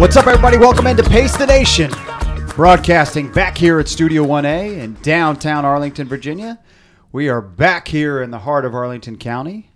What's 0.00 0.16
up, 0.16 0.26
everybody? 0.26 0.56
Welcome 0.56 0.86
into 0.86 1.02
Pace 1.02 1.36
the 1.36 1.44
Nation. 1.44 1.90
Broadcasting 2.56 3.30
back 3.30 3.58
here 3.58 3.78
at 3.78 3.86
Studio 3.86 4.24
1A 4.24 4.78
in 4.78 4.94
downtown 5.02 5.66
Arlington, 5.66 6.08
Virginia. 6.08 6.58
We 7.12 7.28
are 7.28 7.42
back 7.42 7.88
here 7.88 8.22
in 8.22 8.30
the 8.30 8.38
heart 8.38 8.64
of 8.64 8.74
Arlington 8.74 9.18
County. 9.18 9.72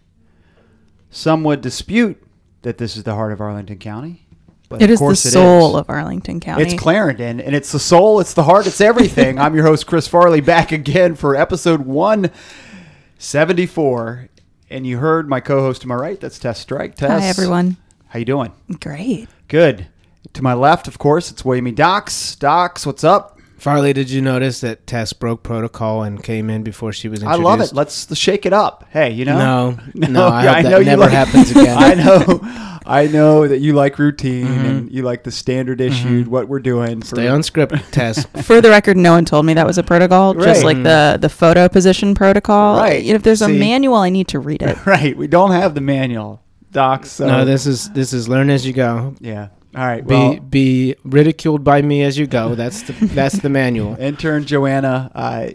Some 1.11 1.45
would 1.45 1.61
dispute 1.61 2.27
that 2.63 2.79
this 2.79 2.97
is 2.97 3.05
the 3.05 3.15
heart 3.15 3.33
of 3.33 3.43
Arlington 3.43 3.77
County. 3.77 4.27
But 4.71 4.81
It 4.81 4.87
of 4.87 4.93
is 4.93 5.01
the 5.01 5.15
soul 5.15 5.77
is. 5.77 5.81
of 5.81 5.91
Arlington 5.91 6.41
County. 6.41 6.63
It's 6.63 6.73
Clarendon, 6.73 7.39
and 7.39 7.55
it's 7.55 7.71
the 7.71 7.79
soul, 7.79 8.19
it's 8.19 8.33
the 8.33 8.45
heart, 8.45 8.67
it's 8.67 8.81
everything. 8.81 9.39
I'm 9.39 9.55
your 9.55 9.67
host, 9.67 9.87
Chris 9.87 10.09
Farley, 10.09 10.41
back 10.41 10.73
again 10.73 11.17
for 11.17 11.37
episode 11.37 11.83
174. 11.83 14.31
And 14.71 14.87
you 14.87 14.97
heard 14.97 15.29
my 15.29 15.41
co-host 15.41 15.83
to 15.83 15.89
my 15.89 15.97
right. 15.97 16.19
That's 16.19 16.39
Tess 16.39 16.61
Strike. 16.61 16.95
Tess, 16.95 17.23
Hi, 17.23 17.29
everyone. 17.29 17.77
How 18.07 18.19
you 18.19 18.25
doing? 18.25 18.53
Great. 18.81 19.29
Good. 19.49 19.89
To 20.33 20.43
my 20.43 20.55
left, 20.55 20.89
of 20.89 20.99
course, 20.99 21.31
it's 21.31 21.43
Williamy 21.43 21.75
Docs. 21.75 22.37
Docs, 22.37 22.87
what's 22.87 23.05
up? 23.05 23.39
Farley, 23.59 23.93
did 23.93 24.11
you 24.11 24.21
notice 24.21 24.61
that 24.63 24.87
Tess 24.87 25.13
broke 25.13 25.43
protocol 25.43 26.03
and 26.03 26.23
came 26.23 26.51
in 26.51 26.63
before 26.65 26.93
she 26.93 27.09
was 27.09 27.23
I 27.23 27.37
love 27.37 27.61
it. 27.61 27.73
Let's 27.73 28.15
shake 28.17 28.45
it 28.45 28.53
up. 28.53 28.85
Hey, 28.91 29.13
you 29.13 29.25
know? 29.25 29.79
No, 29.95 30.07
no, 30.09 30.27
I 30.29 30.61
hope 30.61 30.63
that 30.65 30.79
you 30.81 30.85
never 30.85 31.03
like- 31.03 31.13
happens 31.13 31.51
again. 31.53 31.77
I 31.79 31.95
know. 31.95 32.41
I 32.87 33.07
know 33.07 33.49
that 33.49 33.61
you 33.61 33.73
like 33.73 33.99
routine 33.99 34.47
Mm-hmm. 34.47 34.65
and 34.67 34.93
you 34.93 35.03
like 35.03 35.23
the 35.25 35.31
standard 35.31 35.81
issued 35.81 36.29
what 36.29 36.49
we're 36.49 36.59
doing. 36.59 37.01
for- 37.01 37.07
Stay 37.17 37.29
on 37.29 37.43
script, 37.43 37.75
Tess. 37.93 38.27
For 38.43 38.61
the 38.61 38.69
record, 38.71 38.97
no 38.99 39.13
one 39.13 39.25
told 39.25 39.47
me 39.47 39.55
that 39.55 39.67
was 39.67 39.79
a 39.79 39.83
protocol. 39.83 40.35
Just 40.35 40.63
Right. 40.63 40.77
like 40.77 40.83
the 40.83 41.17
the 41.19 41.31
photo 41.31 41.67
position 41.69 42.15
protocol. 42.15 42.77
Right. 42.79 43.03
You 43.03 43.13
know, 43.13 43.17
if 43.17 43.23
there's 43.23 43.41
a 43.41 43.49
manual, 43.49 43.97
I 43.97 44.11
need 44.11 44.29
to 44.29 44.41
read 44.41 44.61
it. 44.63 44.85
Right. 44.85 45.17
We 45.17 45.27
don't 45.29 45.53
have 45.53 45.75
the 45.75 45.81
manual, 45.81 46.43
Docs. 46.73 47.13
So 47.13 47.27
no, 47.27 47.45
this 47.47 47.65
is 47.67 47.89
this 47.93 48.13
is 48.13 48.29
learn 48.29 48.51
as 48.51 48.67
you 48.67 48.75
go. 48.75 49.15
Yeah. 49.21 49.49
All 49.77 49.85
right. 49.85 50.07
Be 50.07 50.15
Well, 50.15 50.37
be 50.41 50.95
ridiculed 51.05 51.65
by 51.65 51.83
me 51.83 52.03
as 52.03 52.17
you 52.19 52.27
go. 52.27 52.55
That's 52.55 52.83
the 52.83 52.93
that's 53.15 53.37
the 53.39 53.49
manual. 53.49 53.97
intern 53.97 54.45
Joanna, 54.45 55.11
uh, 55.15 55.49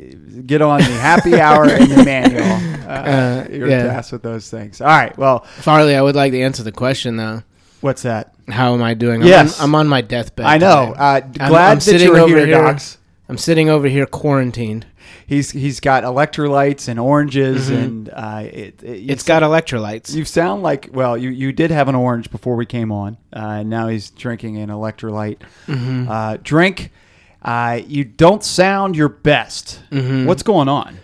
get 0.46 0.62
on 0.62 0.80
the 0.80 0.86
happy 0.86 1.40
hour 1.40 1.66
and 1.66 1.90
the 1.92 2.04
manual. 2.04 2.60
Uh, 2.90 2.92
Uh, 2.92 3.48
you're 3.52 3.70
yeah. 3.70 3.84
tasked 3.84 4.12
with 4.12 4.24
those 4.24 4.50
things. 4.50 4.82
All 4.82 4.88
right. 4.88 5.16
Well, 5.16 5.42
Farley, 5.60 5.96
I 5.96 6.02
would 6.02 6.16
like 6.16 6.32
to 6.32 6.42
answer 6.42 6.64
the 6.64 6.72
question 6.72 7.18
though. 7.18 7.44
what's 7.82 8.02
that? 8.02 8.34
How 8.48 8.74
am 8.74 8.82
I 8.82 8.96
doing? 8.96 9.22
I'm 9.22 9.28
Yes. 9.28 9.60
on, 9.60 9.66
I'm 9.66 9.76
on 9.76 9.88
my 9.88 10.02
deathbed. 10.02 10.48
I 10.48 10.58
know. 10.58 10.96
Uh, 10.98 11.22
I'm- 11.22 11.32
glad 11.34 11.52
I'm 11.72 11.78
that 11.78 11.82
sitting 11.84 12.08
you're 12.08 12.18
over 12.18 12.36
here, 12.36 12.48
here. 12.48 12.56
Docs. 12.64 12.98
I'm 13.30 13.38
sitting 13.38 13.70
over 13.70 13.88
here 13.88 14.08
quarantined. 14.08 14.88
He's 15.28 15.52
he's 15.52 15.80
got 15.80 16.04
electrolytes 16.04 16.88
and 16.88 17.00
oranges, 17.00 17.70
Mhm. 17.70 17.84
and 17.84 18.10
uh, 18.14 18.42
it, 18.46 18.82
it, 18.84 19.10
It's 19.10 19.24
got 19.24 19.44
electrolytes. 19.44 20.14
You 20.14 20.26
sound 20.26 20.64
like 20.64 20.90
well, 20.94 21.18
you, 21.18 21.30
you 21.30 21.52
did 21.52 21.72
have 21.72 21.88
an 21.88 21.96
orange 21.96 22.32
before 22.32 22.56
we 22.56 22.66
came 22.66 22.92
on, 22.92 23.18
uh, 23.36 23.60
and 23.62 23.70
now 23.70 23.88
he's 23.88 24.10
drinking 24.10 24.58
an 24.58 24.70
electrolyte 24.70 25.38
Mhm. 25.68 26.08
uh, 26.10 26.38
drink. 26.44 26.92
Uh, 27.42 27.80
you 27.88 28.04
don't 28.04 28.44
sound 28.44 28.96
your 28.98 29.10
best. 29.10 29.80
Mhm. 29.92 30.26
What's 30.26 30.44
going 30.44 30.68
on? 30.68 30.98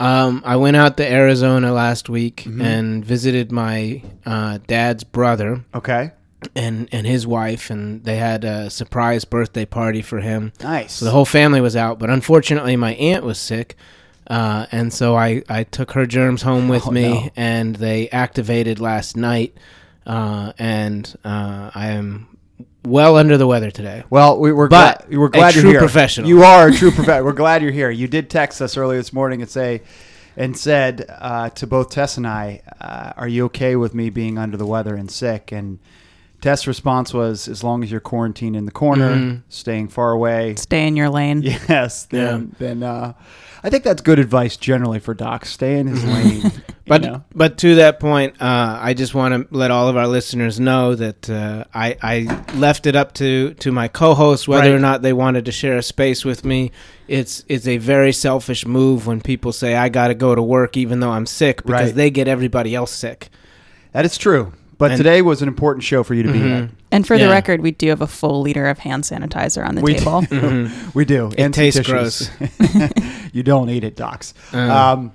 Um, 0.00 0.42
I 0.44 0.56
went 0.56 0.76
out 0.76 0.96
to 0.96 1.08
Arizona 1.08 1.72
last 1.72 2.08
week 2.08 2.44
Mhm. 2.46 2.62
and 2.62 3.04
visited 3.04 3.52
my 3.52 4.02
uh, 4.26 4.58
dad's 4.66 5.04
brother 5.04 5.60
Okay, 5.74 6.10
and 6.54 6.88
and 6.92 7.06
his 7.06 7.26
wife, 7.26 7.70
and 7.70 8.04
they 8.04 8.16
had 8.16 8.44
a 8.44 8.70
surprise 8.70 9.24
birthday 9.24 9.64
party 9.64 10.02
for 10.02 10.20
him. 10.20 10.52
nice. 10.62 10.94
So 10.94 11.04
the 11.04 11.10
whole 11.10 11.24
family 11.24 11.60
was 11.60 11.76
out, 11.76 11.98
but 11.98 12.10
unfortunately, 12.10 12.76
my 12.76 12.94
aunt 12.94 13.24
was 13.24 13.38
sick, 13.38 13.76
uh, 14.28 14.66
and 14.72 14.92
so 14.92 15.16
I 15.16 15.42
I 15.48 15.64
took 15.64 15.92
her 15.92 16.06
germs 16.06 16.42
home 16.42 16.68
with 16.68 16.86
Oh, 16.86 16.90
me, 16.90 17.08
no. 17.08 17.30
and 17.36 17.76
they 17.76 18.08
activated 18.10 18.80
last 18.80 19.16
night, 19.16 19.56
uh, 20.06 20.52
and 20.58 21.14
uh, 21.24 21.70
I 21.74 21.88
am 21.88 22.28
well 22.84 23.16
under 23.16 23.38
the 23.38 23.46
weather 23.46 23.70
today. 23.70 24.04
well, 24.10 24.38
we, 24.38 24.52
we're 24.52 24.68
But 24.68 25.06
glad 25.08 25.18
we're 25.18 25.28
glad 25.28 25.54
you're 25.54 25.62
true 25.62 25.70
here. 25.70 25.80
professional. 25.80 26.28
You 26.28 26.42
are 26.42 26.68
a 26.68 26.72
true 26.72 26.90
professional. 26.90 27.24
we're 27.26 27.32
glad 27.32 27.62
you're 27.62 27.72
here. 27.72 27.90
You 27.90 28.06
did 28.08 28.28
text 28.28 28.60
us 28.60 28.76
earlier 28.76 28.98
this 28.98 29.12
morning 29.12 29.40
and 29.40 29.50
say. 29.50 29.82
And 30.36 30.58
said 30.58 31.06
uh, 31.08 31.50
to 31.50 31.64
both 31.68 31.90
Tess 31.90 32.16
and 32.16 32.26
I, 32.26 32.62
uh, 32.80 33.12
"Are 33.16 33.28
you 33.28 33.44
okay 33.44 33.76
with 33.76 33.94
me 33.94 34.10
being 34.10 34.36
under 34.36 34.56
the 34.56 34.66
weather 34.66 34.96
and 34.96 35.08
sick?" 35.08 35.52
And 35.52 35.78
Tess' 36.44 36.66
response 36.66 37.14
was, 37.14 37.48
"As 37.48 37.64
long 37.64 37.82
as 37.82 37.90
you're 37.90 38.00
quarantined 38.00 38.54
in 38.54 38.66
the 38.66 38.70
corner, 38.70 39.14
Mhm. 39.16 39.42
staying 39.48 39.88
far 39.88 40.10
away, 40.10 40.54
Stay 40.58 40.86
in 40.86 40.94
your 40.94 41.08
lane. 41.08 41.40
Yes, 41.68 42.04
then 42.04 42.54
then 42.58 42.82
uh, 42.82 43.14
I 43.62 43.70
think 43.70 43.82
that's 43.82 44.02
good 44.02 44.18
advice 44.18 44.58
generally 44.58 44.98
for 44.98 45.14
docs. 45.14 45.48
Stay 45.50 45.78
in 45.78 45.86
his 45.86 46.04
lane. 46.04 46.52
But 46.86 47.00
know? 47.00 47.22
but 47.34 47.56
to 47.64 47.76
that 47.76 47.98
point, 47.98 48.34
uh, 48.42 48.78
I 48.78 48.92
just 48.92 49.14
want 49.14 49.32
to 49.32 49.56
let 49.56 49.70
all 49.70 49.88
of 49.88 49.96
our 49.96 50.06
listeners 50.06 50.60
know 50.60 50.94
that 50.94 51.30
uh, 51.30 51.64
I 51.74 51.96
I 52.02 52.44
left 52.56 52.86
it 52.86 52.94
up 52.94 53.14
to 53.14 53.54
to 53.54 53.72
my 53.72 53.88
co-hosts 53.88 54.46
whether 54.46 54.68
Right. 54.68 54.76
or 54.76 54.78
not 54.78 55.00
they 55.00 55.14
wanted 55.14 55.46
to 55.46 55.52
share 55.52 55.78
a 55.78 55.82
space 55.82 56.26
with 56.26 56.44
me. 56.44 56.72
It's 57.08 57.42
it's 57.48 57.66
a 57.66 57.78
very 57.78 58.12
selfish 58.12 58.66
move 58.66 59.06
when 59.06 59.22
people 59.22 59.50
say 59.50 59.76
I 59.76 59.88
got 59.88 60.08
to 60.08 60.14
go 60.14 60.34
to 60.34 60.42
work 60.42 60.76
even 60.76 61.00
though 61.00 61.12
I'm 61.12 61.24
sick 61.24 61.62
because 61.64 61.86
Right. 61.86 61.94
they 61.94 62.10
get 62.10 62.28
everybody 62.28 62.74
else 62.74 62.92
sick. 62.92 63.30
that 63.94 64.04
is 64.04 64.18
true. 64.18 64.52
But 64.78 64.92
And- 64.92 64.98
today 64.98 65.22
was 65.22 65.40
an 65.42 65.48
important 65.48 65.84
show 65.84 66.02
for 66.02 66.14
you 66.14 66.22
to 66.24 66.32
be 66.32 66.38
Mhm. 66.40 66.64
at. 66.64 66.70
And 66.90 67.06
for 67.06 67.16
the 67.18 67.28
record, 67.28 67.60
we 67.60 67.70
do 67.70 67.88
have 67.90 68.00
a 68.00 68.06
full 68.06 68.40
liter 68.42 68.66
of 68.66 68.78
hand 68.80 69.04
sanitizer 69.04 69.66
on 69.66 69.74
the 69.76 69.80
We 69.82 69.94
table. 69.94 70.22
do. 70.22 70.26
Mhm. 70.40 70.70
We 70.94 71.04
do. 71.04 71.28
It 71.28 71.40
And 71.40 71.54
some 71.54 71.62
tastes 71.62 71.80
tissues. 71.80 72.30
you 73.32 73.42
don't 73.42 73.70
eat 73.70 73.84
it, 73.84 73.96
docs. 73.96 74.34
Uh. 74.52 74.58
Um, 74.58 75.12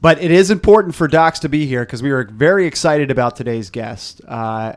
but 0.00 0.22
it 0.22 0.30
is 0.30 0.50
important 0.50 0.94
for 0.94 1.08
docs 1.08 1.38
to 1.40 1.48
be 1.48 1.66
here 1.66 1.80
because 1.84 2.02
we 2.02 2.10
are 2.10 2.24
very 2.30 2.66
excited 2.66 3.10
about 3.10 3.34
today's 3.36 3.70
guest. 3.70 4.20
Uh, 4.28 4.72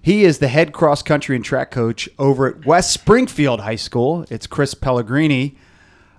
he 0.00 0.24
is 0.24 0.38
the 0.38 0.48
head 0.48 0.72
cross 0.72 1.02
country 1.02 1.36
and 1.36 1.44
track 1.44 1.70
coach 1.70 2.08
over 2.18 2.46
at 2.48 2.66
West 2.66 2.90
Springfield 2.92 3.60
High 3.60 3.76
School. 3.76 4.24
It's 4.30 4.46
Chris 4.46 4.74
Pellegrini. 4.74 5.56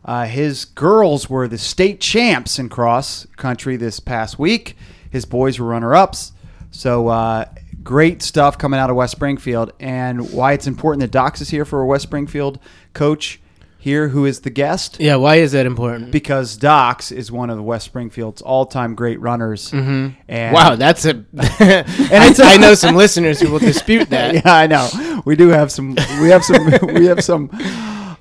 Uh, 0.03 0.25
his 0.25 0.65
girls 0.65 1.29
were 1.29 1.47
the 1.47 1.57
state 1.57 1.99
champs 1.99 2.59
in 2.59 2.69
cross 2.69 3.25
country 3.37 3.75
this 3.75 3.99
past 3.99 4.37
week. 4.37 4.77
His 5.09 5.25
boys 5.25 5.59
were 5.59 5.65
runner 5.67 5.95
ups. 5.95 6.31
So 6.75 7.07
uh, 7.07 7.45
great 7.83 8.21
stuff 8.21 8.57
coming 8.57 8.79
out 8.79 8.89
of 8.89 8.95
West 8.95 9.11
Springfield. 9.13 9.71
And 9.79 10.31
why 10.33 10.53
it's 10.53 10.67
important 10.67 11.01
that 11.01 11.11
Docs 11.11 11.41
is 11.41 11.49
here 11.49 11.65
for 11.65 11.81
a 11.81 11.85
West 11.85 12.03
Springfield 12.03 12.59
coach 12.93 13.39
here 13.77 14.07
who 14.07 14.25
is 14.25 14.39
the 14.41 14.49
guest 14.49 14.99
Yeah, 14.99 15.15
why 15.17 15.35
is 15.35 15.51
that 15.51 15.67
important? 15.67 16.09
because 16.11 16.57
Docs 16.57 17.11
is 17.11 17.31
one 17.31 17.51
of 17.51 17.57
the 17.57 17.61
West 17.61 17.85
Springfield's 17.85 18.41
all-time 18.41 18.95
great 18.95 19.21
runners. 19.21 19.69
Mhm. 19.71 20.15
And 20.27 20.55
wow, 20.55 20.75
that's 20.75 21.05
a. 21.05 21.11
and 21.13 21.25
it's 21.69 22.39
a- 22.39 22.45
I 22.45 22.57
know 22.57 22.73
some 22.73 22.95
listeners 23.03 23.39
who 23.39 23.51
will 23.51 23.59
dispute 23.59 24.09
that. 24.09 24.33
yeah, 24.33 24.41
I 24.55 24.65
know. 24.65 25.21
We 25.25 25.35
do 25.35 25.49
have 25.49 25.71
some. 25.71 25.93
We 26.19 26.29
have 26.29 26.43
some. 26.43 26.65
we 26.95 27.05
have 27.05 27.23
some 27.23 27.49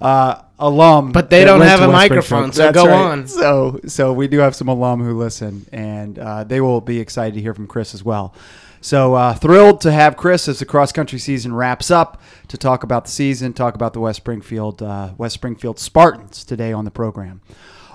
uh, 0.04 0.42
alum, 0.58 1.12
But 1.12 1.30
they 1.30 1.44
don't 1.44 1.62
have 1.62 1.80
a 1.80 1.88
microphone, 1.88 2.52
so 2.52 2.64
That's 2.64 2.76
go 2.76 2.86
right. 2.86 2.94
on. 2.94 3.26
So, 3.26 3.80
so 3.86 4.12
we 4.12 4.28
do 4.28 4.38
have 4.38 4.54
some 4.54 4.68
alum 4.68 5.02
who 5.02 5.16
listen, 5.16 5.64
and 5.72 6.18
uh, 6.18 6.44
they 6.44 6.60
will 6.60 6.82
be 6.82 7.00
excited 7.00 7.34
to 7.36 7.40
hear 7.40 7.54
from 7.54 7.66
Chris 7.66 7.94
as 7.94 8.04
well. 8.04 8.34
So 8.82 9.14
uh, 9.14 9.32
thrilled 9.32 9.80
to 9.80 9.92
have 9.92 10.18
Chris 10.18 10.46
as 10.46 10.58
the 10.58 10.66
cross 10.66 10.92
country 10.92 11.18
season 11.18 11.54
wraps 11.54 11.90
up 11.90 12.20
to 12.48 12.58
talk 12.58 12.82
about 12.82 13.06
the 13.06 13.10
season, 13.10 13.54
talk 13.54 13.74
about 13.74 13.94
the 13.94 14.00
West 14.00 14.18
Springfield 14.18 14.82
uh, 14.82 15.14
West 15.16 15.32
Springfield 15.32 15.78
Spartans 15.78 16.44
today 16.44 16.74
on 16.74 16.84
the 16.84 16.90
program. 16.90 17.40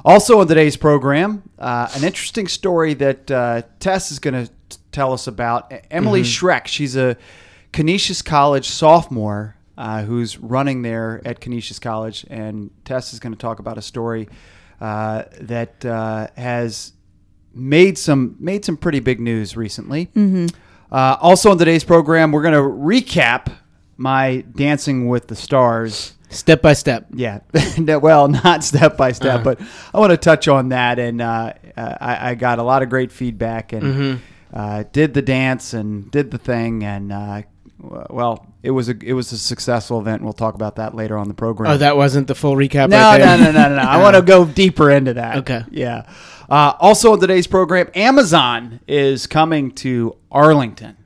Also 0.04 0.40
on 0.40 0.48
today's 0.48 0.78
program, 0.78 1.44
uh, 1.60 1.90
an 1.94 2.04
interesting 2.04 2.48
story 2.48 2.96
that 2.96 3.30
uh, 3.30 3.62
Tess 3.80 4.12
is 4.12 4.18
going 4.18 4.48
to 4.48 4.52
tell 4.92 5.14
us 5.14 5.28
about. 5.28 5.72
Emily 5.92 6.24
Schreck, 6.24 6.66
she's 6.66 6.96
a 6.96 7.18
Canisius 7.72 8.24
College 8.24 8.68
sophomore 8.68 9.58
uh, 9.80 10.04
who's 10.04 10.38
running 10.38 10.82
there 10.84 11.22
at 11.26 11.40
Canisius 11.40 11.80
College, 11.80 12.26
and 12.30 12.70
Tess 12.86 13.14
is 13.14 13.20
going 13.20 13.34
to 13.34 13.40
talk 13.40 13.58
about 13.60 13.78
a 13.78 13.82
story 13.82 14.28
uh, 14.82 15.24
that 15.42 15.84
uh, 15.86 16.28
has 16.38 16.94
made 17.54 17.98
some 17.98 18.36
made 18.40 18.64
some 18.66 18.78
pretty 18.78 19.00
big 19.00 19.20
news 19.20 19.56
recently. 19.58 20.08
Mm-hmm. 20.08 20.48
Uh, 20.92 21.18
also 21.22 21.50
on 21.52 21.58
today's 21.58 21.84
program, 21.84 22.32
we're 22.32 22.42
going 22.44 22.54
to 22.54 22.60
recap 22.62 23.52
my 23.98 24.44
Dancing 24.56 25.08
with 25.08 25.28
the 25.28 25.36
Stars. 25.36 26.14
Step 26.32 26.62
by 26.62 26.74
step. 26.74 27.08
Yeah, 27.14 27.40
well, 27.98 28.28
not 28.28 28.64
step 28.64 28.98
by 28.98 29.14
step, 29.14 29.40
Uh. 29.40 29.44
but 29.44 29.62
I 29.94 30.00
want 30.00 30.12
to 30.12 30.18
touch 30.18 30.48
on 30.48 30.70
that. 30.70 31.00
And 31.00 31.22
uh, 31.22 31.54
I, 31.76 32.30
I 32.32 32.36
got 32.36 32.60
a 32.60 32.64
lot 32.64 32.84
of 32.84 32.90
great 32.90 33.12
feedback 33.12 33.74
and 33.74 33.84
Mhm. 33.84 34.20
uh, 34.54 34.84
did 34.92 35.14
the 35.16 35.24
dance 35.24 35.74
and 35.74 36.12
did 36.12 36.30
the 36.32 36.38
thing. 36.38 36.84
And 36.84 37.12
uh, 37.12 37.42
well, 37.82 38.46
it 38.64 38.72
was 38.72 38.90
a 38.90 38.96
it 39.04 39.14
was 39.14 39.32
a 39.32 39.38
successful 39.38 40.00
event. 40.00 40.22
We'll 40.22 40.34
talk 40.34 40.56
about 40.56 40.76
that 40.78 40.96
later 40.96 41.18
on 41.18 41.28
the 41.28 41.34
program. 41.34 41.72
Oh, 41.72 41.78
that 41.78 41.96
wasn't 41.96 42.28
the 42.28 42.36
full 42.36 42.56
recap. 42.56 42.90
No, 42.90 42.98
right 42.98 43.20
no, 43.20 43.26
there? 43.26 43.38
no, 43.38 43.52
no, 43.52 43.70
no, 43.70 43.76
no. 43.76 43.82
I 43.82 44.02
want 44.02 44.16
to 44.16 44.22
go 44.36 44.46
deeper 44.46 44.90
into 44.92 45.14
that. 45.14 45.38
Okay. 45.38 45.64
Yeah. 45.72 46.10
Uh, 46.50 46.74
also 46.80 47.14
on 47.14 47.20
today's 47.20 47.48
program, 47.48 47.90
Amazon 47.96 48.80
is 48.88 49.28
coming 49.28 49.72
to 49.72 50.16
Arlington. 50.32 50.98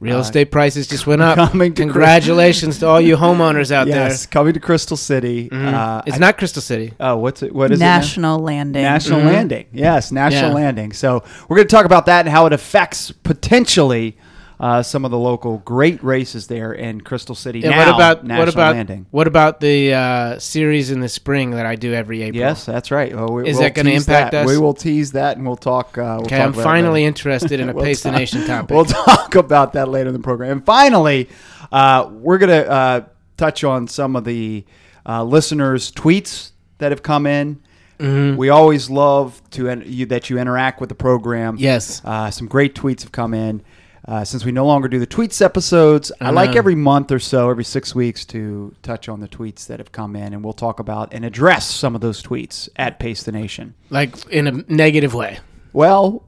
Real 0.00 0.18
estate 0.20 0.50
prices 0.50 0.86
just 0.86 1.06
went 1.06 1.22
up. 1.22 1.36
coming 1.36 1.72
to 1.72 1.82
Congratulations 1.82 2.78
to 2.80 2.86
all 2.86 3.00
you 3.00 3.16
homeowners 3.26 3.70
out 3.70 3.86
there. 3.86 4.08
yes, 4.08 4.26
coming 4.26 4.52
to 4.52 4.60
Crystal 4.60 4.98
City. 4.98 5.48
there. 5.48 5.58
Mhm. 5.58 5.72
Uh, 5.72 6.02
it's 6.04 6.16
I- 6.16 6.18
not 6.18 6.36
Crystal 6.36 6.60
City. 6.60 6.92
Oh, 7.00 7.16
what's 7.16 7.42
it? 7.42 7.54
What 7.54 7.70
is 7.72 7.78
it? 7.80 7.82
National 7.84 8.38
Landing. 8.38 8.82
National 8.82 9.20
Mhm. 9.20 9.24
Landing. 9.32 9.64
Yes, 9.72 10.12
National 10.12 10.50
Yeah. 10.50 10.54
Landing. 10.54 10.92
So 10.92 11.22
we're 11.48 11.56
going 11.56 11.66
to 11.68 11.74
talk 11.74 11.86
about 11.86 12.04
that 12.06 12.26
and 12.26 12.28
how 12.28 12.44
it 12.44 12.52
affects 12.52 13.12
potentially 13.12 14.18
uh, 14.60 14.82
some 14.82 15.04
of 15.04 15.10
the 15.10 15.18
local 15.18 15.58
great 15.58 16.02
races 16.02 16.46
there 16.46 16.72
in 16.72 17.00
Crystal 17.00 17.34
City. 17.34 17.60
Yeah, 17.60 17.70
now, 17.70 17.78
what 17.78 17.88
about 17.88 18.24
National 18.24 18.38
what 18.46 18.54
about 18.54 18.76
Landing. 18.76 19.06
what 19.10 19.26
about 19.26 19.60
the 19.60 19.92
uh, 19.92 20.38
series 20.38 20.90
in 20.90 21.00
the 21.00 21.08
spring 21.08 21.50
that 21.52 21.66
I 21.66 21.74
do 21.74 21.92
every 21.92 22.22
April? 22.22 22.40
Yes, 22.40 22.64
that's 22.64 22.90
right. 22.90 23.14
Well, 23.14 23.28
we, 23.28 23.48
Is 23.48 23.54
we'll 23.56 23.64
that 23.64 23.74
gonna 23.74 23.90
tease 23.90 24.06
impact 24.06 24.32
that. 24.32 24.44
us? 24.46 24.50
We 24.50 24.58
will 24.58 24.74
tease 24.74 25.12
that, 25.12 25.36
and 25.36 25.46
we'll 25.46 25.56
talk. 25.56 25.98
Uh, 25.98 26.16
we'll 26.18 26.26
Okay, 26.26 26.36
talk 26.36 26.46
I'm 26.46 26.52
about 26.52 26.62
finally 26.64 27.04
interested 27.04 27.58
in 27.60 27.68
a 27.68 27.72
We'll 27.74 27.84
Pace 27.84 28.02
the 28.04 28.12
Nation 28.12 28.46
topic. 28.46 28.70
We'll 28.70 28.84
talk 28.84 29.34
about 29.34 29.72
that 29.74 29.88
later 29.88 30.08
in 30.08 30.14
the 30.14 30.20
program. 30.20 30.52
And 30.52 30.64
finally, 30.66 31.28
uh, 31.72 32.08
we're 32.12 32.38
going 32.38 32.50
to 32.64 32.70
uh, 32.70 33.04
touch 33.36 33.64
on 33.64 33.88
some 33.88 34.14
of 34.16 34.24
the 34.24 34.64
uh, 35.06 35.24
listeners' 35.24 35.90
tweets 35.90 36.52
that 36.78 36.92
have 36.92 37.02
come 37.02 37.26
in. 37.26 37.60
Mm-hmm. 37.98 38.36
We 38.36 38.48
always 38.50 38.90
love 38.90 39.40
to 39.50 39.82
you, 39.86 40.06
that 40.06 40.28
you 40.30 40.38
interact 40.38 40.80
with 40.80 40.88
the 40.88 40.94
program. 40.94 41.56
Yes. 41.58 42.00
uh, 42.04 42.30
some 42.30 42.48
great 42.48 42.74
tweets 42.74 43.02
have 43.02 43.12
come 43.12 43.34
in. 43.34 43.62
Uh, 44.06 44.22
since 44.22 44.44
we 44.44 44.52
no 44.52 44.66
longer 44.66 44.86
do 44.86 44.98
the 44.98 45.06
tweets 45.06 45.40
episodes, 45.40 46.12
I, 46.20 46.30
like 46.30 46.56
every 46.56 46.74
month 46.74 47.10
or 47.10 47.18
so, 47.18 47.48
every 47.48 47.64
six 47.64 47.94
weeks, 47.94 48.26
to 48.26 48.74
touch 48.82 49.08
on 49.08 49.20
the 49.20 49.28
tweets 49.28 49.66
that 49.68 49.78
have 49.78 49.92
come 49.92 50.14
in, 50.14 50.34
and 50.34 50.44
we'll 50.44 50.52
talk 50.52 50.78
about 50.78 51.14
and 51.14 51.24
address 51.24 51.70
some 51.70 51.94
of 51.94 52.02
those 52.02 52.22
tweets 52.22 52.68
at 52.76 52.98
Pace 52.98 53.22
the 53.22 53.32
Nation. 53.32 53.74
like 53.88 54.26
in 54.26 54.46
a 54.46 54.52
negative 54.72 55.14
way. 55.14 55.38
Well, 55.72 56.22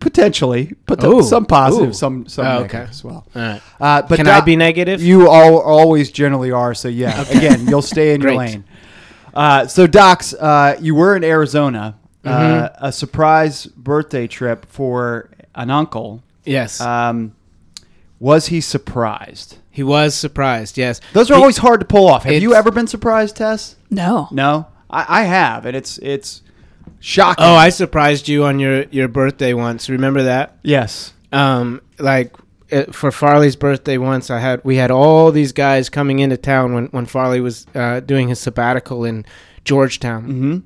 potentially, 0.00 0.74
but 0.86 1.04
Ooh. 1.04 1.22
some 1.22 1.44
positive, 1.46 1.90
Ooh. 1.90 1.92
some 1.92 2.26
some 2.26 2.46
Oh, 2.46 2.50
negative 2.62 2.80
okay. 2.80 2.90
as 2.90 3.04
well. 3.04 3.26
All 3.34 3.42
right. 3.42 3.60
Uh, 3.80 4.02
but 4.02 4.16
Can 4.16 4.26
I 4.26 4.40
be 4.40 4.56
negative? 4.56 5.02
You 5.02 5.28
all 5.28 5.58
always 5.60 6.10
generally 6.10 6.50
are. 6.50 6.74
So 6.74 6.88
yeah, 6.88 7.20
again, 7.30 7.66
you'll 7.68 7.82
stay 7.82 8.14
in 8.14 8.20
your 8.22 8.34
lane. 8.34 8.64
Uh, 9.34 9.66
so 9.66 9.86
Docs, 9.86 10.34
uh, 10.34 10.78
you 10.80 10.94
were 10.94 11.16
in 11.16 11.24
Arizona, 11.24 11.96
uh, 12.24 12.28
Mm-hmm. 12.30 12.84
a 12.86 12.92
surprise 12.92 13.66
birthday 13.66 14.26
trip 14.26 14.66
for 14.70 15.28
an 15.54 15.70
uncle. 15.70 16.22
Yes. 16.44 16.80
Um, 16.80 17.34
was 18.20 18.46
he 18.48 18.60
surprised? 18.60 19.58
he 19.70 19.82
was 19.82 20.14
surprised. 20.14 20.76
Yes. 20.76 21.00
Those 21.14 21.30
are 21.30 21.34
He- 21.34 21.40
always 21.40 21.56
hard 21.56 21.80
to 21.80 21.86
pull 21.86 22.06
off. 22.08 22.24
Have 22.24 22.42
you 22.42 22.54
ever 22.54 22.70
been 22.70 22.86
surprised, 22.86 23.36
Tess? 23.36 23.76
No. 23.90 24.28
No, 24.30 24.66
I, 24.90 25.06
I 25.08 25.22
have, 25.24 25.64
and 25.66 25.74
it's 25.76 25.96
it's 25.98 26.42
shocking. 27.00 27.42
Oh, 27.44 27.54
I 27.54 27.70
surprised 27.70 28.28
you 28.28 28.44
on 28.44 28.58
your 28.60 28.82
your 28.90 29.08
birthday 29.08 29.54
once. 29.54 29.88
Remember 29.88 30.22
that? 30.24 30.56
yes. 30.62 31.12
um 31.32 31.80
like 31.98 32.34
uh, 32.70 32.84
for 32.92 33.10
Farley's 33.10 33.56
birthday 33.56 33.96
once 33.96 34.30
I 34.30 34.38
had 34.40 34.60
we 34.64 34.76
had 34.76 34.90
all 34.90 35.32
these 35.32 35.52
guys 35.52 35.88
coming 35.88 36.18
into 36.18 36.36
town 36.36 36.74
when 36.74 36.86
when 36.88 37.06
Farley 37.06 37.40
was 37.40 37.66
uh, 37.74 38.00
doing 38.00 38.28
his 38.28 38.38
sabbatical 38.40 39.04
in 39.06 39.24
Georgetown. 39.64 40.22
Mm-hmm. 40.24 40.58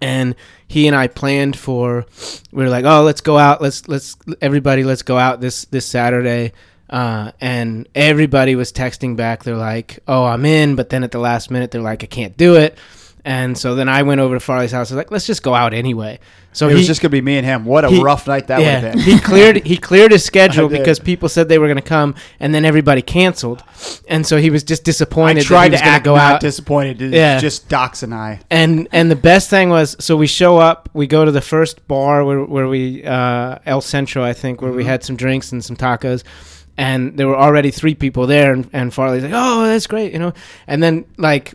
And 0.00 0.34
he 0.68 0.86
and 0.86 0.94
I 0.94 1.06
planned 1.06 1.58
for 1.58 2.06
we 2.52 2.62
were 2.62 2.70
like, 2.70 2.84
"Oh, 2.84 3.02
let's 3.02 3.20
go 3.20 3.38
out. 3.38 3.62
Let's 3.62 3.88
let's 3.88 4.16
everybody 4.40 4.84
let's 4.84 5.02
go 5.02 5.18
out 5.18 5.40
this 5.40 5.64
this 5.66 5.86
Saturday." 5.86 6.52
Uh, 6.88 7.30
and 7.40 7.88
everybody 7.94 8.56
was 8.56 8.72
texting 8.72 9.16
back. 9.16 9.44
They're 9.44 9.56
like, 9.56 10.00
"Oh, 10.08 10.24
I'm 10.24 10.44
in," 10.44 10.74
but 10.74 10.90
then 10.90 11.04
at 11.04 11.12
the 11.12 11.18
last 11.18 11.50
minute, 11.50 11.70
they're 11.70 11.80
like, 11.80 12.02
"I 12.02 12.06
can't 12.06 12.36
do 12.36 12.56
it." 12.56 12.76
And 13.24 13.56
so 13.58 13.74
then 13.74 13.88
I 13.88 14.02
went 14.02 14.20
over 14.20 14.34
to 14.36 14.40
Farley's 14.40 14.72
house. 14.72 14.90
I 14.90 14.94
was 14.94 14.96
like, 14.98 15.10
"Let's 15.10 15.26
just 15.26 15.42
go 15.42 15.54
out 15.54 15.74
anyway." 15.74 16.18
So 16.52 16.66
It 16.66 16.70
he, 16.70 16.76
was 16.78 16.86
just 16.86 17.00
gonna 17.00 17.10
be 17.10 17.20
me 17.20 17.36
and 17.36 17.46
him. 17.46 17.64
What 17.64 17.84
a 17.84 17.88
he- 17.90 18.02
rough 18.02 18.26
night 18.26 18.48
that 18.48 18.58
would 18.58 18.66
have 18.66 18.92
been. 18.94 18.98
he 19.00 19.18
cleared 19.20 19.64
he 19.66 19.76
cleared 19.76 20.10
his 20.10 20.24
schedule 20.32 20.68
because 20.68 20.98
people 20.98 21.28
said 21.28 21.48
they 21.48 21.58
were 21.58 21.66
going 21.66 21.76
to 21.76 21.82
come, 21.82 22.14
and 22.40 22.54
then 22.54 22.64
everybody 22.64 23.02
canceled, 23.02 23.62
and 24.08 24.26
so 24.26 24.36
he 24.38 24.50
was 24.50 24.62
just 24.64 24.82
disappointed. 24.84 25.40
I 25.40 25.44
tried 25.44 25.58
that 25.58 25.66
he 25.68 25.72
was 25.72 25.80
to 25.80 25.84
gonna 25.84 25.96
act 25.96 26.04
go 26.04 26.16
out. 26.16 26.40
disappointed. 26.40 27.12
Yeah. 27.12 27.38
just 27.38 27.68
Docs 27.68 28.02
and 28.02 28.14
I. 28.14 28.40
and 28.50 28.88
and 28.90 29.10
the 29.10 29.16
best 29.16 29.50
thing 29.50 29.68
was, 29.68 29.96
so 30.00 30.16
we 30.16 30.26
show 30.26 30.56
up, 30.58 30.88
we 30.94 31.06
go 31.06 31.24
to 31.24 31.30
the 31.30 31.40
first 31.42 31.86
bar 31.86 32.24
where 32.24 32.42
where 32.44 32.68
we 32.68 33.04
uh, 33.04 33.58
El 33.66 33.80
Centro, 33.82 34.24
I 34.24 34.32
think, 34.32 34.62
where 34.62 34.72
we 34.72 34.82
Mm-hmm. 34.82 34.88
had 34.90 35.04
some 35.04 35.16
drinks 35.16 35.52
and 35.52 35.62
some 35.64 35.76
tacos. 35.76 36.24
And 36.78 37.18
there 37.18 37.28
were 37.28 37.36
already 37.36 37.70
three 37.70 37.94
people 37.94 38.26
there, 38.26 38.52
and, 38.54 38.66
and 38.72 38.94
Farley's 38.94 39.22
like, 39.22 39.32
"Oh, 39.34 39.64
that's 39.64 39.86
great," 39.86 40.12
you 40.14 40.18
know. 40.18 40.32
And 40.66 40.82
then 40.82 41.04
like 41.18 41.52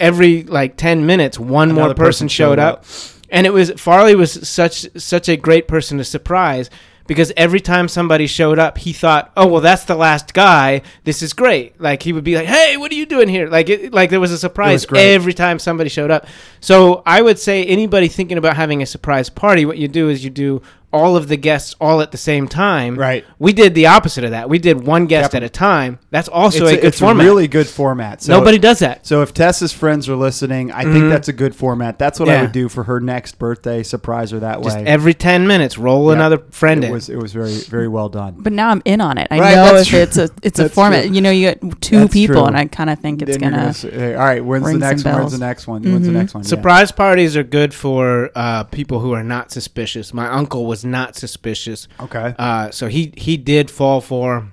every 0.00 0.42
like 0.44 0.76
ten 0.76 1.06
minutes, 1.06 1.38
one 1.38 1.72
more 1.72 1.88
person, 1.88 1.96
person 1.96 2.28
showed 2.28 2.46
showed 2.52 2.58
up, 2.58 2.84
and 3.30 3.46
it 3.46 3.50
was 3.50 3.70
Farley 3.72 4.14
was 4.14 4.48
such 4.48 4.86
such 4.96 5.28
a 5.28 5.36
great 5.36 5.68
person 5.68 5.98
to 5.98 6.04
surprise 6.04 6.70
because 7.06 7.32
every 7.36 7.60
time 7.60 7.88
somebody 7.88 8.26
showed 8.26 8.58
up, 8.58 8.78
he 8.78 8.92
thought, 8.92 9.32
"Oh, 9.36 9.46
well, 9.46 9.60
that's 9.60 9.84
the 9.84 9.94
last 9.94 10.34
guy. 10.34 10.82
This 11.04 11.22
is 11.22 11.32
great." 11.32 11.80
Like 11.80 12.02
he 12.02 12.12
would 12.12 12.24
be 12.24 12.36
like, 12.36 12.46
"Hey, 12.46 12.76
what 12.76 12.90
are 12.90 12.96
you 12.96 13.06
doing 13.06 13.28
here?" 13.28 13.48
Like 13.48 13.68
it, 13.68 13.92
like 13.92 14.10
there 14.10 14.20
was 14.20 14.32
a 14.32 14.38
surprise 14.38 14.84
great. 14.86 15.14
every 15.14 15.34
time 15.34 15.58
somebody 15.58 15.90
showed 15.90 16.10
up. 16.10 16.26
So 16.60 17.02
I 17.06 17.22
would 17.22 17.38
say 17.38 17.64
anybody 17.64 18.08
thinking 18.08 18.38
about 18.38 18.56
having 18.56 18.82
a 18.82 18.86
surprise 18.86 19.30
party, 19.30 19.64
what 19.64 19.78
you 19.78 19.88
do 19.88 20.08
is 20.08 20.24
you 20.24 20.30
do 20.30 20.62
all 20.92 21.16
of 21.16 21.28
the 21.28 21.36
guests 21.36 21.74
all 21.80 22.00
at 22.00 22.10
the 22.12 22.16
same 22.16 22.48
time. 22.48 22.96
Right. 22.98 23.24
We 23.38 23.52
did 23.52 23.74
the 23.74 23.86
opposite 23.86 24.24
of 24.24 24.30
that. 24.30 24.48
We 24.48 24.58
did 24.58 24.86
one 24.86 25.06
guest 25.06 25.32
Yep. 25.34 25.42
at 25.42 25.42
a 25.42 25.48
time. 25.48 25.98
That's 26.10 26.28
also 26.28 26.64
it's 26.66 26.72
a, 26.72 26.76
good 26.76 26.84
it's 26.86 26.98
format. 27.00 27.26
a 27.26 27.28
really 27.28 27.48
good 27.48 27.66
format. 27.66 28.22
So, 28.22 28.32
Nobody 28.38 28.56
does 28.58 28.78
that. 28.78 29.06
So 29.06 29.20
if 29.22 29.34
Tessa's 29.34 29.72
friends 29.72 30.08
are 30.08 30.16
listening, 30.16 30.72
I 30.72 30.84
think 30.84 31.10
that's 31.10 31.28
a 31.28 31.32
good 31.34 31.54
format. 31.54 31.98
That's 31.98 32.18
what 32.20 32.28
I 32.28 32.34
Mm-hmm. 32.36 32.42
Would 32.44 32.52
do 32.52 32.68
for 32.68 32.84
her 32.84 33.00
next 33.00 33.38
birthday. 33.38 33.82
Surprise 33.82 34.30
her 34.30 34.38
that 34.40 34.62
Just 34.62 34.76
way. 34.76 34.84
every 34.86 35.12
ten 35.14 35.46
minutes, 35.46 35.76
roll 35.78 36.06
Yeah. 36.08 36.14
another 36.16 36.38
friend 36.50 36.84
it 36.84 36.88
in. 36.88 36.92
was 36.92 37.08
it 37.08 37.16
was 37.16 37.32
very 37.32 37.52
very 37.54 37.88
well 37.88 38.08
done. 38.08 38.36
But 38.38 38.52
now 38.52 38.68
I'm 38.70 38.82
in 38.84 39.00
on 39.00 39.18
it. 39.18 39.26
I 39.30 39.38
Right, 39.38 39.54
know 39.56 39.74
if 39.76 39.88
true. 39.88 39.98
it's 40.00 40.16
a 40.16 40.28
it's 40.42 40.58
a 40.58 40.64
That's 40.64 40.74
format. 40.74 41.04
true. 41.06 41.14
You 41.14 41.20
know, 41.20 41.30
you 41.30 41.42
get 41.52 41.80
two 41.82 42.00
That's 42.00 42.12
people, 42.12 42.36
true. 42.36 42.44
and 42.44 42.56
I 42.56 42.66
kind 42.66 42.90
of 42.90 42.98
think 43.00 43.22
it's 43.22 43.36
gonna. 43.38 43.72
hey, 43.72 44.14
all 44.14 44.24
right, 44.24 44.44
when's 44.44 44.64
the 44.64 44.70
ring 44.70 44.78
next 44.78 45.04
one? 45.04 45.14
When's 45.18 45.32
the 45.32 45.38
next 45.38 45.66
one? 45.66 45.82
When's 45.82 46.06
the 46.06 46.12
Mhm. 46.12 46.14
next 46.14 46.34
one? 46.34 46.42
Yeah. 46.44 46.48
Surprise 46.48 46.92
parties 46.92 47.36
are 47.36 47.42
good 47.42 47.74
for 47.74 48.30
uh, 48.34 48.64
people 48.64 49.00
who 49.00 49.12
are 49.12 49.24
not 49.24 49.50
suspicious. 49.50 50.12
My 50.14 50.28
uncle 50.28 50.66
was 50.66 50.75
not 50.84 51.16
suspicious, 51.16 51.88
Okay. 52.00 52.34
uh, 52.38 52.70
so 52.70 52.88
he 52.88 53.12
he 53.16 53.36
did 53.36 53.70
fall 53.70 54.00
for 54.00 54.48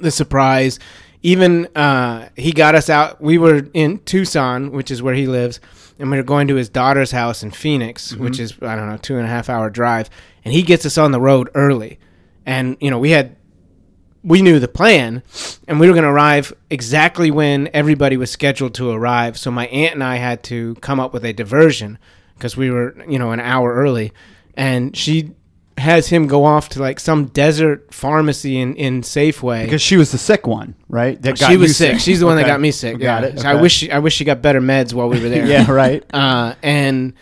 the 0.00 0.10
surprise. 0.10 0.78
Even 1.24 1.66
uh, 1.76 2.28
he 2.36 2.52
got 2.52 2.74
us 2.74 2.90
out. 2.90 3.20
We 3.20 3.38
were 3.38 3.66
in 3.74 3.98
Tucson, 4.00 4.72
which 4.72 4.90
is 4.90 5.02
where 5.02 5.14
he 5.14 5.26
lives, 5.26 5.60
and 5.98 6.10
we 6.10 6.16
were 6.16 6.22
going 6.24 6.48
to 6.48 6.56
his 6.56 6.68
daughter's 6.68 7.12
house 7.12 7.42
in 7.44 7.50
Phoenix, 7.52 8.14
which 8.16 8.40
is 8.40 8.54
I 8.62 8.74
don't 8.76 8.88
know 8.88 8.96
two 8.96 9.16
and 9.16 9.24
a 9.26 9.28
half 9.28 9.48
hour 9.48 9.70
drive. 9.70 10.10
And 10.44 10.52
he 10.52 10.62
gets 10.62 10.84
us 10.84 10.98
on 10.98 11.12
the 11.12 11.20
road 11.20 11.48
early, 11.54 11.98
and 12.44 12.76
you 12.80 12.90
know 12.90 12.98
we 12.98 13.10
had 13.10 13.36
we 14.24 14.40
knew 14.40 14.60
the 14.60 14.68
plan 14.68 15.20
and 15.66 15.80
we 15.80 15.88
were 15.88 15.92
going 15.94 16.04
to 16.04 16.08
arrive 16.08 16.52
exactly 16.70 17.28
when 17.30 17.68
everybody 17.74 18.16
was 18.16 18.30
scheduled 18.30 18.72
to 18.72 18.88
arrive 18.88 19.36
so 19.36 19.50
my 19.50 19.66
aunt 19.66 19.94
and 19.94 20.04
i 20.04 20.14
had 20.14 20.44
to 20.44 20.76
come 20.76 21.00
up 21.00 21.12
with 21.12 21.24
a 21.24 21.32
diversion 21.32 21.98
because 22.36 22.56
we 22.56 22.70
were 22.70 22.94
you 23.08 23.18
know 23.18 23.32
an 23.32 23.40
hour 23.40 23.74
early 23.74 24.12
and 24.54 24.96
she 24.96 25.32
has 25.78 26.08
him 26.08 26.26
go 26.26 26.44
off 26.44 26.68
to 26.70 26.80
like 26.80 27.00
some 27.00 27.26
desert 27.26 27.92
pharmacy 27.92 28.58
in, 28.58 28.74
in 28.76 29.00
safeway 29.00 29.64
because 29.64 29.82
she 29.82 29.96
was 29.96 30.12
the 30.12 30.18
sick 30.18 30.46
one, 30.46 30.74
right? 30.88 31.20
That 31.22 31.38
got 31.38 31.50
she 31.50 31.56
was 31.56 31.76
sick. 31.76 31.98
she's 31.98 32.20
the 32.20 32.26
one 32.26 32.36
that 32.36 32.46
got 32.46 32.60
me 32.60 32.70
sick 32.70 32.98
Got 32.98 33.22
yeah. 33.22 33.28
it. 33.28 33.40
So 33.40 33.48
i 33.48 33.54
wish 33.54 33.72
she, 33.72 33.90
i 33.90 33.98
wish 33.98 34.14
she 34.14 34.24
got 34.24 34.42
better 34.42 34.60
meds 34.60 34.92
while 34.92 35.08
we 35.08 35.20
were 35.20 35.28
there 35.28 35.46
yeah, 35.46 35.70
right. 35.70 36.04
uh, 36.14 36.54
and 36.62 37.14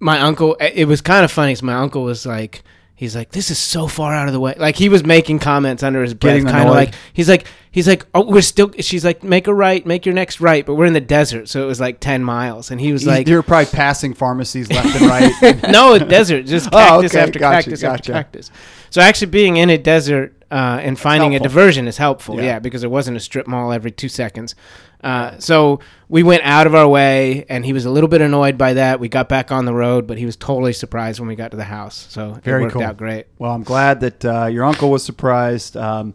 my 0.00 0.20
uncle, 0.20 0.54
it 0.60 0.86
was 0.86 1.00
kind 1.00 1.24
of 1.24 1.30
funny 1.32 1.52
because 1.52 1.62
my 1.62 1.74
uncle 1.74 2.02
was 2.04 2.24
like, 2.24 2.62
he's 2.94 3.16
like, 3.16 3.30
this 3.30 3.50
is 3.50 3.58
so 3.58 3.86
far 3.86 4.14
out 4.14 4.28
of 4.28 4.32
the 4.32 4.40
way. 4.40 4.54
Like 4.56 4.76
he 4.76 4.88
was 4.88 5.04
making 5.04 5.40
comments 5.40 5.82
under 5.82 6.02
his 6.02 6.14
breath, 6.14 6.44
kind 6.44 6.68
of 6.68 6.74
like 6.74 6.94
he's 7.12 7.28
like, 7.28 7.46
he's 7.78 7.86
like, 7.86 8.04
oh, 8.12 8.28
we're 8.28 8.42
still. 8.42 8.72
She's 8.80 9.04
like, 9.04 9.22
make 9.22 9.46
a 9.46 9.54
right, 9.54 9.86
make 9.86 10.04
your 10.04 10.14
next 10.14 10.40
right, 10.40 10.66
but 10.66 10.74
we're 10.74 10.86
in 10.86 10.94
the 10.94 11.00
desert, 11.00 11.48
so 11.48 11.62
it 11.62 11.66
was 11.66 11.78
like 11.78 12.00
ten 12.00 12.24
miles, 12.24 12.72
and 12.72 12.80
he 12.80 12.92
was 12.92 13.06
like, 13.06 13.28
you're 13.28 13.42
probably 13.44 13.70
passing 13.70 14.14
pharmacies 14.14 14.68
left 14.70 15.00
and 15.00 15.06
right. 15.06 15.62
no, 15.70 15.96
desert, 15.96 16.42
just 16.46 16.66
Oh, 16.72 16.76
cactus 16.78 17.12
okay, 17.12 17.22
after 17.22 17.38
gotcha, 17.38 17.70
cactus 17.70 17.84
after 17.84 18.12
cactus. 18.12 18.50
So 18.90 19.00
actually, 19.00 19.28
being 19.28 19.58
in 19.58 19.70
a 19.70 19.78
desert 19.78 20.34
uh, 20.50 20.80
and 20.82 20.98
finding 20.98 21.36
a 21.36 21.38
diversion 21.38 21.86
is 21.86 21.98
helpful. 21.98 22.36
Yeah. 22.36 22.42
Yeah. 22.42 22.58
because 22.58 22.80
there 22.80 22.90
wasn't 22.90 23.16
a 23.16 23.20
strip 23.20 23.46
mall 23.46 23.72
every 23.72 23.92
two 23.92 24.08
seconds. 24.08 24.56
Uh, 25.04 25.38
so 25.38 25.78
we 26.08 26.24
went 26.24 26.42
out 26.42 26.66
of 26.66 26.74
our 26.74 26.88
way, 26.88 27.44
and 27.48 27.64
he 27.64 27.72
was 27.72 27.84
a 27.84 27.90
little 27.90 28.08
bit 28.08 28.20
annoyed 28.20 28.58
by 28.58 28.72
that. 28.72 28.98
We 28.98 29.08
got 29.08 29.28
back 29.28 29.52
on 29.52 29.66
the 29.66 29.74
road, 29.74 30.08
but 30.08 30.18
he 30.18 30.26
was 30.26 30.34
totally 30.34 30.72
surprised 30.72 31.20
when 31.20 31.28
we 31.28 31.36
got 31.36 31.52
to 31.52 31.56
the 31.56 31.62
house. 31.64 32.08
So 32.10 32.32
Very 32.42 32.62
it 32.62 32.64
worked 32.64 32.72
cool. 32.74 32.82
out 32.82 32.96
great. 32.96 33.26
Well, 33.38 33.52
I'm 33.52 33.62
glad 33.62 34.00
that 34.00 34.24
uh, 34.24 34.46
your 34.46 34.64
uncle 34.64 34.90
was 34.90 35.04
surprised. 35.04 35.76
Um, 35.76 36.14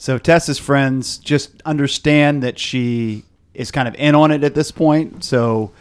so 0.00 0.16
Tessa's 0.16 0.58
friends 0.58 1.18
just 1.18 1.60
understand 1.66 2.42
that 2.42 2.58
she 2.58 3.22
is 3.52 3.70
kind 3.70 3.86
of 3.86 3.94
in 3.96 4.14
on 4.14 4.30
it 4.30 4.42
at 4.42 4.54
this 4.54 4.70
point. 4.70 5.22
So, 5.22 5.72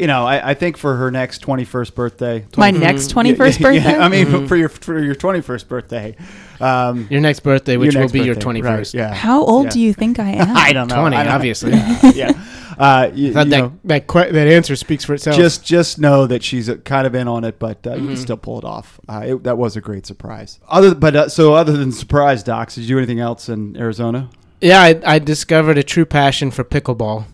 you 0.00 0.06
know, 0.06 0.24
I, 0.26 0.50
I 0.50 0.54
think 0.54 0.76
for 0.76 0.96
her 0.96 1.10
next 1.10 1.42
21st 1.42 1.94
birthday, 1.94 2.46
My 2.56 2.70
next 2.70 3.08
Yeah, 3.14 3.22
21st 3.22 3.60
yeah, 3.60 3.62
birthday? 3.62 3.96
I 3.98 4.08
mean, 4.08 4.26
Mm-hmm. 4.26 4.46
for 4.46 4.56
your 4.56 4.68
for 4.68 4.98
your 5.02 5.14
21st 5.14 5.68
birthday, 5.68 6.16
um, 6.60 7.06
Your 7.10 7.20
next 7.20 7.40
birthday, 7.40 7.76
which 7.76 7.92
your 7.94 8.00
will 8.00 8.04
next 8.08 8.12
be 8.12 8.20
your 8.22 8.34
twenty 8.34 8.62
first. 8.62 8.94
right, 8.94 9.00
yeah. 9.00 9.14
How 9.14 9.42
old 9.44 9.66
Yeah. 9.66 9.70
do 9.70 9.80
you 9.80 9.92
think 9.94 10.18
I 10.18 10.30
am? 10.30 10.56
I 10.68 10.72
don't 10.72 10.88
know. 10.88 10.96
20, 11.00 11.16
don't- 11.16 11.28
obviously. 11.28 11.72
Yeah. 11.74 12.12
yeah. 12.14 12.32
Uh, 12.78 13.10
you, 13.14 13.26
you 13.26 13.32
that 13.34 13.46
know, 13.48 13.72
that 13.84 14.06
que- 14.06 14.32
that 14.32 14.48
answer 14.48 14.74
speaks 14.74 15.04
for 15.04 15.12
itself. 15.12 15.36
just 15.36 15.62
just 15.62 15.98
know 15.98 16.26
that 16.26 16.42
she's 16.42 16.66
uh, 16.70 16.76
kind 16.76 17.06
of 17.06 17.14
in 17.14 17.28
on 17.28 17.44
it, 17.44 17.58
but 17.58 17.86
uh, 17.86 17.90
you 17.90 17.96
Mm-hmm. 17.96 18.06
can 18.08 18.16
still 18.16 18.36
pull 18.38 18.58
it 18.58 18.64
off. 18.64 18.98
Uh, 19.06 19.22
it, 19.26 19.42
that 19.44 19.58
was 19.58 19.76
a 19.76 19.82
great 19.82 20.06
surprise. 20.06 20.58
Other, 20.66 20.94
but 20.94 21.14
uh, 21.14 21.28
so 21.28 21.52
other 21.52 21.76
than 21.76 21.92
surprise, 21.92 22.42
docs, 22.42 22.76
did 22.76 22.82
you 22.84 22.94
do 22.94 22.98
anything 22.98 23.20
else 23.20 23.50
in 23.50 23.76
Arizona? 23.76 24.30
yeah, 24.62 24.80
I, 24.82 25.00
I 25.04 25.18
discovered 25.18 25.76
a 25.76 25.82
true 25.82 26.06
passion 26.06 26.50
for 26.50 26.64
pickleball. 26.64 27.24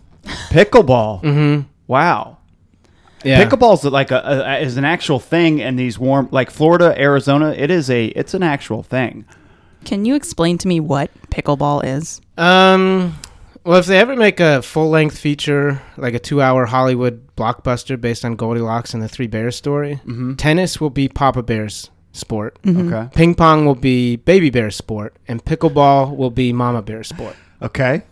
Pickleball. 0.49 1.23
Mm-hmm. 1.23 1.61
Wow. 1.87 2.36
Yeah, 3.23 3.43
Pickleball's 3.43 3.83
like 3.83 4.11
a, 4.11 4.21
a 4.45 4.59
is 4.59 4.77
an 4.77 4.85
actual 4.85 5.19
thing 5.19 5.59
in 5.59 5.75
these 5.75 5.97
warm 5.97 6.29
like 6.31 6.49
Florida, 6.51 6.93
Arizona. 6.99 7.51
It 7.51 7.71
is 7.71 7.89
a 7.89 8.05
it's 8.07 8.33
an 8.33 8.43
actual 8.43 8.83
thing. 8.83 9.25
Can 9.85 10.05
you 10.05 10.15
explain 10.15 10.57
to 10.59 10.67
me 10.67 10.79
what 10.79 11.09
pickleball 11.31 11.83
is? 11.85 12.21
Um, 12.37 13.17
well, 13.63 13.79
if 13.79 13.85
they 13.85 13.97
ever 13.99 14.15
make 14.15 14.39
a 14.39 14.61
full 14.61 14.89
length 14.89 15.17
feature, 15.17 15.81
like 15.97 16.13
a 16.13 16.19
two 16.19 16.41
hour 16.41 16.65
Hollywood 16.65 17.27
blockbuster 17.35 17.99
based 17.99 18.23
on 18.25 18.35
Goldilocks 18.35 18.93
and 18.93 19.01
the 19.01 19.07
Three 19.09 19.27
Bears 19.27 19.55
story, 19.55 19.95
Mm-hmm. 20.05 20.35
tennis 20.35 20.79
will 20.79 20.89
be 20.89 21.07
Papa 21.09 21.41
Bear's 21.43 21.89
sport. 22.13 22.57
Mhm. 22.63 22.91
Okay. 22.93 23.15
Ping 23.15 23.35
pong 23.35 23.65
will 23.65 23.75
be 23.75 24.15
Baby 24.17 24.49
Bear's 24.49 24.75
sport, 24.75 25.15
and 25.27 25.43
pickleball 25.43 26.15
will 26.15 26.31
be 26.31 26.51
Mama 26.53 26.81
Bear's 26.81 27.09
sport. 27.09 27.35
Okay. 27.61 28.03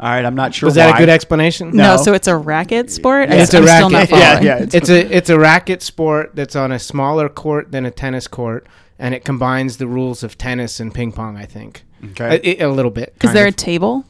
All 0.00 0.08
right. 0.10 0.24
I'm 0.24 0.34
not 0.36 0.54
sure. 0.54 0.66
Was 0.68 0.74
that 0.76 0.90
why. 0.92 0.96
a 0.96 1.00
good 1.00 1.08
explanation? 1.08 1.70
No. 1.70 1.96
No. 1.96 2.02
so 2.02 2.12
it's 2.14 2.28
a 2.28 2.36
racket 2.36 2.90
sport. 2.90 3.28
Yeah. 3.28 3.36
It's 3.42 3.52
a 3.54 3.58
I'm 3.58 3.66
Still 3.66 3.90
not 3.90 4.10
racket. 4.10 4.18
Yeah, 4.18 4.40
yeah. 4.40 4.58
It's, 4.62 4.74
It's 4.74 4.88
a 4.90 5.16
it's 5.16 5.30
a 5.30 5.38
racket 5.38 5.82
sport 5.82 6.32
that's 6.34 6.54
on 6.56 6.70
a 6.72 6.78
smaller 6.78 7.28
court 7.28 7.72
than 7.72 7.84
a 7.84 7.90
tennis 7.90 8.28
court, 8.28 8.66
and 8.98 9.14
it 9.14 9.24
combines 9.24 9.78
the 9.78 9.86
rules 9.86 10.22
of 10.22 10.38
tennis 10.38 10.78
and 10.80 10.94
ping 10.94 11.12
pong. 11.12 11.36
I 11.36 11.46
think 11.46 11.84
okay. 12.12 12.40
a, 12.60 12.66
a 12.66 12.70
little 12.70 12.90
bit. 12.92 13.08
Is 13.16 13.18
kind 13.20 13.36
there 13.36 13.46
a 13.46 13.52
table? 13.52 14.04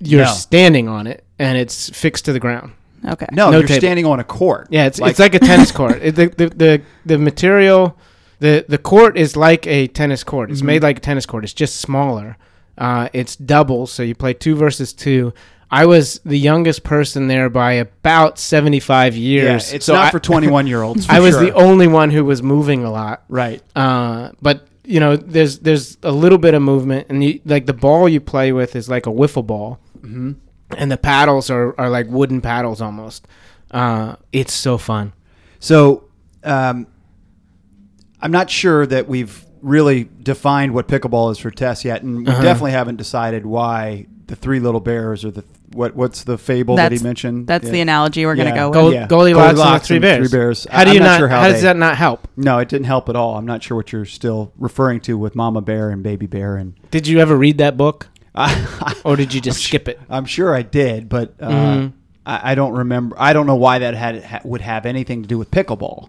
You're 0.00 0.24
No. 0.24 0.30
standing 0.32 0.88
on 0.88 1.06
it, 1.06 1.24
and 1.38 1.56
it's 1.58 1.88
fixed 1.90 2.24
to 2.26 2.32
the 2.32 2.40
ground. 2.40 2.72
Okay. 3.04 3.26
no, 3.32 3.50
no 3.50 3.58
you're 3.58 3.66
table. 3.66 3.80
standing 3.80 4.06
on 4.06 4.20
a 4.20 4.24
court. 4.24 4.68
Yeah, 4.70 4.86
it's 4.86 5.00
Like- 5.00 5.10
it's 5.10 5.18
like 5.18 5.34
a 5.34 5.40
tennis 5.40 5.72
court. 5.80 5.98
It, 6.02 6.14
the, 6.14 6.26
the 6.28 6.48
the 6.50 6.82
the 7.06 7.18
material, 7.18 7.96
the 8.38 8.64
the 8.68 8.78
court 8.78 9.16
is 9.16 9.36
like 9.36 9.66
a 9.66 9.88
tennis 9.88 10.22
court. 10.22 10.52
It's 10.52 10.62
Mhm. 10.62 10.66
made 10.66 10.82
like 10.84 10.98
a 10.98 11.00
tennis 11.00 11.26
court. 11.26 11.42
It's 11.42 11.52
just 11.52 11.80
smaller. 11.80 12.36
Uh, 12.78 13.08
it's 13.12 13.36
doubles, 13.36 13.92
so 13.92 14.02
you 14.02 14.14
play 14.14 14.32
two 14.34 14.54
versus 14.56 14.92
two. 14.92 15.32
I 15.70 15.86
was 15.86 16.20
the 16.24 16.38
youngest 16.38 16.84
person 16.84 17.28
there 17.28 17.48
by 17.48 17.72
about 17.74 18.38
seventy 18.38 18.80
five 18.80 19.16
Yeah, 19.16 19.42
years. 19.52 19.72
it's 19.72 19.86
so 19.86 19.94
not 19.94 20.06
I, 20.06 20.10
for 20.10 20.20
21 20.20 20.66
year 20.66 20.82
olds. 20.82 21.06
I 21.10 21.20
was 21.20 21.38
the 21.38 21.52
only 21.54 21.86
one 21.88 22.10
who 22.10 22.24
was 22.24 22.42
moving 22.42 22.84
a 22.84 22.90
lot. 22.90 23.24
right. 23.28 23.62
Uh, 23.74 24.30
but 24.42 24.66
you 24.84 25.00
know, 25.00 25.16
there's 25.16 25.60
there's 25.60 25.96
a 26.02 26.10
little 26.12 26.38
bit 26.38 26.54
of 26.54 26.62
movement, 26.62 27.06
and 27.08 27.22
you, 27.24 27.40
like 27.44 27.66
the 27.66 27.72
ball 27.72 28.08
you 28.08 28.20
play 28.20 28.52
with 28.52 28.74
is 28.76 28.88
like 28.88 29.06
a 29.06 29.10
wiffle 29.10 29.46
ball, 29.46 29.78
hmm 30.00 30.32
and 30.78 30.90
the 30.90 30.96
paddles 30.96 31.50
are, 31.50 31.78
are 31.78 31.90
like 31.90 32.06
wooden 32.08 32.40
paddles 32.40 32.80
almost. 32.80 33.28
Uh, 33.70 34.16
it's 34.32 34.54
so 34.54 34.78
fun. 34.78 35.12
So, 35.60 36.04
um, 36.44 36.86
I'm 38.20 38.30
not 38.32 38.48
sure 38.50 38.86
that 38.86 39.06
we've 39.06 39.44
really 39.62 40.08
defined 40.22 40.74
what 40.74 40.88
pickleball 40.88 41.30
is 41.32 41.38
for 41.38 41.50
Tess 41.50 41.84
yet, 41.84 42.02
and 42.02 42.18
we 42.18 42.26
Uh-huh. 42.26 42.42
definitely 42.42 42.72
haven't 42.72 42.96
decided 42.96 43.46
why 43.46 44.06
the 44.26 44.36
three 44.36 44.60
little 44.60 44.80
bears 44.80 45.24
or 45.24 45.30
the 45.30 45.44
what 45.74 45.96
what's 45.96 46.24
the 46.24 46.36
fable 46.36 46.76
that 46.76 46.92
he 46.92 46.98
mentioned. 46.98 47.46
That's 47.46 47.64
Yeah. 47.64 47.70
the 47.72 47.80
analogy 47.80 48.26
we're 48.26 48.34
Yeah. 48.34 48.44
gonna 48.44 48.56
go 48.56 48.68
with. 48.68 48.74
Gold, 48.74 48.92
Yeah. 48.94 49.06
Goldilocks, 49.06 49.58
and 49.58 49.74
the 49.74 49.78
three 49.86 49.98
bears. 50.00 50.28
Three 50.30 50.38
Bears. 50.38 50.66
How 50.70 50.84
do 50.84 50.90
I'm 50.90 50.94
you 50.94 51.00
not 51.00 51.06
not? 51.06 51.18
sure 51.18 51.28
how 51.28 51.40
how 51.40 51.48
does 51.48 51.62
that 51.62 51.76
not 51.78 51.96
help? 51.96 52.28
No, 52.36 52.58
it 52.58 52.68
didn't 52.68 52.86
help 52.86 53.08
at 53.08 53.16
all. 53.16 53.36
I'm 53.38 53.46
not 53.46 53.62
sure 53.62 53.76
what 53.78 53.90
you're 53.92 54.04
still 54.04 54.52
referring 54.58 55.00
to 55.00 55.16
with 55.16 55.34
Mama 55.34 55.62
Bear 55.62 55.88
and 55.90 56.02
Baby 56.02 56.26
Bear, 56.26 56.56
and 56.56 56.74
Did 56.90 57.06
you 57.06 57.20
ever 57.20 57.36
read 57.36 57.56
that 57.58 57.76
book, 57.78 58.08
or 59.04 59.16
did 59.16 59.32
you 59.32 59.40
just 59.40 59.58
I'm 59.60 59.62
skip 59.62 59.88
it? 59.88 59.98
I'm 60.10 60.24
sure 60.26 60.54
I 60.54 60.60
did, 60.62 61.08
but 61.08 61.34
uh, 61.40 61.48
Mhm. 61.48 61.92
I, 62.26 62.52
I 62.52 62.54
don't 62.54 62.72
remember. 62.72 63.16
I 63.18 63.32
don't 63.32 63.46
know 63.46 63.56
why 63.56 63.78
that 63.78 63.94
had 63.94 64.22
ha, 64.24 64.40
would 64.44 64.60
have 64.60 64.84
anything 64.86 65.22
to 65.22 65.28
do 65.28 65.38
with 65.38 65.50
pickleball. 65.50 66.08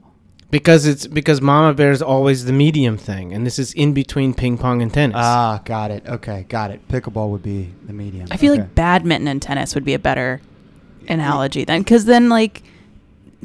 Because 0.53 0.85
it's 0.85 1.07
because 1.07 1.41
Mama 1.41 1.73
Bear 1.73 1.89
is 1.89 2.03
always 2.03 2.45
the 2.45 2.53
medium 2.53 2.95
thing, 2.95 3.33
and 3.33 3.43
this 3.43 3.57
is 3.57 3.73
in 3.73 3.91
between 3.93 4.35
ping 4.35 4.55
pong 4.59 4.83
and 4.83 4.93
tennis. 4.93 5.15
Ah, 5.17 5.59
got 5.65 5.89
it. 5.89 6.05
Okay, 6.07 6.45
got 6.47 6.69
it. 6.69 6.87
Pickleball 6.89 7.29
would 7.31 7.41
be 7.41 7.71
the 7.87 7.91
medium. 7.93 8.27
I 8.29 8.37
feel 8.37 8.53
Okay. 8.53 8.61
like 8.61 8.75
badminton 8.75 9.27
and 9.27 9.41
tennis 9.41 9.73
would 9.73 9.83
be 9.83 9.95
a 9.95 9.99
better 9.99 10.41
analogy 11.09 11.63
then, 11.65 11.81
because 11.81 12.05
then 12.05 12.29
like 12.29 12.61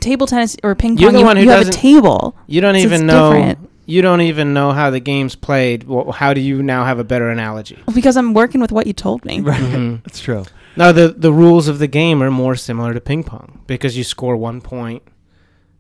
table 0.01 0.27
tennis 0.27 0.57
or 0.63 0.75
ping 0.75 0.99
pong, 0.99 1.15
you, 1.15 1.29
you 1.43 1.49
have 1.51 1.67
a 1.67 1.71
table. 1.71 2.37
you 2.47 2.61
don't 2.61 2.75
so 2.75 2.81
even 2.81 3.07
know. 3.07 3.33
different. 3.33 3.71
You 3.87 4.03
don't 4.03 4.21
even 4.21 4.53
know 4.53 4.73
how 4.73 4.91
the 4.91 5.01
game's 5.01 5.35
played. 5.35 5.85
Well, 5.85 6.13
how 6.13 6.35
do 6.35 6.43
you 6.43 6.63
now 6.63 6.85
have 6.85 6.99
a 6.99 7.05
better 7.05 7.31
analogy? 7.31 7.79
Because 7.95 8.19
I'm 8.19 8.35
working 8.35 8.61
with 8.61 8.71
what 8.71 8.87
you 8.87 8.93
told 8.93 9.25
me. 9.25 9.41
right. 9.41 9.59
Mhm. 9.59 10.03
That's 10.05 10.21
true. 10.21 10.45
Now 10.77 10.93
the 10.93 11.09
the 11.09 11.33
rules 11.33 11.69
of 11.69 11.79
the 11.79 11.87
game 11.89 12.23
are 12.23 12.31
more 12.31 12.55
similar 12.55 12.93
to 12.93 13.01
ping 13.01 13.25
pong 13.25 13.61
because 13.67 13.97
you 13.97 14.05
score 14.05 14.37
one 14.37 14.61
point, 14.61 15.03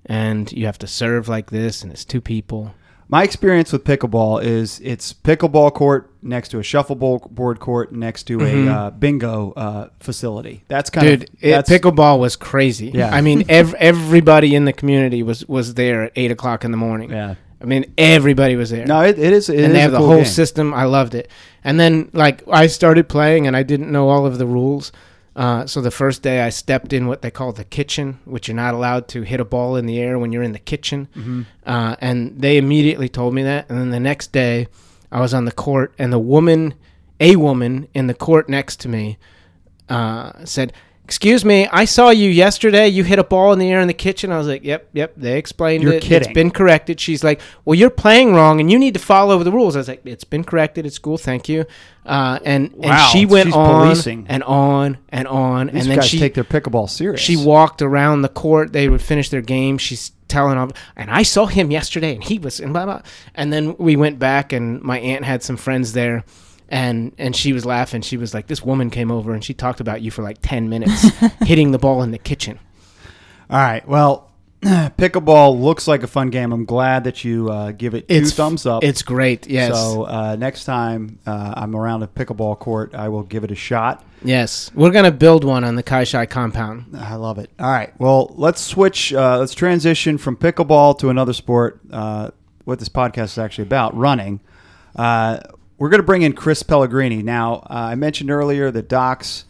and 0.09 0.50
you 0.53 0.67
have 0.67 0.79
to 0.79 0.87
serve 0.87 1.29
like 1.29 1.50
this, 1.50 1.83
and 1.83 1.93
it's 1.93 2.05
two 2.05 2.21
people. 2.21 2.75
My 3.11 3.23
experience 3.23 3.73
with 3.73 3.85
pickleball 3.85 4.43
is 4.43 4.81
it's 4.85 5.15
pickleball 5.15 5.73
court 5.73 6.11
next 6.23 6.50
to 6.50 6.59
a 6.59 6.62
shuffleboard 6.62 7.59
court 7.59 7.91
next 7.93 8.25
to 8.25 8.37
Mhm. 8.38 8.67
a 8.67 8.71
uh, 8.71 8.91
bingo 8.91 9.53
uh, 9.57 9.88
facility. 10.00 10.62
That's 10.69 10.91
kind 10.91 11.07
Dude, 11.07 11.23
of 11.23 11.29
it, 11.41 11.67
pickleball 11.67 12.19
was 12.19 12.37
crazy. 12.37 12.91
Yeah. 12.95 13.09
I 13.15 13.23
mean, 13.23 13.45
ev- 13.49 13.75
everybody 13.79 14.55
in 14.55 14.67
the 14.67 14.75
community 14.75 15.23
was 15.23 15.47
was 15.49 15.73
there 15.75 16.03
at 16.05 16.12
eight 16.17 16.31
o'clock 16.31 16.65
in 16.65 16.71
the 16.71 16.77
morning. 16.77 17.11
Yeah. 17.11 17.37
I 17.62 17.65
mean, 17.65 17.87
everybody 17.97 18.57
was 18.57 18.71
there. 18.71 18.85
No, 18.87 19.00
it, 19.00 19.19
it 19.19 19.33
is. 19.33 19.49
It 19.49 19.57
and 19.57 19.67
is 19.69 19.73
they 19.73 19.81
have 19.81 19.91
the 19.93 19.99
cool 19.99 20.07
whole 20.09 20.17
game. 20.17 20.25
system. 20.27 20.73
I 20.75 20.85
loved 20.85 21.15
it. 21.15 21.29
And 21.65 21.81
then, 21.81 22.09
like, 22.12 22.43
I 22.49 22.69
started 22.69 23.09
playing, 23.09 23.47
and 23.49 23.57
I 23.57 23.65
didn't 23.65 23.91
know 23.91 24.09
all 24.11 24.27
of 24.27 24.38
the 24.38 24.47
rules. 24.47 24.93
Uh, 25.38 25.64
so 25.66 25.80
the 25.80 25.92
first 25.92 26.21
day, 26.21 26.40
I 26.40 26.49
stepped 26.49 26.92
in 26.92 27.07
what 27.07 27.23
they 27.23 27.30
call 27.30 27.52
the 27.52 27.62
kitchen, 27.64 28.18
which 28.25 28.49
you're 28.49 28.57
not 28.57 28.75
allowed 28.75 29.07
to 29.09 29.23
hit 29.23 29.38
a 29.38 29.45
ball 29.45 29.76
in 29.76 29.87
the 29.87 30.00
air 30.00 30.18
when 30.18 30.33
you're 30.33 30.42
in 30.42 30.50
the 30.52 30.59
kitchen. 30.59 31.07
Mhm. 31.14 31.47
Uh, 31.64 31.95
and 32.00 32.40
they 32.40 32.57
immediately 32.57 33.09
told 33.09 33.35
me 33.35 33.45
that. 33.45 33.66
And 33.68 33.78
then 33.78 33.90
the 33.90 34.00
next 34.00 34.33
day, 34.33 34.66
I 35.12 35.21
was 35.21 35.33
on 35.33 35.45
the 35.45 35.52
court, 35.52 35.95
and 35.97 36.12
the 36.12 36.18
woman, 36.18 36.75
a 37.21 37.37
woman 37.37 37.87
in 37.95 38.09
the 38.09 38.14
court 38.14 38.49
next 38.49 38.80
to 38.80 38.88
me, 38.88 39.16
uh, 39.88 40.33
said, 40.45 40.73
"Excuse 41.09 41.43
me, 41.43 41.67
I 41.73 41.87
saw 41.87 42.11
you 42.11 42.29
yesterday. 42.29 42.87
You 42.87 43.03
hit 43.03 43.19
a 43.19 43.25
ball 43.25 43.55
in 43.55 43.59
the 43.59 43.71
air 43.73 43.81
in 43.81 43.88
the 43.88 43.95
kitchen." 43.95 44.31
I 44.31 44.37
was 44.37 44.47
like, 44.47 44.62
"Yep, 44.62 44.91
yep." 44.93 45.15
They 45.17 45.38
explained 45.38 45.83
You're 45.83 45.95
it. 45.95 46.03
kidding. 46.03 46.29
It's 46.29 46.35
been 46.35 46.50
corrected. 46.50 47.00
She's 47.00 47.25
like, 47.25 47.41
"Well, 47.65 47.75
you're 47.75 47.88
playing 47.88 48.35
wrong, 48.35 48.61
and 48.61 48.71
you 48.71 48.79
need 48.79 48.93
to 48.93 49.00
follow 49.00 49.43
the 49.43 49.50
rules." 49.50 49.75
I 49.75 49.79
was 49.79 49.88
like, 49.88 50.03
"It's 50.05 50.25
been 50.25 50.45
corrected 50.45 50.85
at 50.85 50.93
school. 50.93 51.17
Thank 51.17 51.49
you." 51.49 51.65
Uh, 52.05 52.38
and 52.45 52.73
Wow, 52.75 52.91
and 52.91 53.11
she 53.11 53.25
went 53.27 53.53
on 53.55 53.85
policing. 53.87 54.27
and 54.29 54.43
on 54.45 54.99
and 55.09 55.27
on, 55.29 55.67
These 55.69 55.83
and 55.83 55.91
then 55.91 55.99
guys 55.99 56.09
she 56.09 56.19
take 56.19 56.35
their 56.35 56.45
pickleball 56.45 56.88
serious. 56.91 57.21
she 57.21 57.37
walked 57.37 57.81
around 57.83 58.21
the 58.23 58.29
court. 58.29 58.73
They 58.75 58.88
would 58.88 59.03
finish 59.03 59.29
their 59.31 59.43
game. 59.43 59.79
She's 59.79 60.12
telling 60.29 60.57
them, 60.59 60.71
and 60.97 61.11
I 61.11 61.23
saw 61.23 61.47
him 61.47 61.71
yesterday, 61.71 62.15
and 62.15 62.23
he 62.23 62.38
was 62.38 62.61
and 62.61 62.73
blah 62.75 62.85
blah. 62.85 63.00
And 63.35 63.50
then 63.53 63.77
we 63.79 63.97
went 63.97 64.19
back, 64.19 64.53
and 64.53 64.83
my 64.83 64.99
aunt 65.00 65.25
had 65.25 65.43
some 65.43 65.57
friends 65.57 65.93
there, 65.95 66.25
and 66.69 67.13
and 67.19 67.35
she 67.35 67.53
was 67.53 67.65
laughing. 67.65 68.03
She 68.03 68.17
was 68.17 68.35
like, 68.35 68.47
"This 68.47 68.63
woman 68.63 68.91
came 68.91 69.11
over, 69.11 69.33
and 69.35 69.43
she 69.45 69.55
talked 69.55 69.81
about 69.81 70.03
you 70.03 70.11
for 70.11 70.23
like 70.23 70.39
ten 70.43 70.69
minutes, 70.75 71.09
hitting 71.45 71.71
the 71.73 71.79
ball 71.79 72.03
in 72.03 72.11
the 72.11 72.19
kitchen." 72.19 72.59
All 73.51 73.59
right. 73.59 73.87
Well, 73.89 74.31
pickleball 74.63 75.61
looks 75.61 75.87
like 75.89 76.03
a 76.03 76.07
fun 76.07 76.31
game. 76.31 76.53
I'm 76.53 76.65
glad 76.65 77.05
that 77.05 77.25
you 77.25 77.49
uh, 77.49 77.71
give 77.73 77.95
it 77.95 78.09
two 78.09 78.15
It's 78.17 78.35
thumbs 78.35 78.67
up. 78.67 78.85
It's 78.85 79.03
great. 79.03 79.47
Yes. 79.47 79.75
So 79.75 80.03
uh, 80.05 80.37
next 80.37 80.65
time 80.65 81.19
uh, 81.27 81.55
I'm 81.57 81.75
around 81.75 82.03
a 82.03 82.09
pickleball 82.09 82.59
court, 82.59 82.95
I 82.95 83.09
will 83.09 83.23
give 83.23 83.45
it 83.45 83.51
a 83.51 83.55
shot. 83.55 84.05
yes, 84.23 84.71
we're 84.75 84.91
gonna 84.91 85.13
build 85.13 85.45
one 85.45 85.65
on 85.65 85.77
the 85.77 85.83
Kaishai 85.83 86.29
compound. 86.29 86.97
I 86.97 87.15
love 87.15 87.39
it. 87.39 87.51
All 87.59 87.71
right. 87.71 87.99
Well, 88.01 88.35
let's 88.37 88.61
switch. 88.61 89.13
Uh, 89.15 89.39
let's 89.39 89.55
transition 89.55 90.19
from 90.19 90.37
pickleball 90.37 90.99
to 90.99 91.09
another 91.09 91.33
sport. 91.33 91.81
Uh, 91.91 92.31
what 92.65 92.79
this 92.81 92.91
podcast 92.91 93.25
is 93.25 93.39
actually 93.39 93.63
about, 93.69 93.97
running. 93.97 94.41
We're 95.78 95.88
going 95.88 96.00
to 96.00 96.06
bring 96.06 96.23
in 96.23 96.32
Chris 96.32 96.62
Pellegrini. 96.62 97.23
Now, 97.23 97.54
uh, 97.70 97.90
I 97.92 97.94
mentioned 97.94 98.30
earlier 98.30 98.70
that 98.70 98.88
Docs 98.88 99.44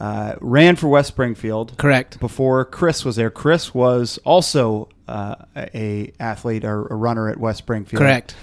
uh, 0.00 0.36
ran 0.40 0.76
for 0.76 0.88
West 0.88 1.08
Springfield 1.08 1.76
Correct. 1.76 2.18
before 2.20 2.64
Chris 2.64 3.04
was 3.04 3.16
there. 3.16 3.30
Chris 3.30 3.74
was 3.74 4.18
also 4.24 4.88
uh, 5.08 5.34
a 5.56 6.12
athlete 6.20 6.64
or 6.64 6.86
a 6.86 6.94
runner 6.94 7.28
at 7.28 7.38
West 7.38 7.58
Springfield. 7.58 8.00
Correct. 8.00 8.34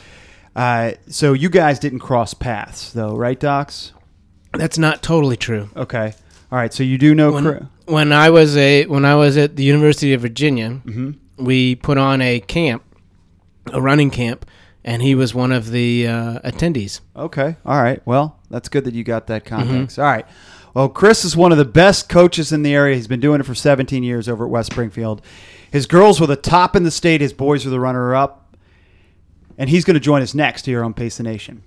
Uh, 0.55 0.91
so 1.08 1.34
you 1.34 1.50
guys 1.50 1.79
didn't 1.79 2.00
cross 2.00 2.34
paths, 2.34 2.91
though, 2.91 3.15
right, 3.15 3.39
Docs? 3.39 3.93
That's 4.53 4.77
not 4.77 5.01
totally 5.01 5.38
true. 5.38 5.69
Okay. 5.75 6.13
All 6.51 6.58
right. 6.58 6.74
So 6.74 6.84
you 6.84 6.98
do 6.98 7.13
know 7.15 7.31
When, 7.31 7.43
Chris. 7.43 7.63
when 7.86 8.12
I 8.12 8.31
was 8.31 8.58
a 8.58 8.86
when 8.88 9.05
I 9.05 9.13
was 9.15 9.38
at 9.38 9.55
the 9.55 9.63
University 9.63 10.13
of 10.13 10.22
Virginia, 10.22 10.69
hmm 10.72 11.12
we 11.38 11.75
put 11.75 11.98
on 11.98 12.22
a 12.22 12.41
camp, 12.41 12.84
a 13.72 13.79
running 13.79 14.10
camp, 14.10 14.46
and 14.89 15.03
he 15.03 15.13
was 15.13 15.36
one 15.36 15.51
of 15.51 15.69
the 15.69 16.08
uh, 16.08 16.39
attendees. 16.39 17.01
Okay. 17.15 17.55
All 17.63 17.81
right. 17.81 18.01
Well, 18.08 18.39
that's 18.50 18.69
good 18.69 18.86
that 18.86 18.96
you 18.96 19.03
got 19.03 19.27
that 19.27 19.46
context. 19.46 20.00
All 20.00 20.05
right. 20.05 20.25
Well, 20.74 20.89
Chris 20.89 21.24
is 21.24 21.38
one 21.38 21.51
of 21.51 21.60
the 21.60 21.65
best 21.65 22.10
coaches 22.10 22.51
in 22.51 22.63
the 22.63 22.74
area. 22.74 22.96
He's 22.96 23.08
been 23.08 23.19
doing 23.19 23.39
it 23.39 23.46
for 23.46 23.53
17 23.53 24.01
years 24.01 24.27
over 24.27 24.46
at 24.46 24.50
West 24.50 24.72
Springfield. 24.72 25.22
His 25.72 25.86
girls 25.86 26.19
were 26.19 26.25
the 26.25 26.36
top 26.36 26.75
in 26.75 26.84
the 26.84 26.91
state. 26.91 27.22
His 27.22 27.34
boys 27.34 27.65
were 27.65 27.72
the 27.72 27.79
runner 27.79 28.15
up. 28.15 28.55
And 29.60 29.69
he's 29.69 29.86
going 29.86 29.96
to 29.96 30.00
join 30.00 30.24
us 30.24 30.34
next 30.34 30.65
here 30.65 30.84
on 30.84 30.93
Pace 30.96 31.17
the 31.17 31.24
Nation. 31.24 31.62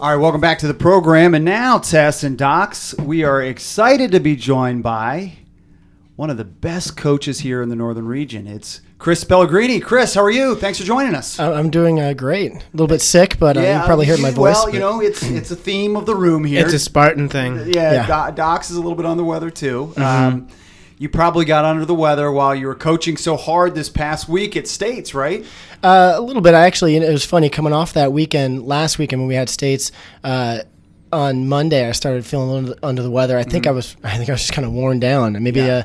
All 0.00 0.10
right, 0.10 0.16
welcome 0.16 0.40
back 0.42 0.58
to 0.58 0.66
the 0.66 0.74
program. 0.74 1.34
And 1.34 1.44
now, 1.44 1.78
Tess 1.78 2.22
and 2.22 2.36
Docs, 2.36 2.94
we 2.98 3.24
are 3.24 3.42
excited 3.42 4.12
to 4.12 4.20
be 4.20 4.36
joined 4.36 4.82
by 4.82 5.38
one 6.16 6.28
of 6.28 6.36
the 6.36 6.44
best 6.44 6.96
coaches 6.98 7.40
here 7.40 7.62
in 7.62 7.70
the 7.70 7.76
northern 7.76 8.06
region. 8.06 8.46
It's 8.46 8.82
Chris 8.98 9.24
Pellegrini. 9.24 9.80
Chris, 9.80 10.12
how 10.14 10.22
are 10.22 10.30
you? 10.30 10.54
Thanks 10.54 10.78
for 10.78 10.84
joining 10.84 11.14
us. 11.14 11.40
I- 11.40 11.52
I'm 11.54 11.70
doing 11.70 11.98
uh, 11.98 12.12
great. 12.12 12.52
A 12.52 12.60
little 12.74 12.86
bit 12.86 13.00
sick, 13.00 13.38
but 13.38 13.56
uh, 13.56 13.60
you 13.60 13.80
probably 13.86 14.04
heard 14.06 14.20
my 14.20 14.30
voice. 14.30 14.54
Well, 14.54 14.66
but- 14.66 14.74
you 14.74 14.80
know, 14.80 15.00
it's 15.00 15.22
it's 15.22 15.50
a 15.50 15.56
theme 15.56 15.96
of 15.96 16.04
the 16.04 16.14
room 16.14 16.44
here. 16.44 16.62
It's 16.64 16.74
a 16.74 16.78
Spartan 16.78 17.28
thing. 17.30 17.56
yeah, 17.66 17.92
Yeah. 18.06 18.30
Do- 18.30 18.36
Docs 18.36 18.70
is 18.70 18.76
a 18.76 18.80
little 18.80 18.96
bit 18.96 19.06
on 19.06 19.16
the 19.16 19.24
weather 19.24 19.50
too. 19.50 19.94
Um, 19.96 20.48
you 20.98 21.08
probably 21.08 21.44
got 21.44 21.64
under 21.64 21.84
the 21.84 21.94
weather 21.94 22.30
while 22.32 22.54
you 22.54 22.66
were 22.66 22.74
coaching 22.74 23.16
so 23.16 23.36
hard 23.36 23.74
this 23.74 23.88
past 23.88 24.28
week 24.28 24.56
at 24.56 24.66
States, 24.66 25.14
right? 25.14 25.44
Uh, 25.82 26.14
a 26.16 26.20
little 26.20 26.40
bit. 26.42 26.54
I 26.54 26.64
actually, 26.66 26.96
it 26.96 27.10
was 27.12 27.24
funny 27.24 27.50
coming 27.50 27.72
off 27.72 27.92
that 27.92 28.12
weekend, 28.12 28.66
last 28.66 28.98
weekend 28.98 29.20
when 29.20 29.28
we 29.28 29.34
had 29.34 29.48
states. 29.48 29.92
Uh, 30.24 30.60
on 31.12 31.48
Monday, 31.48 31.88
I 31.88 31.92
started 31.92 32.26
feeling 32.26 32.48
a 32.48 32.52
little 32.52 32.76
under 32.82 33.02
the 33.02 33.10
weather. 33.10 33.38
I 33.38 33.44
think 33.44 33.66
I 33.66 33.70
was, 33.70 33.96
I 34.02 34.16
think 34.16 34.28
I 34.28 34.32
was 34.32 34.40
just 34.40 34.52
kind 34.52 34.66
of 34.66 34.72
worn 34.72 34.98
down, 34.98 35.36
and 35.36 35.44
maybe 35.44 35.60
Yeah. 35.60 35.76
uh, 35.76 35.82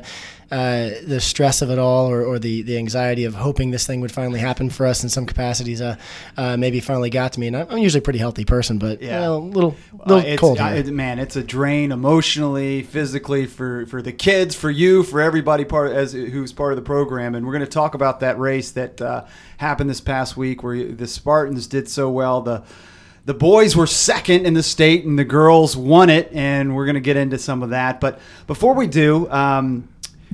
uh, 0.52 0.90
the 1.06 1.18
stress 1.18 1.62
of 1.62 1.70
it 1.70 1.78
all, 1.78 2.10
or, 2.10 2.22
or 2.24 2.38
the, 2.38 2.60
the 2.62 2.76
anxiety 2.76 3.24
of 3.24 3.34
hoping 3.34 3.70
this 3.70 3.86
thing 3.86 4.02
would 4.02 4.12
finally 4.12 4.38
happen 4.38 4.68
for 4.68 4.86
us 4.86 5.02
in 5.02 5.08
some 5.08 5.24
capacities, 5.24 5.80
uh, 5.80 5.96
uh, 6.36 6.56
maybe 6.58 6.78
finally 6.78 7.08
got 7.08 7.32
to 7.32 7.40
me. 7.40 7.46
And 7.46 7.56
I'm 7.56 7.66
I'm 7.70 7.78
usually 7.78 8.00
a 8.00 8.02
pretty 8.02 8.18
healthy 8.18 8.44
person, 8.44 8.78
but 8.78 9.00
Yeah. 9.00 9.20
yeah, 9.22 9.28
a 9.28 9.32
little, 9.32 9.74
little 10.06 10.18
it's, 10.24 10.38
cold. 10.40 10.58
uh, 10.60 10.66
it- 10.66 10.86
man, 10.92 11.18
it's 11.18 11.36
a 11.36 11.42
drain 11.42 11.90
emotionally, 11.90 12.82
physically 12.82 13.46
for 13.46 13.86
for 13.86 14.02
the 14.02 14.12
kids, 14.12 14.54
for 14.54 14.70
you, 14.70 15.02
for 15.02 15.22
everybody 15.22 15.64
part 15.64 15.92
as 15.92 16.12
who's 16.12 16.52
part 16.52 16.72
of 16.72 16.76
the 16.76 16.82
program. 16.82 17.34
And 17.34 17.46
we're 17.46 17.54
going 17.54 17.64
to 17.64 17.70
talk 17.70 17.94
about 17.94 18.20
that 18.20 18.38
race 18.38 18.72
that 18.72 19.00
uh, 19.00 19.24
happened 19.56 19.88
this 19.88 20.02
past 20.02 20.36
week, 20.36 20.62
where 20.62 20.92
the 20.92 21.06
Spartans 21.06 21.66
did 21.66 21.88
so 21.88 22.10
well. 22.10 22.42
The 22.42 22.62
the 23.24 23.34
boys 23.34 23.74
were 23.74 23.86
second 23.86 24.44
in 24.46 24.52
the 24.54 24.62
state, 24.62 25.04
and 25.06 25.18
the 25.18 25.24
girls 25.24 25.76
won 25.76 26.10
it. 26.10 26.28
And 26.34 26.74
we're 26.76 26.84
going 26.86 26.96
to 26.96 27.00
get 27.00 27.16
into 27.16 27.38
some 27.38 27.62
of 27.62 27.70
that. 27.70 28.00
But 28.00 28.20
before 28.46 28.74
we 28.74 28.86
do. 28.86 29.30
Um, 29.30 29.88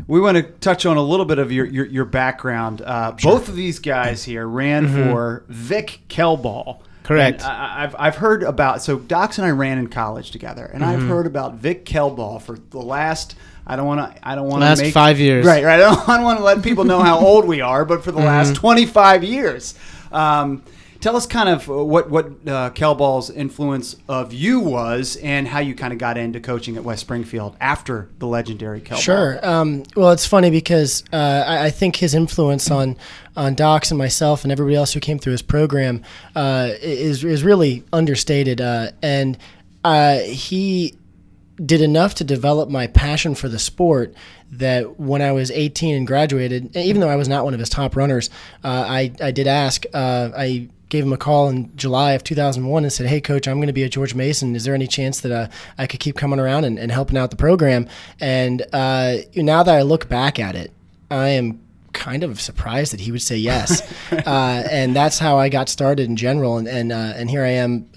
we 0.06 0.20
want 0.20 0.36
to 0.36 0.42
touch 0.42 0.86
on 0.86 0.96
a 0.96 1.02
little 1.02 1.26
bit 1.26 1.38
of 1.38 1.50
your 1.50 1.66
your, 1.66 1.86
your 1.86 2.04
background. 2.04 2.82
Uh, 2.82 3.12
Both 3.22 3.48
of 3.48 3.56
these 3.56 3.78
guys 3.78 4.24
here 4.24 4.46
ran 4.46 4.88
for 4.88 5.44
Vic 5.48 6.00
Kelbaugh. 6.08 6.80
Correct. 7.02 7.40
And 7.40 7.50
I, 7.50 7.84
I've, 7.84 7.96
I've 7.98 8.16
heard 8.16 8.42
about 8.42 8.82
so 8.82 8.98
Docs 8.98 9.38
and 9.38 9.46
I 9.46 9.50
ran 9.50 9.78
in 9.78 9.88
college 9.88 10.30
together, 10.30 10.66
and 10.66 10.84
I've 10.84 11.02
heard 11.02 11.26
about 11.26 11.54
Vic 11.54 11.84
Kelbaugh 11.86 12.42
for 12.42 12.58
the 12.70 12.80
last. 12.80 13.34
I 13.66 13.76
don't 13.76 13.86
want 13.86 14.14
to. 14.14 14.28
I 14.28 14.34
don't 14.34 14.46
want 14.46 14.62
to 14.62 14.66
Last 14.66 14.80
make 14.80 14.92
five 14.94 15.18
years. 15.18 15.46
Right, 15.46 15.64
right. 15.64 15.80
I 15.80 16.16
don't, 16.16 16.22
want 16.24 16.38
to 16.38 16.44
let 16.44 16.62
people 16.62 16.84
know 16.84 17.00
how 17.00 17.18
old 17.18 17.46
we 17.46 17.60
are, 17.60 17.84
but 17.84 18.04
for 18.04 18.12
the 18.12 18.18
last 18.18 18.54
twenty 18.54 18.86
five 18.86 19.24
years. 19.24 19.74
Um, 20.12 20.62
tell 21.00 21.16
us 21.16 21.26
kind 21.26 21.48
of 21.48 21.68
what 21.68 22.10
what 22.10 22.26
uh, 22.26 22.70
Kelbaugh's 22.70 23.30
influence 23.30 23.96
of 24.08 24.32
you 24.32 24.60
was, 24.60 25.16
and 25.16 25.48
how 25.48 25.60
you 25.60 25.74
kind 25.74 25.92
of 25.92 25.98
got 25.98 26.18
into 26.18 26.40
coaching 26.40 26.76
at 26.76 26.84
West 26.84 27.00
Springfield 27.00 27.56
after 27.60 28.08
the 28.18 28.26
legendary 28.26 28.80
Kelbaugh. 28.80 29.00
Sure. 29.00 29.46
Um, 29.46 29.84
well, 29.96 30.10
it's 30.10 30.26
funny 30.26 30.50
because 30.50 31.04
uh, 31.12 31.44
I, 31.46 31.66
I 31.66 31.70
think 31.70 31.96
his 31.96 32.14
influence 32.14 32.70
on 32.70 32.96
on 33.36 33.54
Docs 33.54 33.90
and 33.90 33.98
myself 33.98 34.42
and 34.42 34.52
everybody 34.52 34.76
else 34.76 34.92
who 34.92 35.00
came 35.00 35.18
through 35.18 35.32
his 35.32 35.42
program 35.42 36.02
uh, 36.34 36.70
is 36.80 37.24
is 37.24 37.44
really 37.44 37.84
understated. 37.92 38.60
Uh, 38.60 38.90
and 39.02 39.38
uh, 39.84 40.18
he 40.18 40.97
did 41.64 41.80
enough 41.80 42.14
to 42.16 42.24
develop 42.24 42.68
my 42.68 42.86
passion 42.86 43.34
for 43.34 43.48
the 43.48 43.58
sport 43.58 44.14
that 44.50 44.98
when 44.98 45.20
I 45.22 45.32
was 45.32 45.50
18 45.50 45.94
and 45.94 46.06
graduated, 46.06 46.76
even 46.76 47.00
though 47.00 47.08
I 47.08 47.16
was 47.16 47.28
not 47.28 47.44
one 47.44 47.54
of 47.54 47.60
his 47.60 47.68
top 47.68 47.96
runners, 47.96 48.30
uh, 48.64 48.84
I, 48.88 49.12
I 49.20 49.30
did 49.30 49.46
ask. 49.46 49.84
Uh, 49.92 50.30
I 50.36 50.68
gave 50.88 51.04
him 51.04 51.12
a 51.12 51.18
call 51.18 51.48
in 51.48 51.74
July 51.76 52.12
of 52.12 52.24
2001 52.24 52.82
and 52.82 52.92
said, 52.92 53.06
"Hey, 53.06 53.20
coach, 53.20 53.46
I'm 53.46 53.58
going 53.58 53.66
to 53.66 53.72
be 53.72 53.84
at 53.84 53.90
George 53.90 54.14
Mason. 54.14 54.56
Is 54.56 54.64
there 54.64 54.74
any 54.74 54.86
chance 54.86 55.20
that 55.20 55.32
uh, 55.32 55.48
I 55.76 55.86
could 55.86 56.00
keep 56.00 56.16
coming 56.16 56.40
around 56.40 56.64
and, 56.64 56.78
and 56.78 56.90
helping 56.90 57.16
out 57.16 57.30
the 57.30 57.36
program?" 57.36 57.88
And 58.20 58.64
uh, 58.72 59.16
now 59.34 59.62
that 59.62 59.74
I 59.74 59.82
look 59.82 60.08
back 60.08 60.38
at 60.38 60.54
it, 60.54 60.72
I 61.10 61.28
am 61.30 61.60
kind 61.92 62.22
of 62.22 62.40
surprised 62.40 62.92
that 62.92 63.00
he 63.00 63.10
would 63.10 63.22
say 63.22 63.36
yes. 63.36 63.82
uh, 64.12 64.62
and 64.70 64.94
that's 64.94 65.18
how 65.18 65.38
I 65.38 65.48
got 65.48 65.68
started 65.68 66.08
in 66.08 66.16
general. 66.16 66.58
And 66.58 66.68
and, 66.68 66.92
uh, 66.92 67.12
and 67.16 67.28
here 67.28 67.44
I 67.44 67.50
am. 67.50 67.88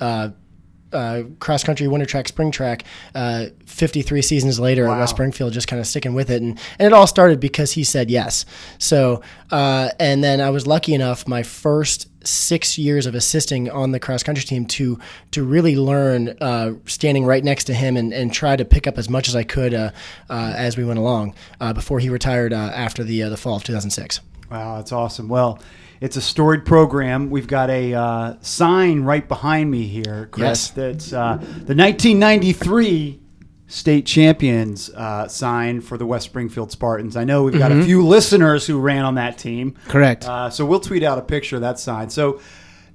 Uh, 0.94 1.24
cross 1.40 1.64
country, 1.64 1.88
winter 1.88 2.06
track, 2.06 2.28
spring 2.28 2.52
track, 2.52 2.84
uh, 3.16 3.46
53 3.66 4.22
seasons 4.22 4.60
later 4.60 4.86
Wow. 4.88 4.96
at 4.96 5.00
West 5.00 5.12
Springfield, 5.16 5.54
just 5.54 5.68
kind 5.68 5.80
of 5.80 5.88
sticking 5.88 6.14
with 6.14 6.30
it. 6.30 6.42
And, 6.42 6.60
and 6.80 6.88
it 6.88 6.94
all 6.94 7.08
started 7.08 7.40
because 7.40 7.72
he 7.74 7.84
said 7.84 8.10
yes. 8.12 8.46
So, 8.78 9.22
uh, 9.52 9.90
and 10.00 10.24
then 10.24 10.42
I 10.42 10.50
was 10.50 10.68
lucky 10.68 10.94
enough 10.94 11.28
my 11.28 11.44
first 11.44 12.08
six 12.28 12.78
years 12.78 13.06
of 13.08 13.16
assisting 13.16 13.70
on 13.72 13.92
the 13.92 14.00
cross 14.00 14.22
country 14.22 14.44
team 14.44 14.66
to 14.68 15.00
to 15.32 15.44
really 15.44 15.76
learn 15.76 16.30
uh, 16.40 16.74
standing 16.86 17.26
right 17.26 17.44
next 17.44 17.64
to 17.64 17.74
him 17.74 17.98
and, 17.98 18.14
and 18.14 18.32
try 18.32 18.56
to 18.56 18.64
pick 18.64 18.86
up 18.86 18.98
as 19.00 19.10
much 19.10 19.28
as 19.28 19.36
I 19.36 19.44
could 19.44 19.74
uh, 19.74 19.90
uh, 20.30 20.54
as 20.56 20.78
we 20.78 20.84
went 20.86 21.00
along 21.00 21.34
uh, 21.60 21.74
before 21.74 22.00
he 22.00 22.10
retired 22.10 22.54
uh, 22.54 22.58
after 22.76 23.04
the 23.04 23.24
uh, 23.24 23.30
the 23.30 23.38
fall 23.38 23.56
of 23.56 23.64
2006. 23.64 24.20
Wow, 24.52 24.76
that's 24.78 24.92
awesome. 24.92 25.30
Well, 25.30 25.60
it's 26.02 26.18
a 26.18 26.22
storied 26.22 26.66
program. 26.66 27.30
We've 27.30 27.48
got 27.48 27.70
a 27.70 27.94
uh, 27.94 28.34
sign 28.42 29.04
right 29.04 29.26
behind 29.28 29.70
me 29.70 29.86
here, 29.88 30.28
Chris. 30.32 30.44
Yes. 30.44 30.70
That's 30.72 31.14
uh, 31.14 31.38
the 31.38 31.76
1993 31.76 33.20
state 33.68 34.06
champions 34.06 34.90
uh, 34.90 35.28
sign 35.28 35.80
for 35.80 35.98
the 35.98 36.06
West 36.06 36.26
Springfield 36.26 36.72
Spartans. 36.72 37.16
I 37.16 37.24
know 37.24 37.44
we've 37.44 37.58
got 37.58 37.72
a 37.72 37.84
few 37.84 38.06
listeners 38.06 38.68
who 38.68 38.80
ran 38.80 39.06
on 39.06 39.16
that 39.16 39.38
team. 39.38 39.76
Correct. 39.88 40.26
Uh, 40.26 40.50
so 40.50 40.66
we'll 40.66 40.82
tweet 40.82 41.04
out 41.04 41.18
a 41.18 41.22
picture 41.22 41.56
of 41.56 41.62
that 41.62 41.80
sign. 41.80 42.10
So 42.10 42.42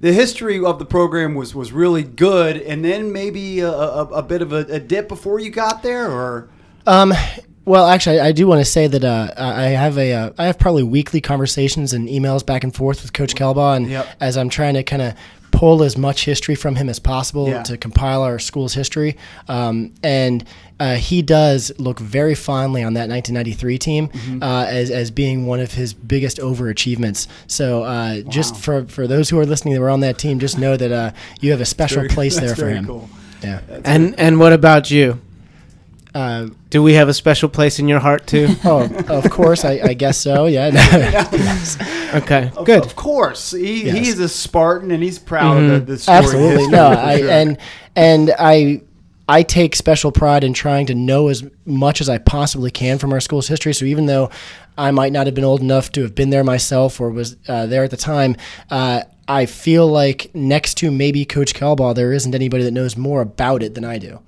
the 0.01 0.13
history 0.13 0.63
of 0.63 0.77
the 0.77 0.85
program 0.85 1.33
was 1.33 1.55
was 1.55 1.71
really 1.71 2.03
good, 2.03 2.57
and 2.57 2.85
then 2.85 3.11
maybe 3.11 3.61
a, 3.61 3.71
a, 3.71 4.03
a 4.07 4.21
bit 4.21 4.43
of 4.43 4.51
a, 4.53 4.65
a 4.69 4.79
dip 4.79 5.07
before 5.07 5.39
you 5.39 5.49
got 5.49 5.81
there, 5.81 6.11
or 6.11 6.49
Um, 6.85 7.11
well, 7.67 7.85
actually, 7.87 8.19
I 8.19 8.31
do 8.31 8.47
want 8.47 8.61
to 8.61 8.65
say 8.65 8.87
that 8.87 9.03
uh, 9.03 9.33
I 9.37 9.65
have 9.65 9.97
a 9.97 10.13
uh, 10.13 10.29
I 10.37 10.45
have 10.45 10.57
probably 10.57 10.83
weekly 10.83 11.21
conversations 11.21 11.93
and 11.93 12.07
emails 12.07 12.45
back 12.45 12.63
and 12.63 12.73
forth 12.73 13.01
with 13.03 13.13
Coach 13.13 13.35
Kelbaugh, 13.35 13.75
and 13.77 13.89
Yep. 13.89 14.07
as 14.19 14.37
I'm 14.37 14.49
trying 14.49 14.73
to 14.75 14.83
kind 14.83 15.01
of 15.01 15.13
pull 15.51 15.81
as 15.81 15.97
much 15.97 16.23
history 16.25 16.53
from 16.55 16.75
him 16.75 16.87
as 16.87 16.99
possible 16.99 17.47
Yeah. 17.49 17.63
to 17.63 17.77
compile 17.77 18.21
our 18.21 18.37
school's 18.39 18.73
history, 18.75 19.17
um, 19.47 19.91
and 20.03 20.43
uh, 20.79 20.95
he 20.95 21.21
does 21.23 21.71
look 21.79 21.99
very 21.99 22.35
fondly 22.35 22.83
on 22.83 22.93
that 22.93 23.09
1993 23.09 23.77
team 23.79 24.07
Mm-hmm. 24.09 24.43
uh, 24.43 24.65
as 24.65 24.89
as 24.91 25.11
being 25.11 25.45
one 25.45 25.59
of 25.59 25.73
his 25.73 25.93
biggest 25.93 26.37
overachievements. 26.37 27.27
So 27.47 27.83
uh, 27.83 28.21
just 28.29 28.55
for 28.55 28.85
for 28.85 29.07
those 29.07 29.29
who 29.29 29.39
are 29.39 29.45
listening 29.45 29.73
that 29.73 29.81
were 29.81 29.89
on 29.89 30.01
that 30.01 30.17
team, 30.17 30.39
just 30.39 30.57
know 30.57 30.77
that 30.77 30.91
uh, 30.91 31.11
you 31.41 31.51
have 31.51 31.61
a 31.61 31.65
special 31.65 31.97
Very- 32.03 32.09
place 32.09 32.39
there 32.43 32.55
for 32.55 32.69
him. 32.69 32.85
Cool. 32.85 33.09
Yeah. 33.43 33.59
and 33.83 34.17
and 34.19 34.39
what 34.39 34.53
about 34.53 34.89
you? 34.91 35.19
Uh, 36.17 36.49
Do 36.71 36.81
we 36.81 36.93
have 36.93 37.09
a 37.09 37.13
special 37.13 37.47
place 37.47 37.77
in 37.77 37.87
your 37.87 37.99
heart 37.99 38.25
too? 38.25 38.47
oh, 38.65 38.89
of 39.07 39.29
course, 39.29 39.63
I, 39.63 39.79
I 39.83 39.93
guess 39.93 40.17
so. 40.17 40.47
Yeah. 40.47 40.71
okay, 42.15 42.51
Of, 42.55 42.65
good. 42.65 42.83
Of 42.83 42.95
course, 42.95 43.51
he, 43.51 43.83
Yes. 43.85 43.97
he's 43.97 44.19
a 44.19 44.27
Spartan, 44.27 44.89
and 44.91 45.03
he's 45.03 45.19
proud 45.19 45.57
of 45.57 45.69
the, 45.69 45.79
the 45.93 45.97
story. 45.99 46.17
Absolutely 46.17 46.49
history, 46.63 46.71
no, 46.71 46.91
for 46.93 46.99
I, 47.13 47.17
sure. 47.19 47.29
and 47.29 47.57
and 47.95 48.33
I 48.39 48.81
I 49.29 49.43
take 49.43 49.75
special 49.75 50.11
pride 50.11 50.43
in 50.43 50.53
trying 50.53 50.87
to 50.87 50.95
know 50.95 51.27
as 51.27 51.43
much 51.65 52.01
as 52.01 52.09
I 52.09 52.17
possibly 52.17 52.71
can 52.71 52.97
from 52.97 53.13
our 53.13 53.19
school's 53.19 53.47
history. 53.47 53.73
So 53.73 53.85
even 53.85 54.05
though 54.07 54.29
I 54.77 54.91
might 54.91 55.11
not 55.11 55.25
have 55.27 55.35
been 55.35 55.43
old 55.43 55.61
enough 55.61 55.91
to 55.93 56.01
have 56.03 56.15
been 56.15 56.29
there 56.29 56.43
myself 56.43 56.99
or 57.01 57.09
was 57.09 57.35
uh, 57.47 57.65
there 57.65 57.83
at 57.83 57.91
the 57.91 57.97
time. 57.97 58.35
Uh, 58.69 59.01
I 59.27 59.45
feel 59.45 59.85
like 59.87 60.31
next 60.33 60.75
to 60.75 60.89
maybe 60.91 61.25
Coach 61.25 61.53
Kelbaugh, 61.53 61.93
there 61.93 62.13
isn't 62.13 62.33
anybody 62.33 62.63
that 62.63 62.71
knows 62.71 62.95
more 62.95 63.21
about 63.21 63.61
it 63.63 63.73
than 63.75 63.83
I 63.83 63.97
do. 63.97 64.19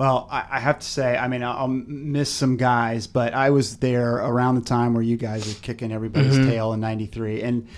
Well, 0.00 0.28
I, 0.30 0.46
I 0.52 0.60
have 0.60 0.78
to 0.78 0.86
say, 0.86 1.14
I 1.18 1.28
mean, 1.28 1.42
I'll, 1.42 1.58
I'll 1.58 1.68
miss 1.68 2.32
some 2.32 2.56
guys, 2.56 3.06
but 3.06 3.34
I 3.34 3.50
was 3.50 3.76
there 3.76 4.14
around 4.16 4.54
the 4.54 4.62
time 4.62 4.94
where 4.94 5.02
you 5.02 5.18
guys 5.18 5.46
were 5.46 5.60
kicking 5.60 5.92
everybody's 5.92 6.38
Mm-hmm. 6.38 6.48
tail 6.48 6.72
in 6.72 6.80
'93, 6.80 7.42
and 7.42 7.68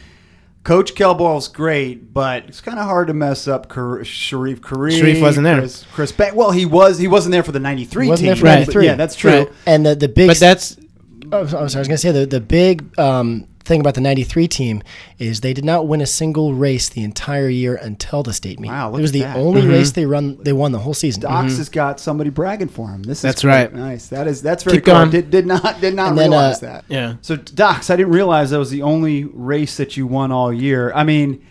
Coach 0.63 0.95
Kelbaugh's 0.95 1.49
great, 1.49 2.15
but 2.15 2.45
it's 2.47 2.61
kind 2.61 2.79
of 2.79 2.85
hard 2.85 3.09
to 3.09 3.13
mess 3.15 3.49
up 3.49 3.69
Kar- 3.69 4.05
Sharif 4.05 4.61
Kareem. 4.61 5.01
Sharif 5.01 5.21
wasn't 5.21 5.43
there. 5.47 5.59
Chris, 5.59 5.85
Chris 5.93 6.13
Ba- 6.13 6.31
well, 6.33 6.53
he 6.53 6.65
was. 6.65 6.97
He 6.99 7.09
wasn't 7.09 7.33
there 7.33 7.43
for 7.43 7.51
the 7.51 7.59
'93 7.59 8.05
He 8.05 8.09
wasn't 8.11 8.25
team. 8.25 8.27
there 8.29 8.37
for 8.37 8.45
Right. 8.47 8.55
93. 8.61 8.85
Yeah, 8.87 8.95
that's 8.95 9.17
true. 9.17 9.31
Right. 9.33 9.53
And 9.67 9.85
the 9.85 9.97
the 9.97 10.09
big 10.09 10.29
But 10.29 10.39
that's 10.39 10.77
Oh, 11.33 11.41
I'm 11.41 11.49
sorry, 11.49 11.61
I 11.61 11.65
was 11.65 11.75
going 11.75 11.89
to 11.89 11.99
say 11.99 12.13
the 12.13 12.27
the 12.27 12.41
big 12.41 12.97
um, 13.01 13.49
thing 13.65 13.81
about 13.81 13.95
the 13.95 14.01
'93 14.01 14.49
team 14.49 14.83
is 15.19 15.41
they 15.41 15.53
did 15.55 15.65
not 15.65 15.87
win 15.87 16.01
a 16.01 16.07
single 16.07 16.55
race 16.55 16.89
the 16.89 17.03
entire 17.05 17.49
year 17.49 17.77
until 17.77 18.23
the 18.23 18.33
state 18.33 18.59
meet. 18.61 18.69
Wow, 18.71 18.91
look 18.91 18.99
it 18.99 19.03
was 19.03 19.11
at 19.11 19.15
the 19.15 19.21
that. 19.21 19.37
only 19.37 19.67
race 19.67 19.93
they 19.93 20.07
run 20.07 20.37
they 20.43 20.53
won 20.53 20.73
the 20.73 20.79
whole 20.81 20.95
season. 20.95 21.23
Docs 21.23 21.57
has 21.59 21.69
got 21.69 22.01
somebody 22.01 22.31
bragging 22.31 22.69
for 22.69 22.89
him. 22.89 23.03
This 23.03 23.19
is 23.19 23.23
That's 23.23 23.43
quite 23.43 23.51
right. 23.51 23.75
Nice. 23.75 24.09
That 24.09 24.27
is 24.27 24.43
that's 24.43 24.65
very 24.65 24.79
Keep 24.79 24.87
cool. 24.87 24.95
going. 24.95 25.11
Did, 25.11 25.31
did 25.31 25.47
not 25.47 25.81
did 25.81 25.95
not 25.95 26.11
And 26.11 26.19
then, 26.19 26.31
realize 26.31 26.63
uh, 26.63 26.67
that. 26.67 26.85
Yeah. 26.89 27.15
So 27.23 27.37
Docs, 27.37 27.91
I 27.91 27.97
didn't 27.97 28.13
realize 28.13 28.51
that 28.51 28.59
was 28.59 28.71
the 28.71 28.83
only 28.83 29.25
race 29.25 29.77
that 29.77 29.97
you 29.97 30.07
won 30.07 30.33
all 30.33 30.53
year. 30.53 30.93
I 30.95 31.05
mean, 31.05 31.45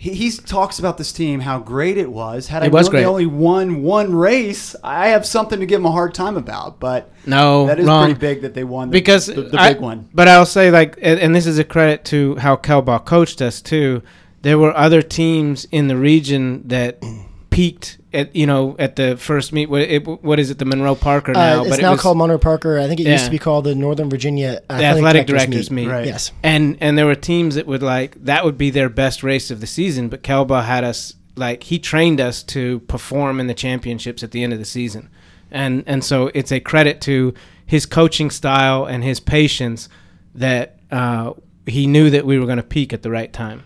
he, 0.00 0.14
he 0.14 0.30
talks 0.30 0.78
about 0.78 0.96
this 0.96 1.10
team 1.10 1.40
how 1.40 1.58
great 1.58 1.98
it 1.98 2.08
was. 2.10 2.46
Had 2.46 2.62
I 2.62 2.68
was 2.68 2.86
known 2.86 2.92
they 2.92 2.98
great. 3.02 3.04
only 3.06 3.26
won 3.26 3.82
one 3.82 4.14
race, 4.14 4.76
I 4.84 5.08
have 5.08 5.26
something 5.26 5.58
to 5.58 5.66
give 5.66 5.80
him 5.80 5.86
a 5.86 5.90
hard 5.90 6.14
time 6.14 6.36
about. 6.36 6.78
But 6.78 7.10
no 7.26 7.66
that 7.66 7.80
is 7.80 7.86
wrong. 7.86 8.04
pretty 8.04 8.20
big 8.20 8.42
that 8.42 8.54
they 8.54 8.62
won 8.62 8.90
the, 8.90 8.92
because 8.92 9.26
the, 9.26 9.42
the 9.42 9.60
I- 9.60 9.72
big 9.72 9.82
one. 9.82 10.08
But 10.14 10.28
I'll 10.28 10.46
say 10.46 10.70
like, 10.70 10.96
and, 11.02 11.18
and 11.18 11.34
this 11.34 11.46
is 11.48 11.58
a 11.58 11.64
credit 11.64 12.04
to 12.06 12.36
how 12.36 12.54
Kelbaugh 12.54 13.04
coached 13.04 13.42
us 13.42 13.60
too. 13.60 14.02
There 14.42 14.56
were 14.56 14.72
other 14.76 15.02
teams 15.02 15.64
in 15.72 15.88
the 15.88 15.96
region 15.96 16.68
that 16.68 17.02
peaked 17.50 17.97
at 18.18 18.36
you 18.36 18.46
know 18.46 18.76
at 18.78 18.96
the 18.96 19.16
first 19.16 19.52
meet. 19.52 19.70
What, 19.70 19.82
it, 19.82 20.06
what 20.06 20.38
is 20.38 20.50
it? 20.50 20.58
The 20.58 20.64
Monroe 20.64 20.94
Parker 20.94 21.32
now, 21.32 21.60
Uh, 21.60 21.62
it's 21.62 21.70
but 21.70 21.78
it 21.78 21.82
now 21.82 21.92
was 21.92 22.00
called 22.00 22.18
Monroe 22.18 22.38
Parker. 22.38 22.78
I 22.78 22.86
think 22.88 23.00
it 23.00 23.06
used 23.06 23.24
to 23.24 23.30
be 23.30 23.38
called 23.38 23.64
the 23.64 23.74
Northern 23.74 24.10
Virginia 24.10 24.60
the 24.68 24.84
athletic 24.84 25.26
directors 25.26 25.70
meet. 25.70 25.88
Right. 25.88 26.06
Yes. 26.06 26.32
And 26.42 26.76
and 26.80 26.98
there 26.98 27.06
were 27.06 27.14
teams 27.14 27.54
that 27.54 27.66
would 27.66 27.82
like 27.82 28.22
that 28.24 28.44
would 28.44 28.58
be 28.58 28.70
their 28.70 28.88
best 28.88 29.22
race 29.22 29.50
of 29.50 29.60
the 29.60 29.66
season, 29.66 30.08
but 30.08 30.22
Kelbaugh 30.22 30.64
had 30.64 30.84
us 30.84 31.14
like 31.36 31.62
he 31.64 31.78
trained 31.78 32.20
us 32.20 32.42
to 32.42 32.80
perform 32.80 33.40
in 33.40 33.46
the 33.46 33.54
championships 33.54 34.22
at 34.22 34.32
the 34.32 34.42
end 34.42 34.52
of 34.52 34.58
the 34.58 34.64
season, 34.64 35.08
and 35.50 35.84
and 35.86 36.04
so 36.04 36.30
it's 36.34 36.52
a 36.52 36.60
credit 36.60 37.00
to 37.02 37.32
his 37.64 37.86
coaching 37.86 38.30
style 38.30 38.86
and 38.86 39.04
his 39.04 39.20
patience 39.20 39.88
that 40.34 40.78
uh, 40.90 41.32
he 41.66 41.86
knew 41.86 42.10
that 42.10 42.24
we 42.24 42.38
were 42.38 42.46
going 42.46 42.56
to 42.56 42.62
peak 42.62 42.92
at 42.92 43.02
the 43.02 43.10
right 43.10 43.32
time. 43.32 43.62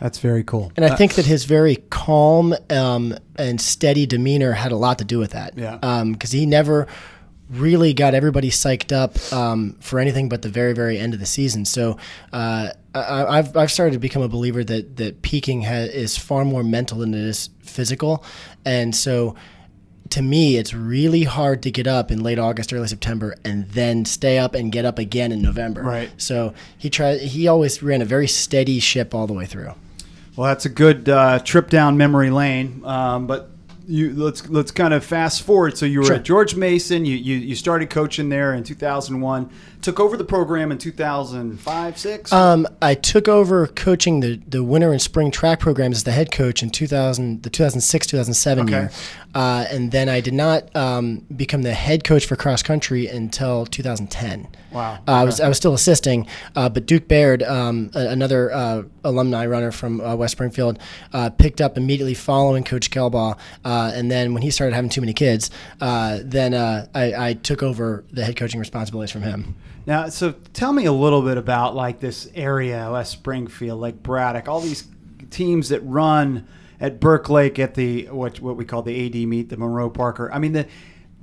That's 0.00 0.18
very 0.18 0.44
cool. 0.44 0.72
And 0.76 0.84
I 0.84 0.94
think 0.94 1.14
that 1.14 1.26
his 1.26 1.44
very 1.44 1.76
calm 1.90 2.54
um, 2.70 3.16
and 3.36 3.60
steady 3.60 4.06
demeanor 4.06 4.52
had 4.52 4.72
a 4.72 4.76
lot 4.76 4.98
to 4.98 5.04
do 5.04 5.18
with 5.18 5.32
that. 5.32 5.58
Yeah. 5.58 6.04
Because 6.04 6.30
he 6.30 6.46
never 6.46 6.86
really 7.50 7.94
got 7.94 8.14
everybody 8.14 8.50
psyched 8.50 8.92
up 8.92 9.16
um, 9.32 9.76
for 9.80 9.98
anything 9.98 10.28
but 10.28 10.42
the 10.42 10.48
very, 10.48 10.72
very 10.72 10.98
end 10.98 11.14
of 11.14 11.20
the 11.20 11.26
season. 11.26 11.64
So 11.64 11.96
uh, 12.32 12.70
I, 12.94 13.38
I've, 13.38 13.56
I've 13.56 13.72
started 13.72 13.94
to 13.94 13.98
become 13.98 14.22
a 14.22 14.28
believer 14.28 14.62
that, 14.64 14.96
that 14.98 15.22
peaking 15.22 15.62
ha- 15.62 15.88
is 15.90 16.16
far 16.16 16.44
more 16.44 16.62
mental 16.62 16.98
than 16.98 17.14
it 17.14 17.20
is 17.20 17.50
physical. 17.60 18.22
And 18.64 18.94
so 18.94 19.34
to 20.10 20.22
me, 20.22 20.56
it's 20.56 20.74
really 20.74 21.24
hard 21.24 21.62
to 21.62 21.70
get 21.70 21.86
up 21.86 22.10
in 22.10 22.22
late 22.22 22.38
August, 22.38 22.72
early 22.72 22.88
September, 22.88 23.34
and 23.44 23.68
then 23.70 24.04
stay 24.04 24.38
up 24.38 24.54
and 24.54 24.70
get 24.70 24.84
up 24.84 24.98
again 24.98 25.32
in 25.32 25.42
November. 25.42 25.82
Right. 25.82 26.10
So 26.16 26.54
he 26.76 26.88
tried. 26.88 27.20
He 27.20 27.48
always 27.48 27.82
ran 27.82 28.00
a 28.00 28.06
very 28.06 28.28
steady 28.28 28.80
ship 28.80 29.14
all 29.14 29.26
the 29.26 29.34
way 29.34 29.46
through. 29.46 29.74
Well, 30.38 30.46
that's 30.46 30.66
a 30.66 30.68
good 30.68 31.08
uh, 31.08 31.40
trip 31.40 31.68
down 31.68 31.96
memory 31.96 32.30
lane. 32.30 32.82
Um, 32.84 33.26
but 33.26 33.50
you 33.88 34.14
let's 34.14 34.48
let's 34.48 34.70
kind 34.70 34.94
of 34.94 35.04
fast 35.04 35.42
forward. 35.42 35.76
So 35.76 35.84
you 35.84 35.98
were 35.98 36.04
Sure. 36.04 36.14
at 36.14 36.22
George 36.22 36.54
Mason. 36.54 37.04
You, 37.04 37.16
you 37.16 37.38
you 37.38 37.56
started 37.56 37.90
coaching 37.90 38.28
there 38.28 38.54
in 38.54 38.62
2001. 38.62 39.50
Took 39.80 40.00
over 40.00 40.16
the 40.16 40.24
program 40.24 40.72
in 40.72 40.78
2005, 40.78 41.98
six. 41.98 42.32
Um, 42.32 42.66
I 42.82 42.94
took 42.94 43.28
over 43.28 43.66
coaching 43.68 44.20
the, 44.20 44.40
the 44.46 44.64
winter 44.64 44.90
and 44.92 45.00
spring 45.00 45.30
track 45.30 45.60
programs 45.60 45.98
as 45.98 46.04
the 46.04 46.10
head 46.10 46.32
coach 46.32 46.62
in 46.62 46.70
2000, 46.70 47.42
the 47.44 47.48
2006 47.50 48.06
2007 48.08 48.64
Okay. 48.64 48.72
year. 48.72 48.90
Uh, 49.34 49.66
and 49.70 49.92
then 49.92 50.08
I 50.08 50.20
did 50.20 50.34
not 50.34 50.74
um, 50.74 51.24
become 51.34 51.62
the 51.62 51.74
head 51.74 52.02
coach 52.02 52.26
for 52.26 52.34
cross 52.34 52.62
country 52.62 53.06
until 53.06 53.66
2010. 53.66 54.48
Wow. 54.72 54.98
Uh, 55.06 55.12
I 55.12 55.24
was 55.24 55.40
I 55.40 55.48
was 55.48 55.56
still 55.56 55.74
assisting, 55.74 56.26
uh, 56.56 56.68
but 56.68 56.84
Duke 56.86 57.06
Baird, 57.08 57.42
um, 57.44 57.90
a- 57.94 58.08
another 58.08 58.52
uh, 58.52 58.82
alumni 59.04 59.46
runner 59.46 59.70
from 59.70 60.00
uh, 60.00 60.14
West 60.16 60.32
Springfield, 60.32 60.78
uh, 61.12 61.30
picked 61.30 61.60
up 61.60 61.76
immediately 61.78 62.14
following 62.14 62.64
Coach 62.64 62.90
Kelbaugh. 62.90 63.38
Uh, 63.64 63.92
and 63.94 64.10
then 64.10 64.34
when 64.34 64.42
he 64.42 64.50
started 64.50 64.74
having 64.74 64.90
too 64.90 65.00
many 65.00 65.12
kids, 65.14 65.50
uh, 65.80 66.18
then 66.22 66.52
uh, 66.52 66.86
I, 66.94 67.28
I 67.28 67.32
took 67.34 67.62
over 67.62 68.04
the 68.12 68.24
head 68.24 68.36
coaching 68.36 68.58
responsibilities 68.60 69.12
from 69.12 69.22
him. 69.22 69.54
Now, 69.88 70.10
so 70.10 70.32
tell 70.52 70.74
me 70.74 70.84
a 70.84 70.92
little 70.92 71.22
bit 71.22 71.38
about 71.38 71.74
like 71.74 71.98
this 71.98 72.30
area, 72.34 72.90
West 72.92 73.10
Springfield, 73.10 73.80
like 73.80 74.02
Braddock, 74.02 74.46
all 74.46 74.60
these 74.60 74.86
teams 75.30 75.70
that 75.70 75.80
run 75.80 76.46
at 76.78 77.00
Burke 77.00 77.30
Lake 77.30 77.58
at 77.58 77.72
the 77.72 78.04
what 78.08 78.38
what 78.38 78.58
we 78.58 78.66
call 78.66 78.82
the 78.82 79.06
AD 79.06 79.26
meet, 79.26 79.48
the 79.48 79.56
Monroe 79.56 79.88
Parker. 79.88 80.30
I 80.30 80.40
mean 80.40 80.52
the 80.52 80.66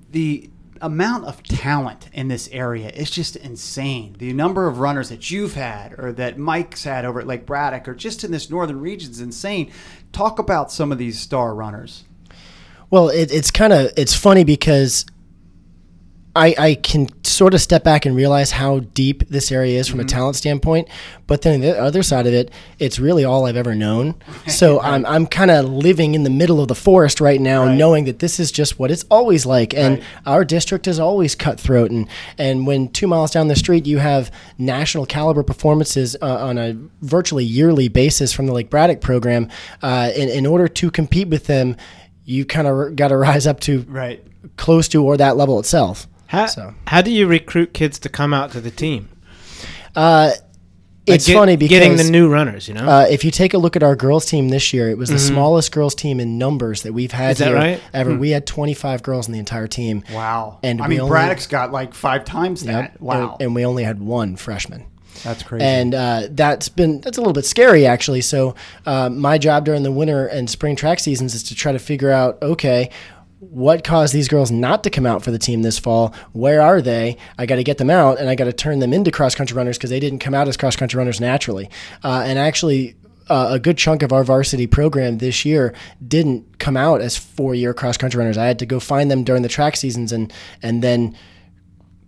the 0.10 0.50
amount 0.82 1.26
of 1.26 1.44
talent 1.44 2.10
in 2.12 2.28
this 2.28 2.50
area 2.52 2.90
is 2.90 3.12
just 3.12 3.36
insane. 3.36 4.16
The 4.18 4.34
number 4.34 4.68
of 4.68 4.80
runners 4.80 5.10
that 5.10 5.30
you've 5.30 5.54
had 5.54 5.94
or 6.00 6.12
that 6.14 6.40
Mike's 6.40 6.86
had 6.86 7.06
over 7.06 7.20
at 7.20 7.28
Lake 7.28 7.46
Braddock 7.46 7.88
or 7.88 7.94
just 7.94 8.24
in 8.24 8.32
this 8.32 8.50
northern 8.50 8.82
region 8.82 9.12
is 9.12 9.22
insane. 9.22 9.72
Talk 10.12 10.40
about 10.40 10.72
some 10.72 10.92
of 10.92 10.98
these 10.98 11.20
star 11.20 11.54
runners. 11.54 12.04
Well, 12.90 13.10
it, 13.10 13.32
it's 13.32 13.52
kind 13.52 13.74
of 13.74 13.92
it's 13.96 14.16
funny 14.16 14.44
because 14.44 15.06
I, 16.36 16.56
I 16.58 16.76
can 16.76 17.08
sort 17.24 17.54
of 17.54 17.62
step 17.62 17.84
back 17.84 18.06
and 18.06 18.16
realize 18.16 18.52
how 18.52 18.80
deep 18.80 19.28
this 19.30 19.52
area 19.52 19.80
is 19.80 19.88
from 19.88 20.00
Mm-hmm. 20.00 20.06
a 20.08 20.10
talent 20.10 20.36
standpoint, 20.36 20.88
but 21.28 21.42
then 21.44 21.62
the 21.62 21.80
other 21.80 22.04
side 22.04 22.28
of 22.28 22.34
it, 22.34 22.52
it's 22.78 23.00
really 23.00 23.24
all 23.24 23.46
I've 23.46 23.56
ever 23.56 23.74
known. 23.74 24.16
So 24.48 24.80
I'm 24.92 25.06
I'm 25.06 25.28
kind 25.28 25.50
of 25.52 25.66
living 25.66 26.14
in 26.14 26.24
the 26.24 26.30
middle 26.30 26.60
of 26.60 26.68
the 26.68 26.76
forest 26.76 27.22
right 27.22 27.40
now, 27.40 27.66
Right. 27.66 27.78
knowing 27.78 28.06
that 28.06 28.20
this 28.20 28.40
is 28.40 28.52
just 28.52 28.78
what 28.78 28.92
it's 28.92 29.06
always 29.10 29.46
like, 29.46 29.74
and 29.74 29.96
Right. 30.00 30.04
our 30.26 30.44
district 30.46 30.88
is 30.88 31.00
always 31.00 31.36
cutthroat, 31.36 31.92
and 31.92 32.08
and 32.38 32.68
when 32.68 32.90
two 32.90 33.08
miles 33.08 33.32
down 33.32 33.48
the 33.48 33.56
street 33.56 33.86
you 33.86 34.00
have 34.00 34.30
national 34.58 35.06
caliber 35.06 35.44
performances 35.44 36.16
uh, 36.22 36.46
on 36.48 36.58
a 36.58 36.76
virtually 37.02 37.46
yearly 37.46 37.88
basis 37.88 38.34
from 38.34 38.46
the 38.46 38.54
Lake 38.54 38.70
Braddock 38.70 39.00
program, 39.02 39.48
uh, 39.82 40.12
in 40.16 40.28
in 40.30 40.46
order 40.46 40.68
to 40.68 40.92
compete 40.92 41.30
with 41.30 41.48
them, 41.48 41.76
you 42.26 42.44
kind 42.46 42.68
of 42.68 42.96
got 42.96 43.08
to 43.10 43.18
rise 43.18 43.48
up 43.48 43.60
to 43.62 43.86
Right. 43.88 44.22
close 44.58 44.88
to 44.90 45.04
or 45.04 45.16
that 45.18 45.38
level 45.38 45.60
itself. 45.60 46.08
How, 46.28 46.48
So. 46.48 46.74
how 46.88 47.02
do 47.02 47.12
you 47.12 47.28
recruit 47.28 47.74
kids 47.74 48.00
to 48.00 48.10
come 48.10 48.34
out 48.34 48.52
to 48.52 48.62
the 48.62 48.72
team? 48.72 49.10
Uh, 49.96 50.32
Like 51.08 51.18
it's 51.18 51.28
get- 51.28 51.36
funny 51.36 51.56
because 51.56 51.70
getting 51.80 51.98
the 51.98 52.04
new 52.04 52.28
runners, 52.30 52.68
you 52.68 52.74
know. 52.74 52.88
uh, 52.88 53.06
if 53.08 53.24
you 53.24 53.30
take 53.30 53.54
a 53.54 53.60
look 53.60 53.76
at 53.76 53.84
our 53.84 53.96
girls 53.96 54.26
team 54.26 54.50
this 54.50 54.74
year, 54.74 54.90
it 54.90 54.98
was 54.98 55.10
the 55.10 55.20
smallest 55.20 55.72
girls 55.72 55.94
team 55.94 56.20
in 56.20 56.40
numbers 56.40 56.82
that 56.82 56.94
we've 56.94 57.12
had 57.12 57.34
Is 57.34 57.38
that 57.38 57.50
here 57.50 57.56
right? 57.56 57.82
ever. 57.94 58.16
We 58.16 58.32
had 58.32 58.48
25 58.48 59.04
girls 59.04 59.28
in 59.28 59.34
the 59.34 59.38
entire 59.40 59.68
team. 59.68 60.04
Wow. 60.12 60.58
And 60.64 60.82
I 60.82 60.86
we 60.88 60.96
mean 60.96 61.02
only- 61.02 61.12
Braddock's 61.12 61.46
got 61.46 61.72
like 61.72 61.94
five 61.94 62.26
times 62.26 62.64
that. 62.64 62.94
Yep. 62.94 63.02
Wow. 63.02 63.34
And, 63.34 63.42
and 63.44 63.56
we 63.56 63.64
only 63.66 63.84
had 63.84 64.02
one 64.02 64.36
freshman. 64.36 64.86
That's 65.24 65.44
crazy. 65.44 65.64
and 65.64 65.96
uh, 65.96 66.24
that's 66.32 66.68
been 66.68 67.00
that's 67.00 67.18
a 67.18 67.22
little 67.22 67.32
bit 67.34 67.46
scary 67.46 67.86
actually. 67.86 68.20
So 68.22 68.54
uh, 68.86 69.10
my 69.10 69.38
job 69.38 69.64
during 69.64 69.84
the 69.84 69.92
winter 69.92 70.26
and 70.28 70.50
spring 70.50 70.76
track 70.76 71.00
seasons 71.00 71.34
is 71.34 71.42
to 71.44 71.56
try 71.56 71.72
to 71.72 71.80
figure 71.80 72.12
out 72.12 72.38
okay. 72.42 72.90
What 73.40 73.84
caused 73.84 74.14
these 74.14 74.28
girls 74.28 74.50
not 74.50 74.84
to 74.84 74.90
come 74.90 75.06
out 75.06 75.24
for 75.24 75.32
the 75.32 75.38
team 75.38 75.62
this 75.62 75.78
fall? 75.78 76.14
Where 76.32 76.62
are 76.62 76.82
they? 76.82 77.18
I 77.38 77.46
got 77.46 77.58
to 77.58 77.64
get 77.64 77.78
them 77.78 77.90
out, 77.90 78.18
and 78.18 78.30
I 78.30 78.36
got 78.36 78.46
to 78.46 78.54
turn 78.54 78.80
them 78.80 78.94
into 78.94 79.12
cross 79.12 79.36
country 79.36 79.58
runners 79.58 79.78
because 79.78 79.90
they 79.90 80.00
didn't 80.00 80.20
come 80.20 80.34
out 80.34 80.48
as 80.48 80.56
cross 80.56 80.76
country 80.76 80.98
runners 80.98 81.20
naturally. 81.20 81.70
Uh, 82.04 82.24
and 82.26 82.40
actually, 82.40 82.96
uh, 83.30 83.50
a 83.52 83.60
good 83.60 83.78
chunk 83.78 84.04
of 84.04 84.14
our 84.14 84.24
varsity 84.24 84.68
program 84.68 85.18
this 85.18 85.46
year 85.46 85.74
didn't 86.08 86.60
come 86.60 86.78
out 86.78 87.02
as 87.02 87.18
four 87.18 87.56
year 87.56 87.74
cross 87.74 87.98
country 87.98 88.20
runners. 88.20 88.38
I 88.38 88.46
had 88.46 88.60
to 88.60 88.66
go 88.66 88.80
find 88.80 89.10
them 89.10 89.24
during 89.24 89.42
the 89.42 89.50
track 89.50 89.76
seasons 89.76 90.12
and 90.12 90.32
and 90.62 90.84
then 90.84 91.16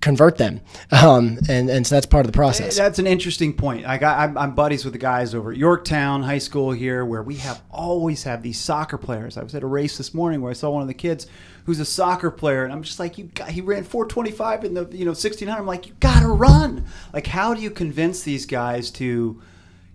convert 0.02 0.38
them. 0.38 0.62
Um, 0.92 1.40
and 1.50 1.70
and 1.70 1.86
so 1.86 1.96
that's 1.96 2.06
part 2.06 2.26
of 2.26 2.32
the 2.32 2.36
process. 2.36 2.78
That's 2.78 3.00
an 3.00 3.08
interesting 3.08 3.54
point. 3.54 3.86
I 3.86 3.98
got, 3.98 4.18
I'm, 4.20 4.38
I'm 4.38 4.56
buddies 4.56 4.84
with 4.84 4.94
the 4.94 5.00
guys 5.00 5.36
over 5.36 5.52
at 5.52 5.58
Yorktown 5.58 6.24
High 6.24 6.38
School 6.38 6.72
here, 6.72 7.06
where 7.06 7.22
we 7.22 7.36
have 7.36 7.62
always 7.70 8.24
have 8.24 8.42
these 8.42 8.60
soccer 8.60 8.98
players. 8.98 9.38
I 9.38 9.44
was 9.44 9.54
at 9.54 9.64
a 9.64 9.68
race 9.68 9.98
this 9.98 10.14
morning 10.14 10.42
where 10.42 10.50
I 10.50 10.54
saw 10.54 10.70
one 10.70 10.82
of 10.82 10.88
the 10.88 10.94
kids 10.94 11.28
who's 11.66 11.80
a 11.80 11.86
soccer 11.86 12.32
player, 12.32 12.64
and 12.64 12.72
I'm 12.72 12.84
just 12.84 13.00
like, 13.00 13.18
you 13.18 13.26
got, 13.26 13.50
he 13.50 13.62
ran 13.62 13.84
425 13.84 14.64
in 14.64 14.74
the 14.74 14.88
you 14.92 15.06
know 15.06 15.12
1600. 15.12 15.60
I'm 15.60 15.68
like, 15.68 15.88
you 15.88 15.94
gotta 16.00 16.28
run. 16.28 16.86
Like, 17.14 17.28
how 17.28 17.54
do 17.54 17.62
you 17.62 17.70
convince 17.70 18.24
these 18.24 18.46
guys 18.46 18.90
to, 18.92 19.42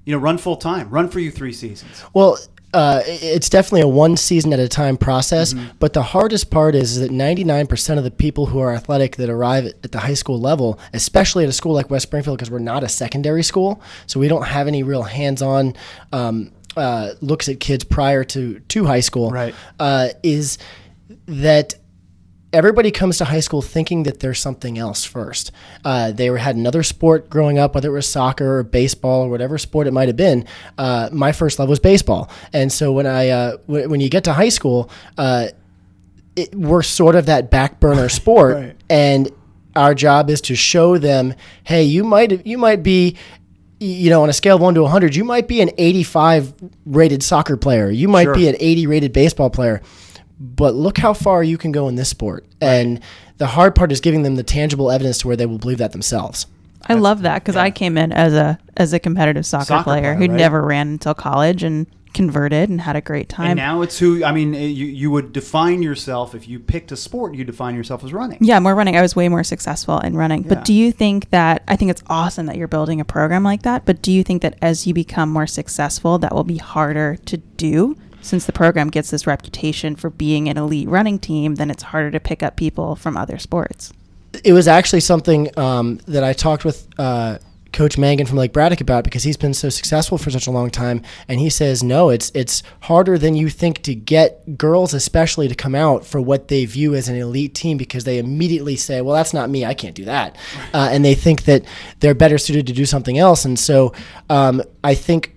you 0.05 0.15
know, 0.15 0.19
run 0.19 0.39
full 0.39 0.57
time, 0.57 0.91
run 0.91 1.09
for 1.09 1.21
you 1.21 1.31
three 1.31 1.53
seasons? 1.53 2.05
Well, 2.13 2.39
uh, 2.73 3.03
it's 3.05 3.49
definitely 3.49 3.83
a 3.83 3.89
one 3.89 4.17
season 4.17 4.53
at 4.53 4.59
a 4.59 4.69
time 4.69 4.97
process. 4.97 5.53
Mm-hmm. 5.53 5.77
But 5.79 5.93
the 5.93 6.03
hardest 6.03 6.51
part 6.51 6.75
is, 6.75 6.99
that 6.99 7.11
99% 7.11 7.99
of 7.99 8.05
the 8.05 8.11
people 8.11 8.47
who 8.47 8.59
are 8.61 8.73
athletic 8.75 9.17
that 9.17 9.29
arrive 9.29 9.67
at, 9.67 9.75
at 9.85 9.93
the 9.93 10.01
high 10.01 10.15
school 10.15 10.41
level, 10.41 10.79
especially 10.93 11.45
at 11.45 11.51
a 11.51 11.53
school 11.53 11.73
like 11.73 11.91
West 11.91 12.05
Springfield, 12.05 12.39
because 12.39 12.51
we're 12.51 12.59
not 12.59 12.83
a 12.83 12.89
secondary 12.89 13.43
school, 13.43 13.83
so 14.07 14.19
we 14.19 14.29
don't 14.29 14.47
have 14.47 14.69
any 14.69 14.83
real 14.83 15.03
hands 15.03 15.43
on 15.43 15.75
um, 16.13 16.53
uh, 16.77 17.11
looks 17.21 17.49
at 17.49 17.61
kids 17.61 17.85
prior 17.85 18.25
to, 18.25 18.59
to 18.61 18.87
high 18.87 19.01
school, 19.01 19.31
Right. 19.31 19.55
uh, 19.79 20.09
is 20.23 20.59
that 21.27 21.75
everybody 22.53 22.91
comes 22.91 23.19
to 23.19 23.25
high 23.25 23.41
school 23.41 23.63
thinking 23.63 24.03
that 24.03 24.21
there's 24.21 24.39
something 24.39 24.79
else 24.79 25.05
first. 25.05 25.53
Uh, 25.85 26.13
they 26.13 26.29
were, 26.31 26.37
had 26.39 26.55
another 26.57 26.83
sport 26.83 27.31
growing 27.31 27.59
up, 27.59 27.75
whether 27.75 27.89
it 27.89 27.93
was 27.93 28.09
soccer 28.09 28.59
or 28.59 28.63
baseball 28.63 29.23
or 29.23 29.31
whatever 29.31 29.57
sport 29.59 29.87
it 29.87 29.93
might 29.93 30.09
have 30.09 30.17
been. 30.17 30.45
Uh, 30.77 31.09
my 31.13 31.33
first 31.33 31.59
love 31.59 31.69
was 31.69 31.79
baseball, 31.81 32.29
and 32.53 32.71
so 32.73 32.93
when 32.93 33.07
I 33.07 33.29
uh, 33.31 33.57
w- 33.69 33.89
when 33.89 34.01
you 34.01 34.09
get 34.09 34.25
to 34.25 34.33
high 34.33 34.51
school, 34.51 34.91
uh, 35.19 35.49
it, 36.37 36.55
we're 36.55 36.83
sort 36.83 37.15
of 37.17 37.27
that 37.27 37.51
back 37.51 37.81
burner 37.81 38.09
sport, 38.09 38.55
Right. 38.57 38.77
and 38.91 39.31
our 39.75 39.95
job 39.95 40.29
is 40.29 40.41
to 40.43 40.55
show 40.55 40.99
them, 40.99 41.35
hey, 41.65 41.83
you 41.85 42.05
might 42.05 42.47
you 42.47 42.59
might 42.59 42.83
be. 42.83 43.17
You 43.85 44.11
know, 44.11 44.23
on 44.23 44.29
a 44.29 44.33
scale 44.33 44.55
of 44.55 44.63
one 44.63 44.75
to 44.75 44.83
100, 44.83 45.17
you 45.17 45.25
might 45.25 45.49
be 45.49 45.61
an 45.61 45.71
85 45.77 46.55
rated 46.87 47.21
soccer 47.21 47.57
player. 47.57 47.91
You 47.91 48.07
might 48.07 48.27
Sure. 48.27 48.35
be 48.35 48.47
an 48.47 48.55
80 48.61 48.87
rated 48.87 49.13
baseball 49.13 49.51
player 49.51 49.83
but 50.43 50.75
look 50.75 50.99
how 50.99 51.15
far 51.15 51.45
you 51.45 51.57
can 51.57 51.71
go 51.71 51.89
in 51.89 51.95
this 51.95 52.09
sport. 52.09 52.45
And 52.61 53.01
the 53.39 53.47
hard 53.47 53.77
part 53.77 53.93
is 53.93 54.01
giving 54.01 54.23
them 54.23 54.35
the 54.35 54.43
tangible 54.43 54.91
evidence 54.91 55.19
to 55.19 55.29
where 55.29 55.37
they 55.37 55.47
will 55.47 55.59
believe 55.59 55.79
that 55.79 55.93
themselves. 55.93 56.47
I 56.89 56.95
love 56.95 57.23
that 57.23 57.43
because 57.43 57.57
I 57.57 57.71
came 57.71 57.97
in 57.97 58.11
as 58.13 58.33
a 58.35 58.59
as 58.77 58.93
a 58.93 58.99
competitive 58.99 59.47
soccer, 59.47 59.67
Soccer 59.67 59.85
player, 59.85 60.01
player, 60.03 60.15
who 60.15 60.23
right? 60.23 60.31
never 60.33 60.63
ran 60.63 60.89
until 60.89 61.15
college 61.15 61.63
and 61.63 61.87
converted 62.13 62.69
and 62.69 62.81
had 62.81 62.97
a 62.97 63.01
great 63.01 63.29
time. 63.29 63.53
And 63.53 63.57
now 63.57 63.83
it's 63.83 64.01
who 64.01 64.25
I 64.25 64.33
mean. 64.33 64.53
Eh, 64.53 64.67
you 64.67 64.87
you 64.87 65.11
would 65.13 65.33
define 65.33 65.81
yourself 65.81 66.35
if 66.35 66.49
you 66.49 66.59
picked 66.59 66.91
a 66.91 66.97
sport. 66.97 67.37
You 67.37 67.45
define 67.45 67.77
yourself 67.77 68.03
as 68.03 68.13
running. 68.13 68.39
yeah, 68.41 68.59
more 68.59 68.75
running. 68.75 68.97
I 68.97 69.03
was 69.03 69.15
way 69.15 69.29
more 69.29 69.45
successful 69.45 70.01
in 70.01 70.17
running. 70.17 70.43
Yeah. 70.43 70.49
But 70.49 70.65
do 70.65 70.73
you 70.73 70.91
think 70.91 71.31
that 71.31 71.63
I 71.69 71.77
think 71.77 71.93
it's 71.93 72.03
awesome 72.09 72.47
that 72.47 72.57
you're 72.57 72.67
building 72.67 73.01
a 73.01 73.05
program 73.05 73.45
like 73.45 73.63
that? 73.63 73.85
But 73.85 74.03
do 74.03 74.11
you 74.11 74.25
think 74.25 74.43
that 74.43 74.59
as 74.61 74.85
you 74.85 74.93
become 74.93 75.31
more 75.31 75.47
successful, 75.47 76.19
that 76.19 76.35
will 76.35 76.43
be 76.45 76.59
harder 76.59 77.15
to 77.27 77.37
do 77.37 77.97
since 78.23 78.47
the 78.47 78.53
program 78.53 78.89
gets 78.89 79.11
this 79.11 79.27
reputation 79.27 79.97
for 79.97 80.09
being 80.11 80.49
an 80.49 80.57
elite 80.57 80.89
running 80.89 81.19
team, 81.19 81.57
then 81.57 81.71
it's 81.71 81.83
harder 81.83 82.11
to 82.11 82.21
pick 82.21 82.43
up 82.43 82.57
people 82.57 82.97
from 82.97 83.17
other 83.17 83.39
sports. 83.39 83.93
it 84.45 84.53
was 84.55 84.67
actually 84.69 85.01
something 85.01 85.51
um, 85.59 85.99
that 86.07 86.25
I 86.25 86.33
talked 86.33 86.65
with 86.65 86.89
uh, 86.99 87.39
Coach 87.73 87.97
Mangan 87.97 88.27
from 88.27 88.37
Lake 88.37 88.53
Braddock 88.53 88.81
about 88.81 89.03
because 89.05 89.23
he's 89.23 89.37
been 89.37 89.55
so 89.55 89.69
successful 89.71 90.19
for 90.19 90.31
such 90.31 90.47
a 90.47 90.51
long 90.51 90.71
time, 90.71 91.03
and 91.27 91.41
he 91.41 91.49
says 91.49 91.83
no, 91.83 92.11
it's 92.11 92.31
it's 92.35 92.63
harder 92.81 93.17
than 93.19 93.35
you 93.35 93.49
think 93.49 93.83
to 93.83 93.95
get 93.95 94.59
girls, 94.59 94.93
especially, 94.95 95.49
to 95.49 95.55
come 95.55 95.75
out 95.75 96.05
for 96.05 96.21
what 96.21 96.49
they 96.49 96.65
view 96.67 96.95
as 96.95 97.09
an 97.09 97.17
elite 97.17 97.55
team 97.55 97.79
because 97.79 98.05
they 98.05 98.19
immediately 98.19 98.77
say, 98.77 99.01
"Well, 99.01 99.15
that's 99.15 99.33
not 99.33 99.49
me. 99.49 99.65
I 99.65 99.75
can't 99.75 99.95
do 99.95 100.05
that," 100.05 100.37
uh, 100.75 100.91
and 100.93 101.05
they 101.05 101.15
think 101.15 101.45
that 101.45 101.65
they're 102.01 102.15
better 102.15 102.39
suited 102.39 102.67
to 102.67 102.73
do 102.75 102.85
something 102.85 103.19
else. 103.19 103.45
And 103.45 103.59
so, 103.59 103.95
um, 104.29 104.63
I 104.85 104.95
think 104.95 105.32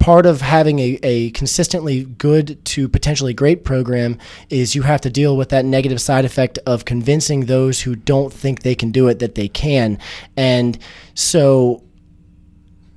part 0.00 0.24
of 0.26 0.40
having 0.40 0.78
a, 0.78 0.98
a 1.02 1.30
consistently 1.30 2.04
good 2.04 2.64
to 2.64 2.88
potentially 2.88 3.34
great 3.34 3.64
program 3.64 4.18
is 4.48 4.74
you 4.74 4.82
have 4.82 5.02
to 5.02 5.10
deal 5.10 5.36
with 5.36 5.50
that 5.50 5.64
negative 5.64 6.00
side 6.00 6.24
effect 6.24 6.58
of 6.66 6.84
convincing 6.84 7.44
those 7.44 7.82
who 7.82 7.94
don't 7.94 8.32
think 8.32 8.62
they 8.62 8.74
can 8.74 8.90
do 8.90 9.06
it 9.08 9.20
that 9.20 9.34
they 9.36 9.46
can. 9.46 9.98
And 10.36 10.78
so 11.14 11.84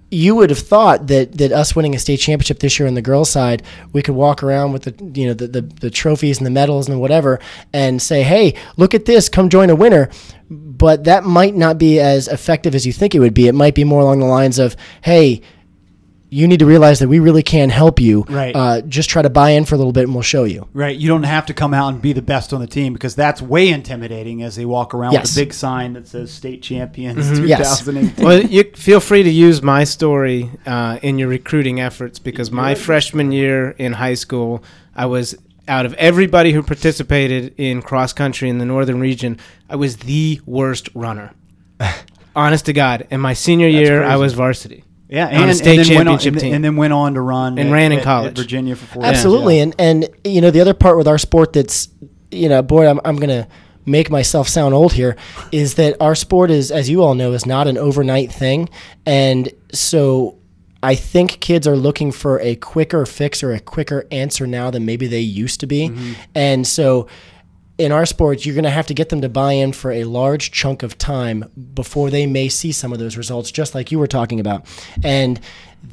you 0.09 0.35
would 0.35 0.49
have 0.49 0.59
thought 0.59 1.07
that 1.07 1.37
that 1.39 1.51
us 1.51 1.75
winning 1.75 1.95
a 1.95 1.99
state 1.99 2.17
championship 2.17 2.59
this 2.59 2.79
year 2.79 2.87
on 2.87 2.93
the 2.93 3.01
girls 3.01 3.29
side, 3.29 3.63
we 3.91 4.01
could 4.01 4.15
walk 4.15 4.41
around 4.41 4.71
with 4.71 4.83
the 4.83 5.19
you 5.19 5.27
know 5.27 5.33
the, 5.33 5.47
the, 5.47 5.61
the 5.61 5.89
trophies 5.89 6.37
and 6.37 6.45
the 6.45 6.51
medals 6.51 6.87
and 6.87 7.01
whatever 7.01 7.39
and 7.73 8.01
say, 8.01 8.23
hey, 8.23 8.55
look 8.77 8.93
at 8.93 9.05
this, 9.05 9.27
come 9.27 9.49
join 9.49 9.69
a 9.69 9.75
winner. 9.75 10.09
But 10.49 11.05
that 11.05 11.23
might 11.23 11.55
not 11.55 11.77
be 11.77 11.99
as 11.99 12.27
effective 12.27 12.75
as 12.75 12.85
you 12.85 12.93
think 12.93 13.13
it 13.13 13.19
would 13.19 13.33
be. 13.33 13.47
It 13.47 13.55
might 13.55 13.75
be 13.75 13.83
more 13.83 14.01
along 14.01 14.19
the 14.19 14.25
lines 14.25 14.59
of, 14.59 14.75
hey, 15.01 15.41
you 16.33 16.47
need 16.47 16.59
to 16.59 16.65
realize 16.65 16.99
that 16.99 17.07
we 17.07 17.19
really 17.19 17.43
can 17.43 17.69
help 17.69 17.99
you. 17.99 18.25
Right. 18.27 18.55
Uh, 18.55 18.81
just 18.81 19.09
try 19.09 19.21
to 19.21 19.29
buy 19.29 19.51
in 19.51 19.65
for 19.65 19.75
a 19.75 19.77
little 19.77 19.93
bit 19.93 20.03
and 20.05 20.13
we'll 20.13 20.23
show 20.23 20.43
you. 20.43 20.67
Right. 20.73 20.97
You 20.97 21.07
don't 21.07 21.23
have 21.23 21.45
to 21.45 21.53
come 21.53 21.73
out 21.73 21.93
and 21.93 22.01
be 22.01 22.11
the 22.13 22.21
best 22.21 22.53
on 22.53 22.59
the 22.61 22.67
team 22.67 22.93
because 22.93 23.15
that's 23.15 23.41
way 23.41 23.69
intimidating 23.69 24.41
as 24.43 24.55
they 24.55 24.65
walk 24.65 24.93
around 24.93 25.13
Yes. 25.13 25.29
with 25.35 25.37
a 25.37 25.45
big 25.45 25.53
sign 25.53 25.93
that 25.93 26.07
says 26.07 26.31
state 26.31 26.61
champions 26.63 27.39
Yes. 27.39 27.79
2018. 27.79 28.25
well, 28.25 28.41
you 28.41 28.63
feel 28.75 28.99
free 28.99 29.23
to 29.23 29.29
use 29.29 29.61
my 29.61 29.83
story 29.83 30.49
uh, 30.65 30.99
in 31.03 31.19
your 31.19 31.27
recruiting 31.29 31.79
efforts 31.79 32.19
because 32.19 32.51
my 32.51 32.73
freshman 32.75 33.31
year 33.31 33.71
in 33.77 33.93
high 33.93 34.15
school, 34.15 34.63
I 34.95 35.05
was 35.05 35.35
out 35.67 35.85
of 35.85 35.93
everybody 35.93 36.51
who 36.51 36.61
participated 36.61 37.53
in 37.57 37.81
cross 37.81 38.11
country 38.11 38.49
in 38.49 38.57
the 38.57 38.65
northern 38.65 38.99
region, 38.99 39.37
I 39.69 39.75
was 39.77 39.97
the 39.97 40.41
worst 40.45 40.89
runner. 40.93 41.31
Honest 42.35 42.65
to 42.65 42.73
God. 42.73 43.07
And 43.11 43.21
my 43.21 43.33
senior 43.33 43.67
year, 43.67 44.03
I 44.03 44.15
was 44.15 44.33
varsity. 44.33 44.83
Yeah, 45.13 45.27
on 45.27 45.33
a 45.33 45.47
and, 45.49 45.55
state 45.55 45.79
and 45.79 45.87
then 45.87 45.95
went 45.97 46.09
on, 46.09 46.17
championship 46.17 46.33
and, 46.33 46.41
team. 46.41 46.53
and 46.55 46.65
then 46.65 46.75
went 46.75 46.91
on 46.91 47.13
to 47.13 47.21
run 47.21 47.59
And 47.59 47.69
at- 47.69 47.71
ran 47.71 47.91
in 47.91 47.99
at- 47.99 48.01
at 48.01 48.03
college. 48.03 48.35
Virginia 48.37 48.75
for 48.75 48.85
four 48.87 49.03
years. 49.03 49.15
Absolutely. 49.15 49.57
Yeah. 49.57 49.63
And 49.63 49.75
and 49.77 50.09
you 50.23 50.41
know 50.41 50.49
the 50.49 50.59
other 50.59 50.73
part 50.73 50.97
with 50.97 51.07
our 51.07 51.19
sport 51.19 51.53
that's 51.53 51.87
you 52.31 52.49
know 52.49 52.63
boy 52.63 52.87
I'm 52.87 52.99
I'm 53.05 53.17
gonna 53.17 53.47
make 53.85 54.09
myself 54.09 54.47
sound 54.47 54.73
old 54.73 54.93
here 54.93 55.15
is 55.51 55.75
that 55.75 55.97
our 56.01 56.15
sport 56.15 56.49
is 56.49 56.71
as 56.71 56.89
you 56.89 57.03
all 57.03 57.13
know 57.13 57.33
is 57.33 57.45
not 57.45 57.67
an 57.67 57.77
overnight 57.77 58.31
thing 58.31 58.69
and 59.05 59.49
so 59.71 60.37
I 60.81 60.95
think 60.95 61.39
kids 61.41 61.67
are 61.67 61.75
looking 61.75 62.11
for 62.11 62.39
a 62.39 62.55
quicker 62.55 63.05
fix 63.05 63.43
or 63.43 63.53
a 63.53 63.59
quicker 63.59 64.05
answer 64.09 64.47
now 64.47 64.71
than 64.71 64.85
maybe 64.85 65.05
they 65.07 65.19
used 65.19 65.59
to 65.59 65.67
be 65.67 65.89
mm-hmm. 65.89 66.13
and 66.33 66.65
so 66.65 67.07
in 67.77 67.91
our 67.91 68.05
sport, 68.05 68.45
you're 68.45 68.55
going 68.55 68.63
to 68.65 68.69
have 68.69 68.87
to 68.87 68.93
get 68.93 69.09
them 69.09 69.21
to 69.21 69.29
buy 69.29 69.53
in 69.53 69.73
for 69.73 69.91
a 69.91 70.03
large 70.03 70.51
chunk 70.51 70.83
of 70.83 70.97
time 70.97 71.49
before 71.73 72.09
they 72.09 72.25
may 72.27 72.47
see 72.49 72.71
some 72.71 72.93
of 72.93 72.99
those 72.99 73.17
results, 73.17 73.51
just 73.51 73.73
like 73.73 73.91
you 73.91 73.97
were 73.99 74.07
talking 74.07 74.39
about. 74.39 74.65
And 75.03 75.39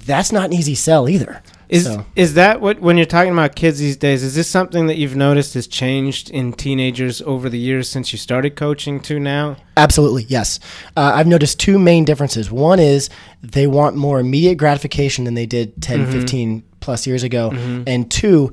that's 0.04 0.30
not 0.30 0.46
an 0.46 0.52
easy 0.52 0.74
sell 0.74 1.08
either. 1.08 1.42
Is 1.70 1.84
So- 1.84 2.04
is 2.16 2.34
that 2.34 2.60
what 2.60 2.80
when 2.80 2.96
you're 2.96 3.06
talking 3.06 3.32
about 3.32 3.54
kids 3.54 3.78
these 3.78 3.96
days? 3.96 4.22
Is 4.24 4.34
this 4.34 4.48
something 4.48 4.88
that 4.88 4.96
you've 4.98 5.14
noticed 5.16 5.54
has 5.54 5.66
changed 5.68 6.28
in 6.28 6.52
teenagers 6.52 7.22
over 7.22 7.48
the 7.48 7.58
years 7.58 7.88
since 7.88 8.12
you 8.12 8.18
started 8.18 8.56
coaching 8.56 8.98
to 9.00 9.18
now? 9.20 9.56
Absolutely, 9.76 10.24
yes. 10.24 10.58
Uh, 10.96 11.12
I've 11.14 11.28
noticed 11.28 11.60
two 11.60 11.78
main 11.78 12.04
differences. 12.04 12.50
One 12.50 12.78
is 12.80 13.08
they 13.40 13.66
want 13.68 13.96
more 13.96 14.18
immediate 14.20 14.56
gratification 14.56 15.24
than 15.24 15.34
they 15.34 15.46
did 15.46 15.80
10, 15.80 16.10
15 16.10 16.62
plus 16.80 17.06
years 17.06 17.22
ago. 17.22 17.50
And 17.86 18.10
two, 18.10 18.50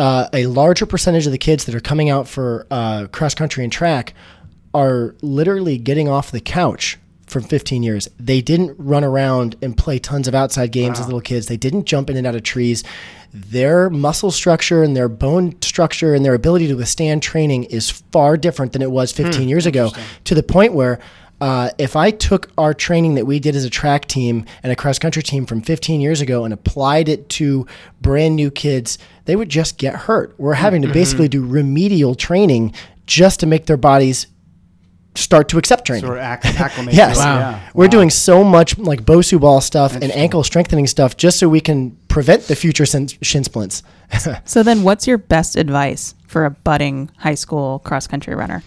uh, 0.00 0.30
a 0.32 0.46
larger 0.46 0.86
percentage 0.86 1.26
of 1.26 1.32
the 1.32 1.38
kids 1.38 1.66
that 1.66 1.74
are 1.74 1.80
coming 1.80 2.08
out 2.08 2.26
for 2.26 2.66
uh, 2.70 3.06
cross 3.12 3.34
country 3.34 3.64
and 3.64 3.70
track 3.70 4.14
are 4.72 5.14
literally 5.20 5.76
getting 5.76 6.08
off 6.08 6.30
the 6.30 6.40
couch 6.40 6.96
from 7.26 7.42
15 7.42 7.82
years. 7.82 8.08
They 8.18 8.40
didn't 8.40 8.74
run 8.78 9.04
around 9.04 9.56
and 9.60 9.76
play 9.76 9.98
tons 9.98 10.26
of 10.26 10.34
outside 10.34 10.72
games 10.72 10.98
as 10.98 11.04
little 11.04 11.20
kids. 11.20 11.48
They 11.48 11.58
didn't 11.58 11.84
jump 11.84 12.08
in 12.08 12.16
and 12.16 12.26
out 12.26 12.34
of 12.34 12.42
trees. 12.42 12.82
Their 13.34 13.90
muscle 13.90 14.30
structure 14.30 14.82
and 14.82 14.96
their 14.96 15.08
bone 15.10 15.60
structure 15.60 16.14
and 16.14 16.24
their 16.24 16.34
ability 16.34 16.68
to 16.68 16.74
withstand 16.74 17.22
training 17.22 17.64
is 17.64 17.90
far 17.90 18.38
different 18.38 18.72
than 18.72 18.80
it 18.80 18.90
was 18.90 19.12
15 19.12 19.50
years 19.50 19.66
ago 19.66 19.90
to 20.24 20.34
the 20.34 20.42
point 20.42 20.72
where 20.72 20.98
uh, 21.40 21.70
if 21.78 21.96
I 21.96 22.10
took 22.10 22.50
our 22.58 22.74
training 22.74 23.14
that 23.14 23.26
we 23.26 23.38
did 23.40 23.56
as 23.56 23.64
a 23.64 23.70
track 23.70 24.06
team 24.06 24.44
and 24.62 24.70
a 24.72 24.76
cross 24.76 24.98
country 24.98 25.22
team 25.22 25.46
from 25.46 25.62
15 25.62 26.00
years 26.00 26.20
ago 26.20 26.44
and 26.44 26.52
applied 26.52 27.08
it 27.08 27.28
to 27.30 27.66
brand 28.00 28.36
new 28.36 28.50
kids, 28.50 28.98
they 29.24 29.36
would 29.36 29.48
just 29.48 29.78
get 29.78 29.94
hurt. 29.94 30.34
We're 30.38 30.54
having 30.54 30.82
to 30.82 30.88
basically 30.92 31.28
do 31.28 31.44
remedial 31.46 32.14
training 32.14 32.74
just 33.06 33.40
to 33.40 33.46
make 33.46 33.66
their 33.66 33.76
bodies 33.78 34.26
start 35.16 35.48
to 35.48 35.58
accept 35.58 35.86
training. 35.86 36.04
Sort 36.06 36.18
of 36.18 36.22
acc- 36.22 36.44
acclimate. 36.60 36.94
Yes. 36.94 37.16
Wow. 37.16 37.38
Yeah. 37.38 37.60
We're 37.74 37.86
Wow. 37.86 37.90
doing 37.90 38.10
so 38.10 38.44
much 38.44 38.78
like 38.78 39.02
Bosu 39.04 39.40
ball 39.40 39.60
stuff 39.60 39.94
and 39.96 40.12
ankle 40.12 40.44
strengthening 40.44 40.86
stuff 40.86 41.16
just 41.16 41.38
so 41.38 41.48
we 41.48 41.60
can 41.60 41.96
prevent 42.08 42.44
the 42.44 42.54
future 42.54 42.86
shin, 42.86 43.08
shin 43.22 43.44
splints. 43.44 43.82
So 44.44 44.62
then, 44.62 44.82
what's 44.82 45.06
your 45.06 45.18
best 45.18 45.54
advice 45.56 46.14
for 46.26 46.44
a 46.44 46.50
budding 46.50 47.10
high 47.18 47.34
school 47.34 47.78
cross 47.80 48.06
country 48.06 48.34
runner? 48.34 48.62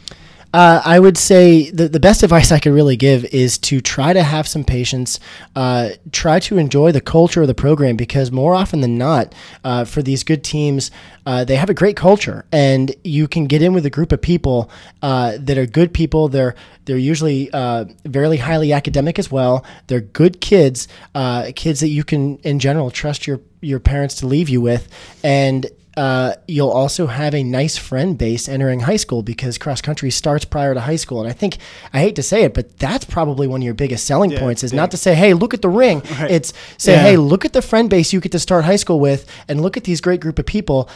Uh, 0.54 0.84
I 0.86 1.00
would 1.00 1.18
say 1.18 1.72
the, 1.72 1.90
the 1.90 2.00
best 2.00 2.22
advice 2.22 2.52
I 2.52 2.60
could 2.60 2.74
really 2.74 2.96
give 2.96 3.26
is 3.26 3.58
to 3.60 3.82
try 3.82 4.14
to 4.14 4.22
have 4.22 4.48
some 4.48 4.64
patience. 4.64 5.20
Uh, 5.56 5.90
try 6.12 6.40
to 6.42 6.60
enjoy 6.60 6.92
the 6.92 7.02
culture 7.02 7.42
of 7.42 7.48
the 7.48 7.56
program 7.56 7.96
because 7.96 8.32
more 8.32 8.54
often 8.54 8.82
than 8.82 8.96
not, 8.96 9.34
uh, 9.64 9.84
for 9.84 10.04
these 10.04 10.24
good 10.24 10.44
teams, 10.44 10.92
uh, 11.26 11.44
they 11.44 11.56
have 11.56 11.72
a 11.72 11.74
great 11.74 11.96
culture, 11.96 12.46
and 12.52 12.96
you 13.04 13.28
can 13.28 13.46
get 13.46 13.64
in 13.64 13.74
with 13.74 13.86
a 13.88 13.90
group 13.90 14.12
of 14.12 14.22
people 14.22 14.70
uh, 15.02 15.38
that 15.40 15.58
are 15.58 15.66
good 15.66 15.92
people. 15.92 16.28
They're 16.28 16.54
they're 16.86 16.98
usually 16.98 17.50
uh, 17.52 17.86
very 18.06 18.38
highly 18.38 18.74
academic 18.74 19.18
as 19.18 19.32
well. 19.32 19.66
They're 19.88 20.02
good 20.02 20.40
kids, 20.40 20.88
uh, 21.16 21.52
kids 21.56 21.80
that 21.80 21.90
you 21.90 22.04
can 22.04 22.38
in 22.40 22.60
general 22.60 22.92
trust 22.92 23.26
your 23.26 23.40
your 23.62 23.80
parents 23.80 24.16
to 24.16 24.28
leave 24.28 24.50
you 24.50 24.62
with, 24.62 24.88
and 25.24 25.66
uh, 25.96 26.34
you'll 26.48 26.72
also 26.72 27.08
have 27.08 27.36
a 27.36 27.44
nice 27.44 27.78
friend 27.78 28.18
base 28.18 28.50
entering 28.50 28.82
high 28.82 28.96
school 28.96 29.22
because 29.22 29.58
cross 29.58 29.82
country 29.82 30.10
starts 30.10 30.44
prior 30.46 30.74
to 30.74 30.80
high 30.80 30.96
school. 30.96 31.20
And 31.22 31.30
I 31.30 31.34
think 31.34 31.58
I 31.94 32.00
hate 32.00 32.16
to 32.16 32.24
say 32.24 32.44
it, 32.44 32.54
but 32.54 32.78
that's 32.80 33.06
probably 33.06 33.46
one 33.48 33.62
of 33.62 33.66
your 33.66 33.74
biggest 33.76 34.06
selling 34.06 34.32
Yeah, 34.32 34.40
points 34.40 34.64
is 34.64 34.72
big. 34.72 34.78
not 34.78 34.92
to 34.92 34.98
say, 34.98 35.14
"Hey, 35.14 35.34
look 35.34 35.54
at 35.54 35.62
the 35.62 35.70
ring." 35.70 36.02
Right. 36.20 36.32
It's 36.32 36.54
say, 36.78 36.94
Yeah. 36.94 37.02
"Hey, 37.04 37.18
look 37.18 37.46
at 37.46 37.54
the 37.54 37.62
friend 37.62 37.90
base 37.90 38.12
you 38.14 38.20
get 38.20 38.32
to 38.32 38.40
start 38.40 38.66
high 38.66 38.76
school 38.78 39.00
with, 39.00 39.26
and 39.48 39.62
look 39.62 39.78
at 39.78 39.84
these 39.84 40.02
great 40.02 40.20
group 40.22 40.40
of 40.40 40.46
people." 40.46 40.90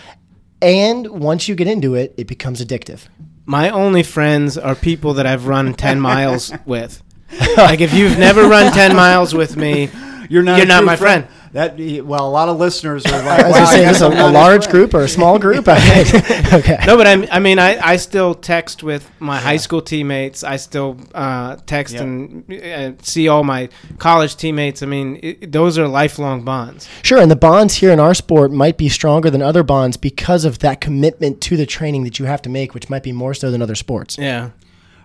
And 0.61 1.07
once 1.07 1.47
you 1.47 1.53
get 1.55 1.67
into 1.67 1.93
it, 1.95 2.13
it 2.17 2.25
becomes 2.27 2.63
addictive. 2.65 3.01
My 3.45 3.69
only 3.69 4.01
friends 4.03 4.57
are 4.57 4.73
people 4.75 5.13
that 5.13 5.25
I've 5.27 5.45
run 5.47 5.73
10 5.87 5.99
miles 5.99 6.51
with. 6.65 7.03
Like 7.57 7.81
if 7.81 7.93
you've 7.93 8.17
never 8.17 8.47
run 8.47 8.71
10 8.71 8.95
miles 8.95 9.33
with 9.33 9.57
me, 9.57 9.89
You're 10.29 10.43
not. 10.43 10.57
You're 10.57 10.65
not 10.65 10.77
true 10.79 10.85
my 10.85 10.95
friend. 10.95 11.27
That 11.53 11.77
well, 12.05 12.27
a 12.27 12.29
lot 12.29 12.49
of 12.49 12.57
listeners 12.57 13.05
are 13.05 13.11
like, 13.23 13.39
I 13.43 13.47
was 13.47 13.55
wow, 13.57 13.65
say, 13.65 13.85
I 13.85 13.89
is 13.89 13.99
guess 13.99 13.99
this 13.99 14.01
a, 14.01 14.05
I'm 14.07 14.29
a 14.29 14.31
large 14.31 14.63
friend. 14.65 14.71
group 14.71 14.93
or 14.93 15.01
a 15.03 15.07
small 15.07 15.39
group? 15.39 15.67
I 15.67 15.79
think 16.03 16.53
okay. 16.53 16.77
no, 16.85 16.97
but 16.97 17.07
I, 17.07 17.27
I 17.31 17.39
mean, 17.39 17.59
I, 17.59 17.77
I 17.79 17.97
still 17.97 18.33
text 18.35 18.83
with 18.83 19.09
my 19.19 19.37
high 19.39 19.57
school 19.57 19.81
teammates. 19.81 20.43
I 20.43 20.57
still 20.57 20.97
uh, 21.15 21.57
text 21.65 21.93
Yep. 21.95 22.01
and 22.03 22.53
uh, 22.53 22.91
see 23.03 23.27
all 23.27 23.43
my 23.43 23.69
college 23.97 24.35
teammates. 24.35 24.83
I 24.83 24.85
mean, 24.87 25.19
it, 25.23 25.51
those 25.51 25.77
are 25.77 25.87
lifelong 25.87 26.43
bonds. 26.43 26.87
Sure, 27.03 27.19
and 27.19 27.31
the 27.31 27.35
bonds 27.35 27.75
here 27.75 27.91
in 27.91 27.99
our 27.99 28.13
sport 28.13 28.51
might 28.51 28.77
be 28.77 28.89
stronger 28.89 29.29
than 29.29 29.41
other 29.41 29.63
bonds 29.63 29.97
because 29.97 30.45
of 30.45 30.59
that 30.59 30.81
commitment 30.81 31.41
to 31.41 31.57
the 31.57 31.65
training 31.65 32.03
that 32.03 32.19
you 32.19 32.25
have 32.25 32.41
to 32.43 32.49
make, 32.49 32.73
which 32.73 32.89
might 32.89 33.03
be 33.03 33.11
more 33.11 33.33
so 33.33 33.51
than 33.51 33.61
other 33.61 33.75
sports. 33.75 34.17
Yeah. 34.17 34.51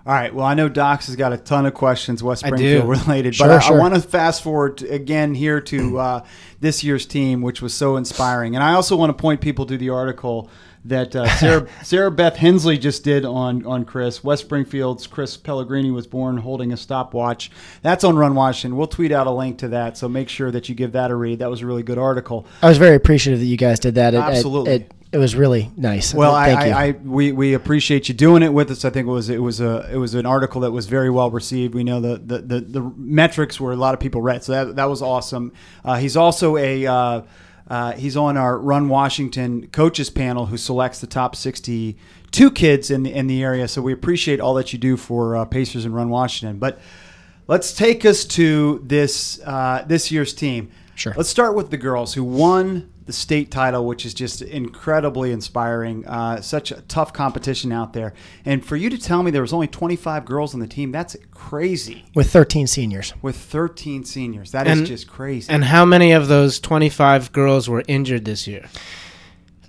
All 0.04 0.12
right. 0.12 0.34
Well, 0.34 0.44
I 0.44 0.54
know 0.54 0.68
Docs 0.68 1.06
has 1.06 1.16
got 1.16 1.32
a 1.32 1.36
ton 1.36 1.64
of 1.64 1.74
questions 1.74 2.22
West 2.22 2.44
Springfield 2.44 2.88
related, 2.88 3.36
Sure, 3.36 3.46
but 3.46 3.56
I, 3.56 3.58
sure. 3.60 3.76
I 3.76 3.80
want 3.80 3.94
to 3.94 4.00
fast 4.00 4.42
forward 4.42 4.78
to, 4.78 4.88
again 4.88 5.34
here 5.34 5.60
to 5.60 5.98
uh, 5.98 6.24
this 6.60 6.82
year's 6.82 7.06
team, 7.06 7.40
which 7.42 7.62
was 7.62 7.72
so 7.72 7.96
inspiring. 7.96 8.54
And 8.54 8.64
I 8.64 8.74
also 8.74 8.96
want 8.96 9.16
to 9.16 9.20
point 9.20 9.40
people 9.40 9.66
to 9.66 9.76
the 9.76 9.90
article 9.90 10.50
that 10.84 11.14
uh, 11.14 11.28
Sarah, 11.36 11.68
Sarah 11.84 12.10
Beth 12.10 12.36
Hensley 12.36 12.76
just 12.78 13.04
did 13.04 13.24
on 13.24 13.64
on 13.64 13.84
Chris. 13.84 14.24
West 14.24 14.42
Springfield's 14.42 15.06
Chris 15.06 15.36
Pellegrini 15.36 15.92
was 15.92 16.08
born 16.08 16.38
holding 16.38 16.72
a 16.72 16.76
stopwatch. 16.76 17.52
That's 17.82 18.02
on 18.02 18.16
Run 18.16 18.34
Washington. 18.34 18.76
We'll 18.76 18.88
tweet 18.88 19.12
out 19.12 19.28
a 19.28 19.30
link 19.30 19.58
to 19.58 19.68
that, 19.68 19.96
so 19.96 20.08
make 20.08 20.28
sure 20.28 20.50
that 20.50 20.68
you 20.68 20.74
give 20.74 20.92
that 20.92 21.12
a 21.12 21.14
read. 21.14 21.38
That 21.38 21.50
was 21.50 21.62
a 21.62 21.66
really 21.66 21.84
good 21.84 21.98
article. 21.98 22.46
I 22.60 22.68
was 22.68 22.78
very 22.78 22.96
appreciative 22.96 23.38
that 23.38 23.46
you 23.46 23.56
guys 23.56 23.78
did 23.78 23.94
that. 23.94 24.14
It- 24.14 24.18
Absolutely. 24.18 24.72
It, 24.72 24.80
it, 24.82 24.92
was 25.18 25.36
really 25.36 25.70
nice. 25.76 26.14
Well, 26.14 26.34
I, 26.34 26.48
you. 26.50 26.56
I, 26.56 26.86
I 26.86 26.90
we, 26.90 27.32
we 27.32 27.52
appreciate 27.54 28.08
you 28.08 28.14
doing 28.14 28.42
it 28.42 28.52
with 28.52 28.70
us. 28.70 28.84
I 28.84 28.90
think 28.90 29.06
it 29.06 29.10
was 29.10 29.28
it 29.28 29.42
was 29.42 29.60
a 29.60 29.88
it 29.92 29.96
was 29.96 30.14
an 30.14 30.24
article 30.26 30.62
that 30.62 30.70
was 30.70 30.86
very 30.86 31.10
well 31.10 31.30
received. 31.30 31.74
We 31.74 31.84
know 31.84 32.00
the 32.00 32.16
the, 32.18 32.38
the, 32.38 32.60
the 32.60 32.92
metrics 32.96 33.60
were 33.60 33.72
a 33.72 33.76
lot 33.76 33.92
of 33.92 34.00
people 34.00 34.22
read, 34.22 34.42
so 34.42 34.52
that 34.52 34.76
that 34.76 34.86
was 34.86 35.02
awesome. 35.02 35.52
Uh, 35.84 35.96
he's 35.96 36.16
also 36.16 36.56
a 36.56 36.86
uh, 36.86 37.22
Uh, 37.68 37.92
he's 37.92 38.16
on 38.16 38.36
our 38.36 38.58
Run 38.58 38.88
Washington 38.88 39.68
coaches 39.68 40.10
panel 40.10 40.46
who 40.46 40.56
selects 40.58 41.00
the 41.00 41.06
top 41.06 41.34
62 41.36 42.50
kids 42.50 42.90
in 42.90 43.04
the, 43.04 43.12
in 43.12 43.28
the 43.28 43.42
area. 43.42 43.68
So 43.68 43.80
we 43.80 43.92
appreciate 43.92 44.40
all 44.40 44.54
that 44.54 44.72
you 44.72 44.78
do 44.78 44.96
for 44.96 45.36
uh, 45.36 45.44
Pacers 45.46 45.84
and 45.84 45.94
Run 45.94 46.10
Washington. 46.10 46.58
But 46.58 46.80
let's 47.46 47.72
take 47.72 48.04
us 48.04 48.24
to 48.26 48.82
this 48.84 49.40
uh, 49.44 49.84
this 49.86 50.10
year's 50.10 50.34
team. 50.34 50.70
Sure. 50.94 51.14
Let's 51.16 51.30
start 51.30 51.54
with 51.54 51.70
the 51.70 51.78
girls 51.78 52.14
who 52.14 52.24
won 52.24 52.92
the 53.06 53.12
state 53.12 53.50
title, 53.50 53.84
which 53.86 54.06
is 54.06 54.14
just 54.14 54.42
incredibly 54.42 55.32
inspiring. 55.32 56.06
Uh, 56.06 56.40
such 56.40 56.70
a 56.70 56.80
tough 56.82 57.12
competition 57.12 57.72
out 57.72 57.92
there, 57.92 58.14
and 58.44 58.64
for 58.64 58.76
you 58.76 58.88
to 58.90 58.98
tell 58.98 59.22
me 59.22 59.30
there 59.30 59.42
was 59.42 59.52
only 59.52 59.66
25 59.66 60.24
girls 60.24 60.54
on 60.54 60.60
the 60.60 60.66
team, 60.66 60.92
that's 60.92 61.16
crazy. 61.30 62.04
with 62.14 62.30
13 62.30 62.66
seniors. 62.66 63.12
With 63.22 63.36
13 63.36 64.04
seniors, 64.04 64.52
that 64.52 64.66
is 64.66 64.78
And- 64.78 64.86
just 64.86 65.08
crazy. 65.08 65.52
And 65.52 65.64
how 65.64 65.84
many 65.84 66.12
of 66.12 66.28
those 66.28 66.60
25 66.60 67.32
girls 67.32 67.68
were 67.68 67.82
injured 67.88 68.24
this 68.24 68.46
year? 68.46 68.66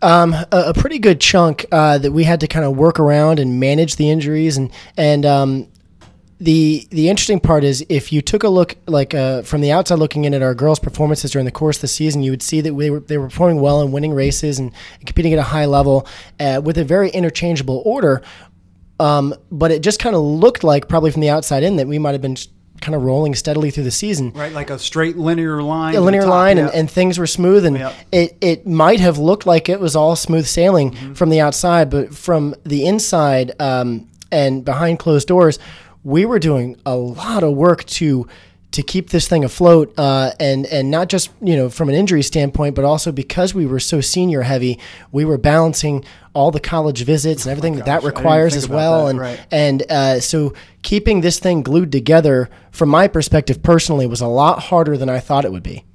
Um, 0.02 0.34
a, 0.34 0.48
a 0.52 0.74
pretty 0.74 1.00
good 1.00 1.22
chunk 1.22 1.66
uh, 1.72 1.98
that 1.98 2.12
we 2.12 2.26
had 2.26 2.42
to 2.42 2.48
kind 2.48 2.66
of 2.66 2.76
work 2.76 3.00
around 3.00 3.40
and 3.40 3.60
manage 3.60 3.96
the 3.96 4.10
injuries 4.10 4.58
and 4.58 4.70
and 4.98 5.26
um, 5.26 5.68
the 6.44 6.86
the 6.92 7.08
interesting 7.10 7.40
part 7.40 7.64
is 7.64 7.86
if 7.88 8.12
you 8.12 8.22
took 8.22 8.44
a 8.44 8.50
look 8.50 8.76
like 8.86 9.14
uh, 9.14 9.44
from 9.44 9.62
the 9.62 9.72
outside 9.72 9.96
looking 10.00 10.26
in 10.26 10.34
at 10.34 10.42
our 10.42 10.54
girls' 10.54 10.78
performances 10.80 11.32
during 11.32 11.46
the 11.46 11.52
course 11.52 11.78
of 11.78 11.82
the 11.82 11.88
season, 11.88 12.22
you 12.22 12.32
would 12.32 12.42
see 12.42 12.60
that 12.60 12.74
we 12.74 12.90
were 12.90 13.00
they 13.00 13.18
were 13.18 13.28
performing 13.30 13.62
well 13.62 13.82
and 13.82 13.94
winning 13.94 14.14
races 14.14 14.60
and, 14.60 14.72
competing 15.06 15.32
at 15.34 15.40
a 15.40 15.44
high 15.44 15.66
level 15.66 16.06
uh, 16.40 16.62
with 16.64 16.78
a 16.78 16.84
very 16.84 17.10
interchangeable 17.10 17.82
order. 17.86 18.22
Um, 19.00 19.34
but 19.52 19.72
it 19.72 19.82
just 19.82 20.00
kind 20.00 20.16
of 20.16 20.22
looked 20.22 20.64
like 20.64 20.88
probably 20.90 21.12
from 21.12 21.22
the 21.22 21.30
outside 21.30 21.64
in 21.64 21.78
that 21.78 21.88
we 21.88 21.98
might 21.98 22.12
have 22.12 22.22
been 22.22 22.36
kind 22.82 22.96
of 22.96 23.04
rolling 23.04 23.34
steadily 23.36 23.72
through 23.72 23.86
the 23.86 23.92
season 23.92 24.32
right, 24.34 24.52
like 24.52 24.70
a 24.70 24.78
straight 24.78 25.18
linear 25.18 25.64
line. 25.64 25.96
a 25.96 26.02
linear 26.02 26.26
line 26.26 26.58
yeah. 26.58 26.66
and, 26.66 26.74
and 26.76 26.92
things 26.92 27.18
were 27.18 27.26
smooth 27.28 27.66
and 27.66 27.78
it, 28.12 28.36
it 28.42 28.68
might 28.68 29.00
have 29.00 29.18
looked 29.18 29.46
like 29.46 29.70
it 29.70 29.80
was 29.80 29.96
all 29.96 30.18
smooth 30.18 30.46
sailing 30.46 30.92
Mm-hmm. 30.92 31.14
from 31.14 31.30
the 31.30 31.40
outside 31.40 31.90
but 31.90 32.14
from 32.14 32.54
the 32.66 32.86
inside 32.86 33.54
um, 33.62 34.10
and 34.34 34.66
behind 34.66 35.00
closed 35.00 35.30
doors 35.30 35.60
we 36.04 36.26
were 36.26 36.40
doing 36.40 36.78
a 36.86 36.96
lot 36.96 37.44
of 37.44 37.54
work 37.54 37.84
to 37.86 38.28
to 38.72 38.82
keep 38.82 39.12
this 39.12 39.28
thing 39.28 39.44
afloat 39.44 39.94
uh, 40.00 40.32
and 40.40 40.66
and 40.66 40.90
not 40.90 41.08
just 41.08 41.30
you 41.42 41.56
know 41.56 41.70
from 41.70 41.90
an 41.90 41.96
injury 41.96 42.24
standpoint 42.24 42.76
but 42.76 42.84
also 42.84 43.12
because 43.12 43.54
we 43.54 43.66
were 43.66 43.80
so 43.80 44.02
senior 44.02 44.42
heavy 44.42 44.80
we 45.12 45.24
were 45.24 45.38
balancing 45.38 46.04
all 46.34 46.50
the 46.50 46.60
college 46.60 47.04
visits 47.04 47.46
and 47.46 47.52
everything 47.52 47.76
that 47.76 47.84
Oh 47.84 47.86
gosh, 47.86 48.02
that 48.02 48.08
requires 48.08 48.56
as 48.56 48.68
well 48.68 49.06
that, 49.06 49.10
and 49.12 49.20
right. 49.20 49.46
and 49.52 49.84
uh, 49.92 50.20
so 50.20 50.54
keeping 50.82 51.22
this 51.22 51.38
thing 51.38 51.62
glued 51.62 51.92
together 51.92 52.50
from 52.72 52.90
my 52.90 53.08
perspective 53.08 53.62
personally 53.62 54.08
was 54.08 54.22
a 54.22 54.28
lot 54.28 54.60
harder 54.64 54.98
than 54.98 55.10
I 55.10 55.20
thought 55.20 55.46
it 55.46 55.52
would 55.52 55.64
be 55.64 55.86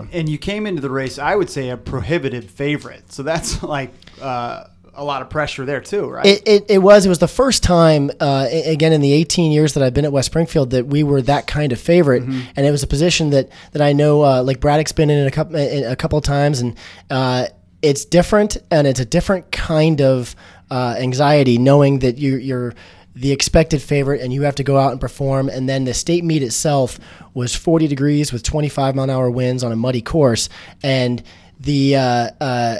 And 0.00 0.08
and 0.12 0.28
you 0.28 0.38
came 0.38 0.66
into 0.66 0.80
the 0.80 0.90
race, 0.90 1.18
I 1.18 1.36
would 1.36 1.50
say 1.50 1.68
a 1.68 1.76
prohibitive 1.76 2.48
favorite. 2.48 3.12
So 3.12 3.22
that's 3.22 3.62
like 3.76 3.92
uh, 4.20 4.64
a 4.96 5.04
lot 5.04 5.22
of 5.22 5.30
pressure 5.30 5.64
there 5.64 5.80
too, 5.80 6.08
right? 6.08 6.26
It, 6.26 6.42
it, 6.46 6.64
it 6.68 6.78
was. 6.78 7.06
It 7.06 7.08
was 7.08 7.18
the 7.18 7.28
first 7.28 7.62
time, 7.62 8.10
uh, 8.20 8.48
again, 8.50 8.92
in 8.92 9.00
the 9.00 9.12
18 9.12 9.52
years 9.52 9.74
that 9.74 9.82
I've 9.82 9.94
been 9.94 10.04
at 10.04 10.12
West 10.12 10.26
Springfield, 10.26 10.70
that 10.70 10.86
we 10.86 11.02
were 11.02 11.22
that 11.22 11.46
kind 11.46 11.72
of 11.72 11.80
favorite, 11.80 12.22
and 12.22 12.66
it 12.66 12.70
was 12.70 12.82
a 12.82 12.86
position 12.86 13.30
that 13.30 13.50
that 13.72 13.82
I 13.82 13.92
know, 13.92 14.24
uh, 14.24 14.42
like 14.42 14.60
Braddock's 14.60 14.92
been 14.92 15.10
in 15.10 15.26
a 15.26 15.30
couple 15.30 15.56
in 15.56 15.84
a 15.84 15.96
couple 15.96 16.18
of 16.18 16.24
times, 16.24 16.60
and 16.60 16.76
uh, 17.10 17.46
it's 17.82 18.04
different, 18.04 18.56
and 18.70 18.86
it's 18.86 19.00
a 19.00 19.04
different 19.04 19.52
kind 19.52 20.00
of 20.00 20.34
uh, 20.70 20.96
anxiety, 20.98 21.58
knowing 21.58 22.00
that 22.00 22.18
you, 22.18 22.36
you're 22.36 22.74
the 23.14 23.32
expected 23.32 23.80
favorite, 23.80 24.20
and 24.20 24.32
you 24.32 24.42
have 24.42 24.56
to 24.56 24.64
go 24.64 24.78
out 24.78 24.92
and 24.92 25.00
perform, 25.00 25.48
and 25.48 25.68
then 25.68 25.84
the 25.84 25.94
state 25.94 26.24
meet 26.24 26.42
itself 26.42 26.98
was 27.32 27.54
40 27.54 27.86
degrees 27.88 28.32
with 28.32 28.42
25 28.42 28.94
mile 28.94 29.04
an 29.04 29.10
hour 29.10 29.30
winds 29.30 29.62
on 29.62 29.72
a 29.72 29.76
muddy 29.76 30.02
course, 30.02 30.48
and 30.82 31.22
the 31.60 31.96
uh, 31.96 32.30
uh, 32.40 32.78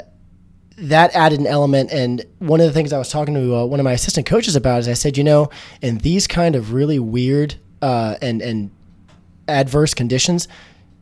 that 0.77 1.13
added 1.15 1.39
an 1.39 1.47
element. 1.47 1.91
And 1.91 2.23
one 2.39 2.59
of 2.61 2.67
the 2.67 2.73
things 2.73 2.93
I 2.93 2.97
was 2.97 3.09
talking 3.09 3.33
to 3.33 3.55
uh, 3.55 3.65
one 3.65 3.79
of 3.79 3.83
my 3.83 3.93
assistant 3.93 4.25
coaches 4.27 4.55
about 4.55 4.79
is 4.79 4.87
I 4.87 4.93
said, 4.93 5.17
you 5.17 5.23
know, 5.23 5.49
in 5.81 5.97
these 5.99 6.27
kind 6.27 6.55
of 6.55 6.73
really 6.73 6.99
weird 6.99 7.55
uh, 7.81 8.15
and 8.21 8.41
and 8.41 8.71
adverse 9.47 9.93
conditions, 9.93 10.47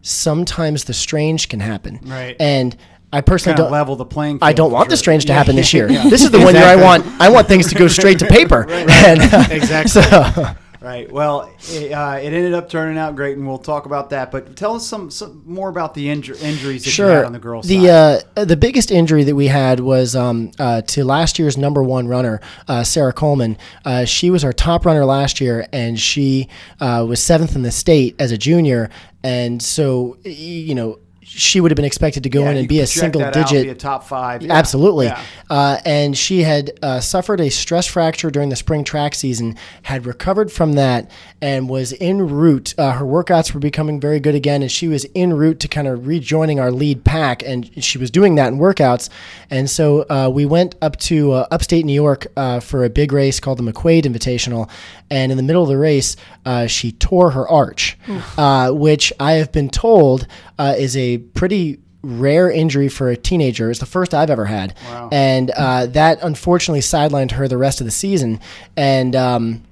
sometimes 0.02 0.84
the 0.86 0.94
strange 0.94 1.50
can 1.50 1.60
happen. 1.60 2.00
Right. 2.04 2.36
And 2.40 2.76
I 3.14 3.22
personally 3.22 3.54
kind 3.56 3.60
of 3.62 3.66
don't. 3.66 3.72
level 3.72 3.96
the 3.96 4.06
playing. 4.06 4.40
I 4.42 4.52
don't 4.54 4.70
for 4.72 4.76
want 4.76 4.90
the 4.90 4.98
strange 4.98 5.24
to 5.26 5.32
Yeah, 5.32 5.38
happen 5.38 5.56
this 5.56 5.74
year. 5.74 5.90
yeah. 5.92 6.10
This 6.10 6.22
is 6.24 6.32
the 6.32 6.40
one 6.40 6.54
year 6.54 6.66
I 6.66 6.76
want. 6.76 7.06
I 7.20 7.30
want 7.30 7.48
things 7.48 7.68
to 7.70 7.76
go 7.76 7.88
straight 7.88 8.20
to 8.20 8.26
paper. 8.40 8.66
And, 8.70 9.22
uh, 9.22 9.46
Exactly. 9.52 10.02
So, 10.02 10.56
Right. 10.86 11.12
Well, 11.12 11.52
it, 11.70 11.92
uh, 11.92 12.20
it 12.22 12.32
ended 12.32 12.54
up 12.54 12.70
turning 12.70 13.00
out 13.00 13.16
great, 13.16 13.36
and 13.36 13.48
we'll 13.48 13.58
talk 13.58 13.88
about 13.88 14.12
that. 14.12 14.30
But 14.30 14.56
tell 14.56 14.76
us 14.76 14.88
some, 14.88 15.10
some 15.10 15.42
more 15.44 15.68
about 15.68 15.96
the 15.96 16.06
injur- 16.06 16.40
injuries 16.40 16.86
that 16.86 16.96
you 16.96 17.06
had 17.06 17.26
on 17.26 17.32
the 17.32 17.40
girls' 17.40 17.68
the 17.68 17.88
side. 17.88 18.24
uh, 18.38 18.46
the 18.46 18.56
biggest 18.56 18.92
injury 18.92 19.24
that 19.24 19.34
we 19.34 19.48
had 19.48 19.80
was 19.80 20.16
um, 20.16 20.52
uh, 20.60 20.84
to 20.84 21.04
last 21.04 21.40
year's 21.40 21.58
number 21.58 21.82
one 21.82 22.08
runner, 22.08 22.40
uh, 22.68 22.84
Sarah 22.84 23.14
Coleman. 23.14 23.58
Uh, 23.84 24.06
she 24.06 24.30
was 24.30 24.44
our 24.44 24.54
top 24.54 24.86
runner 24.86 25.06
last 25.06 25.42
year, 25.42 25.66
and 25.74 26.00
she 26.00 26.50
uh, 26.80 27.04
was 27.10 27.20
seventh 27.20 27.56
in 27.56 27.64
the 27.64 27.72
state 27.72 28.16
as 28.20 28.32
a 28.32 28.38
junior. 28.38 28.92
And 29.24 29.64
so, 29.64 30.20
you 30.24 30.76
know, 30.76 31.00
she 31.38 31.60
would 31.60 31.70
have 31.70 31.76
been 31.76 31.84
expected 31.86 32.24
to 32.24 32.30
go 32.30 32.44
Yeah, 32.44 32.52
in 32.52 32.58
and 32.58 32.68
be 32.68 32.80
a 32.80 32.88
single 32.88 33.20
that 33.22 33.36
out, 33.36 33.50
digit. 33.50 33.66
be 33.66 33.70
a 33.70 33.76
top 33.76 34.06
five. 34.06 34.42
Yeah. 34.42 34.54
Absolutely. 34.54 35.08
Yeah. 35.08 35.22
Uh, 35.50 35.78
and 35.86 36.18
she 36.18 36.44
had 36.44 36.72
uh, 36.82 37.00
suffered 37.02 37.42
a 37.42 37.50
stress 37.50 37.86
fracture 37.86 38.32
during 38.32 38.50
the 38.50 38.56
spring 38.56 38.84
track 38.86 39.14
season, 39.16 39.58
had 39.84 40.06
recovered 40.06 40.52
from 40.52 40.74
that, 40.74 41.12
and 41.42 41.68
was 41.68 41.94
en 42.00 42.20
route. 42.30 42.74
Uh, 42.78 42.94
her 42.94 43.06
workouts 43.06 43.54
were 43.54 43.60
becoming 43.60 44.00
very 44.00 44.20
good 44.22 44.34
again, 44.36 44.62
and 44.62 44.72
she 44.72 44.88
was 44.88 45.06
en 45.14 45.34
route 45.34 45.60
to 45.60 45.68
kind 45.68 45.88
of 45.88 46.08
rejoining 46.08 46.60
our 46.60 46.72
lead 46.72 47.04
pack. 47.04 47.44
And 47.44 47.84
she 47.84 47.98
was 47.98 48.10
doing 48.10 48.36
that 48.36 48.48
in 48.54 48.58
workouts. 48.58 49.10
And 49.50 49.70
so 49.70 50.06
uh, 50.10 50.30
we 50.34 50.46
went 50.46 50.76
up 50.82 50.96
to 51.02 51.34
uh, 51.34 51.48
upstate 51.52 51.86
New 51.86 51.94
York 51.94 52.28
uh, 52.38 52.60
for 52.62 52.86
a 52.86 52.90
big 52.90 53.12
race 53.12 53.40
called 53.42 53.60
the 53.60 53.64
McQuaid 53.72 54.04
Invitational. 54.04 54.70
And 55.12 55.32
in 55.32 55.38
the 55.38 55.44
middle 55.44 55.62
of 55.64 55.70
the 55.70 55.78
race, 55.78 56.16
uh, 56.46 56.66
she 56.68 56.92
tore 56.94 57.32
her 57.32 57.48
arch, 57.48 57.98
uh, 58.38 58.72
which 58.72 59.12
I 59.20 59.34
have 59.34 59.52
been 59.52 59.70
told 59.70 60.28
uh, 60.58 60.74
is 60.78 60.96
a 60.98 61.18
pretty 61.34 61.80
rare 62.02 62.52
injury 62.52 62.88
for 62.88 63.10
a 63.10 63.18
teenager. 63.18 63.72
It's 63.72 63.80
the 63.80 63.86
first 63.88 64.14
I've 64.14 64.30
ever 64.30 64.46
had, 64.46 64.76
Wow. 64.88 65.10
and 65.12 65.50
uh, 65.52 65.88
that 65.88 66.20
unfortunately 66.22 66.82
sidelined 66.82 67.32
her 67.32 67.48
the 67.48 67.58
rest 67.58 67.82
of 67.82 67.86
the 67.86 67.92
season. 67.92 68.40
And 68.78 69.16
um, 69.16 69.64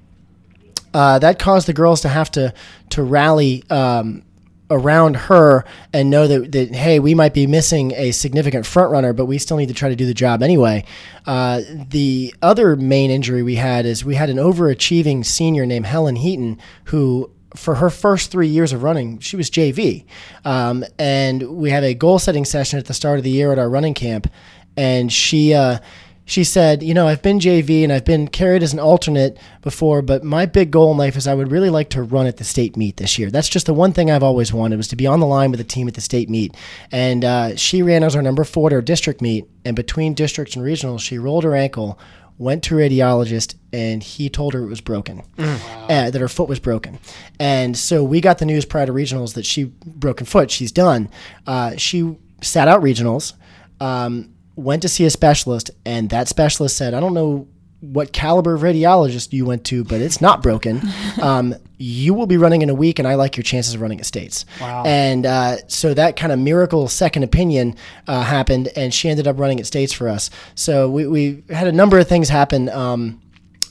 uh, 0.94 1.20
that 1.20 1.40
caused 1.40 1.68
the 1.68 1.74
girls 1.74 2.02
to 2.02 2.10
have 2.10 2.32
to 2.32 2.54
to 2.92 3.04
rally 3.04 3.64
um, 3.70 4.24
around 4.72 5.16
her 5.16 5.64
and 5.92 6.10
know 6.10 6.28
that, 6.28 6.52
that 6.54 6.74
hey, 6.74 7.00
we 7.00 7.14
might 7.14 7.34
be 7.34 7.46
missing 7.46 7.92
a 7.96 8.12
significant 8.12 8.66
front 8.66 8.92
runner, 8.92 9.14
but 9.14 9.26
we 9.26 9.38
still 9.38 9.58
need 9.58 9.68
to 9.68 9.74
try 9.76 9.90
to 9.90 9.96
do 9.96 10.06
the 10.08 10.14
job 10.14 10.42
anyway. 10.42 10.84
Uh, 11.28 11.62
the 11.90 12.34
other 12.42 12.76
main 12.76 13.12
injury 13.12 13.44
we 13.44 13.56
had 13.56 13.86
is 13.86 14.04
we 14.04 14.16
had 14.16 14.30
an 14.32 14.38
overachieving 14.38 15.24
senior 15.26 15.66
named 15.66 15.86
Helen 15.86 16.16
Heaton 16.16 16.60
who. 16.86 17.30
For 17.56 17.76
her 17.76 17.90
first 17.90 18.32
three 18.32 18.48
years 18.48 18.74
of 18.74 18.84
running, 18.84 19.20
she 19.20 19.36
was 19.36 19.50
JV, 19.50 20.06
um, 20.44 20.84
and 20.98 21.58
we 21.58 21.70
had 21.70 21.84
a 21.84 21.94
goal-setting 21.94 22.46
session 22.46 22.80
at 22.80 22.86
the 22.86 22.94
start 22.94 23.20
of 23.20 23.24
the 23.24 23.30
year 23.30 23.52
at 23.52 23.60
our 23.60 23.70
running 23.70 23.94
camp, 23.94 24.28
and 24.76 25.12
she 25.12 25.54
uh, 25.54 25.80
she 26.26 26.44
said, 26.46 26.82
you 26.82 26.94
know, 26.94 27.08
I've 27.08 27.22
been 27.22 27.40
JV 27.40 27.84
and 27.84 27.92
I've 27.92 28.06
been 28.06 28.30
carried 28.30 28.64
as 28.64 28.72
an 28.72 28.80
alternate 28.80 29.38
before, 29.62 30.02
but 30.02 30.24
my 30.24 30.46
big 30.46 30.72
goal 30.72 30.92
in 30.92 30.98
life 30.98 31.18
is 31.18 31.28
I 31.28 31.34
would 31.34 31.52
really 31.52 31.70
like 31.70 31.90
to 31.92 32.04
run 32.04 32.28
at 32.28 32.38
the 32.38 32.46
state 32.46 32.78
meet 32.78 32.96
this 32.96 33.20
year. 33.20 33.30
That's 33.30 33.50
just 33.50 33.66
the 33.66 33.74
one 33.74 33.92
thing 33.92 34.10
I've 34.10 34.24
always 34.24 34.54
wanted 34.54 34.78
was 34.78 34.88
to 34.90 34.96
be 34.96 35.06
on 35.06 35.20
the 35.20 35.26
line 35.26 35.52
with 35.52 35.58
the 35.58 35.66
team 35.66 35.88
at 35.88 35.96
the 35.96 36.02
state 36.02 36.30
meet. 36.30 36.56
And 36.92 37.26
uh, 37.26 37.56
she 37.58 37.82
ran 37.82 38.04
as 38.04 38.16
our 38.16 38.22
number 38.22 38.46
four 38.46 38.70
at 38.70 38.74
our 38.74 38.82
district 38.82 39.22
meet, 39.22 39.46
and 39.66 39.76
between 39.76 40.14
districts 40.14 40.56
and 40.56 40.66
regionals, 40.66 41.02
she 41.02 41.18
rolled 41.18 41.44
her 41.44 41.56
ankle, 41.56 42.00
went 42.38 42.64
to 42.64 42.78
a 42.78 42.90
radiologist, 42.90 43.56
and 43.72 44.04
he 44.04 44.30
told 44.30 44.54
her 44.54 44.64
it 44.64 44.68
was 44.68 44.82
broken, 44.82 45.22
uh, 45.38 46.10
that 46.12 46.20
her 46.20 46.28
foot 46.28 46.50
was 46.50 46.60
broken. 46.60 47.00
And 47.40 47.78
so 47.78 48.04
we 48.04 48.22
got 48.22 48.38
the 48.40 48.46
news 48.46 48.66
prior 48.66 48.86
to 48.86 48.94
regionals 48.94 49.34
that 49.36 49.46
she 49.46 49.66
broken 49.86 50.26
foot, 50.26 50.52
she's 50.52 50.72
done. 50.72 51.10
Uh, 51.48 51.76
she 51.78 52.18
sat 52.42 52.68
out 52.68 52.82
regionals. 52.82 53.34
Um, 53.80 54.30
went 54.56 54.84
to 54.84 54.88
see 54.88 55.04
a 55.04 55.10
specialist, 55.10 55.72
and 55.84 56.10
that 56.12 56.28
specialist 56.28 56.78
said, 56.78 56.94
I 56.94 57.00
don't 57.00 57.16
know 57.16 57.48
what 57.84 58.14
caliber 58.14 58.54
of 58.54 58.62
radiologist 58.62 59.34
you 59.34 59.46
went 59.46 59.66
to, 59.66 59.84
but 59.84 60.00
it's 60.00 60.22
not 60.22 60.42
broken. 60.42 60.82
um, 61.22 61.54
you 61.78 62.14
will 62.14 62.28
be 62.28 62.38
running 62.38 62.62
in 62.62 62.70
a 62.70 62.74
week, 62.74 62.98
and 62.98 63.08
I 63.08 63.16
like 63.16 63.36
your 63.36 63.44
chances 63.44 63.76
of 63.76 63.82
running 63.82 64.00
at 64.00 64.06
states. 64.06 64.46
Wow. 64.62 64.84
And 64.86 65.26
uh, 65.26 65.58
so 65.68 65.94
that 65.94 66.16
kind 66.16 66.32
of 66.32 66.40
miracle 66.40 66.88
second 66.88 67.24
opinion 67.24 67.76
uh, 68.08 68.24
happened, 68.24 68.70
and 68.78 68.94
she 68.94 69.10
ended 69.10 69.28
up 69.28 69.38
running 69.38 69.60
at 69.60 69.66
states 69.66 69.92
for 69.92 70.08
us. 70.08 70.30
So 70.56 70.90
we, 70.90 71.08
we 71.08 71.44
had 71.50 71.68
a 71.68 71.74
number 71.74 72.00
of 72.00 72.08
things 72.08 72.30
happen. 72.30 72.70
Um, 72.70 73.22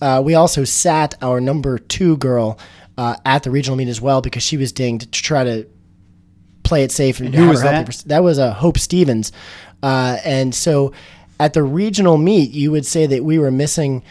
uh, 0.03 0.21
we 0.23 0.35
also 0.35 0.65
sat 0.65 1.15
our 1.23 1.41
number 1.41 1.79
two 1.79 2.19
girl 2.19 2.59
uh, 2.99 3.17
at 3.25 3.45
the 3.45 3.51
regional 3.51 3.77
meet 3.77 3.89
as 3.89 4.01
well 4.01 4.21
because 4.21 4.43
she 4.43 4.59
was 4.59 4.73
dinged 4.73 5.13
to 5.13 5.23
try 5.23 5.45
to 5.45 5.67
play 6.65 6.83
it 6.83 6.93
safe 6.93 7.21
and 7.21 7.35
who 7.35 7.49
was 7.49 7.63
that? 7.63 7.89
That 8.07 8.23
was 8.23 8.39
uh, 8.39 8.53
Hope 8.53 8.79
Stevens, 8.79 9.33
uh, 9.83 10.19
and 10.25 10.55
so 10.55 10.93
at 11.41 11.53
the 11.55 11.63
regional 11.63 12.19
meet, 12.19 12.51
you 12.51 12.71
would 12.71 12.87
say 12.87 13.07
that 13.07 13.25
we 13.25 13.39
were 13.39 13.51
missing 13.51 14.03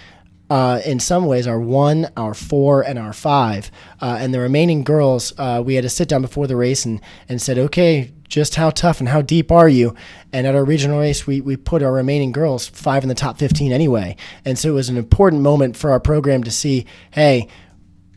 uh, 0.52 0.82
in 0.86 1.00
some 1.00 1.26
ways, 1.28 1.48
our 1.48 1.62
one, 1.62 2.10
our 2.18 2.34
four, 2.34 2.82
and 2.82 3.00
our 3.00 3.14
five. 3.14 3.72
Uh, 4.02 4.18
and 4.20 4.34
the 4.34 4.40
remaining 4.40 4.84
girls, 4.84 5.32
uh, 5.38 5.64
we 5.66 5.76
had 5.76 5.84
to 5.84 5.90
sit 5.90 6.10
down 6.10 6.22
before 6.22 6.46
the 6.46 6.58
race 6.58 6.84
and, 6.84 7.00
and 7.30 7.42
said, 7.42 7.58
okay, 7.58 8.12
just 8.28 8.56
how 8.56 8.70
tough 8.70 9.00
and 9.00 9.08
how 9.08 9.22
deep 9.22 9.50
are 9.50 9.70
you? 9.70 9.96
And 10.34 10.46
at 10.46 10.54
our 10.54 10.66
regional 10.66 11.00
race, 11.00 11.26
we, 11.26 11.40
we 11.40 11.56
put 11.56 11.82
our 11.82 11.94
remaining 11.94 12.34
girls 12.34 12.68
five 12.68 13.02
in 13.04 13.08
the 13.08 13.16
top 13.16 13.38
15 13.38 13.72
anyway. 13.72 14.18
And 14.44 14.60
so 14.60 14.70
it 14.70 14.74
was 14.74 14.90
an 14.90 14.98
important 14.98 15.42
moment 15.42 15.78
for 15.78 15.90
our 15.92 16.02
program 16.02 16.44
to 16.44 16.52
see, 16.52 16.86
hey, 17.12 17.48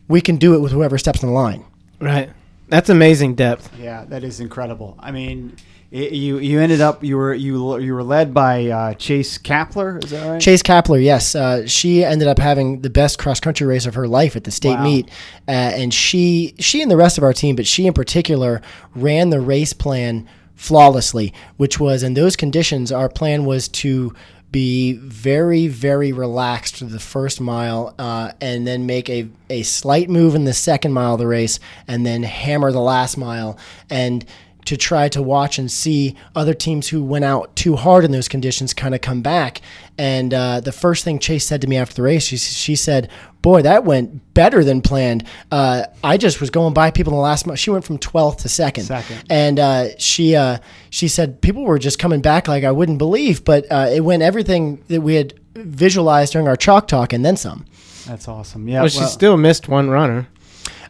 we 0.08 0.20
can 0.20 0.36
do 0.36 0.54
it 0.54 0.58
with 0.58 0.72
whoever 0.72 0.98
steps 0.98 1.22
in 1.22 1.28
the 1.28 1.34
line. 1.34 1.64
Right. 2.00 2.30
That's 2.66 2.90
amazing 2.90 3.36
depth. 3.36 3.70
Yeah, 3.78 4.06
that 4.06 4.24
is 4.24 4.40
incredible. 4.40 4.96
I 4.98 5.12
mean, 5.12 5.56
it, 5.94 6.12
you 6.12 6.38
you 6.38 6.60
ended 6.60 6.80
up 6.80 7.04
you 7.04 7.16
were 7.16 7.32
you 7.32 7.78
you 7.78 7.94
were 7.94 8.02
led 8.02 8.34
by 8.34 8.66
uh, 8.66 8.94
Chase 8.94 9.38
Kapler. 9.38 10.02
Is 10.02 10.10
that 10.10 10.28
right? 10.28 10.40
Chase 10.40 10.60
Kapler, 10.60 11.00
yes, 11.02 11.36
uh, 11.36 11.66
she 11.68 12.04
ended 12.04 12.26
up 12.26 12.40
having 12.40 12.80
the 12.80 12.90
best 12.90 13.16
cross 13.16 13.38
country 13.38 13.64
race 13.64 13.86
of 13.86 13.94
her 13.94 14.08
life 14.08 14.34
at 14.34 14.42
the 14.42 14.50
state 14.50 14.74
Wow. 14.74 14.82
meet, 14.82 15.08
uh, 15.46 15.52
and 15.52 15.94
she 15.94 16.56
she 16.58 16.82
and 16.82 16.90
the 16.90 16.96
rest 16.96 17.16
of 17.16 17.22
our 17.22 17.32
team, 17.32 17.54
but 17.54 17.64
she 17.64 17.86
in 17.86 17.92
particular 17.92 18.60
ran 18.96 19.30
the 19.30 19.40
race 19.40 19.72
plan 19.72 20.28
flawlessly, 20.56 21.32
which 21.58 21.78
was 21.78 22.02
in 22.02 22.14
those 22.14 22.34
conditions. 22.34 22.90
Our 22.90 23.08
plan 23.08 23.44
was 23.44 23.68
to 23.68 24.12
be 24.50 24.92
very 24.94 25.66
very 25.68 26.12
relaxed 26.12 26.76
for 26.78 26.84
the 26.84 27.00
first 27.00 27.40
mile 27.40 27.92
uh, 27.98 28.30
and 28.40 28.64
then 28.66 28.86
make 28.86 29.08
a, 29.10 29.28
a 29.50 29.62
slight 29.62 30.08
move 30.08 30.34
in 30.36 30.44
the 30.44 30.52
second 30.52 30.92
mile 30.92 31.14
of 31.14 31.18
the 31.18 31.26
race 31.26 31.58
and 31.88 32.06
then 32.06 32.22
hammer 32.22 32.70
the 32.70 32.78
last 32.80 33.16
mile 33.16 33.58
and 33.90 34.24
to 34.64 34.76
try 34.76 35.08
to 35.10 35.22
watch 35.22 35.58
and 35.58 35.70
see 35.70 36.16
other 36.34 36.54
teams 36.54 36.88
who 36.88 37.04
went 37.04 37.24
out 37.24 37.54
too 37.56 37.76
hard 37.76 38.04
in 38.04 38.12
those 38.12 38.28
conditions 38.28 38.72
kind 38.72 38.94
of 38.94 39.00
come 39.00 39.22
back. 39.22 39.60
And 39.98 40.32
uh, 40.32 40.60
the 40.60 40.72
first 40.72 41.04
thing 41.04 41.18
Chase 41.18 41.44
said 41.44 41.60
to 41.60 41.66
me 41.66 41.76
after 41.76 41.94
the 41.94 42.02
race, 42.02 42.24
she, 42.24 42.36
she 42.36 42.76
said, 42.76 43.10
Boy, 43.42 43.60
that 43.60 43.84
went 43.84 44.32
better 44.32 44.64
than 44.64 44.80
planned. 44.80 45.24
Uh, 45.52 45.84
I 46.02 46.16
just 46.16 46.40
was 46.40 46.48
going 46.48 46.72
by 46.72 46.90
people 46.90 47.12
in 47.12 47.16
the 47.16 47.22
last 47.22 47.46
month. 47.46 47.58
She 47.58 47.68
went 47.68 47.84
from 47.84 47.98
12th 47.98 48.38
to 48.38 48.48
second. 48.48 48.84
Second. 48.84 49.22
And 49.28 49.60
uh, 49.60 49.88
she 49.98 50.34
uh, 50.34 50.58
she 50.88 51.08
said 51.08 51.42
people 51.42 51.62
were 51.62 51.78
just 51.78 51.98
coming 51.98 52.22
back 52.22 52.48
like 52.48 52.64
I 52.64 52.72
wouldn't 52.72 52.96
believe, 52.96 53.44
but 53.44 53.66
uh, 53.70 53.88
it 53.92 54.00
went 54.00 54.22
everything 54.22 54.82
that 54.88 55.02
we 55.02 55.16
had 55.16 55.34
visualized 55.54 56.32
during 56.32 56.48
our 56.48 56.56
chalk 56.56 56.88
talk 56.88 57.12
and 57.12 57.22
then 57.22 57.36
some. 57.36 57.66
That's 58.06 58.28
awesome. 58.28 58.68
Yeah. 58.68 58.80
Well, 58.80 58.88
she 58.88 59.04
still 59.04 59.36
missed 59.36 59.68
one 59.68 59.90
runner. 59.90 60.26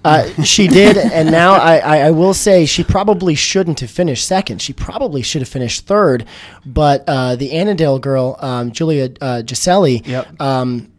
Uh, 0.04 0.28
she 0.44 0.68
did, 0.68 0.96
and 0.98 1.30
now 1.30 1.54
I, 1.54 1.78
I, 1.78 1.96
I 2.06 2.10
will 2.10 2.34
say 2.34 2.66
she 2.66 2.84
probably 2.84 3.34
shouldn't 3.34 3.80
have 3.80 3.90
finished 3.90 4.26
second. 4.26 4.60
She 4.60 4.72
probably 4.72 5.22
should 5.22 5.40
have 5.42 5.48
finished 5.48 5.86
third, 5.86 6.26
but 6.66 7.04
uh, 7.08 7.36
the 7.36 7.52
Annandale 7.56 7.98
girl, 7.98 8.36
um, 8.40 8.70
Julia 8.72 9.10
uh, 9.20 9.42
Giselli, 9.42 10.02
Yep. 10.04 10.40
um, 10.40 10.92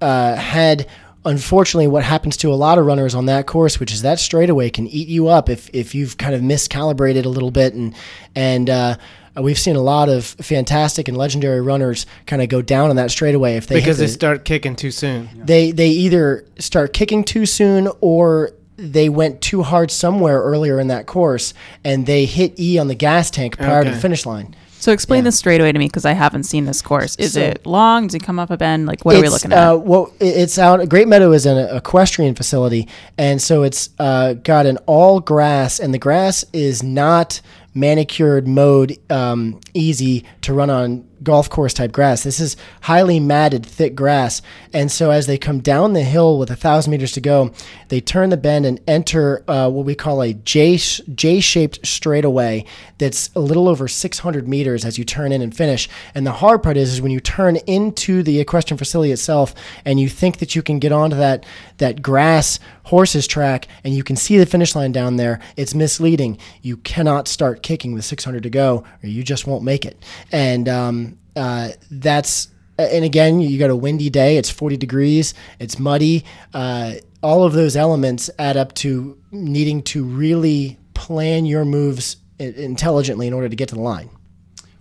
uh, 0.00 0.34
had 0.36 0.86
unfortunately 1.24 1.86
what 1.86 2.02
happens 2.02 2.36
to 2.36 2.52
a 2.52 2.56
lot 2.56 2.78
of 2.78 2.84
runners 2.84 3.14
on 3.14 3.26
that 3.26 3.46
course, 3.46 3.78
which 3.78 3.92
is 3.92 4.02
that 4.02 4.18
straightaway 4.18 4.68
can 4.70 4.88
eat 4.88 5.06
you 5.08 5.28
up 5.28 5.48
if, 5.48 5.70
if 5.72 5.94
you've 5.94 6.18
kind 6.18 6.34
of 6.34 6.40
miscalibrated 6.42 7.24
a 7.24 7.28
little 7.28 7.52
bit, 7.52 7.74
and 7.74 7.94
and 8.34 8.68
uh, 8.68 8.96
we've 9.40 9.58
seen 9.58 9.76
a 9.76 9.80
lot 9.80 10.08
of 10.08 10.24
fantastic 10.24 11.08
and 11.08 11.16
legendary 11.16 11.60
runners 11.60 12.06
kind 12.26 12.42
of 12.42 12.48
go 12.48 12.60
down 12.62 12.90
on 12.90 12.96
that 12.96 13.10
straightaway 13.10 13.56
if 13.56 13.66
they 13.66 13.76
hit 13.76 13.80
because 13.84 13.98
they 13.98 14.06
start 14.06 14.44
kicking 14.44 14.76
too 14.76 14.90
soon. 14.90 15.28
they 15.36 15.70
they 15.72 15.88
either 15.88 16.44
start 16.58 16.92
kicking 16.92 17.24
too 17.24 17.46
soon 17.46 17.88
or 18.00 18.50
they 18.76 19.08
went 19.08 19.40
too 19.40 19.62
hard 19.62 19.90
somewhere 19.90 20.40
earlier 20.42 20.80
in 20.80 20.88
that 20.88 21.06
course 21.06 21.54
and 21.84 22.04
they 22.06 22.24
hit 22.24 22.58
E 22.58 22.78
on 22.78 22.88
the 22.88 22.94
gas 22.94 23.30
tank 23.30 23.56
prior 23.56 23.84
to 23.84 23.90
the 23.90 23.96
finish 23.96 24.26
line. 24.26 24.54
So 24.80 24.90
explain 24.90 25.18
Yeah. 25.18 25.24
this 25.26 25.36
straightaway 25.36 25.70
to 25.70 25.78
me 25.78 25.86
because 25.86 26.04
I 26.04 26.10
haven't 26.10 26.42
seen 26.42 26.64
this 26.64 26.82
course. 26.82 27.14
Is 27.14 27.34
So- 27.34 27.40
it 27.40 27.64
long? 27.64 28.08
Does 28.08 28.16
it 28.16 28.24
come 28.24 28.40
up 28.40 28.50
a 28.50 28.56
bend? 28.56 28.86
Like 28.86 29.04
what 29.04 29.14
are 29.14 29.20
we 29.20 29.28
looking 29.28 29.52
at? 29.52 29.58
Uh, 29.58 29.76
well, 29.76 30.12
it's 30.18 30.58
out. 30.58 30.88
Great 30.88 31.06
Meadow 31.06 31.30
is 31.30 31.46
an 31.46 31.56
equestrian 31.76 32.34
facility, 32.34 32.88
and 33.16 33.40
so 33.40 33.62
it's 33.62 33.90
uh, 34.00 34.32
got 34.32 34.66
an 34.66 34.78
all 34.86 35.20
grass, 35.20 35.78
and 35.78 35.94
the 35.94 35.98
grass 35.98 36.44
is 36.52 36.82
not 36.82 37.40
manicured 37.74 38.46
mode 38.46 38.98
um, 39.10 39.60
easy 39.74 40.24
to 40.42 40.52
run 40.52 40.70
on 40.70 41.08
golf 41.22 41.48
course 41.50 41.74
type 41.74 41.92
grass. 41.92 42.22
This 42.22 42.40
is 42.40 42.56
highly 42.82 43.20
matted, 43.20 43.64
thick 43.64 43.94
grass, 43.94 44.42
and 44.72 44.90
so 44.90 45.10
as 45.10 45.26
they 45.26 45.38
come 45.38 45.60
down 45.60 45.92
the 45.92 46.02
hill 46.02 46.38
with 46.38 46.50
a 46.50 46.56
thousand 46.56 46.90
meters 46.90 47.12
to 47.12 47.20
go, 47.20 47.52
they 47.88 48.00
turn 48.00 48.30
the 48.30 48.36
bend 48.36 48.66
and 48.66 48.80
enter 48.86 49.44
uh, 49.48 49.68
what 49.68 49.84
we 49.84 49.94
call 49.94 50.22
a 50.22 50.34
J 50.34 50.76
J 50.76 51.40
shaped 51.40 51.86
straightaway 51.86 52.64
that's 52.98 53.30
a 53.34 53.40
little 53.40 53.68
over 53.68 53.88
600 53.88 54.46
meters 54.48 54.84
as 54.84 54.98
you 54.98 55.04
turn 55.04 55.32
in 55.32 55.42
and 55.42 55.54
finish. 55.54 55.88
And 56.14 56.26
the 56.26 56.32
hard 56.32 56.62
part 56.62 56.76
is, 56.76 56.92
is 56.92 57.02
when 57.02 57.12
you 57.12 57.20
turn 57.20 57.56
into 57.56 58.22
the 58.22 58.40
equestrian 58.40 58.78
facility 58.78 59.12
itself, 59.12 59.54
and 59.84 59.98
you 59.98 60.08
think 60.08 60.38
that 60.38 60.54
you 60.54 60.62
can 60.62 60.78
get 60.78 60.92
onto 60.92 61.16
that 61.16 61.44
that 61.78 62.00
grass 62.00 62.60
horses 62.84 63.26
track, 63.26 63.66
and 63.84 63.94
you 63.94 64.04
can 64.04 64.16
see 64.16 64.38
the 64.38 64.46
finish 64.46 64.74
line 64.74 64.92
down 64.92 65.16
there. 65.16 65.40
It's 65.56 65.74
misleading. 65.74 66.38
You 66.62 66.76
cannot 66.78 67.28
start 67.28 67.62
kicking 67.62 67.92
with 67.92 68.04
600 68.04 68.42
to 68.42 68.50
go, 68.50 68.84
or 69.02 69.08
you 69.08 69.22
just 69.22 69.46
won't 69.46 69.64
make 69.64 69.84
it. 69.84 70.02
And 70.30 70.68
um, 70.68 71.11
uh, 71.36 71.70
that's 71.90 72.48
and 72.78 73.04
again, 73.04 73.40
you 73.40 73.58
got 73.58 73.70
a 73.70 73.76
windy 73.76 74.10
day. 74.10 74.36
It's 74.36 74.50
40 74.50 74.76
degrees. 74.76 75.34
It's 75.58 75.78
muddy. 75.78 76.24
Uh, 76.54 76.94
all 77.22 77.44
of 77.44 77.52
those 77.52 77.76
elements 77.76 78.30
add 78.38 78.56
up 78.56 78.74
to 78.76 79.18
needing 79.30 79.82
to 79.82 80.04
really 80.04 80.78
plan 80.94 81.44
your 81.44 81.64
moves 81.64 82.16
intelligently 82.38 83.26
in 83.26 83.32
order 83.32 83.48
to 83.48 83.56
get 83.56 83.68
to 83.68 83.74
the 83.74 83.80
line. 83.80 84.10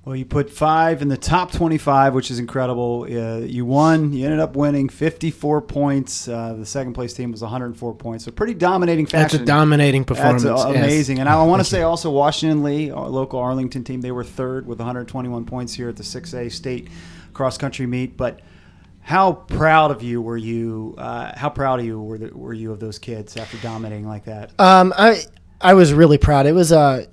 Well, 0.03 0.15
you 0.15 0.25
put 0.25 0.49
five 0.49 1.03
in 1.03 1.09
the 1.09 1.17
top 1.17 1.51
25, 1.51 2.15
which 2.15 2.31
is 2.31 2.39
incredible. 2.39 3.03
Uh, 3.03 3.45
you 3.45 3.65
won. 3.65 4.11
You 4.13 4.25
ended 4.25 4.39
up 4.39 4.55
winning 4.55 4.89
54 4.89 5.61
points. 5.61 6.27
Uh, 6.27 6.55
the 6.55 6.65
second 6.65 6.93
place 6.93 7.13
team 7.13 7.31
was 7.31 7.43
104 7.43 7.93
points. 7.93 8.25
So 8.25 8.31
pretty 8.31 8.55
dominating 8.55 9.05
fashion. 9.05 9.37
That's 9.37 9.43
a 9.43 9.45
dominating 9.45 10.03
performance. 10.03 10.41
That's 10.41 10.65
uh, 10.65 10.69
yes. 10.69 10.83
amazing. 10.83 11.19
And 11.19 11.29
I 11.29 11.43
want 11.45 11.59
to 11.59 11.69
say 11.69 11.83
also 11.83 12.09
Washington 12.09 12.63
Lee, 12.63 12.89
our 12.89 13.07
local 13.07 13.39
Arlington 13.39 13.83
team, 13.83 14.01
they 14.01 14.11
were 14.11 14.23
third 14.23 14.65
with 14.65 14.79
121 14.79 15.45
points 15.45 15.75
here 15.75 15.89
at 15.89 15.97
the 15.97 16.03
6A 16.03 16.51
state 16.51 16.89
cross 17.33 17.59
country 17.59 17.85
meet. 17.85 18.17
But 18.17 18.39
how 19.01 19.33
proud 19.33 19.91
of 19.91 20.01
you 20.01 20.19
were 20.19 20.37
you? 20.37 20.95
Uh, 20.97 21.31
how 21.37 21.49
proud 21.51 21.79
of 21.79 21.85
you 21.85 22.01
were, 22.01 22.17
the, 22.17 22.35
were 22.35 22.53
you 22.53 22.71
of 22.71 22.79
those 22.79 22.97
kids 22.97 23.37
after 23.37 23.57
dominating 23.57 24.07
like 24.07 24.25
that? 24.25 24.59
Um, 24.59 24.95
I 24.97 25.21
I 25.61 25.75
was 25.75 25.93
really 25.93 26.17
proud. 26.17 26.47
It 26.47 26.53
was 26.53 26.71
a 26.71 27.07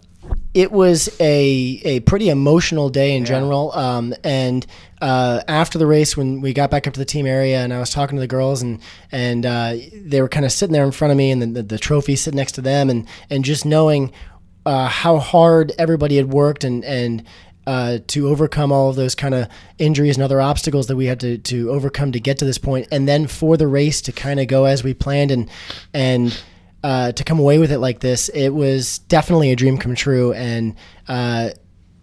it 0.55 0.73
was 0.73 1.09
a 1.21 1.81
a 1.85 2.01
pretty 2.01 2.29
emotional 2.31 2.89
day 2.89 3.15
in 3.15 3.23
Yeah. 3.23 3.27
general. 3.29 3.73
Um, 3.73 4.15
and 4.25 4.67
uh, 5.01 5.43
after 5.47 5.79
the 5.79 5.87
race, 5.87 6.17
when 6.17 6.41
we 6.41 6.53
got 6.53 6.71
back 6.71 6.87
up 6.87 6.95
to 6.95 6.99
the 7.01 7.05
team 7.05 7.27
area, 7.27 7.61
and 7.63 7.73
I 7.73 7.79
was 7.79 7.91
talking 7.91 8.17
to 8.17 8.21
the 8.21 8.27
girls, 8.27 8.63
and 8.63 8.81
and 9.13 9.45
uh, 9.47 9.75
they 9.95 10.21
were 10.21 10.29
kind 10.29 10.45
of 10.47 10.53
sitting 10.53 10.73
there 10.73 10.85
in 10.85 10.91
front 10.93 11.13
of 11.13 11.19
me, 11.19 11.31
and 11.31 11.43
the, 11.43 11.47
the, 11.47 11.63
the 11.63 11.79
trophy 11.79 12.17
sitting 12.17 12.37
next 12.39 12.53
to 12.53 12.61
them, 12.63 12.91
and 12.91 13.07
and 13.31 13.45
just 13.45 13.65
knowing 13.65 14.11
uh, 14.67 14.89
how 14.89 15.19
hard 15.19 15.73
everybody 15.79 16.17
had 16.17 16.33
worked, 16.33 16.65
and 16.65 16.85
and 16.85 17.23
uh, 17.67 17.99
to 18.07 18.29
overcome 18.29 18.73
all 18.73 18.89
of 18.89 18.97
those 18.97 19.15
kind 19.15 19.35
of 19.35 19.47
injuries 19.79 20.17
and 20.17 20.25
other 20.25 20.41
obstacles 20.41 20.87
that 20.87 20.97
we 20.97 21.05
had 21.05 21.21
to, 21.21 21.37
to 21.37 21.71
overcome 21.71 22.11
to 22.13 22.19
get 22.19 22.39
to 22.39 22.47
this 22.47 22.57
point, 22.59 22.89
and 22.91 23.07
then 23.07 23.27
for 23.27 23.59
the 23.59 23.69
race 23.69 24.01
to 24.01 24.11
kind 24.11 24.41
of 24.41 24.47
go 24.49 24.65
as 24.65 24.83
we 24.83 24.95
planned 24.95 25.31
and 25.31 25.51
and 25.93 26.43
uh, 26.83 27.13
to 27.13 27.25
come 27.25 27.39
away 27.39 27.59
with 27.59 27.73
it 27.73 27.79
like 27.79 28.01
this, 28.01 28.29
it 28.31 28.51
was 28.51 28.99
definitely 28.99 29.51
a 29.51 29.57
dream 29.57 29.79
come 29.79 29.95
true. 29.95 30.33
And 30.33 30.77
uh, 31.09 31.51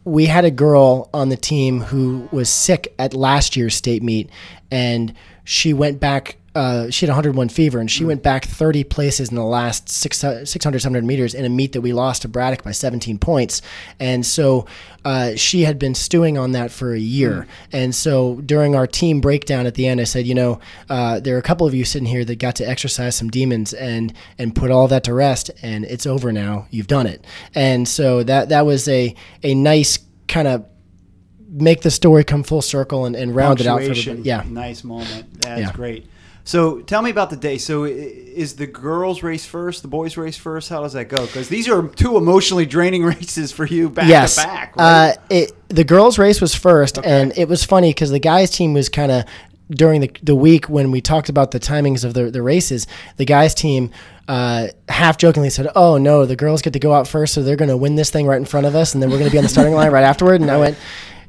we 0.04 0.26
had 0.26 0.46
a 0.46 0.52
girl 0.52 1.10
on 1.14 1.30
the 1.30 1.38
team 1.38 1.82
who 1.82 2.28
was 2.32 2.50
sick 2.50 2.94
at 3.00 3.14
last 3.14 3.56
year's 3.56 3.76
state 3.76 4.04
meet, 4.04 4.30
and 4.72 5.14
she 5.44 5.74
went 5.74 6.00
back. 6.00 6.38
Uh, 6.56 6.90
she 6.90 7.06
had 7.06 7.10
101 7.10 7.50
fever, 7.50 7.80
and 7.80 7.92
she 7.92 8.06
went 8.06 8.24
back 8.24 8.46
30 8.46 8.86
places 8.86 9.30
in 9.30 9.36
the 9.36 9.44
last 9.44 9.90
six, 9.90 10.20
600, 10.20 10.80
700 10.80 11.04
meters 11.04 11.34
in 11.34 11.44
a 11.44 11.50
meet 11.50 11.74
that 11.74 11.82
we 11.82 11.92
lost 11.92 12.22
to 12.22 12.30
Braddock 12.30 12.64
by 12.64 12.72
17 12.72 13.20
points. 13.20 13.62
And 14.00 14.26
so 14.26 14.66
uh, 15.04 15.36
she 15.36 15.64
had 15.64 15.78
been 15.78 15.94
stewing 15.94 16.38
on 16.38 16.54
that 16.54 16.72
for 16.72 16.94
a 16.94 17.00
year. 17.00 17.46
And 17.74 17.94
so 17.94 18.36
during 18.46 18.74
our 18.74 18.88
team 18.88 19.20
breakdown 19.20 19.66
at 19.66 19.76
the 19.76 19.86
end, 19.86 20.00
I 20.00 20.06
said, 20.06 20.26
you 20.26 20.34
know, 20.34 20.60
uh, 20.90 21.20
there 21.20 21.36
are 21.36 21.40
a 21.40 21.44
couple 21.44 21.68
of 21.68 21.74
you 21.74 21.84
sitting 21.84 22.08
here 22.08 22.24
that 22.24 22.40
got 22.40 22.56
to 22.56 22.64
exercise 22.68 23.16
some 23.18 23.30
demons 23.30 23.74
and 23.74 24.14
and 24.38 24.56
put 24.56 24.72
all 24.72 24.88
that 24.88 25.04
to 25.04 25.14
rest, 25.14 25.52
and 25.62 25.84
it's 25.84 26.06
over 26.06 26.32
now. 26.32 26.68
You've 26.72 26.88
done 26.88 27.06
it. 27.06 27.26
And 27.54 27.88
so 27.88 28.24
that 28.24 28.48
that 28.50 28.66
was 28.66 28.88
a 28.88 29.14
a 29.44 29.54
nice 29.54 30.00
kind 30.30 30.48
of 30.48 30.66
make 31.50 31.82
the 31.82 31.92
story 31.92 32.24
come 32.24 32.44
full 32.44 32.62
circle 32.62 33.06
and, 33.06 33.16
and 33.16 33.36
round 33.36 33.62
it 33.62 33.68
out 33.68 33.82
for 33.82 33.92
everybody. 33.92 34.22
Yeah. 34.22 34.44
Nice 34.48 34.84
moment. 34.84 35.42
That's 35.42 35.62
Yeah. 35.62 35.72
great. 35.72 36.06
So 36.46 36.82
tell 36.82 37.02
me 37.02 37.10
about 37.10 37.32
the 37.32 37.38
day. 37.38 37.58
So 37.58 37.86
is 37.86 38.56
the 38.56 38.68
girls 38.68 39.24
race 39.24 39.48
first, 39.48 39.82
the 39.82 39.88
boys 39.88 40.16
race 40.16 40.38
first? 40.38 40.70
How 40.70 40.82
does 40.82 40.94
that 40.94 41.10
go? 41.10 41.26
Because 41.26 41.50
these 41.50 41.68
are 41.68 41.88
two 41.88 42.18
emotionally 42.18 42.68
draining 42.68 43.04
races 43.04 43.52
for 43.52 43.66
you 43.66 43.90
back 43.90 44.08
yes. 44.08 44.36
to 44.36 44.44
back. 44.44 44.76
Right? 44.76 45.10
Uh, 45.10 45.14
it, 45.32 45.52
the 45.70 45.84
girls' 45.84 46.20
race 46.20 46.40
was 46.40 46.54
first, 46.54 47.00
and 47.04 47.36
it 47.36 47.50
was 47.50 47.66
funny 47.66 47.90
because 47.90 48.12
the 48.12 48.20
guys' 48.20 48.52
team 48.52 48.74
was 48.74 48.90
kind 48.90 49.12
of 49.12 49.26
during 49.72 50.02
the, 50.02 50.12
the 50.22 50.36
week 50.36 50.70
when 50.70 50.92
we 50.92 51.02
talked 51.02 51.30
about 51.30 51.50
the 51.50 51.60
timings 51.60 52.06
of 52.06 52.14
the, 52.14 52.30
the 52.30 52.44
races. 52.44 52.86
The 53.18 53.26
guys' 53.26 53.56
team 53.56 53.90
uh, 54.28 54.68
half 54.88 55.18
jokingly 55.18 55.50
said, 55.50 55.68
"Oh 55.76 55.98
no, 55.98 56.28
the 56.28 56.36
girls 56.36 56.62
get 56.62 56.74
to 56.74 56.80
go 56.80 56.94
out 56.94 57.08
first, 57.08 57.34
so 57.34 57.42
they're 57.42 57.56
going 57.56 57.70
to 57.70 57.78
win 57.78 57.96
this 57.96 58.12
thing 58.12 58.28
right 58.28 58.38
in 58.38 58.46
front 58.46 58.68
of 58.68 58.76
us, 58.76 58.94
and 58.94 59.02
then 59.02 59.10
we're 59.10 59.18
going 59.18 59.30
to 59.30 59.34
be 59.34 59.40
on 59.40 59.44
the 59.44 59.50
starting 59.50 59.74
line 59.74 59.92
right 59.92 60.04
afterward." 60.04 60.42
And 60.42 60.52
I 60.52 60.58
went. 60.58 60.78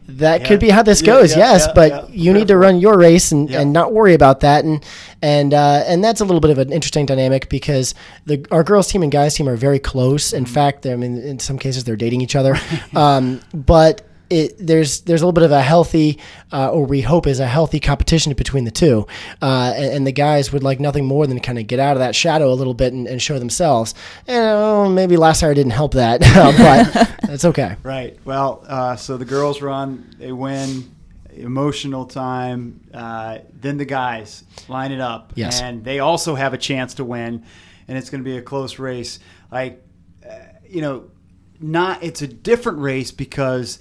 That 0.08 0.40
Yeah. 0.40 0.46
could 0.48 0.60
be 0.60 0.70
how 0.70 0.82
this 0.82 1.00
Yeah, 1.02 1.06
goes. 1.06 1.32
yeah, 1.32 1.52
yes, 1.52 1.68
but 1.74 2.10
you 2.10 2.32
need 2.32 2.48
to 2.48 2.56
run 2.56 2.78
your 2.78 2.96
race 2.98 3.32
and, 3.32 3.50
and 3.50 3.72
not 3.72 3.92
worry 3.92 4.14
about 4.14 4.40
that. 4.40 4.64
And 4.64 4.84
and 5.22 5.52
uh, 5.52 5.82
and 5.86 6.04
that's 6.04 6.20
a 6.20 6.24
little 6.24 6.40
bit 6.40 6.50
of 6.50 6.58
an 6.58 6.72
interesting 6.72 7.06
dynamic 7.06 7.48
because 7.48 7.94
the 8.26 8.44
our 8.50 8.62
girls 8.62 8.88
team 8.88 9.02
and 9.02 9.10
guys 9.10 9.34
team 9.34 9.48
are 9.48 9.56
very 9.56 9.78
close. 9.78 10.28
Mm-hmm. 10.28 10.36
In 10.36 10.46
fact, 10.46 10.86
I 10.86 10.96
mean, 10.96 11.18
in 11.18 11.38
some 11.38 11.58
cases 11.58 11.84
they're 11.84 11.96
dating 11.96 12.20
each 12.20 12.36
other. 12.36 12.56
um, 12.94 13.40
but 13.52 14.02
it, 14.30 14.54
there's 14.58 15.02
there's 15.02 15.22
a 15.22 15.24
little 15.24 15.32
bit 15.32 15.44
of 15.44 15.52
a 15.52 15.62
healthy, 15.62 16.18
uh, 16.52 16.70
or 16.70 16.84
we 16.84 17.00
hope 17.00 17.26
is 17.26 17.40
a 17.40 17.46
healthy 17.46 17.78
competition 17.80 18.32
between 18.34 18.64
the 18.64 18.70
two, 18.70 19.06
uh, 19.40 19.72
and, 19.76 19.84
and 19.92 20.06
the 20.06 20.12
guys 20.12 20.52
would 20.52 20.62
like 20.62 20.80
nothing 20.80 21.04
more 21.04 21.26
than 21.26 21.38
kind 21.40 21.58
of 21.58 21.66
get 21.66 21.78
out 21.78 21.92
of 21.92 22.00
that 22.00 22.14
shadow 22.14 22.52
a 22.52 22.54
little 22.54 22.74
bit 22.74 22.92
and, 22.92 23.06
and 23.06 23.22
show 23.22 23.38
themselves. 23.38 23.94
And 24.26 24.44
oh, 24.44 24.88
maybe 24.88 25.16
last 25.16 25.42
year 25.42 25.54
didn't 25.54 25.72
help 25.72 25.92
that, 25.94 26.20
but 27.22 27.30
it's 27.30 27.44
okay. 27.44 27.76
Right. 27.82 28.18
Well, 28.24 28.64
uh, 28.66 28.96
so 28.96 29.16
the 29.16 29.24
girls 29.24 29.62
run, 29.62 30.14
they 30.18 30.32
win, 30.32 30.90
emotional 31.32 32.06
time. 32.06 32.80
Uh, 32.92 33.38
then 33.60 33.76
the 33.76 33.84
guys 33.84 34.44
line 34.68 34.92
it 34.92 35.00
up, 35.00 35.32
Yes. 35.36 35.60
and 35.60 35.84
they 35.84 36.00
also 36.00 36.34
have 36.34 36.54
a 36.54 36.58
chance 36.58 36.94
to 36.94 37.04
win, 37.04 37.44
and 37.88 37.98
it's 37.98 38.10
going 38.10 38.22
to 38.22 38.28
be 38.28 38.36
a 38.38 38.42
close 38.42 38.78
race. 38.78 39.18
Like, 39.52 39.82
uh, 40.28 40.34
you 40.68 40.80
know, 40.80 41.04
not 41.60 42.02
it's 42.02 42.22
a 42.22 42.26
different 42.26 42.80
race 42.80 43.12
because 43.12 43.78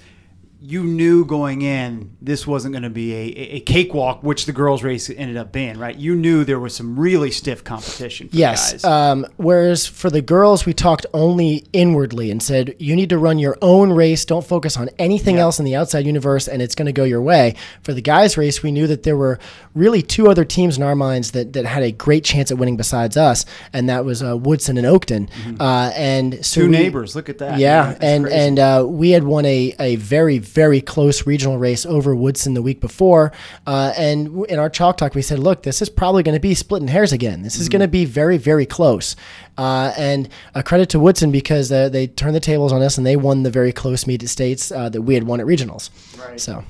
you 0.67 0.83
knew 0.83 1.25
going 1.25 1.61
in 1.61 2.15
this 2.21 2.47
wasn't 2.47 2.73
going 2.73 2.83
to 2.83 2.89
be 2.89 3.13
a, 3.13 3.25
a 3.57 3.59
cakewalk, 3.59 4.23
which 4.23 4.45
the 4.45 4.51
girls' 4.51 4.81
race 4.83 5.09
ended 5.09 5.37
up 5.37 5.51
being. 5.51 5.77
Right? 5.77 5.95
You 5.95 6.15
knew 6.15 6.43
there 6.43 6.59
was 6.59 6.75
some 6.75 6.99
really 6.99 7.29
stiff 7.29 7.63
competition. 7.63 8.29
For 8.29 8.35
Yes. 8.35 8.71
guys. 8.71 8.83
Um, 8.83 9.25
whereas 9.37 9.85
for 9.85 10.09
the 10.09 10.21
girls, 10.21 10.65
we 10.65 10.73
talked 10.73 11.05
only 11.13 11.65
inwardly 11.73 12.31
and 12.31 12.41
said, 12.41 12.75
you 12.79 12.95
need 12.95 13.09
to 13.09 13.17
run 13.17 13.37
your 13.37 13.57
own 13.61 13.91
race. 13.93 14.25
Don't 14.25 14.45
focus 14.45 14.75
on 14.77 14.89
anything 14.97 15.35
Yeah. 15.35 15.41
else 15.43 15.59
in 15.59 15.65
the 15.65 15.75
outside 15.75 16.05
universe, 16.05 16.47
and 16.47 16.61
it's 16.61 16.73
going 16.75 16.87
to 16.87 16.91
go 16.93 17.03
your 17.03 17.21
way. 17.21 17.55
For 17.83 17.93
the 17.93 18.01
guys' 18.01 18.37
race, 18.37 18.63
we 18.63 18.71
knew 18.71 18.87
that 18.87 19.03
there 19.03 19.17
were 19.17 19.37
really 19.75 20.01
two 20.01 20.29
other 20.29 20.45
teams 20.45 20.77
in 20.77 20.83
our 20.83 20.95
minds 20.95 21.31
that, 21.31 21.53
that 21.53 21.65
had 21.65 21.83
a 21.83 21.91
great 21.91 22.23
chance 22.23 22.49
at 22.51 22.57
winning 22.57 22.77
besides 22.77 23.17
us, 23.17 23.45
and 23.71 23.87
that 23.89 24.03
was 24.05 24.23
uh, 24.23 24.35
Woodson 24.35 24.77
and 24.77 24.87
Oakton. 24.87 25.29
Uh, 25.59 25.91
and 25.95 26.43
so 26.45 26.61
Two 26.61 26.67
we- 26.69 26.77
neighbors. 26.77 27.15
Look 27.15 27.29
at 27.29 27.37
that. 27.37 27.59
yeah, 27.59 27.87
That's 27.91 28.03
and 28.03 28.23
crazy. 28.23 28.37
and 28.39 28.59
uh, 28.59 28.85
we 28.87 29.11
had 29.11 29.23
won 29.23 29.45
a, 29.45 29.75
a 29.79 29.95
very 29.97 30.39
very 30.55 30.81
close 30.81 31.27
regional 31.27 31.59
race 31.59 31.85
over 31.85 32.15
Woodson 32.15 32.55
the 32.55 32.61
week 32.63 32.79
before, 32.81 33.31
uh, 33.67 33.93
and 33.97 34.45
in 34.45 34.57
our 34.57 34.69
chalk 34.69 34.97
talk 34.97 35.13
we 35.13 35.21
said, 35.21 35.37
look, 35.37 35.61
this 35.63 35.81
is 35.81 35.89
probably 35.89 36.23
going 36.23 36.33
to 36.35 36.39
be 36.39 36.55
splitting 36.55 36.87
hairs 36.87 37.11
again. 37.11 37.43
This 37.43 37.53
Mm-hmm. 37.55 37.61
is 37.61 37.69
going 37.69 37.81
to 37.81 37.87
be 37.87 38.05
very 38.05 38.37
very 38.37 38.65
close, 38.65 39.15
uh, 39.57 39.93
and 39.97 40.29
a 40.55 40.63
credit 40.63 40.89
to 40.89 40.99
Woodson 40.99 41.29
because 41.31 41.71
uh, 41.71 41.89
they 41.89 42.07
turned 42.07 42.33
the 42.35 42.39
tables 42.39 42.71
on 42.71 42.81
us 42.81 42.97
and 42.97 43.05
they 43.05 43.15
won 43.17 43.43
the 43.43 43.51
very 43.51 43.71
close 43.71 44.07
meet 44.07 44.23
at 44.23 44.29
states 44.29 44.71
uh, 44.71 44.89
that 44.89 45.01
we 45.03 45.13
had 45.13 45.23
won 45.25 45.39
at 45.39 45.45
regionals. 45.45 45.89
Right. 46.17 46.39
So 46.39 46.63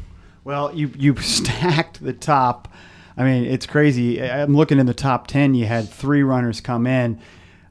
Well, 0.43 0.73
you 0.75 0.91
you 0.97 1.15
stacked 1.21 2.03
the 2.03 2.13
top. 2.13 2.67
I 3.17 3.23
mean, 3.23 3.45
it's 3.45 3.65
crazy. 3.65 4.21
I'm 4.21 4.55
looking 4.57 4.77
in 4.79 4.87
the 4.87 4.93
top 4.93 5.27
ten. 5.27 5.55
You 5.55 5.65
had 5.67 5.87
three 5.87 6.23
runners 6.23 6.59
come 6.59 6.85
in. 6.87 7.19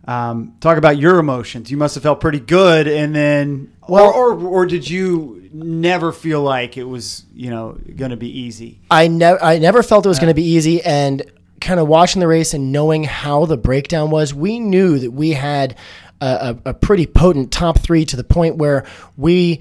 Um, 0.07 0.55
talk 0.61 0.77
about 0.77 0.99
your 0.99 1.19
emotions. 1.19 1.71
You 1.71 1.77
must 1.77 1.95
have 1.95 2.03
felt 2.03 2.21
pretty 2.21 2.41
good, 2.41 2.87
and 2.87 3.15
then, 3.15 3.73
Well- 3.89 4.13
or, 4.13 4.33
or 4.35 4.47
or 4.47 4.67
did 4.67 4.89
you 4.89 5.49
never 5.53 6.13
feel 6.13 6.43
like 6.43 6.77
it 6.77 6.85
was 6.85 7.25
you 7.35 7.49
know 7.51 7.79
going 7.97 8.11
to 8.11 8.17
be 8.17 8.41
easy? 8.41 8.81
I 8.91 9.09
never 9.09 9.43
I 9.43 9.59
never 9.59 9.83
felt 9.83 10.05
it 10.05 10.09
was 10.09 10.19
going 10.19 10.29
to 10.31 10.35
be 10.35 10.45
easy 10.45 10.83
and 10.83 11.23
kind 11.61 11.81
of 11.81 11.89
watching 11.89 12.21
the 12.21 12.27
race 12.29 12.53
and 12.53 12.73
knowing 12.73 13.05
how 13.05 13.47
the 13.47 13.57
breakdown 13.57 14.11
was, 14.11 14.35
we 14.35 14.61
knew 14.61 14.99
that 14.99 15.13
we 15.13 15.31
had 15.31 15.75
a, 16.21 16.59
a, 16.65 16.71
a 16.71 16.75
pretty 16.75 17.07
potent 17.07 17.51
top 17.51 17.79
three 17.79 18.05
to 18.05 18.17
the 18.17 18.25
point 18.25 18.57
where 18.57 18.85
we 19.17 19.61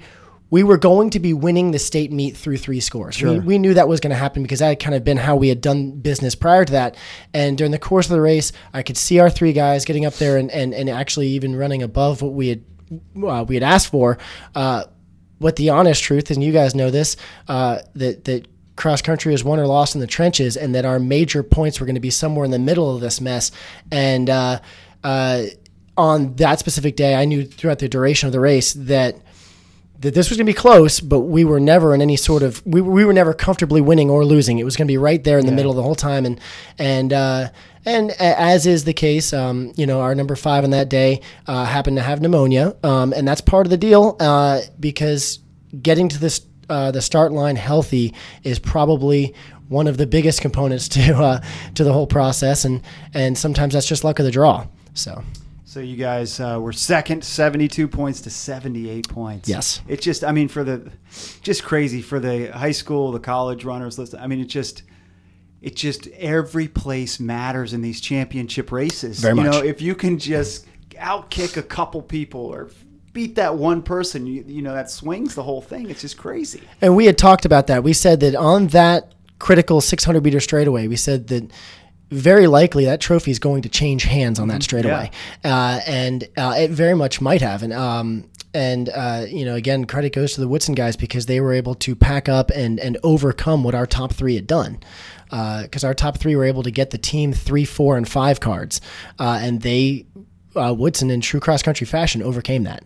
we 0.50 0.62
were 0.62 0.76
going 0.76 1.10
to 1.10 1.18
be 1.18 1.32
winning 1.32 1.70
the 1.70 1.78
state 1.78 2.12
meet 2.12 2.36
through 2.36 2.58
three 2.58 2.80
scores. 2.80 3.20
We, 3.20 3.38
we 3.40 3.58
knew 3.58 3.74
that 3.74 3.88
was 3.88 4.00
going 4.00 4.10
to 4.10 4.16
happen 4.16 4.42
because 4.42 4.60
that 4.60 4.68
had 4.68 4.80
kind 4.80 4.94
of 4.94 5.02
been 5.02 5.16
how 5.16 5.36
we 5.36 5.48
had 5.48 5.60
done 5.60 5.92
business 5.92 6.34
prior 6.34 6.64
to 6.64 6.72
that. 6.72 6.96
And 7.32 7.58
during 7.58 7.72
the 7.72 7.78
course 7.78 8.06
of 8.06 8.12
the 8.12 8.20
race, 8.20 8.52
I 8.72 8.82
could 8.82 8.96
see 8.96 9.18
our 9.18 9.30
three 9.30 9.52
guys 9.52 9.84
getting 9.84 10.06
up 10.06 10.14
there 10.14 10.36
and, 10.36 10.50
and, 10.50 10.74
and 10.74 10.88
actually 10.88 11.28
even 11.28 11.56
running 11.56 11.82
above 11.82 12.22
what 12.22 12.34
we 12.34 12.48
had 12.48 12.64
uh, 13.26 13.44
we 13.48 13.56
had 13.56 13.64
asked 13.64 13.90
for. 13.90 14.18
Uh, 14.54 14.84
what 15.38 15.56
the 15.56 15.70
honest 15.70 16.02
truth, 16.02 16.30
and 16.30 16.42
you 16.42 16.52
guys 16.52 16.74
know 16.74 16.90
this, 16.90 17.16
uh, 17.48 17.78
that 17.94 18.24
that 18.24 18.46
cross 18.76 19.02
country 19.02 19.34
is 19.34 19.44
won 19.44 19.60
or 19.60 19.66
lost 19.66 19.94
in 19.94 20.00
the 20.00 20.06
trenches, 20.06 20.56
and 20.56 20.74
that 20.74 20.84
our 20.84 20.98
major 20.98 21.42
points 21.42 21.80
were 21.80 21.86
going 21.86 21.94
to 21.94 22.00
be 22.00 22.10
somewhere 22.10 22.44
in 22.44 22.50
the 22.50 22.58
middle 22.58 22.94
of 22.94 23.00
this 23.00 23.20
mess. 23.20 23.50
And 23.90 24.30
uh, 24.30 24.60
uh, 25.02 25.44
on 25.96 26.34
that 26.36 26.58
specific 26.58 26.96
day, 26.96 27.14
I 27.14 27.24
knew 27.24 27.44
throughout 27.44 27.78
the 27.78 27.88
duration 27.88 28.26
of 28.26 28.32
the 28.32 28.40
race 28.40 28.72
that 28.74 29.16
that 30.00 30.12
this 30.12 30.28
was 30.28 30.36
going 30.36 30.46
to 30.46 30.50
be 30.52 30.56
close, 30.56 31.00
but 31.00 31.20
we 31.20 31.44
were 31.44 31.60
never 31.60 31.94
in 31.94 32.02
any 32.02 32.16
sort 32.16 32.42
of 32.42 32.64
we, 32.66 32.80
we 32.80 33.04
were 33.04 33.12
never 33.12 33.32
comfortably 33.32 33.80
winning 33.80 34.10
or 34.10 34.24
losing. 34.24 34.58
It 34.58 34.64
was 34.64 34.76
going 34.76 34.86
to 34.86 34.92
be 34.92 34.98
right 34.98 35.22
there 35.22 35.38
in 35.38 35.46
the 35.46 35.52
middle 35.52 35.72
the 35.72 35.82
whole 35.82 35.94
time, 35.94 36.26
and 36.26 36.40
and 36.78 37.12
uh, 37.12 37.48
and 37.86 38.10
as 38.12 38.66
is 38.66 38.84
the 38.84 38.92
case, 38.92 39.32
um, 39.32 39.72
you 39.76 39.86
know, 39.86 40.00
our 40.00 40.14
number 40.14 40.36
five 40.36 40.64
on 40.64 40.70
that 40.70 40.88
day 40.88 41.20
uh, 41.46 41.64
happened 41.64 41.96
to 41.96 42.02
have 42.02 42.20
pneumonia, 42.20 42.76
um, 42.82 43.12
and 43.12 43.26
that's 43.26 43.40
part 43.40 43.66
of 43.66 43.70
the 43.70 43.76
deal 43.76 44.16
uh, 44.20 44.60
because 44.80 45.40
getting 45.82 46.08
to 46.08 46.18
this 46.18 46.46
uh, 46.68 46.90
the 46.90 47.02
start 47.02 47.32
line 47.32 47.56
healthy 47.56 48.14
is 48.42 48.58
probably 48.58 49.34
one 49.68 49.86
of 49.86 49.96
the 49.96 50.06
biggest 50.06 50.40
components 50.40 50.88
to 50.90 51.14
uh, 51.14 51.40
to 51.74 51.84
the 51.84 51.92
whole 51.92 52.06
process, 52.06 52.64
and 52.64 52.82
and 53.12 53.36
sometimes 53.36 53.74
that's 53.74 53.86
just 53.86 54.04
luck 54.04 54.18
of 54.18 54.24
the 54.24 54.32
draw. 54.32 54.66
So. 54.94 55.22
So 55.74 55.80
you 55.80 55.96
guys 55.96 56.38
uh, 56.38 56.60
were 56.60 56.72
second, 56.72 57.24
72 57.24 57.88
points 57.88 58.20
to 58.20 58.30
78 58.30 59.08
points. 59.08 59.48
Yes. 59.48 59.80
It's 59.88 60.04
just, 60.04 60.22
I 60.22 60.30
mean, 60.30 60.46
for 60.46 60.62
the, 60.62 60.92
just 61.42 61.64
crazy 61.64 62.00
for 62.00 62.20
the 62.20 62.46
high 62.56 62.70
school, 62.70 63.10
the 63.10 63.18
college 63.18 63.64
runners. 63.64 63.98
Listen, 63.98 64.20
I 64.20 64.28
mean, 64.28 64.38
it 64.38 64.44
just, 64.44 64.84
it 65.60 65.74
just 65.74 66.06
every 66.10 66.68
place 66.68 67.18
matters 67.18 67.72
in 67.72 67.82
these 67.82 68.00
championship 68.00 68.70
races. 68.70 69.18
Very 69.18 69.34
you 69.34 69.42
much. 69.42 69.52
know, 69.52 69.64
if 69.64 69.82
you 69.82 69.96
can 69.96 70.16
just 70.16 70.64
outkick 70.92 71.56
a 71.56 71.62
couple 71.64 72.02
people 72.02 72.42
or 72.42 72.70
beat 73.12 73.34
that 73.34 73.56
one 73.56 73.82
person, 73.82 74.28
you, 74.28 74.44
you 74.46 74.62
know, 74.62 74.74
that 74.74 74.92
swings 74.92 75.34
the 75.34 75.42
whole 75.42 75.60
thing. 75.60 75.90
It's 75.90 76.02
just 76.02 76.16
crazy. 76.16 76.62
And 76.82 76.94
we 76.94 77.06
had 77.06 77.18
talked 77.18 77.46
about 77.46 77.66
that. 77.66 77.82
We 77.82 77.94
said 77.94 78.20
that 78.20 78.36
on 78.36 78.68
that 78.68 79.12
critical 79.40 79.80
600 79.80 80.22
meter 80.22 80.38
straightaway, 80.38 80.86
we 80.86 80.94
said 80.94 81.26
that 81.26 81.50
very 82.10 82.46
likely 82.46 82.84
that 82.84 83.00
trophy 83.00 83.30
is 83.30 83.38
going 83.38 83.62
to 83.62 83.68
change 83.68 84.04
hands 84.04 84.38
on 84.38 84.48
that 84.48 84.62
straightaway, 84.62 85.10
uh, 85.44 85.80
and 85.86 86.24
uh, 86.36 86.54
it 86.56 86.70
very 86.70 86.94
much 86.94 87.20
might 87.20 87.40
have. 87.40 87.62
And 87.62 87.72
um, 87.72 88.28
and 88.52 88.88
uh, 88.88 89.26
you 89.28 89.44
know, 89.44 89.54
again, 89.54 89.84
credit 89.84 90.12
goes 90.12 90.34
to 90.34 90.40
the 90.40 90.48
Woodson 90.48 90.74
guys 90.74 90.96
because 90.96 91.26
they 91.26 91.40
were 91.40 91.52
able 91.52 91.74
to 91.76 91.96
pack 91.96 92.28
up 92.28 92.50
and 92.54 92.78
and 92.78 92.96
overcome 93.02 93.64
what 93.64 93.74
our 93.74 93.86
top 93.86 94.12
three 94.12 94.34
had 94.36 94.46
done. 94.46 94.78
Because 95.30 95.82
our 95.82 95.94
top 95.94 96.18
three 96.18 96.36
were 96.36 96.44
able 96.44 96.62
to 96.62 96.70
get 96.70 96.90
the 96.90 96.98
team 96.98 97.32
three, 97.32 97.64
four, 97.64 97.96
and 97.96 98.08
five 98.08 98.38
cards, 98.38 98.80
uh, 99.18 99.40
and 99.42 99.62
they 99.62 100.06
uh, 100.54 100.72
Woodson 100.76 101.10
in 101.10 101.20
true 101.20 101.40
cross 101.40 101.62
country 101.62 101.86
fashion 101.86 102.22
overcame 102.22 102.62
that. 102.64 102.84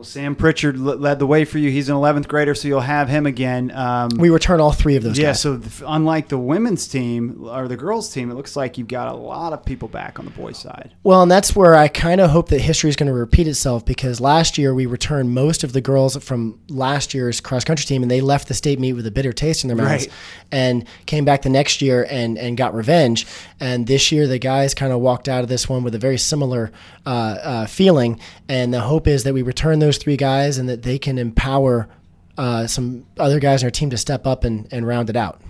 Well, 0.00 0.04
Sam 0.06 0.34
Pritchard 0.34 0.78
le- 0.78 0.94
led 0.94 1.18
the 1.18 1.26
way 1.26 1.44
for 1.44 1.58
you. 1.58 1.70
He's 1.70 1.90
an 1.90 1.94
11th 1.94 2.26
grader, 2.26 2.54
so 2.54 2.66
you'll 2.68 2.80
have 2.80 3.10
him 3.10 3.26
again. 3.26 3.70
Um, 3.70 4.08
We 4.16 4.30
return 4.30 4.58
all 4.58 4.72
three 4.72 4.96
of 4.96 5.02
those 5.02 5.18
Yeah, 5.18 5.26
guys. 5.26 5.40
so 5.40 5.58
th- 5.58 5.82
unlike 5.86 6.28
the 6.28 6.38
women's 6.38 6.88
team 6.88 7.44
or 7.46 7.68
the 7.68 7.76
girls' 7.76 8.08
team, 8.10 8.30
it 8.30 8.34
looks 8.34 8.56
like 8.56 8.78
you've 8.78 8.88
got 8.88 9.08
a 9.12 9.14
lot 9.14 9.52
of 9.52 9.62
people 9.62 9.88
back 9.88 10.18
on 10.18 10.24
the 10.24 10.30
boys' 10.30 10.56
side. 10.56 10.92
Well, 11.02 11.20
and 11.20 11.30
that's 11.30 11.54
where 11.54 11.74
I 11.76 11.88
kind 11.88 12.18
of 12.22 12.30
hope 12.30 12.48
that 12.48 12.62
history 12.62 12.88
is 12.88 12.96
going 12.96 13.08
to 13.08 13.12
repeat 13.12 13.46
itself 13.46 13.84
because 13.84 14.22
last 14.22 14.56
year 14.56 14.74
we 14.74 14.86
returned 14.86 15.32
most 15.34 15.64
of 15.64 15.74
the 15.74 15.82
girls 15.82 16.16
from 16.16 16.58
last 16.70 17.12
year's 17.12 17.38
cross 17.42 17.62
country 17.64 17.84
team 17.84 18.00
and 18.00 18.10
they 18.10 18.22
left 18.22 18.48
the 18.48 18.54
state 18.54 18.80
meet 18.80 18.94
with 18.94 19.06
a 19.06 19.10
bitter 19.10 19.34
taste 19.34 19.64
in 19.64 19.68
their 19.68 19.76
mouths 19.76 20.06
Right. 20.06 20.08
and 20.50 20.86
came 21.04 21.26
back 21.26 21.42
the 21.42 21.50
next 21.50 21.82
year 21.82 22.06
and, 22.08 22.38
and 22.38 22.56
got 22.56 22.72
revenge. 22.74 23.26
And 23.60 23.86
this 23.86 24.10
year 24.10 24.26
the 24.26 24.38
guys 24.38 24.72
kind 24.72 24.94
of 24.94 25.00
walked 25.00 25.28
out 25.28 25.42
of 25.42 25.50
this 25.50 25.68
one 25.68 25.82
with 25.84 25.94
a 25.94 25.98
very 25.98 26.16
similar 26.16 26.72
uh, 27.04 27.08
uh, 27.42 27.66
feeling. 27.66 28.18
And 28.48 28.72
the 28.72 28.80
hope 28.80 29.06
is 29.06 29.24
that 29.24 29.34
we 29.34 29.42
return 29.42 29.78
those 29.78 29.89
three 29.98 30.16
guys 30.16 30.58
and 30.58 30.68
that 30.68 30.82
they 30.82 30.98
can 30.98 31.18
empower 31.18 31.88
uh, 32.36 32.66
some 32.66 33.06
other 33.18 33.40
guys 33.40 33.62
in 33.62 33.66
our 33.66 33.70
team 33.70 33.90
to 33.90 33.98
step 33.98 34.26
up 34.26 34.44
and, 34.44 34.68
and 34.72 34.86
round 34.86 35.10
it 35.10 35.16
out. 35.16 35.40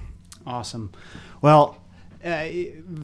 Awesome. 0.47 0.93
Well, 1.41 1.79
uh, 2.24 2.44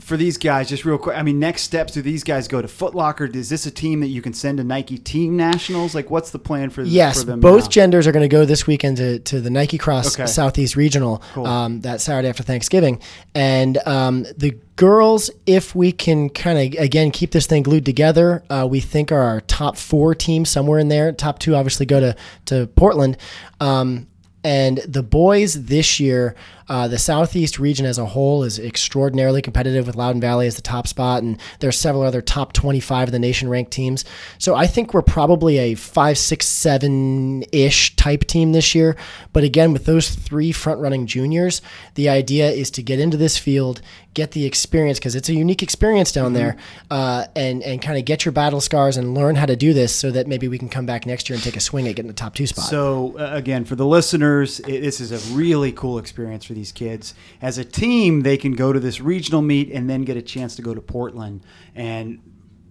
for 0.01 0.17
these 0.17 0.37
guys, 0.37 0.69
just 0.69 0.85
real 0.85 0.99
quick, 0.99 1.17
I 1.17 1.23
mean, 1.23 1.39
next 1.39 1.63
steps 1.63 1.95
do 1.95 2.03
these 2.03 2.23
guys 2.23 2.49
go 2.49 2.61
to 2.61 2.69
Foot 2.69 2.95
Locker? 2.95 3.25
Is 3.25 3.49
this 3.49 3.65
a 3.67 3.71
team 3.71 4.01
that 4.01 4.09
you 4.09 4.21
can 4.21 4.33
send 4.35 4.59
to 4.59 4.65
Nike 4.65 4.99
Team 4.99 5.37
Nationals? 5.37 5.95
Like, 5.95 6.11
what's 6.11 6.31
the 6.31 6.39
plan 6.39 6.71
for, 6.71 6.83
Yes, 6.83 7.21
for 7.21 7.27
them? 7.27 7.41
both 7.41 7.65
now? 7.65 7.69
genders 7.69 8.07
are 8.07 8.13
going 8.13 8.23
to 8.25 8.29
go 8.29 8.45
this 8.45 8.67
weekend 8.67 8.99
to, 8.99 9.19
to 9.21 9.41
the 9.41 9.49
Nike 9.51 9.79
Cross 9.79 10.15
Okay. 10.19 10.27
Southeast 10.27 10.77
Regional 10.77 11.23
Cool. 11.33 11.47
um, 11.47 11.81
that 11.81 12.01
Saturday 12.01 12.29
after 12.29 12.43
Thanksgiving. 12.43 13.01
And 13.35 13.79
um, 13.87 14.25
the 14.37 14.59
girls, 14.77 15.31
if 15.47 15.75
we 15.75 15.93
can 15.93 16.29
kind 16.29 16.75
of, 16.75 16.81
again, 16.81 17.11
keep 17.11 17.31
this 17.31 17.47
thing 17.47 17.63
glued 17.63 17.87
together, 17.87 18.45
uh, 18.51 18.67
we 18.71 18.81
think 18.81 19.11
are 19.13 19.21
our 19.23 19.41
top 19.43 19.77
four 19.79 20.15
teams 20.15 20.51
somewhere 20.51 20.79
in 20.79 20.89
there. 20.89 21.13
Top 21.13 21.39
two 21.39 21.55
obviously 21.55 21.87
go 21.87 22.01
to, 22.01 22.17
to 22.47 22.67
Portland. 22.77 23.17
Um, 23.61 24.09
And 24.47 24.79
the 24.87 25.03
boys 25.03 25.65
this 25.65 25.99
year, 25.99 26.37
uh, 26.69 26.87
the 26.87 27.01
Southeast 27.01 27.59
region 27.59 27.85
as 27.85 27.99
a 27.99 28.07
whole 28.07 28.45
is 28.45 28.61
extraordinarily 28.61 29.43
competitive 29.43 29.89
with 29.89 29.97
Loudoun 29.97 30.21
Valley 30.21 30.47
as 30.47 30.55
the 30.55 30.63
top 30.63 30.87
spot, 30.87 31.25
and 31.25 31.41
there 31.59 31.69
are 31.69 31.73
several 31.73 32.05
other 32.05 32.23
top 32.23 32.53
25 32.53 33.09
of 33.09 33.13
the 33.13 33.19
nation 33.19 33.49
ranked 33.49 33.73
teams. 33.73 34.05
So 34.39 34.55
I 34.55 34.69
think 34.69 34.95
we're 34.95 35.03
probably 35.03 35.59
a 35.59 35.75
five, 35.75 36.17
six, 36.17 36.47
seven 36.47 37.43
ish 37.51 37.97
type 37.97 38.23
team 38.27 38.53
this 38.53 38.73
year. 38.73 38.97
But 39.33 39.43
again, 39.43 39.73
with 39.73 39.85
those 39.85 40.11
three 40.11 40.53
front 40.53 40.79
running 40.79 41.09
juniors, 41.09 41.61
the 41.97 42.09
idea 42.09 42.49
is 42.49 42.71
to 42.73 42.85
get 42.85 43.01
into 43.01 43.17
this 43.17 43.37
field, 43.37 43.81
get 44.17 44.33
the 44.33 44.47
experience 44.47 44.99
because 44.99 45.15
it's 45.15 45.29
a 45.29 45.35
unique 45.35 45.63
experience 45.63 46.11
down 46.11 46.33
there, 46.33 46.57
uh, 46.91 47.27
and 47.37 47.63
and 47.63 47.83
kind 47.83 47.99
of 47.99 48.05
get 48.07 48.25
your 48.25 48.33
battle 48.33 48.63
scars 48.63 48.97
and 48.97 49.15
learn 49.15 49.37
how 49.37 49.45
to 49.45 49.55
do 49.55 49.75
this, 49.75 49.95
so 49.95 50.11
that 50.11 50.27
maybe 50.27 50.49
we 50.49 50.59
can 50.59 50.71
come 50.71 50.87
back 50.87 51.05
next 51.05 51.29
year 51.29 51.35
and 51.35 51.45
take 51.45 51.55
a 51.55 51.61
swing 51.61 51.87
at 51.87 51.95
getting 51.95 52.09
the 52.09 52.15
top 52.15 52.35
two 52.35 52.47
spot. 52.47 52.65
So 52.65 53.15
uh, 53.19 53.31
again, 53.33 53.67
for 53.67 53.77
the 53.77 53.87
listeners, 53.87 54.59
it, 54.61 54.81
this 54.81 55.01
is 55.01 55.13
a 55.13 55.37
really 55.37 55.71
cool 55.71 55.99
experience 55.99 56.47
for 56.47 56.55
these 56.55 56.73
kids. 56.73 57.15
As 57.43 57.59
a 57.59 57.65
team, 57.65 58.23
they 58.23 58.39
can 58.39 58.53
go 58.53 58.73
to 58.73 58.81
this 58.81 59.01
regional 59.01 59.43
meet 59.43 59.71
and 59.71 59.89
then 59.89 60.03
get 60.03 60.17
a 60.17 60.23
chance 60.23 60.57
to 60.57 60.63
go 60.63 60.75
to 60.75 60.81
Portland 60.81 61.43
and 61.75 62.19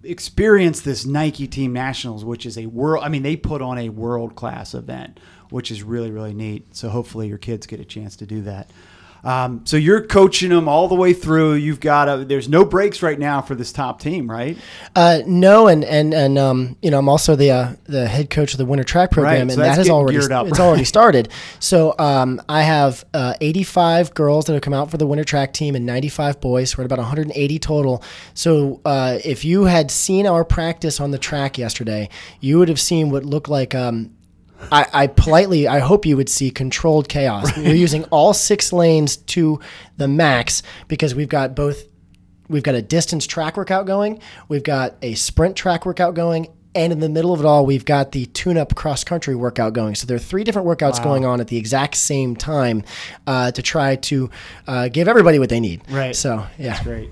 experience 0.02 0.80
this 0.80 1.06
Nike 1.06 1.46
Team 1.46 1.72
Nationals, 1.72 2.24
which 2.24 2.44
is 2.44 2.58
a 2.58 2.66
world. 2.66 3.04
I 3.04 3.08
mean, 3.08 3.22
they 3.22 3.36
put 3.36 3.62
on 3.62 3.78
a 3.78 3.88
world 3.88 4.34
class 4.34 4.74
event, 4.74 5.20
which 5.50 5.70
is 5.70 5.84
really 5.84 6.10
really 6.10 6.34
neat. 6.34 6.74
So 6.74 6.88
hopefully, 6.88 7.28
your 7.28 7.38
kids 7.38 7.68
get 7.68 7.78
a 7.78 7.84
chance 7.84 8.16
to 8.16 8.26
do 8.26 8.42
that. 8.42 8.68
Um, 9.24 9.66
so 9.66 9.76
you're 9.76 10.06
coaching 10.06 10.50
them 10.50 10.68
all 10.68 10.88
the 10.88 10.94
way 10.94 11.12
through. 11.12 11.54
You've 11.54 11.80
got 11.80 12.08
a, 12.08 12.24
there's 12.24 12.48
no 12.48 12.64
breaks 12.64 13.02
right 13.02 13.18
now 13.18 13.42
for 13.42 13.54
this 13.54 13.72
top 13.72 14.00
team, 14.00 14.30
right? 14.30 14.56
Uh, 14.94 15.20
no, 15.26 15.66
and 15.66 15.84
and 15.84 16.14
and 16.14 16.38
um, 16.38 16.76
you 16.82 16.90
know, 16.90 16.98
I'm 16.98 17.08
also 17.08 17.34
the 17.34 17.50
uh, 17.50 17.72
the 17.84 18.06
head 18.06 18.30
coach 18.30 18.52
of 18.52 18.58
the 18.58 18.64
winter 18.64 18.84
track 18.84 19.10
program, 19.10 19.32
Right, 19.32 19.40
and 19.40 19.62
that 19.62 19.76
has 19.78 19.90
already 19.90 20.18
up. 20.18 20.46
it's 20.46 20.60
already 20.60 20.84
started. 20.84 21.28
So 21.58 21.94
um, 21.98 22.40
I 22.48 22.62
have 22.62 23.04
uh, 23.14 23.34
85 23.40 24.14
girls 24.14 24.44
that 24.44 24.52
have 24.52 24.62
come 24.62 24.74
out 24.74 24.90
for 24.90 24.98
the 24.98 25.06
winter 25.06 25.24
track 25.24 25.52
team, 25.52 25.74
and 25.74 25.84
95 25.86 26.40
boys. 26.40 26.76
We're 26.76 26.82
at 26.82 26.86
about 26.86 26.98
180 26.98 27.58
total. 27.58 28.02
So 28.34 28.80
uh, 28.84 29.18
if 29.24 29.44
you 29.44 29.64
had 29.64 29.90
seen 29.90 30.26
our 30.26 30.44
practice 30.44 31.00
on 31.00 31.10
the 31.10 31.18
track 31.18 31.58
yesterday, 31.58 32.08
you 32.40 32.58
would 32.58 32.68
have 32.68 32.80
seen 32.80 33.10
what 33.10 33.24
looked 33.24 33.48
like. 33.48 33.74
Um, 33.74 34.12
I, 34.72 34.86
I 34.92 35.06
politely, 35.06 35.68
I 35.68 35.78
hope 35.78 36.06
you 36.06 36.16
would 36.16 36.28
see 36.28 36.50
controlled 36.50 37.08
chaos. 37.08 37.56
We're 37.56 37.74
using 37.74 38.04
all 38.04 38.34
six 38.34 38.72
lanes 38.72 39.16
to 39.16 39.60
the 39.96 40.08
max 40.08 40.62
because 40.88 41.14
we've 41.14 41.28
got 41.28 41.54
both 41.54 41.84
we've 42.48 42.62
got 42.62 42.74
a 42.74 42.82
distance 42.82 43.26
track 43.26 43.56
workout 43.56 43.86
going, 43.86 44.20
we've 44.48 44.62
got 44.62 44.94
a 45.02 45.14
sprint 45.14 45.56
track 45.56 45.84
workout 45.84 46.14
going, 46.14 46.48
and 46.76 46.92
in 46.92 47.00
the 47.00 47.08
middle 47.08 47.32
of 47.32 47.40
it 47.40 47.46
all, 47.46 47.64
we've 47.64 47.84
got 47.84 48.12
the 48.12 48.26
tune 48.26 48.58
up 48.58 48.74
cross 48.74 49.02
country 49.02 49.34
workout 49.34 49.72
going. 49.72 49.94
So 49.94 50.06
there 50.06 50.16
are 50.16 50.20
three 50.20 50.44
different 50.44 50.68
workouts 50.68 51.02
going 51.02 51.24
on 51.24 51.40
at 51.40 51.48
the 51.48 51.56
exact 51.56 51.94
same 51.94 52.36
time 52.36 52.84
uh, 53.26 53.50
to 53.52 53.62
try 53.62 53.96
to 53.96 54.30
uh, 54.66 54.88
give 54.88 55.08
everybody 55.08 55.38
what 55.38 55.48
they 55.48 55.58
need. 55.58 55.82
Right. 55.90 56.14
So, 56.14 56.46
yeah. 56.58 56.74
That's 56.74 56.82
great. 56.82 57.10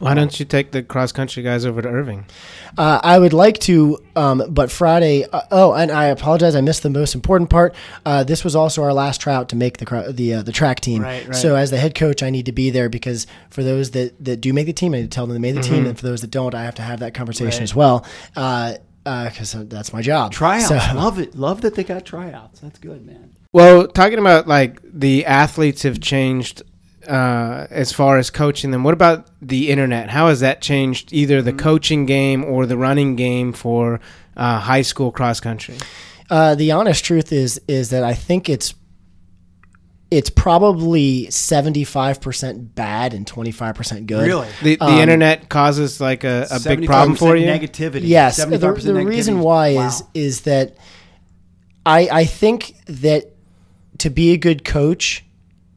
Why 0.00 0.14
don't 0.14 0.40
you 0.40 0.46
take 0.46 0.72
the 0.72 0.82
cross 0.82 1.12
country 1.12 1.42
guys 1.42 1.64
over 1.64 1.80
to 1.82 1.88
Irving? 1.88 2.24
Uh, 2.76 3.00
I 3.02 3.18
would 3.18 3.32
like 3.34 3.58
to, 3.60 3.98
um, 4.16 4.42
but 4.48 4.70
Friday. 4.70 5.24
Uh, 5.30 5.42
oh, 5.50 5.72
and 5.74 5.90
I 5.90 6.06
apologize. 6.06 6.54
I 6.56 6.62
missed 6.62 6.82
the 6.82 6.90
most 6.90 7.14
important 7.14 7.50
part. 7.50 7.74
Uh, 8.06 8.24
this 8.24 8.42
was 8.42 8.56
also 8.56 8.82
our 8.82 8.92
last 8.94 9.20
tryout 9.20 9.50
to 9.50 9.56
make 9.56 9.76
the 9.76 9.84
cro- 9.86 10.10
the 10.10 10.34
uh, 10.34 10.42
the 10.42 10.52
track 10.52 10.80
team. 10.80 11.02
Right, 11.02 11.26
right. 11.26 11.34
So 11.36 11.54
as 11.54 11.70
the 11.70 11.76
head 11.76 11.94
coach, 11.94 12.22
I 12.22 12.30
need 12.30 12.46
to 12.46 12.52
be 12.52 12.70
there 12.70 12.88
because 12.88 13.26
for 13.50 13.62
those 13.62 13.90
that, 13.92 14.14
that 14.24 14.38
do 14.40 14.52
make 14.52 14.66
the 14.66 14.72
team, 14.72 14.94
I 14.94 14.98
need 14.98 15.02
to 15.04 15.08
tell 15.08 15.26
them 15.26 15.34
they 15.34 15.40
made 15.52 15.56
the 15.56 15.62
team, 15.68 15.86
and 15.86 15.98
for 15.98 16.06
those 16.06 16.22
that 16.22 16.30
don't, 16.30 16.54
I 16.54 16.64
have 16.64 16.74
to 16.76 16.82
have 16.82 17.00
that 17.00 17.12
conversation 17.14 17.60
Right. 17.60 17.62
as 17.62 17.74
well. 17.74 18.06
Because 19.04 19.52
that's 19.68 19.92
my 19.92 20.02
job. 20.02 20.32
Tryouts, 20.32 20.68
So- 20.68 20.76
love 20.94 21.18
it. 21.18 21.34
Love 21.34 21.60
that 21.62 21.74
they 21.74 21.84
got 21.84 22.04
tryouts. 22.04 22.60
That's 22.60 22.78
good, 22.78 23.04
man. 23.06 23.34
Well, 23.52 23.88
talking 23.88 24.18
about 24.20 24.46
like 24.46 24.78
the 24.84 25.26
athletes 25.26 25.82
have 25.82 26.00
changed 26.00 26.62
uh, 27.10 27.66
as 27.70 27.92
far 27.92 28.18
as 28.18 28.30
coaching 28.30 28.70
them. 28.70 28.84
What 28.84 28.94
about 28.94 29.28
the 29.42 29.68
internet? 29.70 30.10
How 30.10 30.28
has 30.28 30.40
that 30.40 30.62
changed 30.62 31.12
either 31.12 31.42
the 31.42 31.52
coaching 31.52 32.06
game 32.06 32.44
or 32.44 32.66
the 32.66 32.76
running 32.76 33.16
game 33.16 33.52
for 33.52 34.00
uh, 34.36 34.60
high 34.60 34.82
school 34.82 35.10
cross 35.10 35.40
country? 35.40 35.76
Uh, 36.30 36.54
the 36.54 36.70
honest 36.72 37.04
truth 37.04 37.32
is 37.32 37.60
is 37.66 37.90
that 37.90 38.04
I 38.04 38.14
think 38.14 38.48
it's 38.48 38.74
it's 40.10 40.30
probably 40.30 41.30
seventy 41.30 41.84
five 41.84 42.20
percent 42.20 42.74
bad 42.74 43.14
and 43.14 43.26
twenty 43.26 43.50
five 43.52 43.74
percent 43.74 44.06
good. 44.06 44.26
Really? 44.26 44.48
The, 44.62 44.76
the 44.76 44.84
Um, 44.84 44.98
internet 44.98 45.48
causes 45.48 46.00
like 46.00 46.24
a, 46.24 46.46
a 46.50 46.58
big 46.60 46.84
problem 46.86 47.16
for 47.16 47.36
you. 47.36 47.46
Negativity. 47.46 48.02
Yes, 48.04 48.36
the, 48.36 48.56
75% 48.56 48.82
the 48.82 48.94
reason 49.04 49.36
negativity. 49.36 49.42
why 49.42 49.74
Wow. 49.74 49.86
is 49.88 50.02
is 50.14 50.40
that 50.42 50.76
I 51.86 52.08
I 52.10 52.24
think 52.24 52.74
that 52.86 53.36
to 53.98 54.10
be 54.10 54.32
a 54.32 54.36
good 54.36 54.64
coach, 54.64 55.24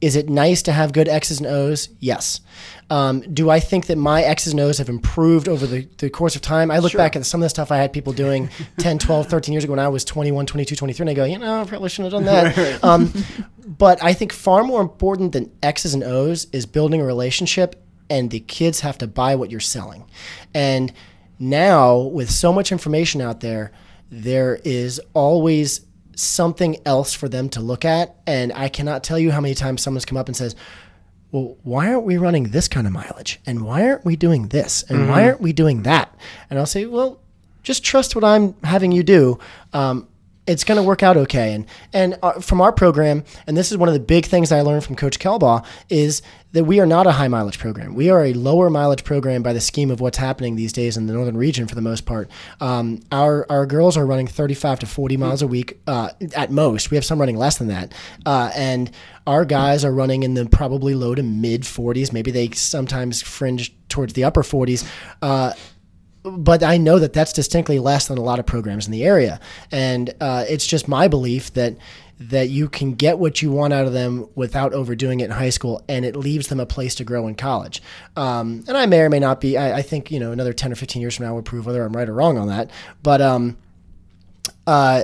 is 0.04 0.16
it 0.18 0.28
nice 0.30 0.62
to 0.64 0.72
have 0.74 0.92
good 0.92 1.08
X's 1.08 1.40
and 1.40 1.48
O's? 1.48 1.88
Yes. 2.00 2.42
Um, 2.90 3.22
do 3.34 3.50
I 3.50 3.60
think 3.62 3.86
that 3.88 3.98
my 3.98 4.22
X's 4.22 4.52
and 4.52 4.60
O's 4.60 4.78
have 4.78 4.90
improved 4.90 5.48
over 5.48 5.66
the, 5.66 5.88
the 5.98 6.10
course 6.10 6.36
of 6.36 6.42
time? 6.42 6.70
I 6.70 6.80
look 6.80 6.92
Sure. 6.92 7.00
back 7.00 7.16
at 7.16 7.26
some 7.26 7.42
of 7.42 7.46
the 7.46 7.50
stuff 7.50 7.72
I 7.72 7.78
had 7.78 7.94
people 7.94 8.12
doing 8.12 8.50
10, 8.80 9.00
12, 9.00 9.28
13 9.28 9.54
years 9.54 9.64
ago 9.64 9.72
when 9.72 9.80
I 9.80 9.88
was 9.88 10.04
21, 10.04 10.46
22, 10.46 10.76
23, 10.76 11.04
and 11.04 11.10
I 11.10 11.14
go, 11.14 11.24
you 11.24 11.40
know, 11.40 11.62
I 11.62 11.66
probably 11.66 11.88
shouldn't 11.90 12.14
have 12.14 12.24
done 12.24 12.54
that. 12.56 12.84
Um, 12.84 13.14
but 13.66 14.04
I 14.04 14.14
think 14.14 14.34
far 14.34 14.64
more 14.64 14.82
important 14.82 15.32
than 15.32 15.50
X's 15.64 15.94
and 15.94 16.04
O's 16.04 16.46
is 16.52 16.66
building 16.66 17.00
a 17.00 17.06
relationship, 17.06 17.82
and 18.10 18.30
the 18.30 18.42
kids 18.42 18.82
have 18.82 18.98
to 18.98 19.08
buy 19.08 19.36
what 19.36 19.50
you're 19.50 19.60
selling. 19.62 20.04
And 20.54 20.92
now, 21.40 21.98
with 21.98 22.30
so 22.30 22.52
much 22.52 22.72
information 22.74 23.22
out 23.22 23.40
there, 23.40 23.72
there 24.12 24.60
is 24.66 25.00
always 25.14 25.82
something 26.16 26.78
else 26.86 27.14
for 27.14 27.30
them 27.30 27.50
to 27.50 27.60
look 27.60 27.86
at. 27.86 28.16
And 28.28 28.52
I 28.54 28.70
cannot 28.70 29.04
tell 29.04 29.20
you 29.20 29.32
how 29.32 29.42
many 29.42 29.56
times 29.56 29.82
someone's 29.82 30.06
come 30.06 30.18
up 30.18 30.28
and 30.28 30.36
says, 30.36 30.56
well, 31.32 31.58
why 31.64 31.92
aren't 31.92 32.06
we 32.06 32.18
running 32.18 32.52
this 32.52 32.68
kind 32.68 32.86
of 32.86 32.94
mileage? 32.94 33.40
And 33.46 33.66
why 33.66 33.88
aren't 33.88 34.06
we 34.06 34.16
doing 34.16 34.50
this? 34.50 34.84
And 34.84 35.10
why 35.10 35.26
aren't 35.26 35.42
we 35.42 35.52
doing 35.52 35.84
that? 35.84 36.16
And 36.50 36.60
I'll 36.60 36.68
say, 36.68 36.86
well, 36.86 37.20
just 37.64 37.84
trust 37.84 38.16
what 38.16 38.24
I'm 38.24 38.54
having 38.64 38.92
you 38.92 39.02
do. 39.02 39.40
Um, 39.74 40.08
it's 40.46 40.64
going 40.64 40.76
to 40.76 40.84
work 40.84 41.02
out 41.02 41.18
okay. 41.18 41.54
And 41.54 41.66
and 41.92 42.20
uh, 42.22 42.40
from 42.40 42.62
our 42.62 42.72
program, 42.72 43.24
and 43.48 43.58
this 43.58 43.72
is 43.72 43.78
one 43.78 43.90
of 43.90 43.94
the 43.94 44.00
big 44.00 44.26
things 44.26 44.52
I 44.52 44.62
learned 44.62 44.84
from 44.84 44.96
Coach 44.96 45.18
Kelbaugh, 45.18 45.66
is 45.90 46.22
that 46.54 46.66
we 46.66 46.80
are 46.80 46.86
not 46.86 47.08
a 47.08 47.12
high 47.12 47.28
mileage 47.28 47.60
program. 47.60 47.96
We 47.96 48.10
are 48.10 48.24
a 48.24 48.34
lower 48.34 48.70
mileage 48.70 49.04
program 49.04 49.42
by 49.42 49.54
the 49.54 49.60
scheme 49.60 49.90
of 49.92 50.00
what's 50.00 50.20
happening 50.20 50.56
these 50.56 50.72
days 50.72 50.96
in 50.96 51.08
the 51.08 51.14
northern 51.14 51.36
region 51.36 51.68
for 51.68 51.76
the 51.76 51.82
most 51.82 52.06
part. 52.06 52.30
Um, 52.62 53.02
our 53.12 53.46
our 53.52 53.66
girls 53.66 53.98
are 53.98 54.06
running 54.06 54.28
35 54.28 54.80
to 54.80 54.86
40 54.86 55.18
miles 55.18 55.42
a 55.42 55.48
week 55.48 55.80
uh, 55.88 56.12
at 56.36 56.52
most. 56.52 56.92
We 56.92 56.96
have 56.96 57.06
some 57.06 57.20
running 57.20 57.38
less 57.38 57.58
than 57.58 57.68
that, 57.68 57.94
uh, 58.26 58.52
and 58.56 58.92
our 59.26 59.46
guys 59.46 59.84
are 59.84 59.92
running 59.92 60.24
in 60.24 60.36
the 60.36 60.46
probably 60.46 60.94
low 60.94 61.16
to 61.16 61.24
mid 61.24 61.64
40s. 61.64 62.14
Maybe 62.14 62.30
they 62.30 62.50
sometimes 62.52 63.22
fringe 63.22 63.74
towards 63.90 64.14
the 64.14 64.24
upper 64.24 64.44
40s. 64.44 64.88
Uh, 65.22 65.54
but 66.24 66.64
I 66.64 66.78
know 66.78 67.00
that 67.00 67.12
that's 67.12 67.34
distinctly 67.34 67.80
less 67.80 68.08
than 68.08 68.18
a 68.18 68.22
lot 68.22 68.40
of 68.40 68.46
programs 68.46 68.86
in 68.86 68.92
the 68.92 69.04
area, 69.04 69.40
and 69.72 70.14
uh, 70.22 70.46
it's 70.48 70.66
just 70.66 70.88
my 70.88 71.08
belief 71.08 71.52
that 71.56 71.76
that 72.30 72.50
you 72.50 72.70
can 72.70 72.94
get 72.94 73.20
what 73.20 73.42
you 73.42 73.52
want 73.52 73.74
out 73.74 73.86
of 73.86 73.94
them 73.94 74.28
without 74.36 74.74
overdoing 74.74 75.20
it 75.20 75.26
in 75.26 75.32
high 75.32 75.50
school, 75.50 75.82
and 75.88 76.06
it 76.06 76.16
leaves 76.16 76.48
them 76.48 76.60
a 76.60 76.66
place 76.66 76.96
to 76.96 77.04
grow 77.04 77.28
in 77.28 77.36
college. 77.36 77.82
Um, 78.16 78.64
and 78.68 78.78
I 78.78 78.86
may 78.86 79.02
or 79.02 79.10
may 79.10 79.20
not 79.20 79.42
be. 79.42 79.58
I, 79.58 79.80
I 79.80 79.82
think 79.82 80.12
you 80.12 80.20
know 80.20 80.32
another 80.32 80.54
ten 80.54 80.72
or 80.72 80.76
fifteen 80.76 81.02
years 81.02 81.16
from 81.16 81.26
now 81.26 81.34
will 81.34 81.42
prove 81.42 81.66
whether 81.66 81.84
I'm 81.84 81.96
right 81.96 82.08
or 82.08 82.14
wrong 82.14 82.38
on 82.38 82.48
that. 82.48 82.70
But 83.02 83.22
um, 83.22 83.58
uh, 84.68 85.04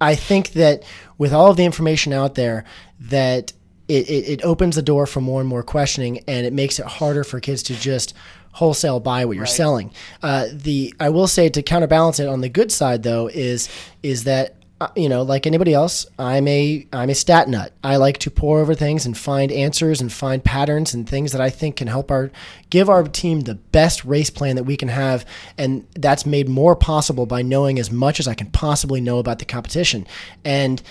I 0.00 0.14
think 0.14 0.52
that 0.52 0.84
with 1.18 1.32
all 1.32 1.50
of 1.50 1.56
the 1.56 1.64
information 1.64 2.12
out 2.12 2.34
there, 2.34 2.64
that 3.00 3.52
it, 3.88 4.08
it, 4.08 4.28
it 4.28 4.44
opens 4.44 4.76
the 4.76 4.82
door 4.82 5.06
for 5.06 5.20
more 5.20 5.40
and 5.40 5.48
more 5.48 5.62
questioning, 5.62 6.22
and 6.28 6.46
it 6.46 6.52
makes 6.52 6.78
it 6.78 6.86
harder 6.86 7.24
for 7.24 7.40
kids 7.40 7.62
to 7.64 7.74
just 7.74 8.14
wholesale 8.52 9.00
buy 9.00 9.24
what 9.24 9.36
you're 9.36 9.46
selling. 9.46 9.92
Uh, 10.22 10.46
the 10.52 10.94
I 10.98 11.08
will 11.08 11.28
say 11.28 11.48
to 11.48 11.62
counterbalance 11.62 12.18
it 12.20 12.28
on 12.28 12.40
the 12.40 12.48
good 12.48 12.72
side 12.72 13.02
though 13.02 13.28
is 13.28 13.68
is 14.02 14.24
that 14.24 14.56
uh, 14.80 14.88
you 14.96 15.08
know 15.08 15.22
like 15.22 15.46
anybody 15.46 15.74
else 15.74 16.06
I'm 16.18 16.48
a 16.48 16.86
I'm 16.92 17.10
a 17.10 17.14
stat 17.14 17.48
nut. 17.48 17.72
I 17.84 17.96
like 17.96 18.18
to 18.18 18.30
pore 18.30 18.60
over 18.60 18.74
things 18.74 19.06
and 19.06 19.16
find 19.16 19.52
answers 19.52 20.00
and 20.00 20.12
find 20.12 20.42
patterns 20.42 20.94
and 20.94 21.08
things 21.08 21.32
that 21.32 21.40
I 21.40 21.50
think 21.50 21.76
can 21.76 21.88
help 21.88 22.10
our 22.10 22.30
give 22.70 22.88
our 22.88 23.02
team 23.04 23.40
the 23.40 23.54
best 23.54 24.04
race 24.04 24.30
plan 24.30 24.56
that 24.56 24.64
we 24.64 24.76
can 24.76 24.88
have, 24.88 25.24
and 25.58 25.86
that's 25.94 26.24
made 26.24 26.48
more 26.48 26.74
possible 26.74 27.26
by 27.26 27.42
knowing 27.42 27.78
as 27.78 27.90
much 27.90 28.20
as 28.20 28.26
I 28.26 28.34
can 28.34 28.50
possibly 28.50 29.00
know 29.00 29.18
about 29.18 29.38
the 29.38 29.44
competition 29.44 30.06
and. 30.44 30.82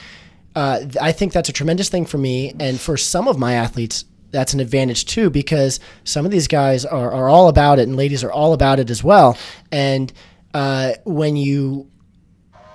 Uh, 0.56 0.84
I 1.00 1.12
think 1.12 1.32
that's 1.32 1.48
a 1.48 1.54
tremendous 1.54 1.90
thing 1.90 2.06
for 2.08 2.18
me, 2.18 2.54
and 2.60 2.80
for 2.80 2.98
some 2.98 3.28
of 3.28 3.38
my 3.38 3.54
athletes, 3.54 4.04
that's 4.32 4.54
an 4.54 4.60
advantage 4.60 5.06
too 5.06 5.30
because 5.30 5.80
some 6.04 6.26
of 6.26 6.32
these 6.32 6.48
guys 6.48 6.86
are, 6.86 7.12
are 7.12 7.30
all 7.30 7.50
about 7.50 7.80
it, 7.80 7.84
and 7.84 7.96
ladies 7.96 8.24
are 8.24 8.32
all 8.32 8.54
about 8.54 8.80
it 8.80 8.90
as 8.90 9.04
well. 9.04 9.38
And 9.72 10.12
uh, 10.54 10.94
when 11.06 11.38
you 11.38 11.89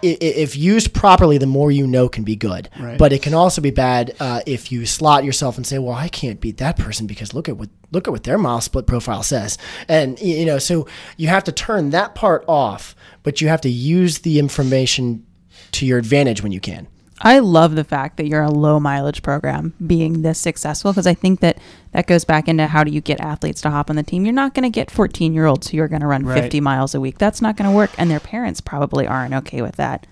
if 0.04 0.56
used 0.56 0.92
properly, 0.92 1.38
the 1.38 1.46
more 1.46 1.70
you 1.70 1.86
know 1.86 2.08
can 2.08 2.24
be 2.24 2.36
good. 2.36 2.68
Right. 2.78 2.98
But 2.98 3.12
it 3.12 3.22
can 3.22 3.34
also 3.34 3.60
be 3.60 3.70
bad 3.70 4.14
uh, 4.20 4.42
if 4.46 4.70
you 4.70 4.86
slot 4.86 5.24
yourself 5.24 5.56
and 5.56 5.66
say, 5.66 5.78
"Well, 5.78 5.94
I 5.94 6.08
can't 6.08 6.40
beat 6.40 6.58
that 6.58 6.76
person 6.76 7.06
because 7.06 7.34
look 7.34 7.48
at 7.48 7.56
what 7.56 7.70
look 7.90 8.06
at 8.08 8.10
what 8.10 8.24
their 8.24 8.38
mile 8.38 8.60
split 8.60 8.86
profile 8.86 9.22
says." 9.22 9.58
And 9.88 10.20
you 10.20 10.44
know, 10.44 10.58
so 10.58 10.86
you 11.16 11.28
have 11.28 11.44
to 11.44 11.52
turn 11.52 11.90
that 11.90 12.14
part 12.14 12.44
off, 12.46 12.94
but 13.22 13.40
you 13.40 13.48
have 13.48 13.60
to 13.62 13.70
use 13.70 14.20
the 14.20 14.38
information 14.38 15.26
to 15.72 15.86
your 15.86 15.98
advantage 15.98 16.42
when 16.42 16.52
you 16.52 16.60
can. 16.60 16.86
I 17.20 17.38
love 17.38 17.76
the 17.76 17.84
fact 17.84 18.16
that 18.16 18.26
you're 18.26 18.42
a 18.42 18.50
low 18.50 18.80
mileage 18.80 19.22
program 19.22 19.72
being 19.86 20.22
this 20.22 20.38
successful 20.38 20.92
because 20.92 21.06
I 21.06 21.14
think 21.14 21.40
that 21.40 21.58
that 21.92 22.06
goes 22.06 22.24
back 22.24 22.48
into 22.48 22.66
how 22.66 22.82
do 22.82 22.90
you 22.90 23.00
get 23.00 23.20
athletes 23.20 23.60
to 23.62 23.70
hop 23.70 23.88
on 23.88 23.96
the 23.96 24.02
team. 24.02 24.24
You're 24.24 24.34
not 24.34 24.52
going 24.52 24.64
to 24.64 24.70
get 24.70 24.90
14 24.90 25.32
year 25.32 25.46
olds 25.46 25.68
who 25.68 25.80
are 25.80 25.88
going 25.88 26.00
to 26.00 26.06
run 26.08 26.24
Right. 26.26 26.42
50 26.42 26.60
miles 26.60 26.94
a 26.94 27.00
week. 27.00 27.18
That's 27.18 27.40
not 27.40 27.56
going 27.56 27.70
to 27.70 27.74
work, 27.76 27.90
and 27.98 28.10
their 28.10 28.20
parents 28.20 28.60
probably 28.60 29.06
aren't 29.06 29.34
okay 29.34 29.62
with 29.62 29.76
that 29.76 30.06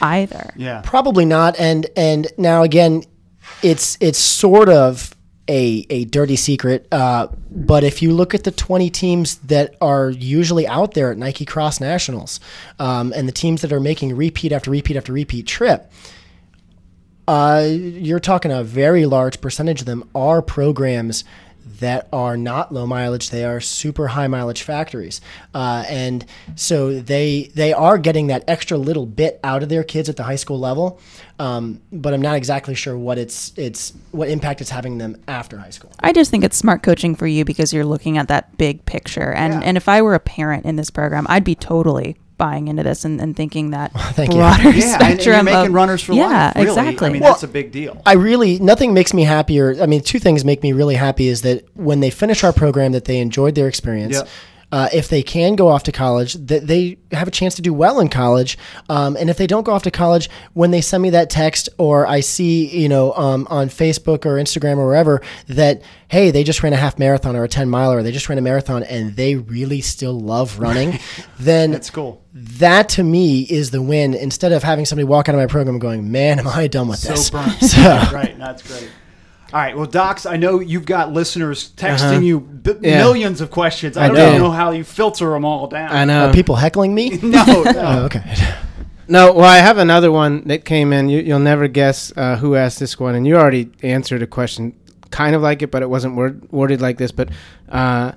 either. 0.00 0.50
Yeah. 0.56 0.80
Probably 0.84 1.24
not. 1.24 1.58
And 1.58 1.86
and 1.96 2.28
now 2.38 2.62
again, 2.62 3.04
it's 3.62 3.98
it's 4.00 4.18
sort 4.18 4.68
of 4.68 5.14
a 5.48 5.86
a 5.90 6.06
dirty 6.06 6.36
secret. 6.36 6.88
Uh, 6.90 7.28
but 7.50 7.84
if 7.84 8.00
you 8.02 8.12
look 8.12 8.34
at 8.34 8.44
the 8.44 8.50
20 8.50 8.90
teams 8.90 9.36
that 9.36 9.76
are 9.80 10.10
usually 10.10 10.66
out 10.66 10.94
there 10.94 11.10
at 11.12 11.18
Nike 11.18 11.44
Cross 11.44 11.80
Nationals, 11.80 12.40
um, 12.78 13.12
and 13.14 13.28
the 13.28 13.32
teams 13.32 13.60
that 13.62 13.72
are 13.72 13.80
making 13.80 14.16
repeat 14.16 14.52
after 14.52 14.70
repeat 14.70 14.96
after 14.96 15.12
repeat 15.12 15.46
trip. 15.46 15.92
Uh, 17.28 17.66
you're 17.68 18.20
talking 18.20 18.52
a 18.52 18.62
very 18.62 19.04
large 19.06 19.40
percentage 19.40 19.80
of 19.80 19.86
them 19.86 20.08
are 20.14 20.40
programs 20.40 21.24
that 21.80 22.08
are 22.12 22.36
not 22.36 22.72
low 22.72 22.86
mileage; 22.86 23.30
they 23.30 23.44
are 23.44 23.60
super 23.60 24.06
high 24.08 24.28
mileage 24.28 24.62
factories, 24.62 25.20
uh, 25.52 25.84
and 25.88 26.24
so 26.54 27.00
they 27.00 27.50
they 27.54 27.72
are 27.72 27.98
getting 27.98 28.28
that 28.28 28.44
extra 28.48 28.78
little 28.78 29.04
bit 29.04 29.40
out 29.42 29.62
of 29.62 29.68
their 29.68 29.82
kids 29.84 30.08
at 30.08 30.16
the 30.16 30.22
high 30.22 30.36
school 30.36 30.58
level. 30.58 31.00
Um, 31.38 31.82
but 31.92 32.14
I'm 32.14 32.22
not 32.22 32.36
exactly 32.36 32.74
sure 32.74 32.96
what 32.96 33.18
it's 33.18 33.52
it's 33.56 33.92
what 34.12 34.28
impact 34.28 34.60
it's 34.60 34.70
having 34.70 34.98
them 34.98 35.20
after 35.28 35.58
high 35.58 35.70
school. 35.70 35.90
I 36.00 36.12
just 36.12 36.30
think 36.30 36.44
it's 36.44 36.56
smart 36.56 36.82
coaching 36.82 37.14
for 37.14 37.26
you 37.26 37.44
because 37.44 37.72
you're 37.72 37.84
looking 37.84 38.16
at 38.16 38.28
that 38.28 38.56
big 38.56 38.84
picture. 38.86 39.32
And 39.32 39.54
Yeah. 39.54 39.60
and 39.64 39.76
if 39.76 39.88
I 39.88 40.00
were 40.00 40.14
a 40.14 40.20
parent 40.20 40.64
in 40.64 40.76
this 40.76 40.90
program, 40.90 41.26
I'd 41.28 41.44
be 41.44 41.56
totally 41.56 42.16
buying 42.38 42.68
into 42.68 42.82
this 42.82 43.04
and, 43.04 43.20
and 43.20 43.34
thinking 43.36 43.70
that 43.70 43.92
Thank 44.12 44.32
you. 44.32 44.38
broader 44.38 44.62
Yeah, 44.64 44.68
and- 44.68 44.74
and, 44.82 44.84
spectrum 45.20 45.34
you're 45.34 45.42
making 45.42 45.66
of, 45.68 45.72
runners 45.74 46.02
for 46.02 46.12
yeah, 46.12 46.26
life. 46.46 46.56
Really. 46.56 46.68
exactly. 46.68 47.06
I 47.08 47.12
mean, 47.12 47.22
Well, 47.22 47.32
that's 47.32 47.42
a 47.42 47.48
big 47.48 47.72
deal. 47.72 48.00
I 48.04 48.14
really 48.14 48.58
nothing 48.58 48.92
makes 48.94 49.14
me 49.14 49.24
happier. 49.24 49.76
I 49.80 49.86
mean, 49.86 50.02
two 50.02 50.18
things 50.18 50.44
make 50.44 50.62
me 50.62 50.72
really 50.72 50.94
happy 50.96 51.28
is 51.28 51.42
that 51.42 51.64
when 51.76 52.00
they 52.00 52.10
finish 52.10 52.44
our 52.44 52.52
program, 52.52 52.92
that 52.92 53.04
they 53.06 53.18
enjoyed 53.18 53.54
their 53.54 53.68
experience. 53.68 54.14
Yep. 54.14 54.28
Uh, 54.72 54.88
if 54.92 55.08
they 55.08 55.22
can 55.22 55.54
go 55.54 55.68
off 55.68 55.84
to 55.84 55.92
college, 55.92 56.34
that 56.34 56.66
they 56.66 56.98
have 57.12 57.28
a 57.28 57.30
chance 57.30 57.54
to 57.54 57.62
do 57.62 57.72
well 57.72 58.00
in 58.00 58.08
college. 58.08 58.58
Um, 58.88 59.16
and 59.16 59.30
if 59.30 59.36
they 59.36 59.46
don't 59.46 59.62
go 59.62 59.72
off 59.72 59.84
to 59.84 59.92
college, 59.92 60.28
when 60.54 60.72
they 60.72 60.80
send 60.80 61.04
me 61.04 61.10
that 61.10 61.30
text 61.30 61.68
or 61.78 62.04
I 62.04 62.18
see, 62.18 62.66
you 62.76 62.88
know, 62.88 63.12
um, 63.14 63.46
on 63.48 63.68
Facebook 63.68 64.26
or 64.26 64.34
Instagram 64.42 64.78
or 64.78 64.86
wherever 64.86 65.22
that, 65.46 65.82
hey, 66.08 66.32
they 66.32 66.42
just 66.42 66.64
ran 66.64 66.72
a 66.72 66.76
half 66.76 66.98
marathon 66.98 67.36
or 67.36 67.44
a 67.44 67.48
10 67.48 67.70
miler, 67.70 67.98
or 67.98 68.02
they 68.02 68.10
just 68.10 68.28
ran 68.28 68.38
a 68.38 68.42
marathon 68.42 68.82
and 68.82 69.14
they 69.14 69.36
really 69.36 69.80
still 69.80 70.18
love 70.18 70.58
running, 70.58 70.98
then 71.38 71.70
That's 71.70 71.90
cool. 71.90 72.24
that 72.34 72.88
to 72.90 73.04
me 73.04 73.42
is 73.42 73.70
the 73.70 73.80
win. 73.80 74.14
Instead 74.14 74.50
of 74.50 74.64
having 74.64 74.84
somebody 74.84 75.04
walk 75.04 75.28
out 75.28 75.36
of 75.36 75.40
my 75.40 75.46
program 75.46 75.78
going, 75.78 76.10
man, 76.10 76.40
am 76.40 76.48
I 76.48 76.66
done 76.66 76.88
with 76.88 76.98
So 76.98 77.10
this? 77.10 77.30
burnt. 77.30 77.52
So- 77.62 77.80
right. 78.12 78.36
That's 78.36 78.62
great. 78.62 78.90
All 79.52 79.60
right. 79.60 79.76
Well, 79.76 79.86
Docs, 79.86 80.26
I 80.26 80.36
know 80.36 80.58
you've 80.60 80.86
got 80.86 81.12
listeners 81.12 81.70
texting 81.76 82.00
Uh-huh. 82.10 82.20
you 82.20 82.40
b- 82.40 82.72
Yeah. 82.82 82.98
millions 82.98 83.40
of 83.40 83.50
questions. 83.50 83.96
I, 83.96 84.04
I 84.04 84.08
don't 84.08 84.16
do. 84.16 84.26
even 84.26 84.38
know 84.40 84.50
how 84.50 84.72
you 84.72 84.82
filter 84.84 85.30
them 85.30 85.44
all 85.44 85.68
down. 85.68 85.92
I 85.92 86.04
know. 86.04 86.28
Are 86.28 86.32
people 86.32 86.56
heckling 86.56 86.94
me? 86.94 87.16
No, 87.22 87.44
no. 87.44 87.72
Oh, 87.76 88.04
okay. 88.06 88.22
No, 89.08 89.32
well, 89.32 89.44
I 89.44 89.58
have 89.58 89.78
another 89.78 90.10
one 90.10 90.42
that 90.48 90.64
came 90.64 90.92
in. 90.92 91.08
You, 91.08 91.20
you'll 91.20 91.38
never 91.38 91.68
guess 91.68 92.12
uh, 92.16 92.36
who 92.36 92.56
asked 92.56 92.80
this 92.80 92.98
one, 92.98 93.14
and 93.14 93.24
you 93.24 93.36
already 93.36 93.70
answered 93.84 94.20
a 94.22 94.26
question 94.26 94.74
kind 95.10 95.36
of 95.36 95.42
like 95.42 95.62
it, 95.62 95.70
but 95.70 95.80
it 95.82 95.88
wasn't 95.88 96.16
word, 96.16 96.50
worded 96.50 96.80
like 96.80 96.98
this. 96.98 97.12
But 97.12 97.28
uh, 97.68 98.12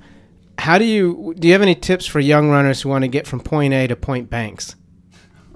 how 0.57 0.79
do 0.79 0.85
you 0.85 1.35
do? 1.37 1.47
You 1.47 1.53
have 1.53 1.61
any 1.61 1.75
tips 1.75 2.07
for 2.07 2.19
young 2.19 2.49
runners 2.49 2.81
who 2.81 2.89
want 2.89 3.03
to 3.03 3.07
get 3.07 3.27
from 3.27 3.39
point 3.39 3.71
A 3.71 3.85
to 3.85 3.95
Point 3.95 4.31
Banks? 4.31 4.75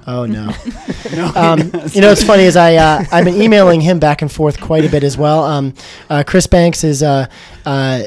Oh 0.08 0.26
no. 0.26 0.54
no. 1.16 1.32
Um, 1.36 1.60
you 1.94 2.02
know, 2.02 2.10
what's 2.10 2.24
funny 2.34 2.44
is 2.44 2.56
I 2.56 2.76
uh, 2.76 3.06
I've 3.12 3.26
been 3.26 3.42
emailing 3.42 3.82
him 3.82 4.00
back 4.00 4.22
and 4.22 4.32
forth 4.32 4.60
quite 4.60 4.86
a 4.86 4.90
bit 4.90 5.04
as 5.04 5.18
well. 5.18 5.44
Um, 5.44 5.74
uh, 6.10 6.24
Chris 6.26 6.48
Banks 6.48 6.84
is 6.84 7.04
uh, 7.04 7.28
uh, 7.66 8.04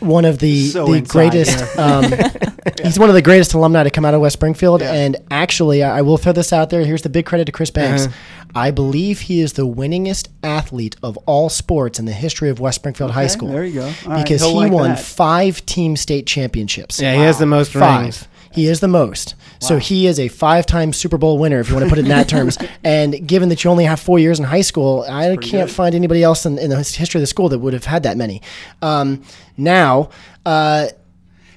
one 0.00 0.24
of 0.24 0.38
the 0.38 0.68
So 0.68 0.86
the 0.86 1.00
greatest. 1.02 1.78
Um, 1.78 2.04
he's 2.82 2.98
one 2.98 3.08
of 3.08 3.14
the 3.14 3.22
greatest 3.22 3.54
alumni 3.54 3.82
to 3.82 3.90
come 3.90 4.04
out 4.04 4.14
of 4.14 4.20
West 4.20 4.34
Springfield. 4.34 4.80
Yeah. 4.80 4.92
And 4.92 5.16
actually, 5.30 5.82
I 5.82 5.98
I 5.98 6.02
will 6.02 6.16
throw 6.16 6.32
this 6.32 6.52
out 6.52 6.70
there. 6.70 6.84
Here's 6.84 7.02
the 7.02 7.08
big 7.08 7.26
credit 7.26 7.46
to 7.46 7.52
Chris 7.52 7.70
Banks. 7.70 8.06
Uh-huh. 8.06 8.14
I 8.56 8.70
believe 8.70 9.22
he 9.22 9.40
is 9.40 9.54
the 9.54 9.66
winningest 9.66 10.28
athlete 10.44 10.94
of 11.02 11.16
all 11.26 11.48
sports 11.48 11.98
in 11.98 12.04
the 12.04 12.12
history 12.12 12.50
of 12.50 12.60
West 12.60 12.76
Springfield 12.76 13.10
High 13.10 13.26
School. 13.26 13.48
There 13.48 13.64
you 13.64 13.80
go. 13.80 13.86
All 13.86 13.92
right, 14.12 14.22
because 14.22 14.42
he'll 14.42 14.50
he 14.50 14.56
like 14.56 14.72
won 14.72 14.90
that. 14.90 15.00
five 15.00 15.66
team 15.66 15.96
state 15.96 16.26
championships. 16.26 17.00
Yeah, 17.00 17.14
he 17.14 17.20
has 17.22 17.38
the 17.38 17.46
most 17.46 17.72
five. 17.72 18.02
rings. 18.02 18.28
He 18.54 18.66
is 18.68 18.80
the 18.80 18.88
most. 18.88 19.34
So 19.58 19.78
he 19.78 20.06
is 20.06 20.20
a 20.20 20.28
five-time 20.28 20.92
Super 20.92 21.16
Bowl 21.18 21.38
winner, 21.38 21.58
if 21.58 21.68
you 21.68 21.74
want 21.74 21.84
to 21.86 21.88
put 21.88 21.98
it 21.98 22.02
in 22.02 22.08
that 22.08 22.28
terms. 22.28 22.58
And 22.84 23.26
given 23.26 23.48
that 23.48 23.64
you 23.64 23.70
only 23.70 23.84
have 23.84 23.98
four 23.98 24.18
years 24.18 24.38
in 24.38 24.44
high 24.44 24.60
school, 24.60 25.04
I 25.08 25.34
pretty 25.34 25.50
can't 25.50 25.68
good. 25.68 25.74
find 25.74 25.94
anybody 25.94 26.22
else 26.22 26.44
in, 26.44 26.58
in 26.58 26.68
the 26.70 26.76
history 26.76 27.18
of 27.18 27.22
the 27.22 27.26
school 27.26 27.48
that 27.48 27.58
would 27.60 27.72
have 27.72 27.84
had 27.86 28.02
that 28.02 28.16
many. 28.16 28.42
Um, 28.82 29.22
now, 29.56 30.10
uh, 30.44 30.88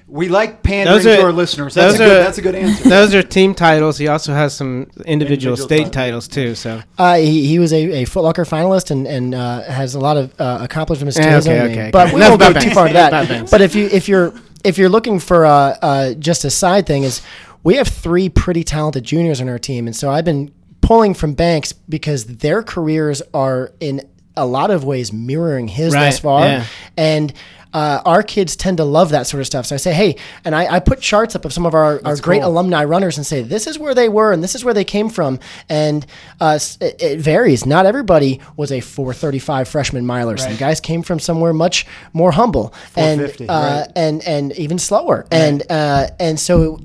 We 0.06 0.28
like 0.28 0.62
pandering 0.62 0.96
Those 0.96 1.06
are- 1.06 1.16
to 1.16 1.22
our 1.22 1.32
listeners. 1.32 1.74
That's, 1.74 1.96
a 1.96 1.98
those 1.98 2.08
good, 2.08 2.16
are- 2.16 2.24
that's 2.24 2.38
a 2.38 2.42
good 2.42 2.54
answer. 2.54 2.88
Those 2.96 3.14
are 3.14 3.22
team 3.22 3.54
titles. 3.54 3.98
He 3.98 4.08
also 4.08 4.32
has 4.32 4.54
some 4.54 4.86
individual, 5.04 5.12
Individual 5.52 5.56
state 5.58 5.92
titles. 5.92 6.28
titles. 6.28 6.28
too. 6.28 6.54
So 6.54 6.80
uh, 6.96 7.16
he, 7.16 7.46
he 7.46 7.58
was 7.58 7.74
a, 7.74 8.02
a 8.02 8.04
Foot 8.06 8.22
Locker 8.22 8.46
finalist 8.46 8.90
and, 8.90 9.06
and 9.06 9.34
uh, 9.34 9.62
has 9.64 9.94
a 9.94 10.00
lot 10.00 10.16
of 10.16 10.32
uh, 10.40 10.60
accomplishments 10.62 11.16
to 11.18 11.22
Yeah, 11.22 11.36
his 11.36 11.46
okay, 11.46 11.58
own 11.58 11.64
okay, 11.66 11.74
name. 11.74 11.80
okay. 11.80 11.90
But 11.90 12.14
we 12.14 12.20
won't 12.22 12.40
go 12.40 12.48
about 12.48 12.62
too 12.62 12.70
far 12.70 12.86
into 12.86 12.94
that. 12.98 13.50
But 13.50 13.60
if 13.60 13.74
you 13.74 13.86
if 13.92 14.08
you're 14.08 14.32
if 14.64 14.78
you're 14.78 14.88
looking 14.88 15.18
for 15.20 15.46
uh, 15.46 15.76
uh, 15.80 16.14
just 16.14 16.44
a 16.44 16.50
side 16.50 16.86
thing 16.86 17.02
is 17.04 17.22
we 17.62 17.76
have 17.76 17.88
three 17.88 18.28
pretty 18.28 18.64
talented 18.64 19.04
juniors 19.04 19.40
on 19.40 19.48
our 19.48 19.58
team, 19.58 19.86
and 19.86 19.94
so 19.94 20.10
I've 20.10 20.24
been 20.24 20.52
pulling 20.80 21.14
from 21.14 21.34
Banks 21.34 21.72
because 21.72 22.26
their 22.26 22.62
careers 22.62 23.22
are 23.34 23.72
in 23.80 24.08
a 24.36 24.46
lot 24.46 24.70
of 24.70 24.84
ways 24.84 25.12
mirroring 25.12 25.68
his 25.68 25.94
Right, 25.94 26.06
thus 26.06 26.18
far, 26.20 26.46
yeah. 26.46 26.64
and. 26.96 27.32
Uh, 27.72 28.00
our 28.04 28.22
kids 28.22 28.56
tend 28.56 28.78
to 28.78 28.84
love 28.84 29.10
that 29.10 29.26
sort 29.26 29.40
of 29.40 29.46
stuff. 29.46 29.66
So 29.66 29.74
I 29.74 29.78
say, 29.78 29.92
hey, 29.92 30.16
and 30.44 30.54
I, 30.54 30.76
I 30.76 30.80
put 30.80 31.00
charts 31.00 31.36
up 31.36 31.44
of 31.44 31.52
some 31.52 31.66
of 31.66 31.74
our, 31.74 32.00
our 32.04 32.16
great 32.16 32.42
cool. 32.42 32.50
alumni 32.50 32.84
runners 32.84 33.16
and 33.16 33.26
say, 33.26 33.42
this 33.42 33.66
is 33.66 33.78
where 33.78 33.94
they 33.94 34.08
were 34.08 34.32
and 34.32 34.42
this 34.42 34.54
is 34.54 34.64
where 34.64 34.74
they 34.74 34.84
came 34.84 35.08
from. 35.08 35.38
And 35.68 36.06
uh, 36.40 36.58
it, 36.80 37.02
it 37.02 37.20
varies. 37.20 37.66
Not 37.66 37.86
everybody 37.86 38.40
was 38.56 38.72
a 38.72 38.80
435 38.80 39.68
freshman 39.68 40.06
miler. 40.06 40.36
Some 40.36 40.56
guys 40.56 40.80
came 40.80 41.02
from 41.02 41.18
somewhere 41.18 41.52
much 41.52 41.86
more 42.12 42.32
humble 42.32 42.74
and 42.96 43.20
uh, 43.20 43.26
right. 43.48 43.86
and 43.96 44.22
and 44.26 44.52
even 44.52 44.78
slower. 44.78 45.26
And 45.30 45.62
uh, 45.70 46.08
and 46.18 46.38
so 46.38 46.80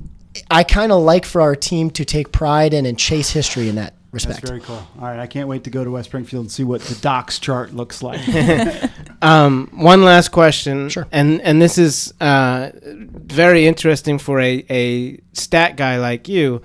I 0.50 0.64
kind 0.64 0.92
of 0.92 1.02
like 1.04 1.26
for 1.26 1.42
our 1.42 1.56
team 1.56 1.90
to 1.92 2.06
take 2.06 2.32
pride 2.32 2.74
in 2.74 2.86
and 2.86 2.98
chase 2.98 3.30
history 3.30 3.70
in 3.70 3.76
that 3.76 3.94
That's 4.14 4.39
very 4.39 4.61
cool. 4.61 4.76
All 4.99 5.07
right, 5.07 5.20
I 5.20 5.28
can't 5.28 5.47
wait 5.47 5.64
to 5.64 5.70
go 5.70 5.84
to 5.84 5.89
West 5.89 6.09
Springfield 6.09 6.45
and 6.45 6.51
see 6.51 6.64
what 6.64 6.82
the 6.82 6.95
Docs 6.95 7.39
chart 7.39 7.74
looks 7.74 8.03
like. 8.03 8.22
Um, 9.24 9.70
one 9.72 10.03
last 10.03 10.30
question. 10.30 10.89
Sure. 10.89 11.07
And 11.09 11.39
and 11.41 11.61
this 11.61 11.78
is 11.78 12.14
uh, 12.20 12.72
very 12.84 13.66
interesting 13.66 14.20
for 14.20 14.41
a, 14.41 14.66
a 14.70 15.18
stat 15.32 15.78
guy 15.78 15.97
like 15.97 16.28
you. 16.28 16.61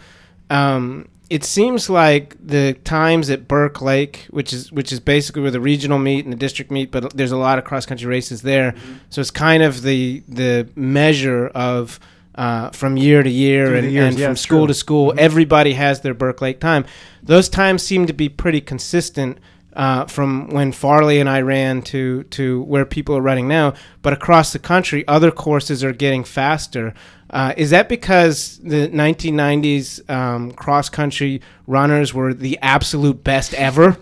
Um, 0.51 1.09
it 1.31 1.45
seems 1.45 1.89
like 1.89 2.37
the 2.45 2.75
times 2.85 3.31
at 3.31 3.47
Burke 3.47 3.81
Lake, 3.81 4.27
which 4.31 4.53
is 4.53 4.73
which 4.73 4.91
is 4.93 4.99
basically 4.99 5.43
where 5.43 5.53
the 5.53 5.61
regional 5.61 5.99
meet 5.99 6.25
and 6.25 6.33
the 6.33 6.37
district 6.37 6.71
meet, 6.71 6.91
but 6.91 7.17
there's 7.17 7.33
a 7.33 7.37
lot 7.37 7.59
of 7.59 7.65
cross 7.65 7.87
country 7.87 8.09
races 8.09 8.43
there. 8.43 8.75
So 9.11 9.21
it's 9.21 9.31
kind 9.31 9.63
of 9.63 9.83
the 9.83 10.23
the 10.27 10.69
measure 10.75 11.49
of 11.49 12.01
uh, 12.39 12.71
from 12.71 12.97
year 12.97 13.23
to 13.23 13.29
year 13.29 13.67
Through 13.67 13.79
and, 13.79 13.93
years, 13.93 14.09
and 14.11 14.19
yeah, 14.19 14.27
from 14.29 14.37
school 14.37 14.61
true. 14.61 14.67
to 14.69 14.75
school. 14.75 15.15
Everybody 15.19 15.73
has 15.73 16.01
their 16.03 16.15
Burke 16.15 16.41
Lake 16.41 16.61
time. 16.61 16.87
Those 17.21 17.49
times 17.49 17.83
seem 17.83 18.07
to 18.07 18.13
be 18.13 18.29
pretty 18.29 18.61
consistent 18.61 19.39
uh, 19.75 20.07
from 20.07 20.49
when 20.51 20.71
Farley 20.71 21.19
and 21.19 21.29
I 21.29 21.41
ran 21.41 21.83
to 21.83 22.23
to 22.23 22.63
where 22.63 22.87
people 22.87 23.17
are 23.17 23.21
running 23.21 23.49
now. 23.49 23.75
But 24.03 24.13
across 24.13 24.53
the 24.53 24.61
country, 24.61 25.07
other 25.09 25.33
courses 25.33 25.83
are 25.83 25.93
getting 25.93 26.23
faster. 26.23 26.95
Uh, 27.31 27.55
is 27.57 27.71
that 27.71 27.89
because 27.89 28.59
the 28.59 28.89
1990s 28.89 30.09
um, 30.09 30.53
cross 30.53 30.89
country 30.89 31.43
runners 31.67 32.15
were 32.15 32.33
the 32.33 32.57
absolute 32.63 33.23
best 33.23 33.53
ever? 33.55 33.99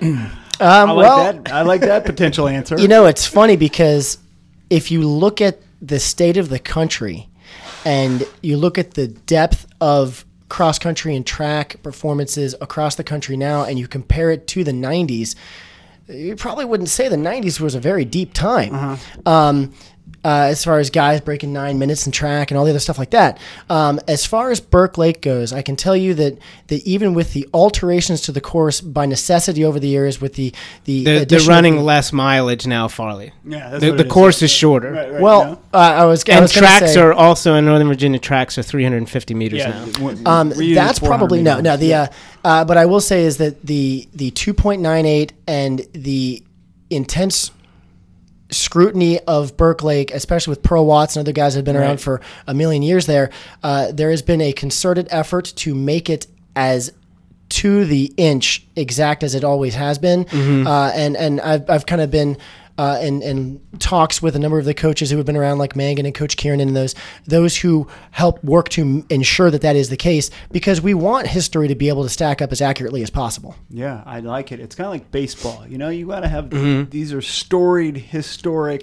Um, 0.00 0.30
I 0.60 0.82
like 0.82 0.96
well, 0.96 1.32
that. 1.32 1.52
I 1.52 1.62
like 1.62 1.82
that 1.82 2.06
potential 2.06 2.48
answer. 2.48 2.78
You 2.78 2.88
know, 2.88 3.04
it's 3.04 3.26
funny 3.26 3.56
because 3.56 4.16
if 4.70 4.90
you 4.90 5.06
look 5.06 5.40
at 5.40 5.58
the 5.80 5.98
state 5.98 6.36
of 6.36 6.48
the 6.48 6.58
country 6.58 7.28
and 7.84 8.26
you 8.42 8.56
look 8.56 8.78
at 8.78 8.94
the 8.94 9.08
depth 9.08 9.66
of 9.80 10.24
cross 10.48 10.78
country 10.78 11.14
and 11.16 11.26
track 11.26 11.82
performances 11.82 12.54
across 12.60 12.96
the 12.96 13.04
country 13.04 13.36
now 13.36 13.64
and 13.64 13.78
you 13.78 13.88
compare 13.88 14.30
it 14.30 14.46
to 14.48 14.64
the 14.64 14.72
90s, 14.72 15.34
you 16.08 16.34
probably 16.36 16.64
wouldn't 16.64 16.88
say 16.88 17.08
the 17.08 17.16
90s 17.16 17.60
was 17.60 17.74
a 17.74 17.80
very 17.80 18.04
deep 18.04 18.34
time. 18.34 18.74
Um, 19.26 19.72
uh, 20.24 20.48
as 20.50 20.64
far 20.64 20.78
as 20.78 20.90
guys 20.90 21.20
breaking 21.20 21.52
nine 21.52 21.78
minutes 21.78 22.04
in 22.06 22.12
track 22.12 22.50
and 22.50 22.58
all 22.58 22.64
the 22.64 22.70
other 22.70 22.78
stuff 22.78 22.98
like 22.98 23.10
that. 23.10 23.38
Um, 23.70 23.98
as 24.06 24.26
far 24.26 24.50
as 24.50 24.60
Burke 24.60 24.98
Lake 24.98 25.22
goes, 25.22 25.52
I 25.52 25.62
can 25.62 25.76
tell 25.76 25.96
you 25.96 26.12
that 26.14 26.38
that 26.68 26.86
even 26.86 27.14
with 27.14 27.32
the 27.32 27.48
alterations 27.54 28.20
to 28.22 28.32
the 28.32 28.40
course 28.40 28.80
by 28.80 29.06
necessity 29.06 29.64
over 29.64 29.80
the 29.80 29.88
years, 29.88 30.20
with 30.20 30.34
the 30.34 30.52
the 30.84 31.04
They're, 31.04 31.24
they're 31.24 31.40
running 31.40 31.76
the- 31.76 31.82
less 31.82 32.12
mileage 32.12 32.66
now, 32.66 32.86
Farley. 32.88 33.32
Yeah, 33.44 33.70
that's 33.70 33.80
The, 33.82 33.90
what 33.90 33.96
the 33.98 34.04
it 34.04 34.06
is. 34.08 34.12
course 34.12 34.42
is 34.42 34.50
shorter. 34.50 34.92
Right, 34.92 35.12
right, 35.12 35.20
well, 35.22 35.60
yeah. 35.72 35.78
uh, 35.78 36.02
I 36.02 36.04
was 36.04 36.22
I 36.28 36.32
And 36.32 36.42
was 36.42 36.52
tracks 36.52 36.92
say- 36.94 37.00
are 37.00 37.12
also 37.12 37.54
in 37.54 37.64
Northern 37.64 37.88
Virginia. 37.88 38.18
Tracks 38.18 38.58
are 38.58 38.62
350 38.62 39.34
meters 39.34 39.60
yeah. 39.60 39.70
now. 39.70 39.84
w- 39.92 40.22
Um, 40.26 40.52
that's 40.74 40.98
probably 40.98 41.42
no, 41.42 41.52
meters. 41.56 41.64
no. 41.64 41.76
The 41.78 41.86
Yeah. 41.86 42.02
uh, 42.44 42.48
uh, 42.48 42.64
but 42.64 42.76
I 42.76 42.86
will 42.86 43.00
say 43.00 43.24
is 43.24 43.38
that 43.38 43.64
the 43.66 44.06
the 44.14 44.30
2.98 44.32 45.30
and 45.46 45.86
the 45.94 46.42
intense 46.90 47.50
scrutiny 48.50 49.18
of 49.20 49.56
Burke 49.56 49.82
Lake, 49.82 50.10
especially 50.12 50.52
with 50.52 50.62
Pearl 50.62 50.86
Watts 50.86 51.16
and 51.16 51.24
other 51.24 51.32
guys 51.32 51.54
that 51.54 51.58
have 51.58 51.64
been 51.64 51.76
around 51.76 52.00
for 52.00 52.20
a 52.46 52.54
million 52.54 52.82
years 52.82 53.06
there, 53.06 53.30
uh, 53.62 53.92
there 53.92 54.10
has 54.10 54.22
been 54.22 54.40
a 54.40 54.52
concerted 54.52 55.08
effort 55.10 55.46
to 55.56 55.74
make 55.74 56.10
it 56.10 56.26
as 56.56 56.92
to 57.50 57.84
the 57.84 58.12
inch 58.16 58.64
exact 58.76 59.22
as 59.24 59.34
it 59.34 59.42
always 59.42 59.74
has 59.74 59.98
been. 59.98 60.24
Uh, 60.66 60.92
and 60.94 61.16
and 61.16 61.40
I've, 61.40 61.68
I've 61.68 61.86
kind 61.86 62.00
of 62.00 62.10
been 62.10 62.36
uh, 62.80 62.98
in, 63.00 63.20
in 63.22 63.60
talks 63.78 64.22
with 64.22 64.34
a 64.34 64.38
number 64.38 64.58
of 64.58 64.64
the 64.64 64.72
coaches 64.74 65.10
who 65.10 65.16
have 65.18 65.26
been 65.26 65.36
around, 65.36 65.58
like 65.58 65.76
Mangan 65.76 66.06
and 66.06 66.14
Coach 66.14 66.36
Kieran, 66.36 66.60
and 66.60 66.74
those 66.74 66.94
those 67.26 67.56
who 67.58 67.86
help 68.12 68.42
work 68.42 68.68
to 68.70 69.04
ensure 69.10 69.50
that 69.50 69.60
that 69.60 69.76
is 69.76 69.90
the 69.90 69.96
case, 69.96 70.30
because 70.50 70.80
we 70.80 70.94
want 70.94 71.26
history 71.26 71.68
to 71.68 71.74
be 71.74 71.88
able 71.88 72.02
to 72.04 72.08
stack 72.08 72.40
up 72.40 72.52
as 72.52 72.60
accurately 72.62 73.02
as 73.02 73.10
possible. 73.10 73.54
Yeah, 73.68 74.02
I 74.06 74.20
like 74.20 74.50
it. 74.52 74.60
It's 74.60 74.74
kind 74.74 74.86
of 74.86 74.92
like 74.92 75.10
baseball. 75.10 75.66
You 75.68 75.76
know, 75.78 75.88
you 75.90 76.06
got 76.06 76.20
to 76.20 76.28
have 76.28 76.46
Mm-hmm. 76.50 76.90
these 76.90 77.12
are 77.12 77.20
storied, 77.22 77.96
historic. 77.96 78.82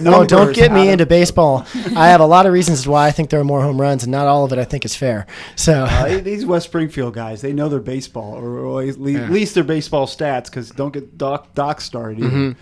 No, 0.00 0.24
don't 0.36 0.54
get 0.54 0.70
me 0.72 0.86
of- 0.88 0.92
into 0.94 1.06
baseball. 1.06 1.66
I 1.96 2.08
have 2.08 2.20
a 2.20 2.26
lot 2.26 2.46
of 2.46 2.52
reasons 2.52 2.86
why 2.86 3.06
I 3.06 3.10
think 3.10 3.30
there 3.30 3.40
are 3.40 3.44
more 3.44 3.62
home 3.62 3.80
runs, 3.80 4.02
and 4.04 4.12
not 4.12 4.26
all 4.26 4.44
of 4.44 4.52
it 4.52 4.58
I 4.58 4.64
think 4.64 4.84
is 4.84 4.94
fair. 4.94 5.26
So. 5.56 5.84
Uh, 5.88 6.18
these 6.20 6.44
West 6.44 6.66
Springfield 6.66 7.14
guys, 7.14 7.40
they 7.40 7.52
know 7.52 7.68
their 7.68 7.80
baseball, 7.80 8.34
or, 8.34 8.58
or 8.58 8.82
at 8.82 8.98
le- 8.98 9.14
at 9.20 9.30
least 9.30 9.54
their 9.54 9.64
baseball 9.64 10.06
stats, 10.06 10.44
because 10.44 10.70
don't 10.70 10.92
get 10.92 11.16
Doc, 11.16 11.54
Doc 11.54 11.80
started. 11.80 12.22
Either. 12.22 12.56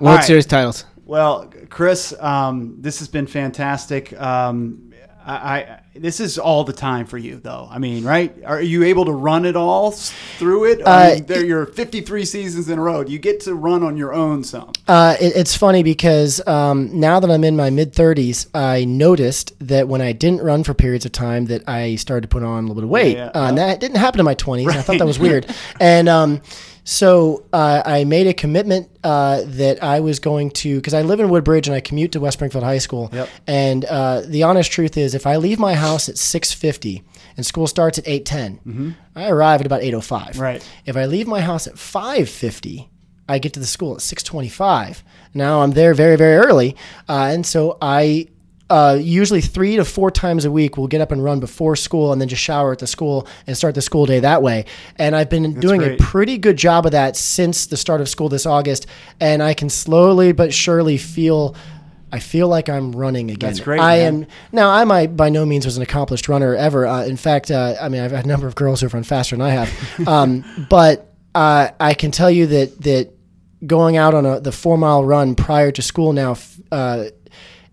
World 0.00 0.16
right. 0.16 0.24
Series 0.24 0.46
titles. 0.46 0.84
Well, 1.04 1.52
Chris, 1.68 2.14
um, 2.20 2.76
this 2.80 3.00
has 3.00 3.08
been 3.08 3.26
fantastic. 3.26 4.18
Um, 4.20 4.90
I, 5.24 5.34
I 5.34 5.80
this 5.94 6.20
is 6.20 6.38
all 6.38 6.64
the 6.64 6.72
time 6.72 7.04
for 7.04 7.18
you, 7.18 7.36
though. 7.36 7.68
I 7.70 7.78
mean, 7.78 8.04
right? 8.04 8.32
Are 8.44 8.62
you 8.62 8.84
able 8.84 9.04
to 9.04 9.12
run 9.12 9.44
it 9.44 9.56
all 9.56 9.90
through 9.90 10.64
it? 10.66 10.86
I 10.86 11.12
Uh, 11.16 11.20
there, 11.26 11.44
you're 11.44 11.66
53 11.66 12.24
seasons 12.24 12.68
in 12.68 12.78
a 12.78 12.82
row. 12.82 13.02
You 13.02 13.18
get 13.18 13.40
to 13.40 13.54
run 13.54 13.82
on 13.82 13.96
your 13.96 14.14
own 14.14 14.44
some. 14.44 14.72
Uh, 14.88 15.16
it, 15.20 15.36
it's 15.36 15.56
funny 15.56 15.82
because 15.82 16.46
um, 16.46 16.98
now 16.98 17.20
that 17.20 17.30
I'm 17.30 17.44
in 17.44 17.56
my 17.56 17.70
mid 17.70 17.92
30s, 17.92 18.46
I 18.54 18.84
noticed 18.84 19.52
that 19.60 19.88
when 19.88 20.00
I 20.00 20.12
didn't 20.12 20.42
run 20.42 20.64
for 20.64 20.74
periods 20.74 21.04
of 21.04 21.12
time, 21.12 21.46
that 21.46 21.68
I 21.68 21.96
started 21.96 22.22
to 22.22 22.28
put 22.28 22.42
on 22.42 22.58
a 22.64 22.66
little 22.68 22.76
bit 22.76 22.84
of 22.84 22.90
weight. 22.90 23.16
Yeah, 23.16 23.26
uh, 23.34 23.48
and 23.48 23.58
that 23.58 23.80
didn't 23.80 23.98
happen 23.98 24.20
in 24.20 24.24
my 24.24 24.36
20s. 24.36 24.68
and 24.68 24.78
I 24.78 24.82
thought 24.82 24.98
that 24.98 25.06
was 25.06 25.18
weird. 25.18 25.46
And 25.80 26.08
um, 26.08 26.42
so 26.84 27.44
uh, 27.52 27.82
I 27.84 28.04
made 28.04 28.26
a 28.26 28.34
commitment 28.34 28.88
uh, 29.04 29.42
that 29.44 29.82
I 29.82 30.00
was 30.00 30.18
going 30.18 30.50
to, 30.52 30.76
because 30.76 30.94
I 30.94 31.02
live 31.02 31.20
in 31.20 31.28
Woodbridge 31.28 31.68
and 31.68 31.74
I 31.74 31.80
commute 31.80 32.12
to 32.12 32.20
West 32.20 32.38
Springfield 32.38 32.64
High 32.64 32.78
School. 32.78 33.10
Yep. 33.12 33.28
And 33.46 33.84
uh, 33.84 34.22
the 34.22 34.42
honest 34.42 34.70
truth 34.72 34.96
is, 34.96 35.14
if 35.14 35.26
I 35.26 35.36
leave 35.36 35.58
my 35.58 35.74
house 35.74 36.08
at 36.08 36.16
6:50 36.16 37.02
and 37.36 37.44
school 37.44 37.66
starts 37.66 37.98
at 37.98 38.04
8:10, 38.04 38.94
I 39.14 39.28
arrive 39.28 39.60
at 39.60 39.66
about 39.66 39.82
8:05. 39.82 40.38
Right. 40.38 40.66
If 40.86 40.96
I 40.96 41.06
leave 41.06 41.26
my 41.26 41.40
house 41.40 41.66
at 41.66 41.74
5:50, 41.74 42.88
I 43.28 43.38
get 43.38 43.52
to 43.52 43.60
the 43.60 43.66
school 43.66 43.94
at 43.94 44.00
6:25. 44.00 45.02
Now 45.34 45.62
I'm 45.62 45.72
there 45.72 45.94
very 45.94 46.16
very 46.16 46.36
early, 46.36 46.76
uh, 47.08 47.30
and 47.32 47.46
so 47.46 47.78
I 47.80 48.28
uh, 48.70 48.96
usually 49.00 49.40
three 49.40 49.76
to 49.76 49.84
four 49.84 50.10
times 50.12 50.44
a 50.44 50.50
week 50.50 50.76
we'll 50.76 50.86
get 50.86 51.00
up 51.00 51.10
and 51.10 51.22
run 51.22 51.40
before 51.40 51.74
school, 51.74 52.12
and 52.12 52.20
then 52.20 52.28
just 52.28 52.42
shower 52.42 52.72
at 52.72 52.78
the 52.78 52.86
school 52.86 53.26
and 53.46 53.56
start 53.56 53.74
the 53.74 53.82
school 53.82 54.06
day 54.06 54.20
that 54.20 54.42
way. 54.42 54.64
And 54.96 55.16
I've 55.16 55.28
been 55.28 55.58
doing 55.58 55.80
great. 55.80 56.00
a 56.00 56.02
pretty 56.02 56.38
good 56.38 56.56
job 56.56 56.86
of 56.86 56.92
that 56.92 57.16
since 57.16 57.66
the 57.66 57.76
start 57.76 58.00
of 58.00 58.08
school 58.08 58.28
this 58.28 58.46
August, 58.46 58.86
and 59.18 59.42
I 59.42 59.54
can 59.54 59.68
slowly 59.68 60.32
but 60.32 60.54
surely 60.54 60.96
feel. 60.96 61.56
I 62.12 62.18
feel 62.18 62.48
like 62.48 62.68
I'm 62.68 62.90
running 62.90 63.30
again. 63.30 63.50
That's 63.50 63.60
great, 63.60 63.80
I 63.80 63.98
man. 63.98 64.22
am 64.22 64.26
now. 64.50 64.70
I 64.70 64.84
might 64.84 65.16
by 65.16 65.28
no 65.28 65.46
means 65.46 65.64
was 65.64 65.76
an 65.76 65.82
accomplished 65.82 66.28
runner 66.28 66.56
ever. 66.56 66.86
Uh, 66.86 67.04
in 67.04 67.16
fact, 67.16 67.50
uh, 67.50 67.76
I 67.80 67.88
mean 67.88 68.00
I've 68.00 68.10
had 68.10 68.24
a 68.24 68.28
number 68.28 68.46
of 68.48 68.54
girls 68.56 68.80
who've 68.80 68.92
run 68.92 69.04
faster 69.04 69.36
than 69.36 69.42
I 69.42 69.50
have, 69.50 70.08
um, 70.08 70.66
but 70.68 71.12
uh, 71.34 71.70
I 71.78 71.94
can 71.94 72.10
tell 72.10 72.30
you 72.30 72.46
that 72.46 72.80
that 72.82 73.12
going 73.66 73.96
out 73.96 74.14
on 74.14 74.26
a, 74.26 74.40
the 74.40 74.52
four 74.52 74.76
mile 74.76 75.04
run 75.04 75.34
prior 75.34 75.70
to 75.72 75.82
school 75.82 76.12
now. 76.12 76.36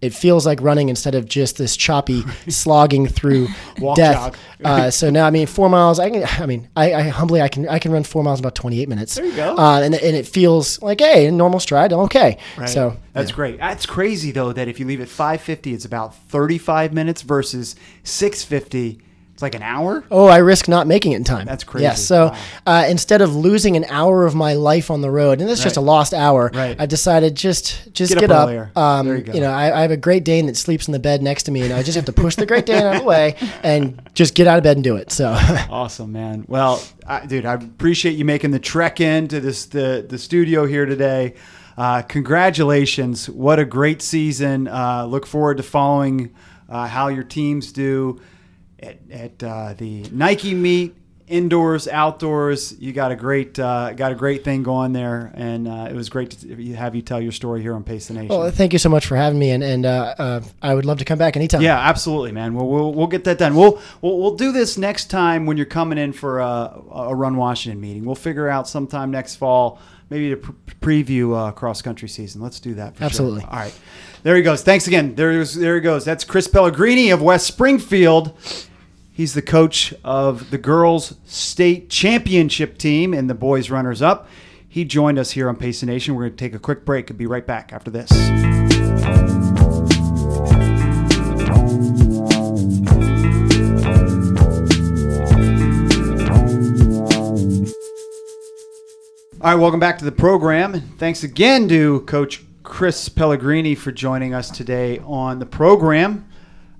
It 0.01 0.13
feels 0.13 0.45
like 0.45 0.61
running 0.61 0.89
instead 0.89 1.15
of 1.15 1.27
just 1.27 1.57
this 1.57 1.75
choppy 1.75 2.21
slogging 2.47 3.07
through 3.07 3.47
Walk 3.79 3.97
death. 3.97 4.15
jog. 4.15 4.37
uh, 4.63 4.91
so 4.91 5.09
now, 5.09 5.25
I 5.25 5.31
mean, 5.31 5.47
four 5.47 5.69
miles. 5.69 5.99
I 5.99 6.09
can. 6.09 6.23
I 6.23 6.45
mean, 6.45 6.69
I, 6.75 6.93
I 6.93 7.01
humbly, 7.03 7.41
I 7.41 7.47
can, 7.47 7.67
I 7.67 7.79
can 7.79 7.91
run 7.91 8.03
four 8.03 8.23
miles 8.23 8.39
in 8.39 8.45
about 8.45 8.55
twenty 8.55 8.81
eight 8.81 8.89
minutes. 8.89 9.15
There 9.15 9.25
you 9.25 9.35
go. 9.35 9.55
Uh, 9.57 9.81
and 9.81 9.95
and 9.95 10.15
it 10.15 10.27
feels 10.27 10.81
like, 10.81 10.99
hey, 10.99 11.25
a 11.27 11.31
normal 11.31 11.59
stride. 11.59 11.91
I'm 11.93 11.99
okay. 12.01 12.37
Right. 12.57 12.69
So 12.69 12.95
that's 13.13 13.31
great. 13.31 13.57
That's 13.57 13.85
crazy 13.85 14.31
though 14.31 14.53
that 14.53 14.67
if 14.67 14.79
you 14.79 14.85
leave 14.85 15.01
at 15.01 15.07
5:50, 15.07 15.73
it's 15.73 15.85
about 15.85 16.15
35 16.15 16.93
minutes 16.93 17.23
versus 17.23 17.75
6:50. 18.03 18.99
It's 19.37 19.43
like 19.43 19.53
an 19.53 19.61
hour. 19.61 20.03
Oh, 20.09 20.25
I 20.25 20.37
risk 20.37 20.67
not 20.67 20.87
making 20.87 21.11
it 21.11 21.17
in 21.17 21.23
time. 21.23 21.45
That's 21.45 21.63
crazy. 21.63 21.83
Yes. 21.83 22.03
So 22.03 22.29
Wow. 22.29 22.37
uh, 22.65 22.85
instead 22.89 23.21
of 23.21 23.35
losing 23.35 23.75
an 23.77 23.85
hour 23.87 24.25
of 24.25 24.33
my 24.33 24.53
life 24.53 24.89
on 24.89 25.01
the 25.01 25.11
road, 25.11 25.39
and 25.41 25.47
that's 25.47 25.61
just 25.61 25.77
a 25.77 25.81
lost 25.81 26.11
hour, 26.11 26.49
Right. 26.55 26.75
I 26.79 26.87
decided 26.87 27.35
just 27.35 27.93
just 27.93 28.13
Get 28.13 28.21
get, 28.21 28.31
up 28.31 28.49
up. 28.49 28.75
Um, 28.75 29.05
There 29.05 29.17
you 29.17 29.21
go. 29.23 29.33
know, 29.39 29.51
I, 29.51 29.77
I 29.77 29.81
have 29.83 29.91
a 29.91 29.97
Great 29.97 30.23
Dane 30.23 30.47
that 30.47 30.57
sleeps 30.57 30.87
in 30.87 30.91
the 30.91 30.97
bed 30.97 31.21
next 31.21 31.43
to 31.43 31.51
me, 31.51 31.61
and 31.61 31.71
I 31.71 31.83
just 31.83 31.95
have 31.95 32.05
to 32.05 32.13
push 32.13 32.33
the 32.35 32.47
Great 32.47 32.65
Dane 32.65 32.81
out 32.81 32.95
of 32.95 33.01
the 33.03 33.07
way 33.07 33.35
and 33.61 34.01
just 34.15 34.33
get 34.33 34.47
out 34.47 34.57
of 34.57 34.63
bed 34.63 34.77
and 34.77 34.83
do 34.83 34.95
it. 34.95 35.11
So 35.11 35.27
Awesome, 35.69 36.11
man. 36.11 36.43
Well, 36.47 36.81
I, 37.05 37.23
dude, 37.27 37.45
I 37.45 37.53
appreciate 37.53 38.13
you 38.17 38.25
making 38.25 38.49
the 38.49 38.59
trek 38.59 38.99
into 38.99 39.39
this 39.39 39.65
the 39.67 40.03
the 40.09 40.17
studio 40.17 40.65
here 40.65 40.87
today. 40.87 41.35
Uh, 41.77 42.01
congratulations! 42.01 43.29
What 43.29 43.59
a 43.59 43.65
great 43.65 44.01
season. 44.01 44.67
Uh, 44.67 45.05
look 45.05 45.27
forward 45.27 45.57
to 45.57 45.63
following 45.63 46.33
uh, 46.69 46.87
how 46.87 47.09
your 47.09 47.23
teams 47.23 47.71
do 47.71 48.19
at, 48.79 48.97
at 49.11 49.43
uh, 49.43 49.73
the 49.77 50.03
Nike 50.11 50.53
meet. 50.53 50.95
Indoors, 51.29 51.89
outdoors, 51.89 52.79
you 52.79 52.93
got 52.93 53.11
a 53.11 53.15
great 53.17 53.59
uh, 53.59 53.91
got 53.91 54.13
a 54.13 54.15
great 54.15 54.45
thing 54.45 54.63
going 54.63 54.93
there, 54.93 55.29
and 55.35 55.67
uh, 55.67 55.87
it 55.89 55.93
was 55.93 56.07
great 56.07 56.31
to 56.31 56.73
have 56.75 56.95
you 56.95 57.01
tell 57.01 57.19
your 57.19 57.33
story 57.33 57.61
here 57.61 57.73
on 57.75 57.83
Pace 57.83 58.07
the 58.07 58.13
Nation. 58.13 58.29
well, 58.29 58.49
thank 58.49 58.71
you 58.71 58.79
so 58.79 58.87
much 58.87 59.05
for 59.05 59.17
having 59.17 59.37
me, 59.37 59.51
and 59.51 59.61
and 59.61 59.85
uh, 59.85 60.15
uh, 60.17 60.41
I 60.61 60.73
would 60.73 60.85
love 60.85 60.99
to 60.99 61.03
come 61.03 61.17
back 61.17 61.35
anytime. 61.35 61.61
Yeah, 61.61 61.77
absolutely, 61.77 62.31
man. 62.31 62.53
We'll, 62.53 62.69
we'll 62.69 62.93
we'll 62.93 63.07
get 63.07 63.25
that 63.25 63.39
done. 63.39 63.55
We'll 63.57 63.81
we'll, 64.01 64.17
we'll 64.19 64.35
do 64.37 64.53
this 64.53 64.77
next 64.77 65.07
time 65.07 65.45
when 65.45 65.57
you're 65.57 65.65
coming 65.65 65.97
in 65.97 66.13
for 66.13 66.39
a, 66.39 66.81
a 66.93 67.13
Run 67.13 67.35
Washington 67.35 67.81
meeting. 67.81 68.05
We'll 68.05 68.15
figure 68.15 68.47
out 68.47 68.69
sometime 68.69 69.11
next 69.11 69.35
fall, 69.35 69.81
maybe 70.09 70.29
to 70.29 70.37
pre- 70.37 71.03
preview 71.03 71.35
uh, 71.35 71.51
cross 71.51 71.81
country 71.81 72.09
season. 72.09 72.41
Let's 72.41 72.59
do 72.59 72.75
that. 72.75 72.93
For 72.93 72.99
sure. 72.99 73.05
Absolutely. 73.05 73.43
All 73.43 73.59
right, 73.59 73.79
there 74.23 74.35
he 74.35 74.41
goes. 74.41 74.63
Thanks 74.63 74.87
again. 74.87 75.15
There 75.15 75.43
there 75.43 75.75
he 75.75 75.81
goes. 75.81 76.05
That's 76.05 76.23
Chris 76.23 76.47
Pellegrini 76.47 77.09
of 77.09 77.21
West 77.21 77.47
Springfield. 77.47 78.37
He's 79.11 79.33
the 79.33 79.41
coach 79.41 79.93
of 80.03 80.51
the 80.51 80.59
girls' 80.59 81.15
state 81.25 81.89
championship 81.89 82.77
team 82.77 83.13
and 83.13 83.27
the 83.27 83.33
boys' 83.33 83.71
runners 83.71 84.01
up. 84.01 84.29
He 84.69 84.85
joined 84.85 85.17
us 85.17 85.31
here 85.31 85.49
on 85.49 85.55
Pace 85.55 85.81
Nation. 85.81 86.13
We're 86.13 86.23
going 86.23 86.33
to 86.33 86.37
take 86.37 86.53
a 86.53 86.59
quick 86.59 86.85
break 86.85 87.09
and 87.09 87.17
be 87.17 87.25
right 87.25 87.45
back 87.45 87.73
after 87.73 87.89
this. 87.89 88.11
All 99.47 99.53
right, 99.53 99.61
welcome 99.61 99.79
back 99.79 99.97
to 99.99 100.03
the 100.03 100.11
program. 100.11 100.81
Thanks 100.97 101.23
again 101.23 101.69
to 101.69 102.01
Coach 102.01 102.43
Chris 102.63 103.07
Pellegrini 103.07 103.75
for 103.75 103.93
joining 103.93 104.33
us 104.33 104.51
today 104.51 104.99
on 105.05 105.39
the 105.39 105.45
program. 105.45 106.27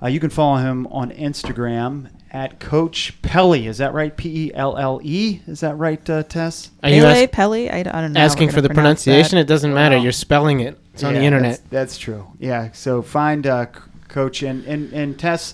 Uh, 0.04 0.08
you 0.08 0.20
can 0.20 0.30
follow 0.30 0.58
him 0.58 0.86
on 0.88 1.12
Instagram 1.12 2.10
at 2.30 2.60
Coach 2.60 3.22
Pelly. 3.22 3.68
Is 3.68 3.78
that 3.78 3.94
right? 3.94 4.18
P 4.18 4.48
E 4.48 4.54
L 4.54 4.76
L 4.76 5.00
E. 5.02 5.40
Is 5.48 5.62
that 5.62 5.78
right, 5.78 6.10
uh, 6.10 6.24
Tess? 6.24 6.72
Are 6.84 6.90
you 6.90 7.04
Pele, 7.04 7.24
ask- 7.24 7.32
Pelly? 7.32 7.72
I, 7.72 7.84
don't- 7.84 8.12
know. 8.12 8.20
asking 8.20 8.50
for 8.50 8.60
the 8.60 8.68
pronunciation? 8.68 9.38
that. 9.38 9.44
It 9.44 9.48
doesn't 9.48 9.74
matter. 9.74 9.96
Wow. 9.96 10.04
You're 10.04 10.12
spelling 10.12 10.60
it. 10.60 10.78
It's 10.94 11.06
on 11.06 11.14
the 11.14 11.22
internet. 11.22 11.62
That's, 11.70 11.94
that's 11.94 11.98
true. 11.98 12.28
Yeah. 12.38 12.74
So 12.74 13.02
find 13.02 13.48
uh, 13.48 13.68
Coach 14.10 14.44
and, 14.44 14.66
and, 14.66 14.92
and 14.92 15.18
Tess 15.18 15.54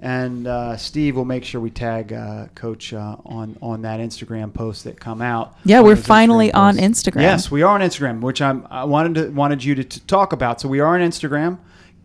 and 0.00 0.46
uh, 0.46 0.76
Steve 0.76 1.16
will 1.16 1.24
make 1.24 1.44
sure 1.44 1.60
we 1.60 1.70
tag 1.70 2.12
uh, 2.12 2.46
Coach 2.54 2.92
uh, 2.92 3.16
on 3.24 3.56
on 3.62 3.82
that 3.82 4.00
Instagram 4.00 4.52
post 4.52 4.84
that 4.84 5.00
come 5.00 5.22
out. 5.22 5.56
Yeah, 5.64 5.80
we're 5.80 5.96
finally 5.96 6.48
Instagram 6.50 6.54
on 6.54 6.76
posts. 6.76 7.02
Instagram. 7.02 7.20
Yes, 7.22 7.50
we 7.50 7.62
are 7.62 7.74
on 7.74 7.80
Instagram, 7.80 8.20
which 8.20 8.42
I'm 8.42 8.66
I 8.70 8.84
wanted 8.84 9.14
to 9.14 9.30
wanted 9.30 9.64
you 9.64 9.74
to, 9.76 9.84
to 9.84 10.00
talk 10.06 10.32
about. 10.32 10.60
So 10.60 10.68
we 10.68 10.80
are 10.80 10.94
on 10.94 11.00
Instagram, 11.00 11.58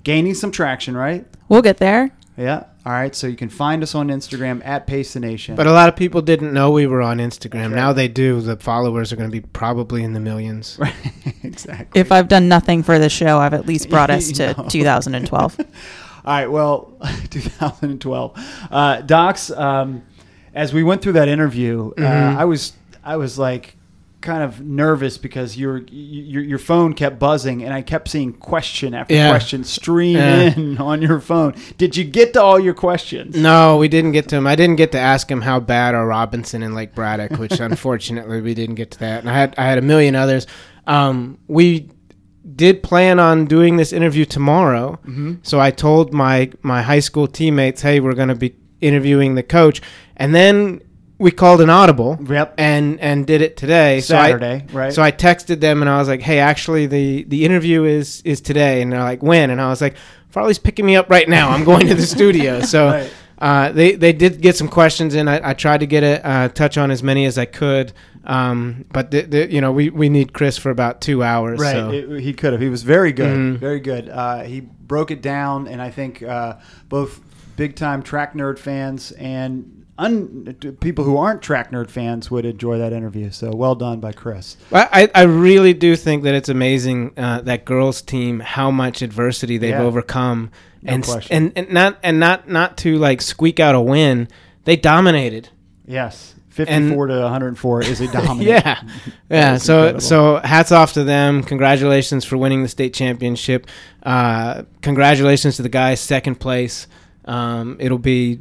gaining 0.04 0.34
some 0.34 0.52
traction, 0.52 0.96
right? 0.96 1.26
We'll 1.50 1.62
get 1.62 1.78
there. 1.78 2.12
Yeah. 2.38 2.64
All 2.86 2.94
right. 2.94 3.14
So 3.14 3.28
you 3.28 3.36
can 3.36 3.50
find 3.50 3.84
us 3.84 3.94
on 3.94 4.08
Instagram 4.08 4.66
at 4.66 4.88
Pace 4.88 5.14
the 5.14 5.20
Nation. 5.20 5.56
But 5.56 5.68
a 5.68 5.72
lot 5.72 5.90
of 5.90 5.96
people 5.96 6.22
didn't 6.22 6.54
know 6.54 6.72
we 6.72 6.88
were 6.88 7.02
on 7.02 7.20
Instagram. 7.20 7.68
Right. 7.68 7.76
Now 7.76 7.94
they 7.94 8.08
do. 8.08 8.42
The 8.42 8.58
followers 8.58 9.14
are 9.14 9.16
going 9.16 9.30
to 9.30 9.32
be 9.32 9.42
probably 9.42 10.04
in 10.04 10.14
the 10.14 10.20
millions. 10.20 10.80
Right. 10.82 10.96
exactly. 11.44 12.02
If 12.02 12.12
I've 12.12 12.28
done 12.28 12.48
nothing 12.48 12.82
for 12.82 12.98
the 12.98 13.10
show, 13.10 13.38
I've 13.38 13.54
at 13.54 13.68
least 13.68 13.90
brought 13.92 14.10
us 14.10 14.32
to 14.32 14.56
2012. 14.70 15.60
All 16.26 16.34
right. 16.34 16.48
Well, 16.52 16.94
2012. 17.30 18.34
Uh, 18.70 19.02
Docs, 19.02 19.52
um, 19.52 20.04
as 20.54 20.74
we 20.74 20.84
went 20.84 21.02
through 21.02 21.14
that 21.14 21.28
interview, 21.28 21.94
Mhm. 21.96 22.36
uh, 22.36 22.40
I 22.40 22.46
was 22.46 22.74
I 23.04 23.18
was 23.18 23.40
like 23.40 23.76
kind 24.22 24.44
of 24.44 24.62
nervous 24.62 25.18
because 25.18 25.58
your 25.58 25.80
your 25.90 26.44
your 26.44 26.60
phone 26.60 26.94
kept 26.94 27.18
buzzing 27.18 27.64
and 27.64 27.74
I 27.74 27.82
kept 27.82 28.08
seeing 28.10 28.34
question 28.34 28.94
after 28.94 29.16
Yeah. 29.16 29.30
question 29.32 29.64
stream 29.64 30.18
Yeah. 30.18 30.54
in 30.56 30.78
on 30.90 31.02
your 31.02 31.20
phone. 31.20 31.56
Did 31.80 31.98
you 31.98 32.04
get 32.04 32.34
to 32.34 32.42
all 32.44 32.60
your 32.60 32.76
questions? 32.76 33.36
No, 33.36 33.78
we 33.78 33.88
didn't 33.88 34.12
get 34.12 34.28
to 34.30 34.36
him. 34.36 34.46
I 34.46 34.56
didn't 34.56 34.76
get 34.76 34.92
to 34.92 35.00
ask 35.00 35.32
him 35.32 35.42
how 35.42 35.60
bad 35.60 35.96
are 35.96 36.06
Robinson 36.06 36.62
and 36.62 36.76
Lake 36.76 36.94
Braddock, 36.94 37.40
which 37.40 37.60
unfortunately 37.60 38.42
we 38.42 38.54
didn't 38.54 38.76
get 38.76 38.92
to 38.92 39.00
that. 39.00 39.22
And 39.22 39.30
I 39.30 39.34
had 39.34 39.56
I 39.58 39.64
had 39.64 39.80
a 39.80 39.82
million 39.82 40.16
others. 40.16 40.46
Um, 40.86 41.40
we 41.48 41.90
did 42.56 42.82
plan 42.84 43.20
on 43.20 43.46
doing 43.46 43.78
this 43.78 43.94
interview 43.94 44.26
tomorrow, 44.26 44.98
Mhm. 45.08 45.38
so 45.44 45.60
I 45.60 45.72
told 45.72 46.14
my 46.14 46.50
my 46.64 46.82
high 46.82 47.00
school 47.02 47.28
teammates, 47.28 47.82
"Hey, 47.82 48.00
we're 48.00 48.14
going 48.16 48.30
to 48.30 48.36
be 48.36 48.56
interviewing 48.82 49.36
the 49.36 49.44
coach," 49.44 49.82
and 50.18 50.34
then 50.34 50.82
we 51.20 51.30
called 51.30 51.62
an 51.62 51.70
audible 51.70 52.18
Yep. 52.28 52.56
and 52.58 53.00
and 53.00 53.28
did 53.28 53.42
it 53.44 53.56
today. 53.58 54.02
Saturday, 54.02 54.64
so 54.72 54.78
I, 54.78 54.82
right? 54.86 54.94
So 54.94 55.04
I 55.04 55.12
texted 55.12 55.60
them 55.60 55.82
and 55.82 55.90
I 55.90 56.00
was 56.00 56.08
like, 56.08 56.22
"Hey, 56.24 56.40
actually, 56.40 56.88
the 56.88 57.26
the 57.30 57.46
interview 57.46 57.84
is 57.84 58.22
is 58.26 58.42
today," 58.42 58.82
and 58.82 58.92
they're 58.92 59.04
like, 59.04 59.22
"When?" 59.22 59.52
And 59.52 59.62
I 59.62 59.70
was 59.70 59.82
like, 59.82 59.94
"Farley's 60.30 60.58
picking 60.58 60.86
me 60.86 60.96
up 60.96 61.10
right 61.12 61.30
now. 61.30 61.50
I'm 61.52 61.64
going 61.64 61.88
to 61.88 61.96
the 61.96 62.08
studio." 62.08 62.62
So. 62.66 62.88
Right. 62.88 63.10
Uh, 63.42 63.72
they 63.72 63.96
they 63.96 64.14
did 64.14 64.40
get 64.40 64.56
some 64.56 64.68
questions 64.68 65.16
in. 65.16 65.28
I, 65.28 65.50
I 65.50 65.54
tried 65.56 65.80
to 65.80 65.88
get 65.88 66.04
a 66.04 66.26
uh, 66.26 66.48
touch 66.50 66.78
on 66.78 66.92
as 66.92 67.02
many 67.02 67.26
as 67.26 67.40
I 67.40 67.46
could, 67.46 67.92
um, 68.26 68.86
but 68.94 69.10
the, 69.10 69.22
the, 69.24 69.52
you 69.52 69.60
know 69.60 69.72
we, 69.72 69.90
we 69.90 70.10
need 70.10 70.32
Chris 70.32 70.58
for 70.60 70.70
about 70.70 71.02
two 71.02 71.24
hours. 71.24 71.60
Right, 71.60 71.72
So. 71.74 71.92
it- 71.92 72.22
he 72.22 72.34
could 72.34 72.54
have. 72.54 72.62
He 72.62 72.70
was 72.70 72.84
very 72.84 73.12
good, 73.12 73.36
Mhm. 73.36 73.58
very 73.58 73.80
good. 73.80 74.10
Uh, 74.10 74.44
he 74.44 74.60
broke 74.62 75.10
it 75.10 75.24
down, 75.24 75.68
and 75.68 75.82
I 75.82 75.90
think 75.90 76.22
uh, 76.22 76.58
both 76.88 77.20
big 77.58 77.76
time 77.76 78.04
track 78.04 78.36
nerd 78.36 78.60
fans 78.60 79.12
and 79.14 79.86
un- 79.98 80.56
people 80.80 81.04
who 81.04 81.18
aren't 81.18 81.42
track 81.42 81.72
nerd 81.72 81.90
fans 81.90 82.30
would 82.30 82.46
enjoy 82.46 82.78
that 82.78 82.94
interview. 82.94 83.32
So 83.32 83.50
well 83.56 83.74
done 83.74 84.00
by 84.00 84.12
Chris. 84.12 84.56
I, 84.72 85.10
I 85.16 85.22
I 85.22 85.24
really 85.24 85.74
do 85.74 85.96
think 85.96 86.22
that 86.26 86.36
it's 86.36 86.50
amazing 86.50 87.14
uh, 87.18 87.42
that 87.42 87.66
girls 87.66 88.04
team 88.04 88.40
how 88.40 88.70
much 88.70 89.02
adversity 89.02 89.58
they've 89.58 89.72
Yeah. 89.72 89.82
overcome, 89.82 90.52
No 90.84 90.94
and, 90.94 91.04
question. 91.04 91.36
and 91.36 91.52
and 91.56 91.72
not 91.74 91.98
and 92.04 92.20
not 92.20 92.50
not 92.50 92.78
to 92.80 92.98
like 92.98 93.22
squeak 93.22 93.60
out 93.60 93.76
a 93.76 93.82
win. 93.82 94.28
They 94.64 94.76
dominated. 94.76 95.50
Yes, 95.86 96.34
fifty-four 96.50 97.08
to 97.08 97.22
one 97.22 97.32
hundred 97.32 97.50
and 97.50 97.60
four 97.60 97.82
is 97.84 98.02
a 98.02 98.08
dominant. 98.12 98.42
Yeah, 98.42 98.82
yeah. 99.30 99.58
So 99.58 99.78
incredible. 99.80 100.02
so 100.02 100.36
hats 100.38 100.72
off 100.72 100.94
to 100.94 101.04
them. 101.04 101.44
Congratulations 101.44 102.26
for 102.26 102.38
winning 102.38 102.64
the 102.64 102.70
state 102.70 102.94
championship. 102.94 103.68
Uh, 104.04 104.64
congratulations 104.82 105.58
to 105.58 105.62
the 105.62 105.70
guys 105.70 106.00
second 106.00 106.36
place. 106.40 106.88
Um, 107.26 107.78
it'll 107.80 107.98
be 108.00 108.40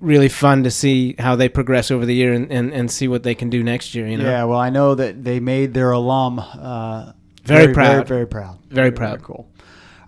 really 0.00 0.28
fun 0.28 0.62
to 0.64 0.70
see 0.70 1.14
how 1.18 1.36
they 1.36 1.48
progress 1.48 1.90
over 1.90 2.04
the 2.06 2.14
year 2.14 2.32
and, 2.32 2.50
and, 2.50 2.72
and 2.72 2.90
see 2.90 3.06
what 3.08 3.22
they 3.22 3.34
can 3.34 3.50
do 3.50 3.62
next 3.62 3.94
year. 3.94 4.06
You 4.06 4.16
know, 4.18 4.24
Yeah, 4.24 4.44
well, 4.44 4.58
I 4.58 4.70
know 4.70 4.94
that 4.94 5.24
they 5.24 5.40
made 5.40 5.74
their 5.74 5.90
alum 5.92 6.38
uh, 6.38 7.12
Very 7.44 7.72
proud. 7.74 7.92
very, 7.92 8.04
very 8.06 8.26
proud, 8.26 8.58
Very 8.70 8.92
proud. 8.92 9.22
cool. 9.22 9.49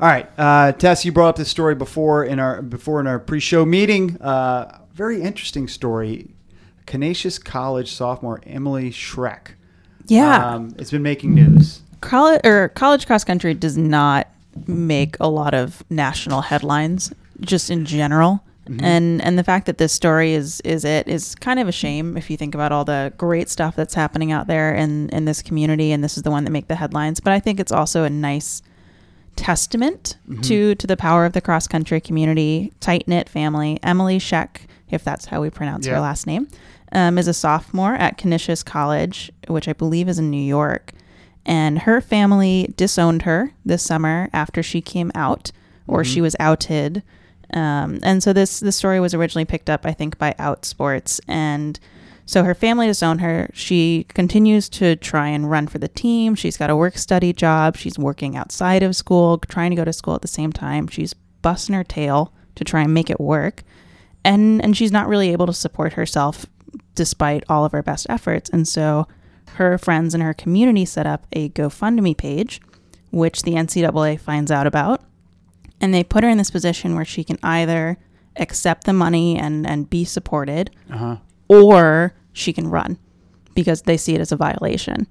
All 0.03 0.09
right, 0.09 0.29
uh, 0.37 0.73
Tess, 0.73 1.05
you 1.05 1.13
brought 1.13 1.29
up 1.29 1.37
this 1.37 1.49
story 1.49 1.77
before 1.77 2.25
in 2.25 2.41
our 2.41 2.61
before 2.61 2.99
in 2.99 3.07
our 3.07 3.21
pre-show 3.21 3.65
meeting. 3.65 4.21
Uh, 4.21 4.81
very 4.93 5.23
interesting 5.23 5.69
story. 5.69 6.29
Canisius 6.87 7.39
College 7.39 7.93
sophomore 7.93 8.41
Emily 8.45 8.91
Schreck. 8.91 9.53
Yeah. 10.09 10.55
um, 10.55 10.75
it's 10.77 10.91
been 10.91 11.05
making 11.05 11.35
news. 11.37 11.83
college 12.01 12.41
or 12.43 12.71
college 12.71 13.07
cross 13.07 13.23
country 13.23 13.55
does 13.55 13.79
not 13.79 14.27
make 14.67 15.17
a 15.21 15.29
lot 15.29 15.55
of 15.55 15.85
national 15.89 16.41
headlines 16.41 17.13
just 17.41 17.71
in 17.71 17.85
general 17.85 18.43
and 18.81 19.23
and 19.23 19.39
the 19.39 19.45
fact 19.45 19.67
that 19.67 19.79
this 19.79 19.93
story 19.93 20.33
is 20.35 20.61
is 20.63 20.85
it 20.85 21.07
is 21.07 21.35
kind 21.37 21.59
of 21.61 21.69
a 21.69 21.73
shame 21.73 22.17
if 22.17 22.29
you 22.29 22.37
think 22.37 22.55
about 22.55 22.71
all 22.73 22.85
the 22.85 23.13
great 23.17 23.49
stuff 23.49 23.75
that's 23.77 23.95
happening 23.95 24.31
out 24.33 24.47
there 24.49 24.75
in 24.75 25.09
in 25.11 25.25
this 25.25 25.43
community 25.43 25.93
and 25.93 26.03
this 26.03 26.17
is 26.17 26.23
the 26.25 26.31
one 26.31 26.45
that 26.45 26.51
make 26.51 26.69
the 26.69 26.77
headlines 26.77 27.19
but 27.21 27.33
i 27.33 27.41
think 27.41 27.59
it's 27.59 27.73
also 27.73 28.05
a 28.05 28.11
nice 28.11 28.63
testament 29.43 30.17
to 30.43 30.75
to 30.77 30.87
the 30.87 30.97
power 30.97 31.25
of 31.27 31.33
the 31.33 31.41
cross 31.41 31.67
country 31.67 32.01
community 32.01 32.73
tight 32.81 33.07
knit 33.09 33.29
family 33.29 33.79
emily 33.83 34.19
sheck 34.19 34.63
if 34.91 35.03
that's 35.03 35.27
how 35.27 35.41
we 35.41 35.51
pronounce 35.51 35.87
Yeah. 35.87 35.95
her 35.95 36.01
last 36.01 36.27
name 36.27 36.47
um, 36.93 37.19
is 37.19 37.27
a 37.27 37.33
sophomore 37.35 37.95
at 37.95 38.19
Canisius 38.19 38.63
College, 38.63 39.33
which 39.49 39.67
I 39.67 39.73
believe 39.73 40.09
is 40.11 40.19
in 40.19 40.31
New 40.31 40.37
York. 40.59 40.93
And 41.47 41.79
her 41.81 42.03
family 42.03 42.73
disowned 42.77 43.23
her 43.23 43.53
this 43.65 43.83
summer 43.83 44.29
after 44.35 44.63
she 44.63 44.83
came 44.83 45.11
out, 45.15 45.51
or 45.89 46.05
she 46.05 46.21
was 46.21 46.37
outed. 46.39 47.03
Um, 47.55 47.99
and 48.03 48.23
so 48.23 48.35
this 48.35 48.61
this 48.61 48.77
story 48.77 49.01
was 49.01 49.15
originally 49.15 49.47
picked 49.47 49.71
up, 49.71 49.87
I 49.87 49.93
think, 49.93 50.19
by 50.19 50.35
Outsports. 50.39 51.19
And 51.27 51.81
so 52.27 52.45
her 52.45 52.55
family 52.55 52.87
disowned 52.87 53.21
her. 53.21 53.51
She 53.53 54.07
continues 54.09 54.69
to 54.71 54.97
try 54.97 55.29
and 55.29 55.51
run 55.51 55.67
for 55.67 55.79
the 55.79 55.89
team. 55.89 56.35
She's 56.35 56.57
got 56.57 56.71
a 56.71 56.77
work 56.77 56.97
study 56.97 57.33
job. 57.33 57.77
She's 57.77 57.99
working 57.99 58.37
outside 58.37 58.83
of 58.83 58.95
school, 58.97 59.39
trying 59.39 59.71
to 59.71 59.77
go 59.77 59.85
to 59.85 59.93
school 59.93 60.15
at 60.15 60.23
the 60.23 60.29
same 60.29 60.53
time. 60.53 60.87
She's 60.87 61.15
busting 61.43 61.75
her 61.75 61.85
tail 61.85 62.33
to 62.55 62.65
try 62.65 62.83
and 62.83 62.95
make 62.95 63.11
it 63.11 63.19
work 63.21 63.63
and 64.25 64.63
and 64.63 64.77
she's 64.77 64.93
not 64.93 65.09
really 65.09 65.33
able 65.33 65.47
to 65.47 65.53
support 65.53 65.95
herself 65.95 66.47
despite 66.95 67.43
all 67.49 67.65
of 67.65 67.73
her 67.73 67.83
best 67.83 68.07
efforts 68.09 68.49
and 68.51 68.69
so 68.69 69.09
her 69.55 69.77
friends 69.79 70.15
and 70.15 70.23
her 70.23 70.35
community 70.35 70.85
set 70.85 71.07
up 71.07 71.27
a 71.33 71.49
gofundme 71.49 72.17
page 72.17 72.61
which 73.11 73.43
the 73.43 73.53
ncaa 73.55 74.21
finds 74.21 74.51
out 74.53 74.67
about 74.67 75.03
and 75.81 75.93
they 75.93 76.05
put 76.05 76.23
her 76.23 76.31
in 76.31 76.39
this 76.39 76.51
position 76.51 76.95
where 76.95 77.05
she 77.05 77.25
can 77.25 77.39
either 77.43 77.99
accept 78.37 78.85
the 78.85 78.93
money 78.93 79.37
and 79.37 79.67
and 79.67 79.91
be 79.91 80.05
supported 80.05 80.71
Uh 80.91 80.97
huh. 80.97 81.17
Or 81.49 82.15
she 82.33 82.53
can 82.53 82.69
run 82.69 82.99
because 83.55 83.83
they 83.83 83.97
see 83.97 84.15
it 84.15 84.21
as 84.21 84.33
a 84.33 84.37
violation 84.37 85.07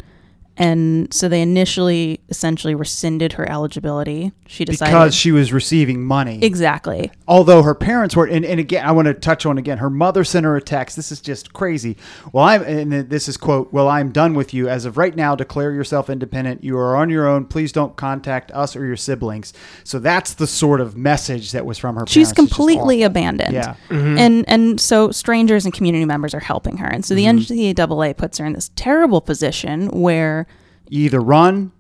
and 0.58 1.14
so 1.14 1.30
they 1.30 1.42
initially 1.42 2.20
essentially 2.30 2.76
rescinded 2.76 3.34
her 3.34 3.50
eligibility. 3.50 4.34
She 4.48 4.66
decided 4.66 4.92
Because 4.92 5.16
she 5.16 5.32
was 5.32 5.54
receiving 5.54 6.04
money. 6.04 6.44
exactly. 6.44 7.12
Although 7.28 7.64
her 7.64 7.74
parents 7.74 8.16
were 8.16 8.26
and, 8.26 8.44
and 8.44 8.60
again 8.60 8.86
i 8.86 8.92
want 8.92 9.08
to 9.08 9.14
touch 9.14 9.46
on 9.46 9.58
again 9.58 9.78
her 9.78 9.90
mother 9.90 10.24
sent 10.24 10.46
her 10.46 10.56
a 10.58 10.62
text. 10.62 10.96
This 10.96 11.12
is 11.12 11.22
just 11.22 11.54
crazy. 11.54 11.96
Well 12.34 12.44
i'm 12.44 12.64
and 12.64 12.92
this 13.10 13.30
is 13.30 13.38
quote 13.38 13.72
well 13.72 13.88
i'm 13.88 14.12
done 14.12 14.34
with 14.34 14.54
you. 14.54 14.68
As 14.68 14.86
of 14.86 14.98
right 14.98 15.16
now 15.16 15.36
declare 15.36 15.72
yourself 15.72 16.10
independent. 16.10 16.64
You 16.64 16.78
are 16.78 16.98
on 16.98 17.10
your 17.10 17.28
own. 17.28 17.46
Please 17.46 17.72
don't 17.72 17.96
contact 17.96 18.52
us 18.52 18.76
or 18.76 18.86
your 18.86 18.98
siblings. 18.98 19.54
So 19.86 20.00
that's 20.00 20.34
the 20.34 20.48
sort 20.48 20.82
of 20.82 20.98
message 20.98 21.54
that 21.54 21.66
was 21.66 21.78
from 21.78 21.96
her 21.96 22.06
she's 22.08 22.34
parents. 22.34 22.54
Completely 22.54 23.04
abandoned. 23.04 23.54
Yeah. 23.54 23.76
Mm-hmm. 23.90 24.18
and 24.18 24.46
and 24.50 24.82
so 24.82 25.12
strangers 25.12 25.66
and 25.66 25.74
community 25.74 26.06
members 26.06 26.34
are 26.34 26.40
helping 26.40 26.78
her. 26.78 26.88
And 26.88 27.06
so 27.06 27.16
the 27.16 27.26
mm-hmm. 27.26 27.54
ncaa 27.54 28.18
puts 28.18 28.38
her 28.38 28.46
in 28.46 28.54
this 28.54 28.70
terrible 28.76 29.22
position 29.22 29.88
where 29.88 30.46
you 30.92 31.06
either 31.06 31.20
run 31.22 31.72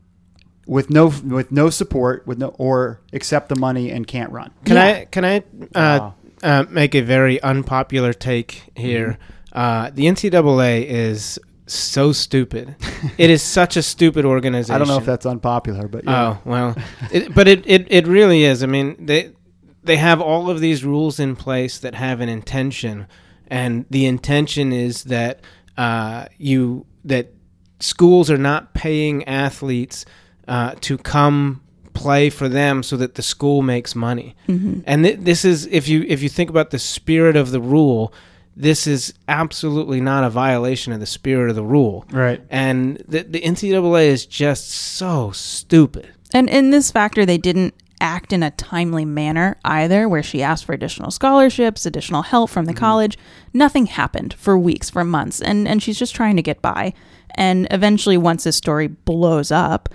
with 0.65 0.89
no 0.89 1.05
with 1.25 1.51
no 1.51 1.69
support 1.69 2.25
with 2.25 2.37
no 2.37 2.47
or 2.57 3.01
accept 3.13 3.49
the 3.49 3.55
money 3.55 3.91
and 3.91 4.07
can't 4.07 4.31
run 4.31 4.49
Can 4.65 4.77
Yeah. 4.77 4.85
I 4.85 5.05
can 5.05 5.25
I 5.25 5.37
uh, 5.37 5.41
Wow. 5.99 6.15
uh, 6.43 6.63
make 6.69 6.95
a 6.95 7.01
very 7.01 7.41
unpopular 7.43 8.13
take 8.13 8.63
here? 8.75 9.17
Uh, 9.51 9.89
the 9.93 10.05
NCAA 10.05 10.85
is 10.87 11.37
so 11.67 12.11
stupid. 12.13 12.75
it 13.17 13.29
is 13.29 13.41
such 13.41 13.75
a 13.77 13.81
stupid 13.81 14.23
organization. 14.25 14.75
i 14.75 14.77
don't 14.77 14.87
know 14.87 14.97
if 14.97 15.05
that's 15.05 15.25
unpopular 15.25 15.87
but 15.87 16.03
yeah. 16.05 16.37
Oh 16.37 16.49
well, 16.49 16.75
it, 17.11 17.33
but 17.35 17.47
it, 17.47 17.63
it 17.67 17.87
it 17.91 18.07
really 18.07 18.43
is. 18.43 18.63
I 18.63 18.67
mean, 18.67 18.95
they 19.05 19.31
they 19.83 19.97
have 19.97 20.21
all 20.21 20.49
of 20.49 20.59
these 20.61 20.85
rules 20.85 21.19
in 21.19 21.35
place 21.35 21.79
that 21.79 21.95
have 21.95 22.21
an 22.21 22.29
intention, 22.29 23.07
and 23.47 23.85
the 23.89 24.05
intention 24.05 24.71
is 24.71 25.03
that 25.05 25.41
uh, 25.77 26.25
you 26.37 26.85
that 27.05 27.33
schools 27.81 28.29
are 28.31 28.37
not 28.37 28.73
paying 28.73 29.23
athletes 29.27 30.05
uh, 30.47 30.75
to 30.81 30.97
come 30.97 31.61
play 31.93 32.29
for 32.29 32.47
them 32.47 32.83
so 32.83 32.95
that 32.97 33.15
the 33.15 33.21
school 33.21 33.61
makes 33.61 33.95
money. 33.95 34.35
And 34.47 35.03
th- 35.03 35.19
this 35.19 35.43
is 35.45 35.65
if 35.67 35.87
you 35.87 36.05
if 36.07 36.21
you 36.23 36.29
think 36.29 36.49
about 36.49 36.71
the 36.71 36.79
spirit 36.79 37.35
of 37.35 37.51
the 37.51 37.59
rule, 37.61 38.13
this 38.55 38.87
is 38.87 39.13
absolutely 39.27 40.01
not 40.01 40.23
a 40.23 40.29
violation 40.29 40.93
of 40.93 40.99
the 40.99 41.05
spirit 41.05 41.49
of 41.49 41.55
the 41.55 41.63
rule. 41.63 42.05
right 42.11 42.41
And 42.49 42.97
the, 43.07 43.23
the 43.23 43.41
NCAA 43.41 44.07
is 44.07 44.25
just 44.25 44.69
so 44.69 45.31
stupid. 45.31 46.09
and 46.33 46.49
in 46.49 46.71
this 46.71 46.91
factor 46.91 47.25
they 47.25 47.37
didn't 47.37 47.73
act 47.99 48.33
in 48.33 48.41
a 48.41 48.49
timely 48.51 49.05
manner 49.05 49.57
either 49.63 50.09
where 50.09 50.23
she 50.23 50.41
asked 50.41 50.65
for 50.65 50.73
additional 50.73 51.11
scholarships 51.11 51.85
additional 51.85 52.23
help 52.23 52.49
from 52.49 52.65
the 52.65 52.73
college 52.73 53.15
nothing 53.53 53.85
happened 53.85 54.33
for 54.33 54.57
weeks 54.57 54.89
for 54.89 55.03
months 55.03 55.39
and 55.39 55.67
and 55.67 55.83
she's 55.83 55.99
just 55.99 56.15
trying 56.15 56.35
to 56.35 56.41
get 56.41 56.59
by 56.63 56.91
and 57.35 57.67
eventually 57.71 58.17
once 58.17 58.43
this 58.43 58.55
story 58.55 58.87
blows 58.87 59.51
up 59.51 59.89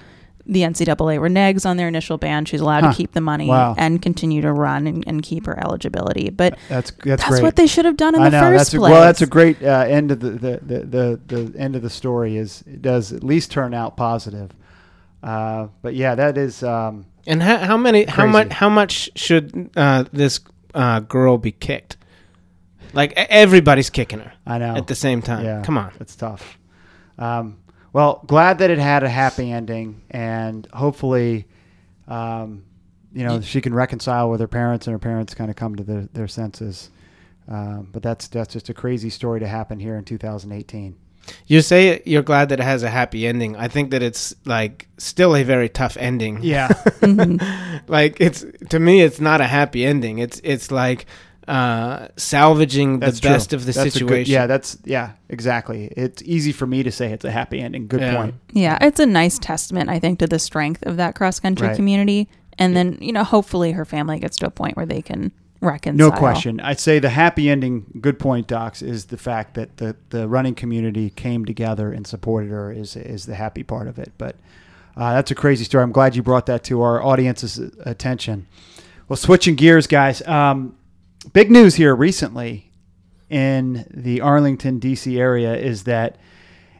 the 0.48 0.60
NCAA 0.62 1.18
reneges 1.18 1.66
on 1.68 1.76
their 1.76 1.88
initial 1.88 2.18
ban, 2.18 2.44
she's 2.44 2.60
allowed 2.60 2.84
Huh. 2.84 2.90
to 2.92 2.96
keep 2.96 3.12
the 3.14 3.20
money 3.20 3.48
Wow. 3.48 3.74
and 3.76 4.00
continue 4.00 4.40
to 4.42 4.52
run 4.52 4.86
and, 4.86 5.02
and 5.04 5.20
keep 5.20 5.44
her 5.46 5.58
eligibility. 5.58 6.30
But 6.30 6.56
That's 6.68 6.92
that's, 6.92 7.04
that's 7.04 7.28
great. 7.28 7.42
what 7.42 7.56
they 7.56 7.66
should 7.66 7.84
have 7.84 7.96
done 7.96 8.14
in 8.14 8.22
I 8.22 8.30
the 8.30 8.40
know 8.40 8.50
first 8.50 8.58
that's 8.70 8.74
a, 8.74 8.78
place. 8.78 8.90
well. 8.92 9.00
That's 9.00 9.22
a 9.22 9.26
great 9.26 9.60
uh, 9.60 9.84
end 9.88 10.12
of 10.12 10.20
the 10.20 10.30
the, 10.30 10.60
the 10.62 11.20
the 11.26 11.42
the 11.50 11.58
end 11.58 11.74
of 11.74 11.82
the 11.82 11.90
story. 11.90 12.36
Is 12.36 12.62
it 12.64 12.80
does 12.80 13.12
at 13.12 13.24
least 13.24 13.50
turn 13.50 13.74
out 13.74 13.96
positive. 13.96 14.52
Uh, 15.22 15.66
but 15.82 15.94
yeah, 15.96 16.14
that 16.14 16.38
is. 16.38 16.62
Um, 16.62 17.06
And 17.26 17.42
how, 17.42 17.56
how 17.58 17.76
many? 17.76 18.04
How 18.04 18.26
much? 18.26 18.52
How 18.52 18.68
much 18.68 19.10
should 19.16 19.70
uh, 19.76 20.04
this 20.12 20.38
uh, 20.74 21.00
girl 21.00 21.38
be 21.38 21.50
kicked? 21.50 21.96
Like 22.92 23.14
everybody's 23.16 23.90
kicking 23.90 24.20
her 24.20 24.32
I 24.46 24.58
know. 24.58 24.76
at 24.76 24.86
the 24.86 24.94
same 24.94 25.22
time. 25.22 25.44
Yeah, 25.44 25.62
Come 25.64 25.76
on. 25.76 25.90
it's 25.98 26.14
tough. 26.14 26.56
Um, 27.18 27.58
well, 27.92 28.22
glad 28.26 28.58
that 28.58 28.70
it 28.70 28.78
had 28.78 29.04
a 29.04 29.08
happy 29.08 29.50
ending, 29.50 30.02
and 30.10 30.66
hopefully, 30.72 31.46
um, 32.08 32.64
you 33.12 33.24
know, 33.24 33.40
she 33.40 33.60
can 33.60 33.72
reconcile 33.72 34.28
with 34.28 34.40
her 34.40 34.48
parents, 34.48 34.86
and 34.86 34.92
her 34.92 34.98
parents 34.98 35.34
kind 35.34 35.50
of 35.50 35.56
come 35.56 35.76
to 35.76 35.82
their, 35.82 36.02
their 36.12 36.28
senses. 36.28 36.90
Um, 37.48 37.88
but 37.92 38.02
that's 38.02 38.28
that's 38.28 38.52
just 38.52 38.68
a 38.68 38.74
crazy 38.74 39.08
story 39.08 39.40
to 39.40 39.46
happen 39.46 39.78
here 39.78 39.96
in 39.96 40.04
2018. 40.04 40.96
You 41.46 41.60
say 41.60 42.02
you're 42.04 42.22
glad 42.22 42.48
that 42.50 42.60
it 42.60 42.64
has 42.64 42.82
a 42.82 42.90
happy 42.90 43.26
ending. 43.26 43.56
I 43.56 43.68
think 43.68 43.90
that 43.90 44.02
it's 44.02 44.34
like 44.44 44.88
still 44.98 45.34
a 45.34 45.42
very 45.42 45.68
tough 45.68 45.96
ending. 45.98 46.40
Yeah, 46.42 46.68
like 47.88 48.20
it's 48.20 48.44
to 48.70 48.78
me, 48.78 49.00
it's 49.02 49.20
not 49.20 49.40
a 49.40 49.46
happy 49.46 49.84
ending. 49.84 50.18
It's 50.18 50.40
it's 50.44 50.70
like 50.70 51.06
uh, 51.48 52.08
salvaging 52.16 52.98
the 53.00 53.06
that's 53.06 53.20
true. 53.20 53.30
best 53.30 53.52
of 53.52 53.60
the 53.66 53.66
That's 53.72 53.78
a 53.78 53.84
good- 53.84 53.92
situation. 53.92 54.32
yeah, 54.32 54.46
that's 54.46 54.78
yeah, 54.84 55.12
exactly. 55.28 55.86
It's 55.96 56.22
easy 56.24 56.52
for 56.52 56.66
me 56.66 56.82
to 56.82 56.90
say 56.90 57.12
it's 57.12 57.24
a 57.24 57.30
happy 57.30 57.60
ending. 57.60 57.86
Good 57.86 58.00
Yeah. 58.00 58.16
point. 58.16 58.34
Yeah, 58.52 58.78
it's 58.80 58.98
a 59.00 59.06
nice 59.06 59.38
testament, 59.38 59.88
I 59.88 59.98
think, 59.98 60.18
to 60.20 60.26
the 60.26 60.38
strength 60.38 60.82
of 60.84 60.96
that 60.96 61.14
cross 61.14 61.38
country 61.40 61.68
Right. 61.68 61.76
community. 61.76 62.28
And 62.58 62.74
then, 62.74 62.98
you 63.00 63.12
know, 63.12 63.22
hopefully 63.22 63.72
her 63.72 63.84
family 63.84 64.18
gets 64.18 64.36
to 64.38 64.46
a 64.46 64.50
point 64.50 64.76
where 64.76 64.86
they 64.86 65.02
can 65.02 65.30
reconcile. 65.60 66.10
No 66.10 66.16
question. 66.16 66.58
I'd 66.60 66.80
say 66.80 66.98
the 66.98 67.10
happy 67.10 67.48
ending, 67.50 67.84
good 68.00 68.18
point, 68.18 68.46
Docs, 68.48 68.82
is 68.82 69.06
the 69.06 69.16
fact 69.18 69.54
that 69.54 69.76
the, 69.76 69.94
the 70.10 70.26
running 70.26 70.54
community 70.54 71.10
came 71.10 71.44
together 71.44 71.92
and 71.92 72.06
supported 72.06 72.50
her 72.50 72.72
is, 72.72 72.96
is 72.96 73.26
the 73.26 73.34
happy 73.34 73.62
part 73.62 73.88
of 73.88 73.98
it. 73.98 74.12
But 74.18 74.36
uh, 74.96 75.12
that's 75.14 75.30
a 75.30 75.34
crazy 75.34 75.64
story. 75.64 75.84
I'm 75.84 75.92
glad 75.92 76.16
you 76.16 76.22
brought 76.22 76.46
that 76.46 76.64
to 76.64 76.80
our 76.82 77.02
audience's 77.02 77.58
attention. 77.84 78.46
Well, 79.08 79.16
switching 79.18 79.54
gears, 79.54 79.86
guys. 79.86 80.26
Um, 80.26 80.74
big 81.32 81.50
news 81.50 81.74
here 81.74 81.94
recently 81.94 82.72
in 83.28 83.86
the 83.92 84.20
Arlington, 84.20 84.78
D.C. 84.78 85.18
area 85.18 85.54
is 85.54 85.84
that 85.84 86.16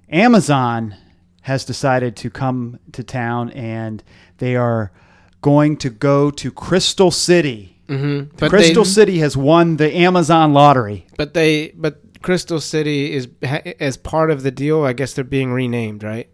Amazon 0.09 0.97
has 1.43 1.65
decided 1.65 2.17
to 2.17 2.31
come 2.31 2.79
to 2.93 3.03
town 3.03 3.51
and 3.51 4.03
they 4.39 4.57
are 4.57 4.93
going 5.41 5.77
to 5.77 5.91
go 5.91 6.31
to 6.31 6.51
Crystal 6.51 7.11
City. 7.11 7.81
Mm-hmm. 7.89 8.37
Crystal 8.49 8.85
they, 8.85 8.91
City 8.91 9.19
has 9.19 9.37
won 9.37 9.77
the 9.77 9.95
Amazon 9.95 10.53
lottery. 10.53 11.07
but 11.17 11.35
they, 11.35 11.69
but 11.71 12.01
Crystal 12.23 12.61
City 12.61 13.13
is 13.13 13.29
as 13.79 13.97
part 13.97 14.33
of 14.33 14.43
the 14.43 14.51
deal. 14.51 14.85
I 14.85 14.93
guess 14.93 15.13
they're 15.13 15.23
being 15.23 15.53
renamed, 15.53 16.03
right? 16.03 16.29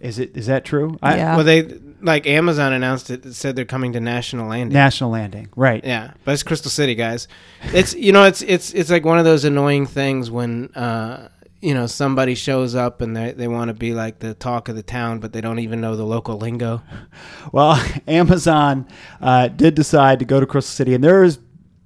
Is 0.00 0.18
it? 0.18 0.34
Is 0.34 0.46
that 0.46 0.64
true? 0.64 0.96
I, 1.02 1.16
Yeah. 1.16 1.36
Well, 1.36 1.44
they 1.44 1.78
like 2.02 2.26
Amazon 2.26 2.72
announced 2.72 3.10
it. 3.10 3.32
Said 3.34 3.56
they're 3.56 3.64
coming 3.64 3.92
to 3.94 4.00
National 4.00 4.48
Landing. 4.48 4.72
National 4.74 5.10
Landing, 5.10 5.48
right? 5.56 5.84
Yeah, 5.84 6.12
but 6.24 6.32
it's 6.32 6.42
Crystal 6.42 6.70
City, 6.70 6.94
guys. 6.94 7.28
It's 7.64 7.94
you 7.94 8.12
know, 8.12 8.24
it's 8.24 8.42
it's 8.42 8.72
it's 8.72 8.90
like 8.90 9.04
one 9.04 9.18
of 9.18 9.24
those 9.24 9.44
annoying 9.44 9.86
things 9.86 10.30
when 10.30 10.66
uh 10.74 11.28
you 11.60 11.74
know 11.74 11.86
somebody 11.86 12.34
shows 12.34 12.74
up 12.74 13.02
and 13.02 13.14
they 13.16 13.32
they 13.32 13.46
want 13.48 13.68
to 13.68 13.74
be 13.74 13.92
like 13.92 14.18
the 14.18 14.34
talk 14.34 14.68
of 14.68 14.76
the 14.76 14.82
town, 14.82 15.20
but 15.20 15.32
they 15.32 15.40
don't 15.40 15.58
even 15.58 15.80
know 15.80 15.96
the 15.96 16.04
local 16.04 16.36
lingo. 16.36 16.82
Well, 17.52 17.82
Amazon 18.06 18.86
uh, 19.20 19.48
did 19.48 19.74
decide 19.74 20.18
to 20.20 20.24
go 20.24 20.38
to 20.40 20.46
Crystal 20.46 20.72
City, 20.72 20.94
and 20.94 21.02
they're 21.02 21.24
as, 21.24 21.38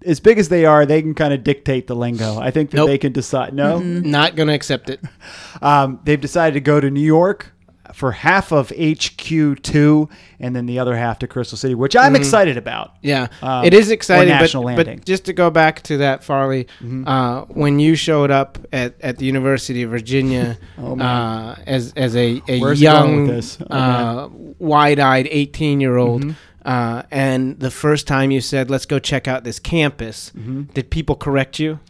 as 0.04 0.20
big 0.20 0.38
as 0.38 0.48
they 0.50 0.66
are. 0.66 0.84
They 0.84 1.00
can 1.00 1.14
kind 1.14 1.32
of 1.32 1.42
dictate 1.44 1.86
the 1.86 1.94
lingo. 1.96 2.38
I 2.38 2.50
think 2.50 2.70
that 2.70 2.76
Nope. 2.78 2.88
they 2.88 2.98
can 2.98 3.12
decide. 3.12 3.54
No, 3.54 3.78
Not 3.78 4.36
gonna 4.36 4.52
accept 4.52 4.90
it. 4.90 5.00
um, 5.62 6.00
they've 6.04 6.20
decided 6.20 6.54
to 6.54 6.60
go 6.60 6.80
to 6.80 6.90
New 6.90 7.00
York 7.00 7.53
for 7.92 8.12
half 8.12 8.50
of 8.52 8.70
HQ 8.70 9.60
two, 9.62 10.08
and 10.40 10.56
then 10.56 10.66
the 10.66 10.78
other 10.78 10.96
half 10.96 11.18
to 11.20 11.26
Crystal 11.26 11.58
City, 11.58 11.74
which 11.74 11.94
I'm 11.96 12.16
excited 12.16 12.56
about. 12.56 12.92
Yeah, 13.02 13.28
Um, 13.42 13.64
it 13.64 13.74
is 13.74 13.90
exciting. 13.90 14.28
But. 14.38 14.50
Mm-hmm. 14.50 14.74
but 14.76 15.04
just 15.04 15.24
to 15.26 15.32
go 15.32 15.50
back 15.50 15.82
to 15.84 15.98
that, 15.98 16.24
Farley, 16.24 16.66
uh, 17.06 17.42
when 17.42 17.78
you 17.78 17.94
showed 17.94 18.30
up 18.30 18.58
at, 18.72 18.94
at 19.00 19.18
the 19.18 19.26
University 19.26 19.82
of 19.82 19.90
Virginia 19.90 20.56
Oh, 20.78 20.98
uh, 20.98 21.56
as 21.66 21.92
as 21.96 22.16
a, 22.16 22.40
a 22.48 22.60
Where's 22.60 22.80
young. 22.80 23.30
Oh, 23.30 23.40
uh, 23.70 24.28
wide-eyed 24.58 25.28
eighteen 25.30 25.80
year 25.80 25.96
old, 25.96 26.22
Mm-hmm. 26.22 26.32
uh, 26.64 27.02
and 27.10 27.58
the 27.60 27.70
first 27.70 28.06
time 28.06 28.30
you 28.30 28.40
said, 28.40 28.70
"Let's 28.70 28.86
go 28.86 28.98
check 28.98 29.28
out 29.28 29.44
this 29.44 29.58
campus," 29.58 30.32
Mm-hmm. 30.36 30.62
did 30.74 30.90
people 30.90 31.16
correct 31.16 31.58
you? 31.58 31.80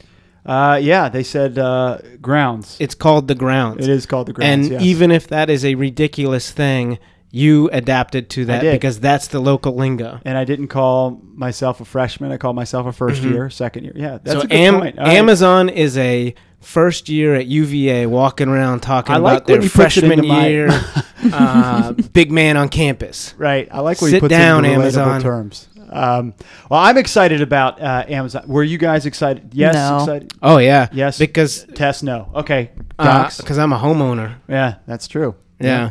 Uh, 0.46 0.78
yeah, 0.82 1.08
they 1.08 1.22
said 1.22 1.58
uh, 1.58 1.98
grounds. 2.20 2.76
It's 2.80 2.94
called 2.94 3.28
the 3.28 3.34
grounds. 3.34 3.82
It 3.86 3.90
is 3.90 4.04
called 4.06 4.26
the 4.28 4.32
grounds. 4.34 4.66
and 4.66 4.72
yes. 4.72 4.82
even 4.82 5.10
if 5.10 5.28
that 5.28 5.48
is 5.48 5.64
a 5.64 5.74
ridiculous 5.74 6.50
thing, 6.50 6.98
you 7.30 7.68
adapted 7.72 8.28
to 8.30 8.44
that 8.44 8.60
because 8.62 9.00
that's 9.00 9.28
the 9.28 9.40
local 9.40 9.74
lingo. 9.74 10.20
and 10.24 10.36
I 10.38 10.44
didn't 10.44 10.68
call 10.68 11.20
myself 11.34 11.80
a 11.80 11.84
freshman. 11.84 12.30
I 12.30 12.36
called 12.36 12.54
myself 12.56 12.86
a 12.86 12.90
1st 13.04 13.22
year, 13.30 13.50
second 13.50 13.84
year. 13.84 13.92
Yeah, 13.96 14.18
that's 14.22 14.36
Mm-hmm. 14.36 14.38
so 14.40 14.44
a 14.44 14.46
good 14.48 14.54
Am- 14.56 14.74
point. 14.80 14.98
All 14.98 15.04
right. 15.06 15.16
Amazon 15.16 15.68
is 15.68 15.96
a 15.98 16.34
first 16.60 17.08
year 17.08 17.34
at 17.34 17.46
UVA 17.46 18.06
walking 18.06 18.48
around 18.48 18.80
talking 18.80 19.14
I 19.14 19.18
like 19.18 19.38
about 19.38 19.46
their 19.48 19.56
puts 19.58 19.66
it 19.66 19.70
freshman 19.76 20.24
year 20.24 20.68
uh, 21.32 21.92
big 22.12 22.30
man 22.30 22.56
on 22.56 22.68
campus. 22.68 23.34
Right. 23.36 23.68
I 23.70 23.80
like 23.80 24.00
when 24.00 24.10
he 24.10 24.16
Sit 24.16 24.20
puts 24.20 24.30
down, 24.30 24.64
it 24.64 24.68
into 24.68 24.80
Amazon. 24.82 25.20
terms. 25.20 25.68
Um, 25.94 26.34
well, 26.70 26.80
I'm 26.80 26.98
excited 26.98 27.40
about 27.40 27.80
uh, 27.80 28.04
Amazon. 28.08 28.44
Were 28.46 28.62
you 28.64 28.78
guys 28.78 29.06
excited? 29.06 29.50
Yes, 29.54 29.74
No. 29.74 29.98
excited. 29.98 30.32
Oh 30.42 30.58
yeah, 30.58 30.88
Yes. 30.92 31.18
because 31.18 31.64
Tess 31.74 32.02
no. 32.02 32.30
Okay. 32.34 32.70
Docs. 32.98 33.38
because 33.38 33.58
I'm 33.58 33.72
a 33.72 33.78
homeowner. 33.78 34.34
yeah, 34.48 34.76
that's 34.86 35.06
true. 35.08 35.34
Yeah, 35.60 35.90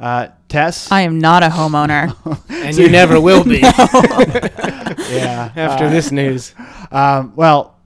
Uh, 0.00 0.28
Tess. 0.48 0.90
I 0.92 1.02
am 1.02 1.18
not 1.18 1.42
a 1.42 1.48
homeowner. 1.48 2.14
and 2.50 2.76
you 2.76 2.88
never 2.88 3.20
will 3.20 3.44
be 3.44 3.58
yeah. 3.60 5.50
after 5.56 5.86
Uh, 5.86 5.90
this 5.90 6.10
news. 6.12 6.54
Um, 6.90 7.32
well, 7.36 7.76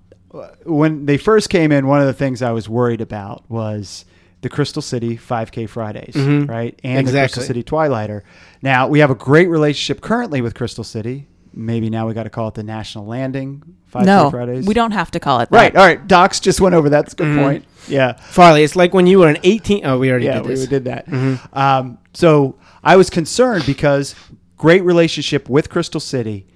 when 0.65 1.07
they 1.07 1.17
first 1.19 1.51
came 1.51 1.73
in, 1.73 1.87
one 1.87 2.01
of 2.01 2.07
the 2.07 2.13
things 2.13 2.43
I 2.43 2.53
was 2.53 2.69
worried 2.69 3.01
about 3.01 3.45
was 3.49 4.05
the 4.43 4.49
Crystal 4.49 4.81
City 4.83 5.17
5K 5.17 5.67
Fridays, 5.69 6.15
Mhm. 6.15 6.49
right? 6.49 6.79
And 6.83 7.07
the 7.07 7.11
Crystal 7.13 7.25
Exactly. 7.25 7.45
City 7.47 7.63
Twilighter. 7.63 8.25
Now, 8.63 8.89
we 8.89 9.01
have 9.01 9.11
a 9.11 9.15
great 9.15 9.49
relationship 9.49 10.01
currently 10.01 10.41
with 10.41 10.55
Crystal 10.55 10.85
City. 10.85 11.27
Maybe 11.53 11.91
now 11.91 12.07
we 12.07 12.15
got 12.15 12.25
to 12.25 12.31
call 12.31 12.49
it 12.49 12.55
the 12.55 12.63
National 12.63 13.07
Landing 13.07 13.63
5K 13.93 14.07
no, 14.07 14.31
Fridays. 14.31 14.67
we 14.67 14.75
don't 14.75 14.93
have 14.93 15.11
to 15.13 15.21
call 15.21 15.41
it 15.41 15.51
that. 15.51 15.57
Right. 15.57 15.77
All 15.77 15.85
right. 15.85 16.07
Docs 16.07 16.39
just 16.41 16.61
went 16.61 16.75
over 16.75 16.89
that. 16.91 17.03
That's 17.03 17.13
a 17.15 17.17
good 17.17 17.27
Mhm. 17.27 17.43
point. 17.43 17.65
Yeah. 17.89 18.13
Farley, 18.13 18.63
it's 18.63 18.77
like 18.77 18.95
when 18.95 19.07
you 19.07 19.19
were 19.19 19.29
an 19.29 19.39
18. 19.43 19.85
Oh, 19.85 19.99
we 19.99 20.11
already 20.11 20.27
Yeah, 20.27 20.41
did 20.43 20.59
we 20.59 20.67
did 20.67 20.85
that. 20.85 21.07
Mhm. 21.09 21.57
Um, 21.57 21.99
so 22.13 22.57
I 22.85 22.95
was 22.97 23.11
concerned 23.11 23.65
because 23.67 24.15
great 24.57 24.85
relationship 24.85 25.49
with 25.49 25.69
Crystal 25.71 26.01
City. 26.01 26.47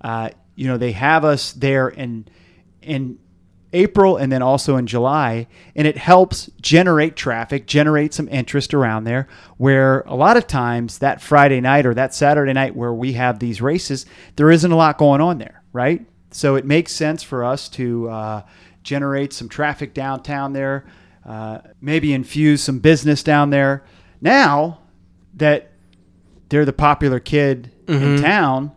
Uh, 0.00 0.30
you 0.56 0.66
know, 0.66 0.76
they 0.78 0.92
have 0.92 1.24
us 1.24 1.52
there 1.52 1.88
and, 1.88 2.28
in 2.82 3.18
April 3.72 4.16
and 4.16 4.32
then 4.32 4.42
also 4.42 4.76
in 4.76 4.86
July, 4.86 5.46
and 5.76 5.86
it 5.86 5.96
helps 5.96 6.50
generate 6.60 7.14
traffic, 7.16 7.66
generate 7.66 8.12
some 8.12 8.28
interest 8.28 8.74
around 8.74 9.04
there. 9.04 9.28
Where 9.58 10.00
a 10.02 10.14
lot 10.16 10.36
of 10.36 10.46
times 10.46 10.98
that 10.98 11.20
Friday 11.20 11.60
night 11.60 11.86
or 11.86 11.94
that 11.94 12.12
Saturday 12.14 12.52
night 12.52 12.74
where 12.74 12.92
we 12.92 13.12
have 13.12 13.38
these 13.38 13.60
races, 13.62 14.06
there 14.36 14.50
isn't 14.50 14.72
a 14.72 14.76
lot 14.76 14.98
going 14.98 15.20
on 15.20 15.38
there, 15.38 15.62
right? 15.72 16.04
So 16.32 16.56
it 16.56 16.64
makes 16.64 16.92
sense 16.92 17.22
for 17.22 17.44
us 17.44 17.68
to 17.70 18.08
uh, 18.08 18.42
generate 18.82 19.32
some 19.32 19.48
traffic 19.48 19.94
downtown 19.94 20.52
there, 20.52 20.84
uh, 21.26 21.58
maybe 21.80 22.12
infuse 22.12 22.62
some 22.62 22.78
business 22.78 23.22
down 23.22 23.50
there. 23.50 23.84
Now 24.20 24.78
that 25.34 25.70
they're 26.48 26.64
the 26.64 26.72
popular 26.72 27.20
kid 27.20 27.70
in 27.86 27.98
Mhm. 28.16 28.20
town, 28.22 28.72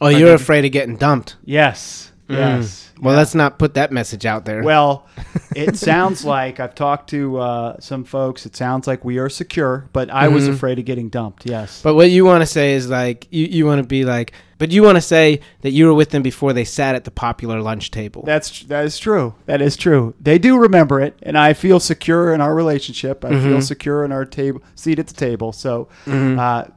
Oh, 0.00 0.08
you're 0.08 0.34
afraid 0.34 0.64
of 0.64 0.72
getting 0.72 0.96
dumped. 0.96 1.36
yes, 1.44 2.11
yes. 2.28 2.90
Mm. 2.96 3.02
Well, 3.02 3.14
yeah. 3.14 3.18
let's 3.18 3.34
not 3.34 3.58
put 3.58 3.74
that 3.74 3.90
message 3.92 4.24
out 4.26 4.44
there. 4.44 4.62
Well, 4.62 5.06
it 5.56 5.76
sounds 5.76 6.24
like 6.24 6.60
I've 6.60 6.74
talked 6.74 7.10
to 7.10 7.38
uh, 7.38 7.80
some 7.80 8.04
folks. 8.04 8.46
It 8.46 8.54
sounds 8.56 8.86
like 8.86 9.04
we 9.04 9.18
are 9.18 9.28
secure, 9.28 9.88
but 9.92 10.08
I 10.10 10.28
was 10.28 10.48
Mhm. 10.48 10.52
afraid 10.54 10.78
of 10.78 10.84
getting 10.84 11.08
dumped. 11.08 11.46
Yes. 11.46 11.80
But 11.82 11.94
what 11.94 12.10
you 12.10 12.24
want 12.24 12.42
to 12.42 12.46
say 12.46 12.74
is 12.74 12.88
like 12.88 13.26
you, 13.30 13.46
you 13.46 13.66
want 13.66 13.82
to 13.82 13.86
be 13.86 14.04
like, 14.04 14.32
but 14.58 14.70
you 14.70 14.82
want 14.84 14.96
to 14.96 15.00
say 15.02 15.40
that 15.62 15.70
you 15.72 15.86
were 15.86 15.94
with 15.94 16.10
them 16.10 16.22
before 16.22 16.52
they 16.52 16.64
sat 16.64 16.94
at 16.94 17.02
the 17.04 17.10
popular 17.10 17.60
lunch 17.60 17.90
table. 17.90 18.22
That's 18.24 18.62
that 18.64 18.84
is 18.84 18.98
true. 18.98 19.34
That 19.46 19.60
is 19.60 19.76
true. 19.76 20.14
They 20.20 20.38
do 20.38 20.56
remember 20.58 21.00
it, 21.00 21.18
and 21.22 21.36
I 21.36 21.52
feel 21.54 21.80
secure 21.80 22.32
in 22.32 22.40
our 22.40 22.54
relationship. 22.54 23.24
I 23.24 23.30
feel 23.30 23.58
Mhm. 23.58 23.62
secure 23.64 24.04
in 24.04 24.12
our 24.12 24.24
table 24.24 24.62
seat 24.76 25.00
at 25.00 25.08
the 25.08 25.14
table. 25.14 25.52
So, 25.52 25.88
Mhm. 26.06 26.38
uh, 26.38 26.70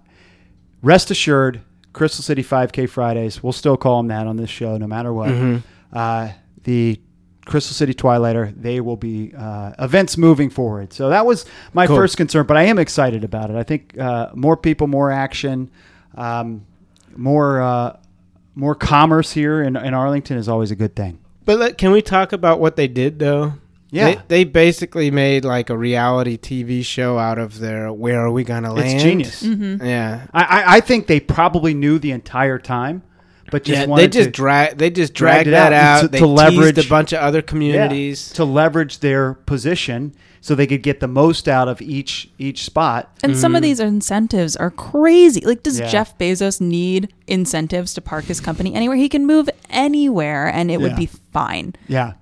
rest 0.82 1.12
assured, 1.12 1.62
Crystal 1.96 2.22
City 2.22 2.44
5K 2.44 2.90
Fridays. 2.90 3.42
We'll 3.42 3.54
still 3.54 3.78
call 3.78 3.98
them 3.98 4.08
that 4.10 4.28
on 4.28 4.36
this 4.36 4.50
show, 4.50 4.76
no 4.78 4.86
matter 4.86 5.14
what. 5.14 5.30
Mhm. 5.30 5.64
Uh, 5.94 6.28
the 6.64 7.00
Crystal 7.46 7.74
City 7.74 7.94
Twilighter, 7.94 8.54
they 8.60 8.82
will 8.82 8.98
be 8.98 9.32
uh, 9.38 9.72
events 9.80 10.18
moving 10.18 10.50
forward. 10.50 10.92
So 10.92 11.08
that 11.10 11.26
was 11.26 11.46
my 11.74 11.88
Cool. 11.88 11.96
first 11.96 12.18
concern, 12.18 12.46
but 12.48 12.58
I 12.58 12.64
am 12.64 12.78
excited 12.80 13.24
about 13.24 13.50
it. 13.50 13.56
I 13.56 13.64
think 13.64 13.98
uh, 13.98 14.30
more 14.36 14.58
people, 14.58 14.88
more 14.88 15.10
action, 15.10 15.70
um, 16.16 16.66
more 17.16 17.62
uh, 17.62 17.96
more 18.56 18.76
commerce 18.76 19.32
here 19.32 19.62
in, 19.62 19.76
in 19.78 19.94
Arlington 19.94 20.38
is 20.38 20.50
always 20.50 20.72
a 20.72 20.76
good 20.76 20.96
thing. 20.96 21.20
But 21.46 21.60
let, 21.60 21.78
can 21.78 21.92
we 21.92 22.02
talk 22.02 22.34
about 22.34 22.60
what 22.60 22.76
they 22.76 22.88
did 22.90 23.20
though? 23.20 23.54
Yeah. 23.96 24.06
They, 24.16 24.22
they 24.28 24.44
basically 24.44 25.10
made 25.12 25.46
like 25.46 25.70
a 25.70 25.78
reality 25.78 26.38
TV 26.38 26.84
show 26.86 27.18
out 27.18 27.38
of 27.38 27.60
their 27.60 27.92
"Where 27.94 28.22
Are 28.22 28.32
We 28.32 28.44
Gonna 28.44 28.74
Land?" 28.74 28.94
It's 28.94 29.04
genius. 29.04 29.44
Mm-hmm. 29.44 29.86
Yeah. 29.86 30.28
I, 30.34 30.44
I, 30.44 30.76
I 30.76 30.80
think 30.82 31.08
they 31.08 31.20
probably 31.20 31.74
knew 31.74 31.98
the 32.00 32.12
entire 32.12 32.60
time, 32.60 33.04
but 33.52 33.64
just 33.64 33.82
yeah, 33.82 33.86
wanted 33.88 34.12
they 34.12 34.20
just 34.20 34.32
drag 34.32 34.78
they 34.78 34.90
just 34.90 35.14
Dragged 35.14 35.50
dragged 35.50 35.54
that 35.54 35.74
out 35.74 35.98
out. 35.98 36.02
to- 36.02 36.08
they 36.10 36.20
to 36.20 36.28
leverage- 36.28 36.86
a 36.86 36.90
bunch 36.90 37.14
of 37.14 37.20
other 37.20 37.40
yeah, 37.40 37.44
communities. 37.44 38.32
to 38.34 38.44
leverage 38.46 39.00
their 39.00 39.34
position 39.34 40.14
so 40.42 40.54
they 40.54 40.68
could 40.68 40.84
get 40.84 41.00
the 41.00 41.08
most 41.08 41.48
out 41.48 41.68
of 41.68 41.82
each 41.82 42.30
each 42.38 42.66
spot. 42.66 43.10
And 43.24 43.36
some 43.36 43.56
of 43.56 43.60
mm-hmm. 43.62 43.64
these 43.70 43.80
incentives 43.80 44.56
are 44.56 44.70
crazy. 44.70 45.42
Like, 45.42 45.64
does 45.64 45.80
Yeah. 45.80 45.88
Jeff 45.88 46.18
Bezos 46.20 46.62
need 46.62 47.12
incentives 47.26 47.94
to 47.96 48.02
park 48.02 48.26
his 48.26 48.40
company 48.40 48.76
anywhere? 48.76 48.98
He 48.98 49.10
can 49.10 49.26
move 49.26 49.50
anywhere 49.72 50.48
and 50.48 50.70
it 50.70 50.74
Yeah. 50.80 50.88
would 50.88 50.96
be 50.98 51.08
fine. 51.34 51.74
Yeah, 51.88 52.14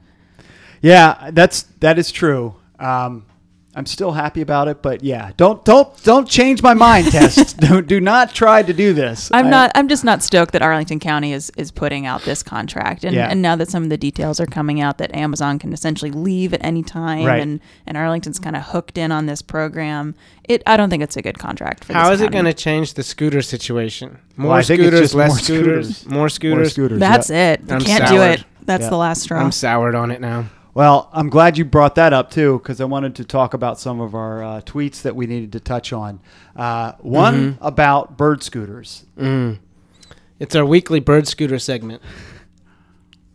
yeah, 0.83 1.31
that's 1.33 1.63
that 1.79 1.97
is 1.97 2.11
true. 2.11 2.53
Um, 2.77 3.25
I'm 3.75 3.87
still 3.87 4.11
happy 4.11 4.41
about 4.41 4.67
it, 4.67 4.83
but 4.83 5.03
yeah, 5.03 5.31
don't 5.35 5.65
don't 5.65 6.03
don't 6.03 6.29
change 6.29 6.61
my 6.61 6.75
mind, 6.75 7.07
Tess. 7.11 7.53
do, 7.55 7.81
do 7.81 7.99
not 7.99 8.31
try 8.35 8.61
to 8.61 8.71
do 8.71 8.93
this. 8.93 9.31
I'm 9.33 9.47
I- 9.47 9.49
not. 9.49 9.71
I'm 9.73 9.87
just 9.87 10.03
not 10.03 10.21
stoked 10.21 10.51
that 10.51 10.61
Arlington 10.61 10.99
County 10.99 11.33
is 11.33 11.51
is 11.57 11.71
putting 11.71 12.05
out 12.05 12.21
this 12.21 12.43
contract, 12.43 13.03
and 13.03 13.15
Yeah. 13.15 13.29
and 13.31 13.41
now 13.41 13.55
that 13.55 13.69
some 13.71 13.81
of 13.81 13.89
the 13.89 13.97
details 13.97 14.39
are 14.39 14.45
coming 14.45 14.79
out, 14.79 14.99
that 14.99 15.15
Amazon 15.15 15.57
can 15.57 15.73
essentially 15.73 16.11
leave 16.11 16.53
at 16.53 16.63
any 16.63 16.83
time, 16.83 17.25
Right. 17.25 17.41
and 17.41 17.59
and 17.87 17.97
Arlington's 17.97 18.37
kind 18.37 18.55
of 18.55 18.61
hooked 18.61 18.95
in 18.99 19.11
on 19.11 19.25
this 19.25 19.41
program. 19.41 20.13
It. 20.43 20.61
I 20.67 20.77
don't 20.77 20.91
think 20.91 21.01
it's 21.01 21.17
a 21.17 21.23
good 21.23 21.39
contract 21.39 21.83
for. 21.85 21.93
How 21.93 22.09
this 22.11 22.19
is 22.19 22.27
it 22.27 22.31
going 22.31 22.45
to 22.45 22.53
change 22.53 22.93
the 22.93 23.01
scooter 23.01 23.41
situation? 23.41 24.19
More 24.37 24.49
Well, 24.49 24.59
I 24.59 24.61
think 24.61 24.81
it's 24.81 24.89
scooters, 24.89 25.15
less 25.15 25.29
more 25.29 25.39
scooters, 25.39 25.97
scooters. 25.97 26.11
more 26.13 26.29
scooters. 26.29 26.57
More 26.59 26.69
scooters. 26.69 26.99
That's 26.99 27.29
yeah. 27.31 27.53
it. 27.53 27.61
You 27.67 27.75
I'm 27.75 27.81
can't 27.81 28.07
do 28.07 28.21
it. 28.21 28.43
That's 28.65 28.83
Yeah. 28.83 28.89
the 28.89 28.97
last 28.97 29.21
straw. 29.23 29.39
I'm 29.39 29.51
soured 29.51 29.95
on 29.95 30.11
it 30.11 30.21
now. 30.21 30.45
Well, 30.75 31.09
I'm 31.13 31.29
glad 31.29 31.57
you 31.57 31.65
brought 31.65 31.95
that 31.95 32.13
up 32.13 32.31
too, 32.31 32.57
because 32.57 32.81
I 32.81 32.85
wanted 32.85 33.15
to 33.17 33.23
talk 33.25 33.53
about 33.53 33.79
some 33.79 34.01
of 34.01 34.15
our 34.15 34.43
uh, 34.43 34.61
tweets 34.61 35.03
that 35.03 35.15
we 35.15 35.27
needed 35.27 35.51
to 35.51 35.59
touch 35.59 35.93
on. 35.93 36.19
Uh, 36.55 36.93
one 36.99 37.33
Mm-hmm. 37.53 37.63
about 37.63 38.17
bird 38.17 38.41
scooters. 38.41 39.05
Mm. 39.17 39.59
It's 40.39 40.55
our 40.55 40.65
weekly 40.65 40.99
bird 40.99 41.27
scooter 41.27 41.59
segment. 41.59 42.01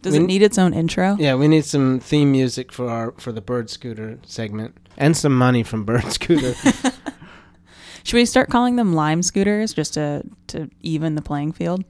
Does 0.02 0.14
it 0.14 0.20
need 0.22 0.42
its 0.42 0.58
own 0.58 0.74
intro? 0.74 1.16
Yeah, 1.18 1.34
we 1.34 1.48
need 1.48 1.64
some 1.64 2.00
theme 2.00 2.30
music 2.32 2.72
for 2.72 2.88
our 2.88 3.12
for 3.18 3.32
the 3.32 3.40
bird 3.40 3.68
scooter 3.68 4.18
segment 4.24 4.76
and 4.96 5.16
some 5.16 5.36
money 5.36 5.62
from 5.62 5.84
bird 5.84 6.04
scooter. 6.12 6.54
Should 8.04 8.16
we 8.16 8.24
start 8.24 8.48
calling 8.48 8.76
them 8.76 8.94
lime 8.94 9.22
scooters 9.22 9.74
just 9.74 9.94
to 9.94 10.22
to 10.48 10.70
even 10.82 11.14
the 11.14 11.22
playing 11.22 11.52
field? 11.52 11.84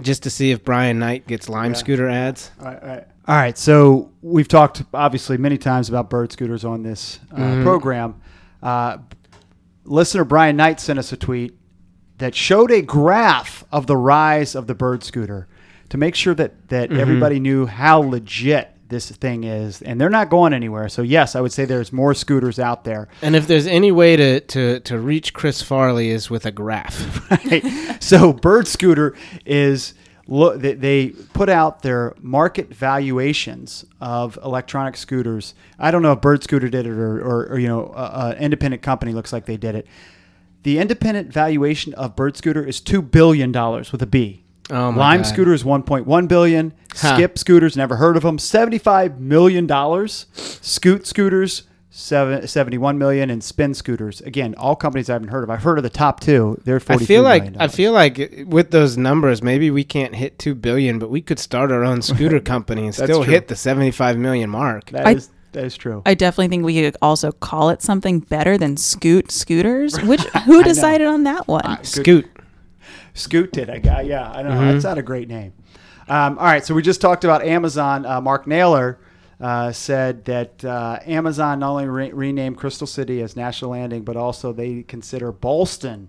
just 0.00 0.22
to 0.24 0.30
see 0.30 0.50
if 0.50 0.64
Brian 0.64 0.98
Knight 0.98 1.26
gets 1.28 1.48
lime 1.48 1.72
Yeah. 1.72 1.78
scooter 1.78 2.08
ads. 2.08 2.50
All 2.60 2.66
right, 2.66 2.82
all 2.82 2.88
right. 2.88 3.06
All 3.28 3.36
right. 3.36 3.56
So 3.56 4.10
we've 4.20 4.48
talked 4.48 4.82
obviously 4.92 5.36
many 5.36 5.58
times 5.58 5.88
about 5.88 6.10
bird 6.10 6.32
scooters 6.32 6.64
on 6.64 6.82
this 6.82 7.20
uh, 7.32 7.36
Mhm. 7.36 7.62
program. 7.62 8.14
Uh, 8.62 8.98
listener 9.84 10.24
Brian 10.24 10.56
Knight 10.56 10.80
sent 10.80 10.98
us 10.98 11.12
a 11.12 11.16
tweet 11.16 11.54
that 12.18 12.34
showed 12.34 12.70
a 12.70 12.82
graph 12.82 13.64
of 13.72 13.86
the 13.86 13.96
rise 13.96 14.54
of 14.54 14.66
the 14.66 14.74
bird 14.74 15.02
scooter 15.04 15.48
to 15.88 15.98
make 15.98 16.14
sure 16.14 16.34
that 16.34 16.68
that 16.68 16.90
Mhm. 16.90 16.98
everybody 16.98 17.38
knew 17.40 17.66
how 17.66 17.98
legit 18.00 18.68
this 18.88 19.10
thing 19.10 19.44
is, 19.44 19.80
and 19.82 19.98
they're 20.00 20.10
not 20.10 20.28
going 20.28 20.52
anywhere. 20.52 20.86
So 20.88 21.00
yes, 21.02 21.34
I 21.34 21.40
would 21.40 21.52
say 21.52 21.64
there's 21.64 21.92
more 21.94 22.12
scooters 22.12 22.58
out 22.58 22.84
there. 22.84 23.08
And 23.22 23.34
if 23.34 23.46
there's 23.46 23.66
any 23.66 23.90
way 23.90 24.16
to, 24.16 24.40
to, 24.40 24.80
to 24.80 24.98
reach 24.98 25.32
Chris 25.32 25.62
Farley 25.62 26.10
is 26.10 26.28
with 26.28 26.44
a 26.44 26.50
graph. 26.52 27.30
right? 27.30 27.64
So 28.00 28.32
Bird 28.34 28.68
Scooter 28.68 29.14
is 29.46 29.94
look 30.26 30.60
they, 30.60 30.74
they 30.74 31.08
put 31.08 31.48
out 31.48 31.82
their 31.82 32.14
market 32.20 32.72
valuations 32.72 33.84
of 34.00 34.38
electronic 34.44 34.96
scooters. 34.96 35.54
I 35.78 35.90
don't 35.90 36.02
know 36.02 36.12
if 36.12 36.20
Bird 36.20 36.42
Scooter 36.42 36.68
did 36.68 36.86
it 36.86 36.90
or, 36.92 37.20
or, 37.20 37.46
or 37.52 37.58
you 37.58 37.68
know 37.68 37.92
an 37.96 38.36
independent 38.38 38.82
company 38.82 39.12
looks 39.12 39.32
like 39.32 39.46
they 39.46 39.56
did 39.56 39.74
it. 39.74 39.86
The 40.62 40.78
independent 40.78 41.32
valuation 41.32 41.92
of 41.94 42.14
Bird 42.14 42.36
Scooter 42.36 42.64
is 42.64 42.80
two 42.80 43.02
billion 43.02 43.50
dollars 43.52 43.90
with 43.92 44.02
a 44.02 44.06
B. 44.06 44.44
Oh 44.70 44.90
Lime 44.90 45.22
God. 45.22 45.26
Scooter 45.26 45.52
is 45.52 45.64
1.1 45.64 46.28
billion. 46.28 46.72
Huh. 46.92 47.14
Skip 47.16 47.36
Scooters, 47.36 47.76
never 47.76 47.96
heard 47.96 48.16
of 48.16 48.22
them. 48.22 48.38
75 48.38 49.20
million 49.20 49.66
dollars. 49.66 50.26
Scoot 50.32 51.06
Scooters, 51.06 51.64
seven, 51.94 52.46
71 52.48 52.96
million, 52.98 53.28
and 53.30 53.44
Spin 53.44 53.74
Scooters. 53.74 54.20
Again, 54.22 54.54
all 54.56 54.74
companies 54.74 55.08
I 55.10 55.12
haven't 55.12 55.28
heard 55.28 55.44
of. 55.44 55.50
I've 55.50 55.62
heard 55.62 55.76
of 55.78 55.84
the 55.84 55.90
top 55.90 56.20
two. 56.20 56.58
They're 56.64 56.80
I 56.88 56.96
feel 56.96 57.22
like 57.22 57.54
I 57.58 57.68
feel 57.68 57.92
like 57.92 58.44
with 58.46 58.70
those 58.70 58.96
numbers, 58.96 59.42
maybe 59.42 59.70
we 59.70 59.84
can't 59.84 60.14
hit 60.14 60.38
two 60.38 60.54
billion, 60.54 60.98
but 60.98 61.10
we 61.10 61.20
could 61.20 61.38
start 61.38 61.70
our 61.70 61.84
own 61.84 62.00
scooter 62.02 62.40
company 62.54 62.86
and 62.86 62.94
still 62.94 63.22
true. 63.22 63.32
hit 63.32 63.48
the 63.48 63.56
seventy-five 63.56 64.16
million 64.16 64.50
mark. 64.50 64.90
That 64.90 65.06
I- 65.06 65.12
is 65.12 65.30
that 65.52 65.64
is 65.64 65.76
true. 65.76 66.00
I 66.06 66.14
definitely 66.14 66.48
think 66.48 66.64
we 66.64 66.80
could 66.80 66.96
also 67.02 67.30
call 67.30 67.68
it 67.68 67.82
something 67.82 68.20
better 68.20 68.56
than 68.56 68.78
Scoot 68.78 69.30
Scooters. 69.30 70.00
Which 70.02 70.22
who 70.46 70.62
decided 70.64 71.06
on 71.06 71.24
that 71.24 71.46
one? 71.46 71.66
I- 71.66 71.82
Scoot. 71.82 72.26
Scoot 73.14 73.52
did. 73.52 73.68
I 73.68 73.78
got 73.78 74.06
yeah. 74.06 74.30
I 74.30 74.42
know 74.42 74.50
Mhm. 74.50 74.72
that's 74.72 74.84
not 74.84 74.96
a 74.96 75.02
great 75.02 75.28
name. 75.28 75.52
Um, 76.08 76.38
all 76.38 76.46
right, 76.46 76.64
so 76.64 76.74
we 76.74 76.82
just 76.82 77.00
talked 77.00 77.24
about 77.24 77.44
Amazon. 77.44 78.04
Uh, 78.06 78.20
Mark 78.20 78.46
Naylor 78.46 78.98
uh, 79.42 79.72
said 79.72 80.24
that 80.26 80.64
uh, 80.64 81.00
Amazon 81.04 81.58
not 81.58 81.70
only 81.70 81.88
re- 81.88 82.12
renamed 82.12 82.56
Crystal 82.56 82.86
City 82.86 83.20
as 83.20 83.34
National 83.36 83.72
Landing, 83.72 84.04
but 84.04 84.16
also 84.16 84.52
they 84.52 84.84
consider 84.84 85.32
Ballston 85.32 86.08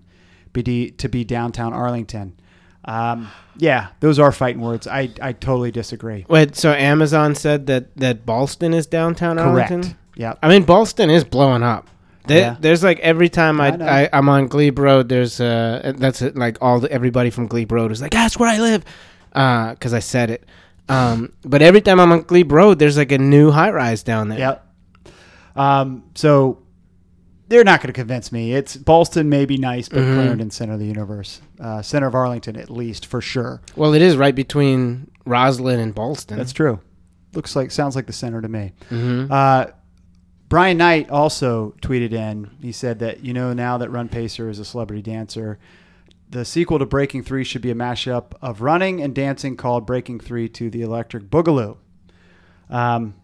be 0.54 0.92
to 0.92 1.10
be 1.10 1.24
downtown 1.24 1.74
Arlington. 1.74 2.40
Um, 2.86 3.30
yeah, 3.58 3.88
those 4.02 4.20
are 4.20 4.32
fighting 4.32 4.62
words. 4.62 4.88
I, 4.88 5.10
I 5.22 5.34
totally 5.34 5.72
disagree. 5.72 6.26
Wait, 6.30 6.56
so 6.56 6.72
Amazon 6.72 7.34
said 7.34 7.66
that 7.68 7.96
that 7.98 8.26
Ballston 8.26 8.74
is 8.74 8.86
downtown 8.86 9.38
Correct. 9.38 9.72
Arlington? 9.72 9.98
Yeah. 10.16 10.36
I 10.44 10.48
mean, 10.50 10.64
Ballston 10.64 11.10
is 11.10 11.24
blowing 11.24 11.64
up. 11.64 11.90
There, 12.28 12.40
Yeah. 12.40 12.58
There's 12.60 12.84
like 12.84 13.00
every 13.00 13.30
time 13.30 13.60
I, 13.60 13.70
I, 14.04 14.10
I'm 14.14 14.30
on 14.30 14.48
Glebe 14.48 14.78
Road, 14.80 15.10
there's 15.10 15.42
uh 15.42 15.94
that's 15.98 16.22
it, 16.22 16.36
like 16.38 16.58
all 16.62 16.80
the, 16.80 16.92
everybody 16.92 17.30
from 17.32 17.48
Glebe 17.48 17.72
Road 17.72 17.92
is 17.92 18.02
like 18.02 18.12
that's 18.12 18.38
where 18.38 18.50
I 18.50 18.60
live, 18.60 18.86
because 19.30 19.94
I 19.94 20.00
said 20.00 20.30
it. 20.30 20.46
Um, 20.90 21.34
but 21.44 21.62
every 21.62 21.82
time 21.82 22.00
I'm 22.00 22.12
on 22.12 22.22
Glebe 22.24 22.52
Road, 22.52 22.80
there's 22.80 22.98
like 22.98 23.12
a 23.12 23.18
new 23.18 23.52
high 23.52 23.72
rise 23.72 24.04
down 24.04 24.30
there. 24.30 24.40
Yep. 24.40 24.68
Um, 25.56 26.04
so 26.16 26.60
they're 27.48 27.64
not 27.64 27.80
going 27.82 27.88
to 27.88 27.94
convince 27.94 28.32
me. 28.32 28.54
It's 28.54 28.76
Ballston 28.76 29.28
may 29.28 29.46
be 29.46 29.58
nice, 29.58 29.88
but 29.88 30.00
Mhm. 30.00 30.14
Clarendon 30.16 30.50
center 30.52 30.74
of 30.74 30.80
the 30.80 30.86
universe, 30.88 31.42
uh, 31.60 31.82
center 31.82 32.08
of 32.08 32.16
Arlington 32.16 32.56
at 32.58 32.70
least 32.70 33.06
for 33.06 33.22
sure. 33.22 33.62
Well, 33.76 33.94
it 33.94 34.02
is 34.02 34.18
right 34.18 34.34
between 34.36 35.10
Rosslyn 35.26 35.80
and 35.80 35.94
Ballston. 35.94 36.38
That's 36.38 36.54
true. 36.54 36.80
Looks 37.34 37.56
like 37.56 37.72
sounds 37.72 37.96
like 37.96 38.08
the 38.08 38.14
center 38.14 38.42
to 38.42 38.48
me. 38.48 38.74
hmm 38.90 39.26
Uh, 39.30 39.66
Brian 40.50 40.78
Knight 40.78 41.10
also 41.10 41.74
tweeted 41.82 42.12
in. 42.14 42.50
He 42.62 42.72
said 42.72 43.00
that 43.00 43.24
you 43.24 43.34
know 43.34 43.54
now 43.54 43.78
that 43.80 43.90
Run 43.90 44.08
Pacer 44.10 44.50
is 44.50 44.60
a 44.60 44.66
celebrity 44.66 45.02
dancer, 45.02 45.58
the 46.34 46.44
sequel 46.46 46.80
to 46.80 46.86
Breaking 46.86 47.24
Three 47.24 47.44
should 47.44 47.62
be 47.62 47.72
a 47.72 47.76
mashup 47.76 48.34
of 48.42 48.62
running 48.62 49.02
and 49.02 49.14
dancing 49.16 49.56
called 49.56 49.86
Breaking 49.86 50.20
Three 50.20 50.50
to 50.50 50.70
the 50.70 50.82
Electric 50.82 51.30
Boogaloo. 51.30 51.78
Um, 52.70 53.16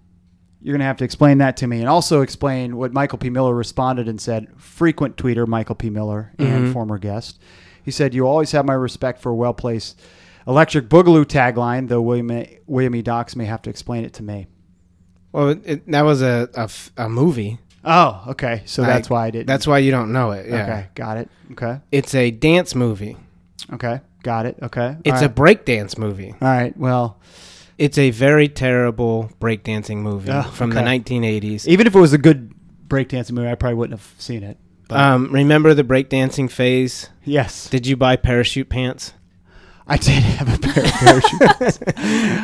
you're 0.61 0.73
going 0.73 0.80
to 0.80 0.86
have 0.86 0.98
to 0.98 1.06
explain 1.06 1.40
that 1.40 1.57
to 1.57 1.68
me, 1.68 1.80
and 1.80 1.88
also 1.90 2.22
explain 2.22 2.77
what 2.77 2.94
Michael 2.94 3.18
P. 3.18 3.30
Miller 3.30 3.56
responded 3.56 4.07
and 4.07 4.19
said. 4.19 4.48
Frequent 4.57 5.15
tweeter 5.15 5.48
Michael 5.48 5.76
P. 5.76 5.90
Miller 5.90 6.34
and 6.38 6.68
Mhm. 6.68 6.73
former 6.73 6.98
guest. 6.98 7.40
He 7.84 7.91
said, 7.91 8.14
"You 8.14 8.27
always 8.27 8.52
have 8.52 8.65
my 8.65 8.73
respect 8.73 9.22
for 9.22 9.30
a 9.31 9.36
well 9.36 9.53
placed." 9.53 9.99
Electric 10.48 10.90
Boogaloo 10.90 11.26
tagline, 11.26 11.88
though 11.88 12.02
William, 12.02 12.45
William 12.68 12.95
E. 12.95 13.02
Docs 13.02 13.36
may 13.36 13.45
have 13.45 13.61
to 13.64 13.69
explain 13.69 14.03
it 14.03 14.14
to 14.14 14.23
me. 14.23 14.48
Well, 15.31 15.49
it, 15.64 15.90
that 15.91 16.03
was 16.03 16.22
a 16.22 16.49
a 16.98 17.07
movie. 17.10 17.60
Oh, 17.85 18.23
okay. 18.30 18.61
So 18.65 18.81
that's 18.84 19.10
why 19.10 19.27
I 19.27 19.31
didn't. 19.31 19.47
That's 19.47 19.65
why 19.68 19.77
you 19.80 19.91
don't 19.91 20.11
know 20.11 20.31
it. 20.31 20.47
Yeah. 20.49 20.64
Okay, 20.64 20.88
got 20.95 21.18
it. 21.18 21.30
Okay, 21.53 21.80
It's 21.91 22.14
a 22.15 22.30
dance 22.31 22.76
movie. 22.76 23.18
okay, 23.73 24.01
got 24.23 24.45
it. 24.45 24.57
Okay, 24.61 24.97
It's 25.06 25.18
All 25.19 25.26
a 25.26 25.27
right. 25.27 25.35
breakdance 25.35 25.97
movie. 25.97 26.31
All 26.41 26.47
right. 26.47 26.76
Well, 26.77 27.19
It's 27.77 27.97
a 27.97 28.11
very 28.11 28.47
terrible 28.49 29.31
breakdancing 29.39 29.97
movie 29.97 30.31
Oh, 30.31 30.43
from 30.43 30.72
okay. 30.72 30.81
the 30.84 30.85
1980s. 30.89 31.68
even 31.68 31.88
if 31.88 31.95
it 31.95 31.99
was 31.99 32.11
a 32.14 32.18
good 32.18 32.53
breakdancing 32.88 33.31
movie, 33.31 33.47
I 33.49 33.56
probably 33.56 33.76
wouldn't 33.76 33.99
have 33.99 34.14
seen 34.19 34.43
it. 34.43 34.57
But 34.89 34.99
Um, 34.99 35.31
remember 35.31 35.73
the 35.73 35.84
breakdancing 35.84 36.51
phase? 36.51 37.10
yes, 37.23 37.69
Did 37.69 37.88
you 37.88 37.95
buy 37.95 38.15
parachute 38.18 38.69
pants? 38.69 39.14
I 39.88 39.97
did 39.97 40.22
have 40.22 40.53
a 40.53 40.57
pair 40.60 40.84
of 40.85 40.91
parachutes. 40.99 41.77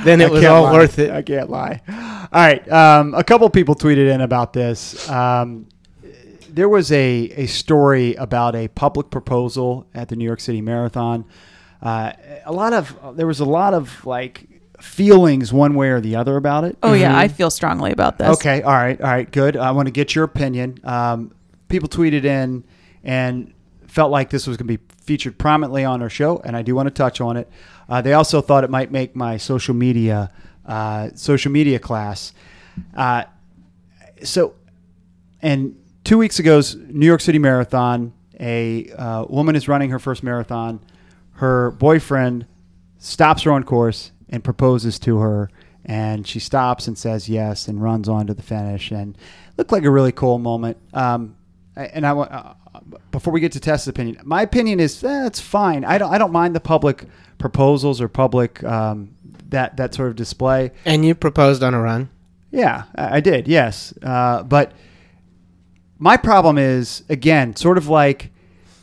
Then 0.06 0.22
it 0.22 0.28
I 0.28 0.32
was 0.32 0.46
all 0.46 0.64
lie. 0.64 0.74
worth 0.74 0.98
it. 0.98 1.12
I 1.12 1.22
can't 1.22 1.50
lie. 1.50 1.82
All 2.36 2.42
right. 2.42 2.70
Um, 2.70 3.14
a 3.14 3.24
couple 3.24 3.50
people 3.50 3.76
tweeted 3.76 4.14
in 4.14 4.20
about 4.20 4.52
this. 4.52 5.10
Um, 5.10 5.68
there 6.50 6.68
was 6.68 6.92
a, 6.92 7.32
a 7.38 7.46
story 7.46 8.14
about 8.16 8.58
a 8.58 8.68
public 8.68 9.10
proposal 9.10 9.88
at 9.94 10.10
the 10.10 10.18
New 10.18 10.26
York 10.26 10.42
City 10.42 10.60
Marathon. 10.60 11.24
Uh, 11.82 12.12
a 12.44 12.52
lot 12.52 12.74
of 12.74 13.16
there 13.16 13.26
was 13.26 13.40
a 13.40 13.46
lot 13.46 13.74
of 13.74 14.06
like 14.06 14.50
feelings 14.82 15.54
one 15.54 15.76
way 15.76 15.88
or 15.88 16.02
the 16.02 16.18
other 16.18 16.36
about 16.36 16.66
it. 16.66 16.78
Oh 16.84 16.92
yeah, 16.92 17.18
I 17.18 17.30
feel 17.30 17.50
strongly 17.50 17.94
about 17.94 18.18
this. 18.18 18.28
Okay, 18.36 18.62
all 18.64 18.74
right, 18.74 19.00
all 19.00 19.08
right, 19.08 19.32
good. 19.32 19.56
I 19.56 19.72
want 19.72 19.88
to 19.88 19.92
get 19.94 20.14
your 20.14 20.26
opinion. 20.26 20.78
Um, 20.84 21.34
people 21.70 21.88
tweeted 21.88 22.26
in 22.26 22.66
and 23.06 23.54
felt 23.88 24.12
like 24.12 24.30
this 24.30 24.46
was 24.46 24.58
going 24.58 24.68
to 24.68 24.78
be 24.78 24.84
featured 25.06 25.38
prominently 25.38 25.86
on 25.86 26.02
our 26.02 26.10
show, 26.10 26.42
and 26.44 26.58
I 26.58 26.64
do 26.64 26.76
want 26.76 26.88
to 26.88 26.94
touch 26.94 27.22
on 27.22 27.38
it. 27.38 27.50
Uh, 27.88 28.02
they 28.02 28.12
also 28.12 28.42
thought 28.42 28.66
it 28.66 28.70
might 28.70 28.92
make 28.92 29.16
my 29.16 29.38
social 29.38 29.74
media 29.74 30.34
uh, 30.66 31.10
social 31.16 31.52
media 31.52 31.80
class. 31.80 32.34
Uh, 32.96 33.24
so, 34.24 34.56
and 35.42 35.76
two 36.04 36.18
weeks 36.18 36.40
ago's 36.40 36.76
New 36.76 37.06
York 37.06 37.22
City 37.22 37.40
Marathon, 37.40 38.14
a 38.40 38.90
uh, 38.92 39.26
woman 39.26 39.56
is 39.56 39.68
running 39.68 39.90
her 39.92 40.00
first 40.00 40.24
marathon. 40.24 40.80
Her 41.34 41.72
boyfriend 41.72 42.46
stops 42.98 43.44
her 43.44 43.52
on 43.52 43.64
course 43.64 44.12
and 44.30 44.44
proposes 44.44 45.00
to 45.00 45.18
her, 45.20 45.50
and 45.86 46.28
she 46.28 46.40
stops 46.40 46.88
and 46.88 46.98
says 46.98 47.30
yes 47.30 47.68
and 47.68 47.82
runs 47.82 48.10
on 48.10 48.28
to 48.28 48.34
the 48.34 48.44
finish, 48.44 48.92
and 48.92 49.18
looked 49.58 49.72
like 49.72 49.84
a 49.84 49.92
really 49.92 50.12
cool 50.12 50.40
moment. 50.40 50.78
Um, 50.94 51.36
and 51.76 52.06
I 52.06 52.14
want 52.14 52.32
uh, 52.32 52.54
before 53.12 53.34
we 53.34 53.40
get 53.40 53.52
to 53.54 53.60
Tess's 53.60 53.88
opinion, 53.88 54.20
my 54.24 54.42
opinion 54.42 54.80
is 54.80 55.00
that's 55.02 55.40
fine. 55.40 55.84
I 55.86 55.98
don't 55.98 56.12
I 56.12 56.18
don't 56.18 56.32
mind 56.32 56.56
the 56.56 56.62
public 56.62 57.06
proposals 57.38 58.02
or 58.02 58.08
public 58.08 58.64
um, 58.64 59.15
that 59.50 59.78
that 59.78 59.94
sort 59.94 60.10
of 60.10 60.16
display. 60.16 60.72
And 60.86 61.06
you 61.06 61.16
proposed 61.16 61.64
on 61.64 61.74
a 61.74 61.82
run. 61.82 62.10
Yeah, 62.52 62.84
I 62.96 63.20
did. 63.20 63.48
Yes, 63.48 63.94
uh, 64.02 64.44
but 64.44 64.72
my 65.98 66.18
problem 66.18 66.58
is 66.58 67.04
again 67.10 67.56
sort 67.56 67.78
of 67.78 67.88
like 67.88 68.32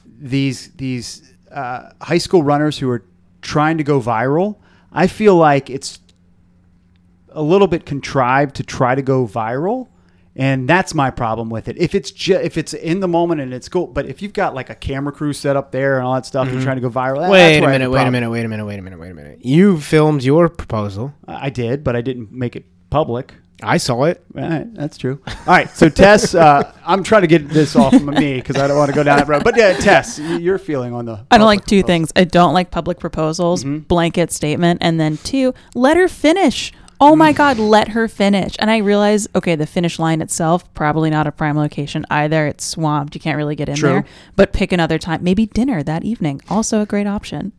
these 0.04 0.72
these 0.72 1.32
uh, 1.50 1.90
high 2.00 2.18
school 2.18 2.42
runners 2.42 2.78
who 2.78 2.88
are 2.90 3.04
trying 3.40 3.78
to 3.78 3.84
go 3.84 4.00
viral. 4.00 4.58
I 4.92 5.06
feel 5.06 5.36
like 5.36 5.70
it's 5.70 5.98
a 7.30 7.42
little 7.42 7.66
bit 7.66 7.86
contrived 7.86 8.56
to 8.56 8.62
try 8.62 8.94
to 8.94 9.02
go 9.02 9.26
viral. 9.26 9.88
And 10.34 10.66
that's 10.66 10.94
my 10.94 11.10
problem 11.10 11.50
with 11.50 11.68
it. 11.68 11.76
If 11.78 11.94
it's 11.94 12.10
ju- 12.10 12.36
if 12.42 12.56
it's 12.56 12.72
in 12.72 13.00
the 13.00 13.08
moment 13.08 13.42
and 13.42 13.52
it's 13.52 13.68
cool, 13.68 13.86
but 13.86 14.06
if 14.06 14.22
you've 14.22 14.32
got 14.32 14.54
like 14.54 14.70
a 14.70 14.74
camera 14.74 15.12
crew 15.12 15.34
set 15.34 15.56
up 15.56 15.72
there 15.72 15.98
and 15.98 16.06
all 16.06 16.14
that 16.14 16.24
stuff, 16.24 16.48
and 16.48 16.62
trying 16.62 16.76
to 16.76 16.80
go 16.80 16.88
viral, 16.88 17.16
that- 17.16 17.20
that's 17.22 17.30
Wait 17.30 17.58
a 17.58 17.60
where 17.60 17.68
I 17.68 17.72
have 17.72 17.80
minute, 17.80 17.90
wait 17.90 18.06
a 18.06 18.10
minute, 18.10 18.30
wait 18.30 18.44
a 18.44 18.48
minute, 18.48 18.64
wait 18.66 18.78
a 18.78 18.82
minute, 18.82 18.98
wait 18.98 19.10
a 19.10 19.14
minute. 19.14 19.44
You 19.44 19.78
filmed 19.78 20.22
your 20.24 20.48
proposal. 20.48 21.12
I 21.28 21.50
did, 21.50 21.84
but 21.84 21.96
I 21.96 22.00
didn't 22.00 22.32
make 22.32 22.56
it 22.56 22.64
public. 22.88 23.34
I 23.64 23.76
saw 23.76 24.04
it. 24.04 24.24
All 24.36 24.42
right, 24.42 24.74
that's 24.74 24.96
true. 24.98 25.20
All 25.26 25.34
right, 25.46 25.70
so 25.70 25.88
Tess, 25.88 26.34
uh, 26.34 26.72
I'm 26.84 27.04
trying 27.04 27.20
to 27.20 27.28
get 27.28 27.48
this 27.50 27.76
off 27.76 27.92
of 27.92 28.02
me 28.02 28.34
because 28.36 28.56
I 28.56 28.66
don't 28.66 28.76
want 28.76 28.88
to 28.90 28.94
go 28.94 29.04
down 29.04 29.18
that 29.18 29.28
road. 29.28 29.44
But 29.44 29.56
yeah, 29.56 29.74
Tess, 29.74 30.18
y- 30.18 30.38
your 30.38 30.58
feeling 30.58 30.92
on 30.94 31.04
the 31.04 31.24
I 31.30 31.38
don't 31.38 31.46
like 31.46 31.64
two 31.66 31.76
proposal. 31.82 31.86
things. 31.86 32.12
I 32.16 32.24
don't 32.24 32.54
like 32.54 32.72
public 32.72 32.98
proposals, 32.98 33.62
Mhm. 33.62 33.86
blanket 33.86 34.32
statement, 34.32 34.78
and 34.82 34.98
then 34.98 35.18
two, 35.22 35.54
let 35.76 35.96
her 35.96 36.08
finish. 36.08 36.72
Oh 37.02 37.16
my 37.16 37.32
God, 37.32 37.58
let 37.58 37.88
her 37.88 38.06
finish. 38.06 38.54
And 38.60 38.70
I 38.70 38.78
realize, 38.78 39.26
okay, 39.34 39.56
the 39.56 39.66
finish 39.66 39.98
line 39.98 40.22
itself, 40.22 40.72
probably 40.74 41.10
not 41.10 41.26
a 41.26 41.32
prime 41.32 41.56
location 41.56 42.06
either. 42.10 42.46
It's 42.46 42.64
swamped. 42.64 43.14
You 43.14 43.20
can't 43.20 43.36
really 43.36 43.56
get 43.56 43.68
in 43.68 43.74
True. 43.74 43.88
there. 43.88 44.04
But 44.36 44.52
pick 44.52 44.70
another 44.72 44.98
time. 44.98 45.22
Maybe 45.24 45.46
dinner 45.46 45.82
that 45.82 46.04
evening. 46.04 46.40
Also 46.48 46.80
a 46.80 46.86
great 46.86 47.06
option. 47.08 47.52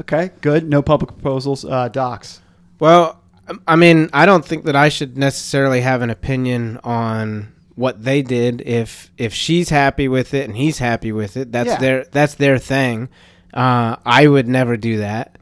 Okay, 0.00 0.30
good. 0.40 0.68
No 0.68 0.82
public 0.82 1.12
proposals. 1.12 1.64
Uh, 1.64 1.88
docs. 1.88 2.40
Well, 2.80 3.20
um, 3.48 3.62
I 3.68 3.76
mean, 3.76 4.10
I 4.12 4.26
don't 4.26 4.44
think 4.44 4.64
that 4.64 4.74
I 4.74 4.88
should 4.88 5.16
necessarily 5.16 5.82
have 5.82 6.02
an 6.02 6.10
opinion 6.10 6.80
on 6.82 7.52
what 7.76 8.02
they 8.02 8.22
did. 8.22 8.60
If 8.62 9.10
if 9.16 9.32
she's 9.32 9.68
happy 9.68 10.08
with 10.08 10.34
it 10.34 10.46
and 10.48 10.56
he's 10.56 10.78
happy 10.78 11.12
with 11.12 11.36
it, 11.36 11.52
that's 11.52 11.68
Yeah. 11.68 11.78
their 11.78 12.04
that's 12.10 12.34
their 12.34 12.58
thing. 12.58 13.08
Uh, 13.54 13.96
I 14.04 14.26
would 14.26 14.48
never 14.48 14.76
do 14.76 14.98
that, 14.98 15.36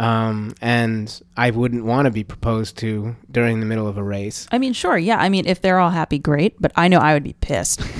um, 0.00 0.54
and 0.62 1.20
I 1.36 1.50
wouldn't 1.50 1.84
want 1.84 2.06
to 2.06 2.10
be 2.10 2.24
proposed 2.24 2.78
to 2.78 3.14
during 3.30 3.60
the 3.60 3.66
middle 3.66 3.86
of 3.86 3.98
a 3.98 4.02
race. 4.02 4.46
I 4.50 4.58
mean, 4.58 4.72
sure. 4.72 4.96
Yeah. 4.96 5.18
I 5.18 5.28
mean, 5.28 5.46
if 5.46 5.60
they're 5.60 5.78
all 5.78 5.90
happy, 5.90 6.18
great. 6.18 6.60
But 6.60 6.72
I 6.74 6.88
know 6.88 6.98
I 6.98 7.12
would 7.14 7.22
be 7.24 7.34
pissed. 7.34 7.82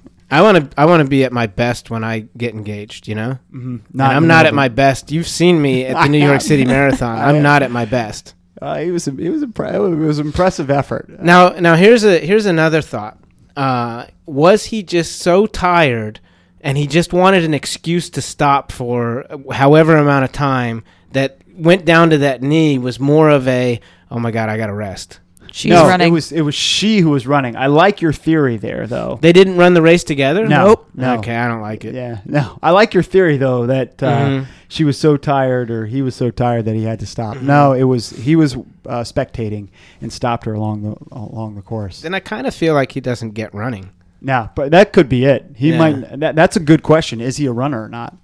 I 0.30 0.42
want 0.42 0.70
to 0.70 0.80
I 0.80 0.86
want 0.86 1.02
to 1.02 1.08
be 1.08 1.24
at 1.24 1.32
my 1.32 1.48
best 1.48 1.90
when 1.90 2.04
I 2.04 2.20
get 2.36 2.54
engaged. 2.54 3.08
You 3.08 3.16
know, 3.16 3.38
Mm-hmm. 3.52 3.76
and 3.94 4.02
I'm 4.02 4.28
not 4.28 4.46
at 4.46 4.54
my 4.54 4.68
best. 4.68 5.10
You've 5.10 5.26
seen 5.26 5.60
me 5.60 5.84
at 5.86 6.00
the 6.00 6.08
New 6.08 6.24
York 6.24 6.40
City 6.40 6.64
Marathon. 6.76 7.18
I'm 7.18 7.42
not 7.42 7.62
at 7.64 7.70
my 7.72 7.84
best. 7.84 8.34
Uh, 8.62 8.78
it 8.80 8.90
was 8.92 9.08
it 9.08 9.16
was 9.30 9.42
impre- 9.42 9.74
it 9.74 9.78
was 10.06 10.18
an 10.20 10.26
impressive 10.26 10.70
effort. 10.70 11.08
Now, 11.20 11.48
now 11.58 11.74
here's 11.74 12.04
a 12.04 12.18
here's 12.20 12.46
another 12.46 12.80
thought. 12.82 13.18
Uh, 13.56 14.06
was 14.26 14.66
he 14.66 14.82
just 14.84 15.18
so 15.18 15.46
tired, 15.46 16.20
and 16.60 16.78
he 16.78 16.86
just 16.86 17.12
wanted 17.12 17.42
an 17.42 17.54
excuse 17.54 18.08
to 18.10 18.22
stop 18.22 18.70
for 18.70 19.24
however 19.50 19.96
amount 19.96 20.24
of 20.24 20.30
time 20.32 20.84
that 21.12 21.39
went 21.60 21.84
down 21.84 22.10
to 22.10 22.18
that 22.18 22.42
knee 22.42 22.78
was 22.78 22.98
more 23.00 23.30
of 23.30 23.46
a 23.48 23.80
oh 24.10 24.18
my 24.18 24.30
god 24.30 24.48
I 24.48 24.56
got 24.56 24.66
to 24.66 24.74
rest. 24.74 25.20
She's 25.52 25.70
no, 25.70 25.88
running. 25.88 26.06
it 26.08 26.10
was 26.12 26.30
it 26.30 26.42
was 26.42 26.54
she 26.54 27.00
who 27.00 27.10
was 27.10 27.26
running. 27.26 27.56
I 27.56 27.66
like 27.66 28.00
your 28.00 28.12
theory 28.12 28.56
there, 28.56 28.86
though. 28.86 29.18
They 29.20 29.32
didn't 29.32 29.56
run 29.56 29.74
the 29.74 29.82
race 29.82 30.04
together. 30.04 30.46
No, 30.46 30.66
Nope. 30.66 30.88
no. 30.94 31.16
Okay, 31.18 31.34
I 31.34 31.48
don't 31.48 31.60
like 31.60 31.84
it. 31.84 31.92
Yeah, 31.92 32.20
no, 32.24 32.56
I 32.62 32.70
like 32.70 32.94
your 32.94 33.02
theory 33.02 33.36
though 33.36 33.66
that 33.66 34.00
uh, 34.00 34.06
Mhm. 34.26 34.46
she 34.68 34.84
was 34.84 34.96
so 34.96 35.16
tired 35.16 35.72
or 35.72 35.86
he 35.86 36.02
was 36.02 36.14
so 36.14 36.30
tired 36.30 36.66
that 36.66 36.76
he 36.76 36.84
had 36.84 37.00
to 37.00 37.06
stop. 37.06 37.34
Mm-hmm. 37.34 37.46
No, 37.48 37.72
it 37.72 37.82
was 37.82 38.10
he 38.10 38.36
was 38.36 38.54
uh, 38.54 39.02
spectating 39.02 39.68
and 40.00 40.12
stopped 40.12 40.44
her 40.44 40.52
along 40.54 40.82
the 40.82 40.96
along 41.10 41.56
the 41.56 41.62
course. 41.62 42.04
And 42.04 42.14
I 42.14 42.20
kind 42.20 42.46
of 42.46 42.54
feel 42.54 42.74
like 42.74 42.92
he 42.92 43.00
doesn't 43.00 43.32
get 43.32 43.52
running. 43.52 43.90
No, 44.22 44.50
but 44.54 44.70
that 44.70 44.92
could 44.92 45.08
be 45.08 45.24
it. 45.24 45.46
He 45.56 45.70
Yeah. 45.70 45.78
might. 45.78 46.20
That, 46.20 46.36
that's 46.36 46.54
a 46.56 46.60
good 46.60 46.84
question. 46.84 47.20
Is 47.20 47.38
he 47.38 47.46
a 47.46 47.52
runner 47.52 47.82
or 47.82 47.88
not? 47.88 48.16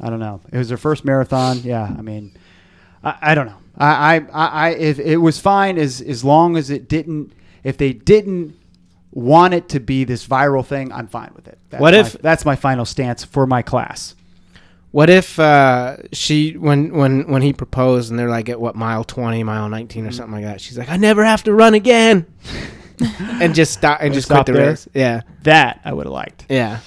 I 0.00 0.10
don't 0.10 0.20
know. 0.20 0.42
It 0.52 0.58
was 0.58 0.68
their 0.68 0.78
first 0.78 1.04
marathon. 1.04 1.58
Yeah, 1.64 1.82
I 1.98 2.02
mean, 2.02 2.36
I, 3.04 3.16
I 3.20 3.34
don't 3.34 3.46
know. 3.46 3.58
I, 3.76 3.86
I, 3.86 4.16
I, 4.32 4.46
I 4.46 4.68
if 4.70 4.98
it 4.98 5.18
was 5.18 5.38
fine 5.38 5.78
as 5.78 6.00
as 6.00 6.24
long 6.24 6.56
as 6.56 6.70
it 6.70 6.88
didn't. 6.88 7.32
If 7.64 7.76
they 7.76 7.92
didn't 7.92 8.54
want 9.12 9.52
it 9.54 9.68
to 9.70 9.80
be 9.80 10.04
this 10.04 10.26
viral 10.26 10.64
thing, 10.64 10.92
I'm 10.92 11.08
fine 11.08 11.32
with 11.34 11.48
it. 11.48 11.58
That's 11.70 11.80
What 11.80 11.94
my- 11.94 12.00
if- 12.00 12.12
that's 12.14 12.44
my 12.44 12.56
final 12.56 12.84
stance 12.84 13.24
for 13.24 13.46
my 13.46 13.62
class? 13.62 14.14
What 14.90 15.10
if 15.10 15.38
uh, 15.38 15.96
she 16.12 16.52
when 16.56 16.94
when 16.94 17.28
when 17.30 17.42
he 17.42 17.52
proposed 17.52 18.10
and 18.10 18.18
they're 18.18 18.30
like 18.30 18.48
at 18.48 18.58
what 18.60 18.74
mile 18.74 19.04
twenty, 19.04 19.42
mile 19.42 19.68
nineteen, 19.68 20.06
or 20.06 20.12
something 20.12 20.32
like 20.34 20.44
that? 20.44 20.60
She's 20.62 20.78
like, 20.78 20.88
I 20.88 20.96
never 20.96 21.24
have 21.24 21.42
to 21.44 21.52
run 21.52 21.74
again, 21.74 22.24
and 23.20 23.54
just 23.54 23.72
stop 23.74 23.98
and 24.00 24.06
And 24.06 24.14
just 24.14 24.28
stop 24.28 24.46
quit 24.46 24.54
the 24.54 24.60
there? 24.60 24.70
race. 24.70 24.88
Yeah, 24.94 25.20
That 25.42 25.80
I 25.84 25.92
would 25.92 26.06
have 26.06 26.12
liked. 26.12 26.46
yeah. 26.48 26.78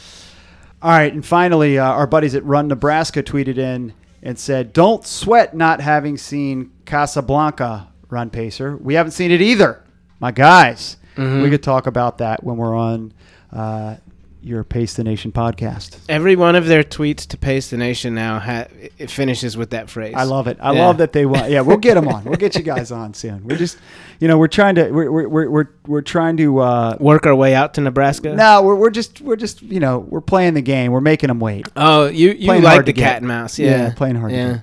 All 0.82 0.90
right, 0.90 1.14
and 1.14 1.24
finally, 1.24 1.78
uh, 1.78 1.86
our 1.86 2.08
buddies 2.08 2.34
at 2.34 2.44
Run 2.44 2.68
Nebraska 2.68 3.22
tweeted 3.22 3.60
in 3.60 3.94
and 4.24 4.38
said, 4.38 4.74
"Don't 4.74 5.06
sweat 5.06 5.56
not 5.56 5.82
having 5.82 6.18
seen 6.18 6.72
Casablanca 6.86 7.88
run 8.10 8.30
pacer. 8.30 8.78
We 8.78 8.94
haven't 8.96 9.12
seen 9.14 9.32
it 9.32 9.42
either, 9.42 9.84
my 10.20 10.32
guys. 10.32 10.98
Mhm. 11.16 11.44
We 11.44 11.50
could 11.50 11.64
talk 11.64 11.88
about 11.88 12.18
that 12.20 12.44
when 12.44 12.58
we're 12.58 12.76
on 12.76 13.14
uh, 13.54 13.96
your 14.44 14.64
Pace 14.64 14.96
the 14.96 15.04
Nation 15.04 15.32
podcast. 15.32 15.98
Every 16.10 16.36
one 16.36 16.56
of 16.56 16.66
their 16.66 16.84
tweets 16.84 17.28
to 17.28 17.38
Pace 17.38 17.70
the 17.70 17.78
Nation 17.78 18.16
now 18.16 18.40
ha- 18.40 18.66
it 18.98 19.12
finishes 19.12 19.56
with 19.56 19.70
that 19.70 19.90
phrase. 19.90 20.16
I 20.18 20.24
love 20.24 20.48
it. 20.48 20.58
I 20.60 20.74
Yeah. 20.74 20.86
love 20.88 20.98
that 20.98 21.14
they 21.14 21.26
want. 21.28 21.50
Yeah, 21.52 21.62
we'll 21.62 21.78
get 21.78 21.94
them 21.94 22.08
on. 22.08 22.24
We'll 22.24 22.38
get 22.38 22.56
you 22.56 22.64
guys 22.64 22.92
on 22.92 23.14
soon. 23.14 23.44
We're 23.44 23.58
just, 23.58 23.78
you 24.20 24.28
know, 24.28 24.38
we're 24.40 24.48
trying 24.48 24.76
to, 24.76 24.90
we're 24.90 25.12
we're 25.12 25.28
we're 25.30 25.50
we're, 25.50 25.70
we're 25.86 26.02
trying 26.02 26.38
to. 26.38 26.60
Uh, 26.60 26.98
Work 27.00 27.26
our 27.26 27.36
way 27.36 27.54
out 27.54 27.76
to 27.76 27.82
Nebraska. 27.82 28.34
no, 28.36 28.64
we're, 28.64 28.76
we're 28.76 28.90
just 28.90 29.22
we're 29.22 29.36
just 29.36 29.62
you 29.62 29.80
know 29.80 30.00
we're 30.00 30.22
playing 30.22 30.56
the 30.56 30.62
game. 30.62 30.92
We're 30.92 31.02
making 31.02 31.28
them 31.28 31.40
wait. 31.40 31.68
Oh, 31.76 32.08
you 32.08 32.32
you 32.32 32.46
Playing 32.48 32.64
like 32.64 32.86
the 32.86 32.94
cat 32.94 33.18
and 33.18 33.28
mouse? 33.28 33.60
Yeah, 33.60 33.70
Yeah, 33.70 33.94
playing 33.94 34.16
hard 34.16 34.32
Yeah. 34.32 34.60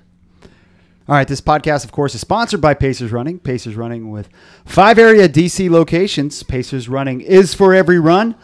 All 1.08 1.14
right, 1.14 1.26
this 1.26 1.40
podcast, 1.40 1.84
of 1.84 1.92
course, 1.92 2.14
is 2.14 2.20
sponsored 2.20 2.60
by 2.60 2.74
Pacers 2.74 3.12
Running. 3.12 3.38
Pacers 3.38 3.76
Running 3.76 4.10
with 4.10 4.28
five 4.66 4.98
area 4.98 5.26
DC 5.26 5.70
locations. 5.70 6.42
Pacers 6.42 6.86
Running 6.86 7.22
is 7.22 7.54
for 7.54 7.74
every 7.74 7.98
run. 7.98 8.34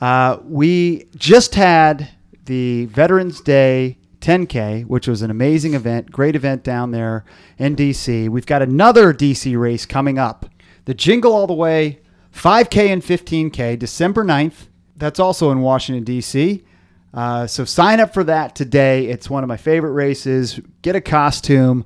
Uh, 0.00 0.38
we 0.44 1.06
just 1.16 1.54
had 1.54 2.10
the 2.46 2.86
Veterans 2.86 3.40
Day 3.40 3.98
10K, 4.20 4.86
which 4.86 5.08
was 5.08 5.22
an 5.22 5.30
amazing 5.30 5.74
event, 5.74 6.10
great 6.10 6.36
event 6.36 6.62
down 6.62 6.90
there 6.90 7.24
in 7.58 7.76
DC. 7.76 8.28
We've 8.28 8.46
got 8.46 8.62
another 8.62 9.12
DC 9.12 9.58
race 9.58 9.86
coming 9.86 10.18
up 10.18 10.46
the 10.86 10.94
Jingle 10.94 11.32
All 11.32 11.46
the 11.46 11.54
Way 11.54 12.00
5K 12.34 12.88
and 12.88 13.02
15K, 13.02 13.78
December 13.78 14.24
9th. 14.24 14.66
That's 14.96 15.20
also 15.20 15.50
in 15.50 15.60
Washington, 15.60 16.04
D.C. 16.04 16.64
Uh, 17.12 17.46
so 17.46 17.64
sign 17.64 18.00
up 18.00 18.14
for 18.14 18.24
that 18.24 18.54
today. 18.54 19.06
It's 19.06 19.28
one 19.28 19.42
of 19.42 19.48
my 19.48 19.56
favorite 19.56 19.92
races. 19.92 20.60
Get 20.82 20.96
a 20.96 21.00
costume, 21.00 21.84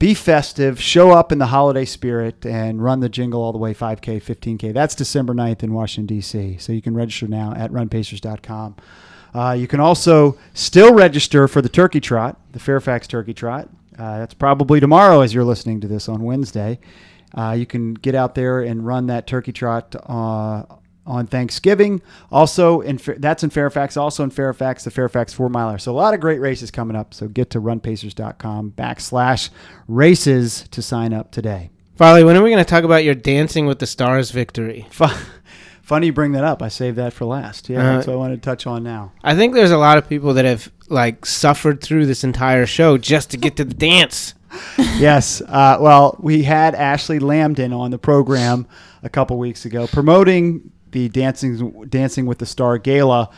be 0.00 0.14
festive, 0.14 0.80
show 0.80 1.10
up 1.10 1.30
in 1.30 1.38
the 1.38 1.46
holiday 1.46 1.84
spirit, 1.84 2.46
and 2.46 2.82
run 2.82 3.00
the 3.00 3.08
Jingle 3.08 3.42
All 3.42 3.52
the 3.52 3.58
Way 3.58 3.74
5K, 3.74 4.20
15K. 4.20 4.72
That's 4.72 4.94
December 4.94 5.34
9th 5.34 5.62
in 5.62 5.74
Washington, 5.74 6.06
D.C. 6.06 6.56
So 6.58 6.72
you 6.72 6.80
can 6.80 6.94
register 6.94 7.28
now 7.28 7.52
at 7.54 7.70
runpacers.com. 7.70 8.76
Uh, 9.34 9.52
you 9.52 9.68
can 9.68 9.78
also 9.78 10.38
still 10.54 10.94
register 10.94 11.46
for 11.46 11.60
the 11.60 11.68
Turkey 11.68 12.00
Trot, 12.00 12.40
the 12.52 12.58
Fairfax 12.58 13.06
Turkey 13.06 13.34
Trot. 13.34 13.68
Uh, 13.98 14.18
that's 14.18 14.32
probably 14.32 14.80
tomorrow 14.80 15.20
as 15.20 15.34
you're 15.34 15.44
listening 15.44 15.82
to 15.82 15.86
this 15.86 16.08
on 16.08 16.22
Wednesday. 16.22 16.80
Uh, 17.34 17.54
you 17.56 17.66
can 17.66 17.92
get 17.92 18.14
out 18.14 18.34
there 18.34 18.62
and 18.62 18.86
run 18.86 19.06
that 19.08 19.26
Turkey 19.26 19.52
Trot 19.52 19.94
uh, 20.08 20.64
on 21.06 21.26
Thanksgiving. 21.26 22.02
Also, 22.30 22.80
in 22.80 23.00
that's 23.18 23.42
in 23.42 23.50
Fairfax. 23.50 23.96
Also 23.96 24.22
in 24.24 24.30
Fairfax, 24.30 24.84
the 24.84 24.90
Fairfax 24.90 25.32
Four 25.32 25.48
Miler. 25.48 25.78
So 25.78 25.92
a 25.92 25.96
lot 25.96 26.14
of 26.14 26.20
great 26.20 26.40
races 26.40 26.70
coming 26.70 26.96
up. 26.96 27.14
So 27.14 27.28
get 27.28 27.50
to 27.50 27.60
runpacers.com 27.60 28.72
backslash 28.76 29.50
races 29.88 30.66
to 30.70 30.82
sign 30.82 31.12
up 31.12 31.30
today. 31.30 31.70
Farley, 31.96 32.24
when 32.24 32.36
are 32.36 32.42
we 32.42 32.50
going 32.50 32.64
to 32.64 32.68
talk 32.68 32.84
about 32.84 33.04
your 33.04 33.14
Dancing 33.14 33.66
with 33.66 33.78
the 33.78 33.86
Stars 33.86 34.30
victory? 34.30 34.86
Funny 35.82 36.06
you 36.06 36.12
bring 36.12 36.32
that 36.32 36.44
up. 36.44 36.62
I 36.62 36.68
saved 36.68 36.96
that 36.98 37.12
for 37.12 37.24
last. 37.24 37.68
Yeah, 37.68 37.80
Uh, 37.80 37.94
that's 37.96 38.06
what 38.06 38.12
I 38.12 38.16
wanted 38.16 38.36
to 38.36 38.42
touch 38.42 38.66
on 38.66 38.84
now. 38.84 39.12
I 39.24 39.34
think 39.34 39.54
there's 39.54 39.72
a 39.72 39.76
lot 39.76 39.98
of 39.98 40.08
people 40.08 40.34
that 40.34 40.44
have 40.44 40.70
like 40.88 41.26
suffered 41.26 41.80
through 41.82 42.06
this 42.06 42.22
entire 42.22 42.64
show 42.64 42.96
just 42.96 43.30
to 43.32 43.36
get 43.36 43.56
to 43.56 43.64
the 43.64 43.74
dance. 43.74 44.34
yes. 44.78 45.42
Uh, 45.42 45.78
well, 45.80 46.16
we 46.20 46.44
had 46.44 46.74
Ashley 46.74 47.18
Lambden 47.18 47.76
on 47.76 47.90
the 47.90 47.98
program 47.98 48.66
a 49.02 49.08
couple 49.08 49.36
weeks 49.38 49.64
ago 49.64 49.86
promoting 49.88 50.70
the 50.92 51.08
Dancing 51.08 51.86
Dancing 51.88 52.26
with 52.26 52.38
the 52.38 52.46
Star 52.46 52.78
Gala, 52.78 53.30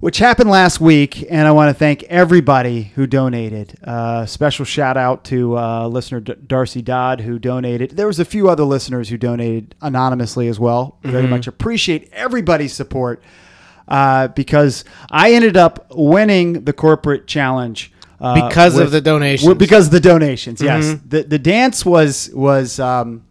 which 0.00 0.18
happened 0.18 0.50
last 0.50 0.80
week. 0.80 1.24
And 1.30 1.46
I 1.48 1.52
want 1.52 1.68
to 1.70 1.74
thank 1.74 2.02
everybody 2.04 2.92
who 2.94 3.06
donated. 3.06 3.78
Uh, 3.82 4.26
special 4.26 4.64
shout 4.64 4.96
out 4.96 5.24
to 5.24 5.56
uh, 5.58 5.88
listener 5.88 6.20
D- 6.20 6.34
Darcy 6.46 6.82
Dodd 6.82 7.20
who 7.20 7.38
donated. 7.38 7.92
There 7.92 8.06
was 8.06 8.18
a 8.18 8.24
few 8.24 8.48
other 8.48 8.64
listeners 8.64 9.08
who 9.08 9.16
donated 9.16 9.74
anonymously 9.80 10.48
as 10.48 10.58
well. 10.60 10.98
Very 11.02 11.26
much 11.26 11.46
appreciate 11.46 12.10
everybody's 12.12 12.72
support 12.72 13.22
uh, 13.88 14.28
because 14.28 14.84
I 15.10 15.32
ended 15.32 15.56
up 15.56 15.86
winning 15.94 16.64
the 16.64 16.72
corporate 16.72 17.26
challenge. 17.26 17.92
Uh, 18.18 18.48
Because 18.48 18.78
of 18.78 18.90
the 18.92 19.00
donations. 19.02 19.54
because 19.56 19.86
of 19.86 19.92
the 19.92 20.00
donations, 20.00 20.62
yes. 20.62 20.96
The 21.06 21.22
the 21.24 21.38
dance 21.38 21.84
was 21.84 22.30
was 22.32 22.80
um, 22.80 23.24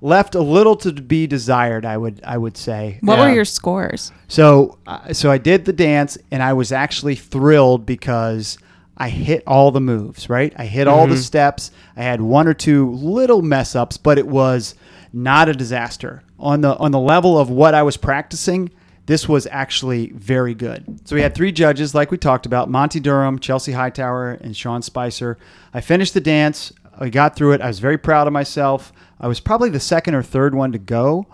left 0.00 0.34
a 0.34 0.40
little 0.40 0.76
to 0.76 0.92
be 0.92 1.26
desired. 1.26 1.84
I 1.84 1.96
would 1.96 2.20
I 2.24 2.38
would 2.38 2.56
say. 2.56 2.98
What 3.02 3.18
Yeah. 3.18 3.26
were 3.28 3.34
your 3.34 3.44
scores? 3.44 4.12
So 4.28 4.78
uh, 4.86 5.12
so 5.12 5.30
I 5.30 5.38
did 5.38 5.64
the 5.64 5.72
dance, 5.72 6.18
and 6.30 6.42
I 6.42 6.52
was 6.52 6.72
actually 6.72 7.14
thrilled 7.16 7.86
because 7.86 8.58
I 8.96 9.08
hit 9.08 9.42
all 9.46 9.70
the 9.70 9.80
moves. 9.80 10.28
Right, 10.30 10.52
I 10.56 10.66
hit 10.66 10.88
all 10.88 11.06
the 11.06 11.16
steps. 11.16 11.70
I 11.96 12.02
had 12.02 12.20
one 12.20 12.46
or 12.48 12.54
two 12.54 12.90
little 12.92 13.42
mess 13.42 13.74
ups, 13.76 13.96
but 13.96 14.18
it 14.18 14.26
was 14.26 14.74
not 15.12 15.48
a 15.48 15.52
disaster 15.54 16.22
on 16.38 16.60
the 16.60 16.76
on 16.78 16.90
the 16.92 16.98
level 17.00 17.38
of 17.38 17.48
what 17.50 17.74
I 17.74 17.82
was 17.82 17.96
practicing. 17.96 18.70
This 19.06 19.28
was 19.28 19.46
actually 19.52 20.10
very 20.10 20.52
good. 20.52 20.98
So 21.04 21.14
we 21.14 21.22
had 21.22 21.32
three 21.32 21.52
judges, 21.52 21.94
like 21.94 22.10
we 22.10 22.18
talked 22.18 22.44
about: 22.44 22.68
Monty 22.68 22.98
Durham, 22.98 23.38
Chelsea 23.38 23.70
Hightower, 23.72 24.32
and 24.32 24.56
Sean 24.56 24.82
Spicer. 24.82 25.38
I 25.72 25.80
finished 25.80 26.12
the 26.14 26.20
dance. 26.20 26.72
I 26.98 27.08
got 27.10 27.36
through 27.36 27.52
it. 27.52 27.60
I 27.60 27.68
was 27.68 27.78
very 27.78 27.98
proud 27.98 28.26
of 28.26 28.32
myself. 28.32 28.92
I 29.18 29.28
was 29.28 29.40
probably 29.40 29.70
the 29.70 29.80
second 29.80 30.14
or 30.14 30.22
third 30.22 30.54
one 30.54 30.72
to 30.72 30.78
go, 30.78 31.26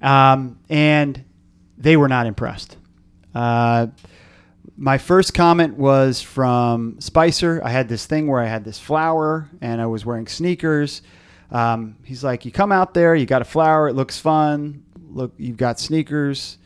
um, 0.00 0.58
and 0.68 1.24
they 1.78 1.96
were 1.96 2.08
not 2.08 2.26
impressed. 2.26 2.76
Uh, 3.34 3.88
my 4.76 4.98
first 4.98 5.34
comment 5.34 5.76
was 5.76 6.20
from 6.20 7.00
Spicer. 7.00 7.60
I 7.64 7.70
had 7.70 7.88
this 7.88 8.06
thing 8.06 8.26
where 8.26 8.40
I 8.40 8.46
had 8.46 8.64
this 8.64 8.78
flower 8.78 9.48
and 9.60 9.80
I 9.80 9.86
was 9.86 10.04
wearing 10.04 10.26
sneakers. 10.26 11.02
Um, 11.50 11.96
he's 12.04 12.24
like, 12.24 12.44
"You 12.44 12.52
come 12.52 12.72
out 12.72 12.94
there, 12.94 13.14
you 13.14 13.26
got 13.26 13.42
a 13.42 13.46
flower. 13.46 13.88
It 13.88 13.94
looks 13.94 14.18
fun. 14.18 14.82
Look, 15.10 15.34
you've 15.36 15.56
got 15.58 15.78
sneakers. 15.78 16.58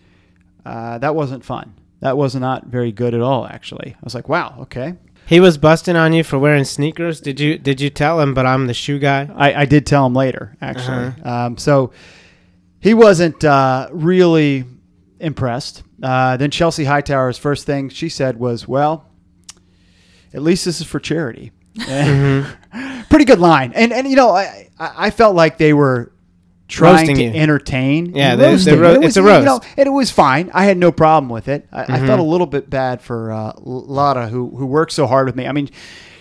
Uh, 0.65 0.99
that 0.99 1.15
wasn't 1.15 1.45
fun. 1.45 1.75
That 2.01 2.17
was 2.17 2.35
not 2.35 2.67
very 2.67 2.93
good 2.93 3.15
at 3.15 3.21
all. 3.21 3.47
Actually, 3.47 3.95
I 3.97 4.01
was 4.05 4.15
like, 4.15 4.29
"Wow, 4.29 4.57
okay." 4.63 4.95
He 5.27 5.41
was 5.41 5.59
busting 5.59 5.97
on 5.97 6.13
you 6.13 6.23
for 6.23 6.39
wearing 6.39 6.65
sneakers. 6.65 7.21
Did 7.21 7.41
you 7.41 7.59
did 7.59 7.81
you 7.81 7.91
tell 7.91 8.21
him? 8.21 8.33
But 8.33 8.47
I'm 8.47 8.69
the 8.69 8.75
shoe 8.75 8.99
guy. 9.01 9.29
I, 9.35 9.63
I 9.63 9.65
did 9.65 9.85
tell 9.85 10.07
him 10.07 10.15
later, 10.15 10.57
actually. 10.61 11.21
Um, 11.23 11.59
so 11.59 11.93
he 12.79 12.95
wasn't 12.95 13.45
uh, 13.45 13.89
really 13.91 14.65
impressed. 15.19 15.83
Uh, 16.03 16.37
then 16.37 16.51
Chelsea 16.53 16.85
Hightower's 16.85 17.39
first 17.39 17.67
thing 17.67 17.89
she 17.89 18.09
said 18.09 18.39
was, 18.39 18.69
"Well, 18.69 19.05
at 20.33 20.43
least 20.43 20.65
this 20.65 20.81
is 20.81 20.87
for 20.87 21.01
charity." 21.01 21.51
Pretty 23.09 23.25
good 23.25 23.41
line, 23.41 23.73
and 23.75 23.93
and 23.93 24.07
you 24.07 24.15
know 24.17 24.31
I 24.31 24.69
I 24.79 25.11
felt 25.11 25.35
like 25.35 25.59
they 25.59 25.73
were 25.73 26.13
trying 26.69 26.95
Roasting 27.09 27.17
to 27.17 27.23
you. 27.25 27.31
entertain. 27.35 28.15
Yeah, 28.15 28.33
and 28.33 28.41
they- 28.41 28.45
they 28.47 28.51
roasting. 28.53 28.81
ro- 28.81 28.93
It 28.93 28.99
was, 28.99 29.07
it's 29.09 29.17
a 29.17 29.21
You 29.21 29.27
know, 29.45 29.53
roast. 29.53 29.65
and 29.77 29.87
it 29.87 29.91
was 29.91 30.11
fine. 30.11 30.51
I 30.53 30.65
had 30.65 30.77
no 30.79 30.91
problem 30.93 31.29
with 31.31 31.49
it. 31.49 31.67
I, 31.73 31.83
I 31.83 31.85
Mm-hmm. 31.87 32.07
felt 32.07 32.21
a 32.21 32.25
little 32.25 32.47
bit 32.47 32.69
bad 32.71 33.01
for 33.03 33.31
uh, 33.33 33.53
Lotta, 33.59 34.29
who 34.29 34.51
who 34.57 34.67
worked 34.67 34.93
so 34.93 35.07
hard 35.07 35.27
with 35.27 35.37
me. 35.37 35.47
I 35.47 35.53
mean, 35.53 35.71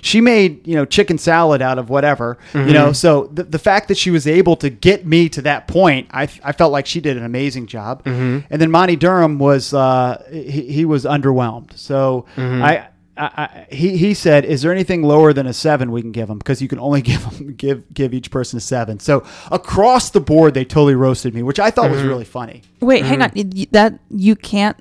she 0.02 0.22
made 0.22 0.68
you 0.68 0.76
know 0.76 0.86
chicken 0.86 1.18
salad 1.18 1.64
out 1.64 1.80
of 1.80 1.90
whatever. 1.90 2.38
Mm-hmm. 2.54 2.68
You 2.68 2.74
know, 2.76 2.92
so 2.94 3.30
the 3.34 3.44
the 3.44 3.58
fact 3.60 3.88
that 3.88 3.98
she 3.98 4.12
was 4.12 4.28
able 4.28 4.56
to 4.58 4.70
get 4.70 5.06
me 5.06 5.30
to 5.30 5.42
that 5.44 5.68
point, 5.68 6.08
I 6.12 6.24
I 6.44 6.52
felt 6.52 6.72
like 6.72 6.86
she 6.86 7.02
did 7.02 7.18
an 7.18 7.24
amazing 7.26 7.66
job. 7.66 8.04
Mm-hmm. 8.04 8.40
And 8.52 8.62
then 8.62 8.70
Monty 8.70 8.96
Durham 8.98 9.40
was 9.40 9.74
uh, 9.74 10.24
he, 10.32 10.62
he 10.72 10.86
was 10.86 11.06
underwhelmed. 11.06 11.76
So 11.78 12.26
Mm-hmm. 12.36 12.64
I. 12.64 12.88
I, 13.18 13.24
I, 13.26 13.68
he, 13.74 13.96
he 13.98 14.14
said, 14.14 14.44
"Is 14.46 14.62
there 14.62 14.72
anything 14.72 15.02
lower 15.04 15.32
than 15.32 15.48
a 15.48 15.54
seven 15.54 15.92
we 15.92 16.02
can 16.02 16.12
give 16.12 16.28
them? 16.28 16.38
Because 16.38 16.62
you 16.62 16.68
can 16.68 16.80
only 16.80 17.02
give 17.12 17.24
them 17.30 17.54
give 17.56 17.94
give 17.94 18.14
each 18.14 18.30
person 18.32 18.58
a 18.58 18.62
seven. 18.62 19.00
So 19.00 19.24
across 19.52 20.10
the 20.10 20.20
board, 20.20 20.54
they 20.54 20.66
totally 20.66 20.96
roasted 20.96 21.34
me, 21.34 21.42
which 21.44 21.60
I 21.60 21.72
thought 21.72 21.90
was 21.92 22.04
really 22.04 22.26
funny. 22.26 22.62
Wait, 22.82 23.06
hang 23.06 23.22
on. 23.22 23.32
Y- 23.36 23.46
y- 23.56 23.68
That 23.72 24.00
you 24.10 24.36
can't 24.36 24.78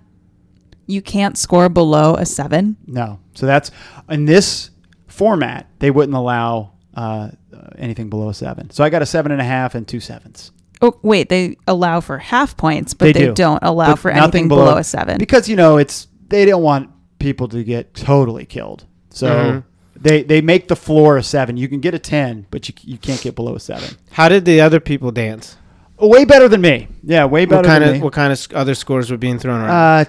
you 0.87 1.01
can't 1.01 1.39
score 1.39 1.69
below 1.69 2.15
a 2.17 2.27
seven. 2.27 2.77
No, 2.87 3.21
so 3.35 3.47
that's 3.47 3.71
in 4.09 4.25
this 4.25 4.71
format 5.07 5.69
they 5.79 5.91
wouldn't 5.91 6.17
allow 6.17 6.73
uh, 6.95 7.31
anything 7.79 8.11
below 8.11 8.29
a 8.31 8.35
seven. 8.35 8.71
So 8.71 8.83
I 8.85 8.91
got 8.91 9.01
a 9.03 9.07
seven 9.07 9.33
and 9.33 9.41
a 9.41 9.45
half 9.45 9.75
and 9.75 9.87
two 9.87 10.01
sevens. 10.01 10.51
Oh, 10.83 10.99
wait, 11.03 11.29
they 11.29 11.57
allow 11.69 12.01
for 12.01 12.19
half 12.19 12.57
points, 12.57 12.95
but 12.95 13.05
they, 13.05 13.27
do. 13.27 13.33
don't 13.33 13.61
allow 13.63 13.93
But 13.93 14.01
for 14.01 14.09
nothing 14.11 14.23
anything 14.23 14.49
below, 14.49 14.77
a 14.77 14.85
seven. 14.85 15.19
because 15.19 15.49
you 15.49 15.57
know 15.57 15.79
it's 15.79 16.09
they 16.29 16.45
don't 16.45 16.63
want 16.63 16.91
people 17.29 17.49
to 17.49 17.65
get 17.65 17.95
totally 17.95 18.45
killed. 18.45 18.85
So 19.11 19.27
Mhm. 19.29 19.63
they 20.07 20.23
they 20.23 20.41
make 20.43 20.69
the 20.69 20.77
floor 20.77 21.17
a 21.17 21.23
seven. 21.23 21.57
You 21.57 21.69
can 21.69 21.81
get 21.81 21.95
a 21.95 21.99
ten, 21.99 22.47
but 22.51 22.69
you 22.69 22.75
you 22.93 22.99
can't 22.99 23.21
get 23.27 23.35
below 23.35 23.55
a 23.55 23.61
seven. 23.61 23.89
How 24.19 24.29
did 24.29 24.45
the 24.45 24.61
other 24.61 24.81
people 24.81 25.11
dance? 25.13 25.57
Way 25.99 26.25
better 26.25 26.49
than 26.49 26.61
me. 26.61 26.89
Yeah, 27.03 27.25
way 27.25 27.45
better 27.47 27.63
What 27.63 27.67
kind 27.67 27.83
than 27.83 27.91
of 27.91 27.97
me. 27.97 28.03
what 28.03 28.13
kind 28.13 28.33
of 28.33 28.39
other 28.55 28.75
scores 28.75 29.11
were 29.11 29.17
being 29.27 29.39
thrown 29.39 29.61
around? 29.61 29.71
uh, 29.71 30.05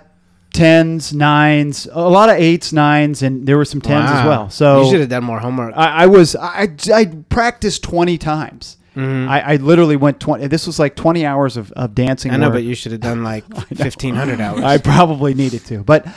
tens, 0.54 1.14
nines, 1.14 1.88
a 1.92 2.10
lot 2.10 2.30
of 2.30 2.36
eights, 2.38 2.72
nines, 2.74 3.22
and 3.22 3.46
there 3.48 3.58
were 3.58 3.66
some 3.66 3.82
tens 3.82 4.10
as 4.10 4.26
well. 4.26 4.50
So 4.50 4.84
you 4.84 4.90
should 4.90 5.00
have 5.02 5.10
done 5.10 5.24
more 5.24 5.40
homework. 5.40 5.74
I, 5.76 6.04
I 6.04 6.06
was 6.08 6.36
I, 6.36 6.70
I 6.94 7.06
practiced 7.30 7.84
twenty 7.84 8.18
times. 8.18 8.78
Mhm. 8.96 9.28
I, 9.28 9.40
I 9.42 9.56
literally 9.58 9.98
went 9.98 10.20
twenty. 10.22 10.48
This 10.48 10.66
was 10.66 10.80
like 10.80 10.96
twenty 10.96 11.26
hours 11.26 11.58
of, 11.58 11.72
of 11.74 11.94
dancing. 11.94 12.32
I 12.32 12.38
know, 12.38 12.48
where 12.48 12.60
but 12.60 12.64
you 12.64 12.76
should 12.76 12.94
have 12.94 13.02
done 13.02 13.24
like 13.24 13.44
fifteen 13.76 14.16
hundred 14.16 14.40
hours. 14.40 14.64
I 14.64 14.78
probably 14.78 15.34
needed 15.34 15.66
to, 15.66 15.84
but 15.84 16.08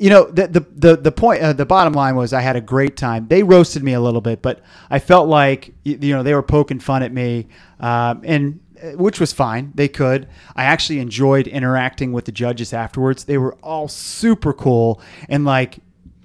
you 0.00 0.08
know 0.08 0.24
the 0.30 0.48
the 0.48 0.60
the, 0.74 0.96
the 0.96 1.12
point 1.12 1.42
uh, 1.42 1.52
the 1.52 1.66
bottom 1.66 1.92
line 1.92 2.16
was 2.16 2.32
I 2.32 2.40
had 2.40 2.56
a 2.56 2.60
great 2.60 2.96
time. 2.96 3.28
They 3.28 3.42
roasted 3.42 3.82
me 3.82 3.92
a 3.92 4.00
little 4.00 4.22
bit, 4.22 4.40
but 4.40 4.62
I 4.88 4.98
felt 4.98 5.28
like 5.28 5.74
you 5.84 6.14
know 6.14 6.22
they 6.22 6.34
were 6.34 6.42
poking 6.42 6.80
fun 6.80 7.02
at 7.02 7.12
me, 7.12 7.48
um, 7.80 8.22
and 8.24 8.60
uh, 8.82 8.92
which 8.92 9.20
was 9.20 9.32
fine. 9.34 9.72
They 9.74 9.88
could. 9.88 10.26
I 10.56 10.64
actually 10.64 11.00
enjoyed 11.00 11.46
interacting 11.46 12.12
with 12.12 12.24
the 12.24 12.32
judges 12.32 12.72
afterwards. 12.72 13.24
They 13.24 13.36
were 13.36 13.54
all 13.62 13.88
super 13.88 14.54
cool 14.54 15.02
and 15.28 15.44
like 15.44 15.78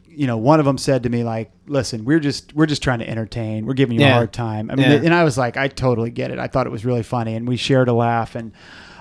you 0.07 0.27
know, 0.27 0.38
one 0.38 0.60
of 0.61 0.65
them 0.65 0.77
said 0.77 1.03
to 1.03 1.10
me 1.10 1.26
like, 1.26 1.52
"Listen, 1.68 2.06
we're 2.06 2.22
just 2.22 2.53
we're 2.56 2.68
just 2.68 2.81
trying 2.81 2.99
to 2.99 3.10
entertain. 3.10 3.65
We're 3.65 3.73
giving 3.73 3.99
you 3.99 4.06
a 4.06 4.11
hard 4.11 4.31
time." 4.31 4.72
I 4.72 4.76
mean, 4.76 4.89
Yeah. 4.89 5.02
and 5.03 5.14
I 5.14 5.26
was 5.26 5.38
like, 5.38 5.57
"I 5.57 5.68
totally 5.68 6.10
get 6.10 6.31
it. 6.31 6.39
I 6.39 6.47
thought 6.47 6.65
it 6.65 6.69
was 6.69 6.85
really 6.85 7.03
funny, 7.03 7.35
and 7.35 7.45
we 7.45 7.57
shared 7.57 7.89
a 7.89 7.93
laugh, 7.93 8.34
and 8.35 8.53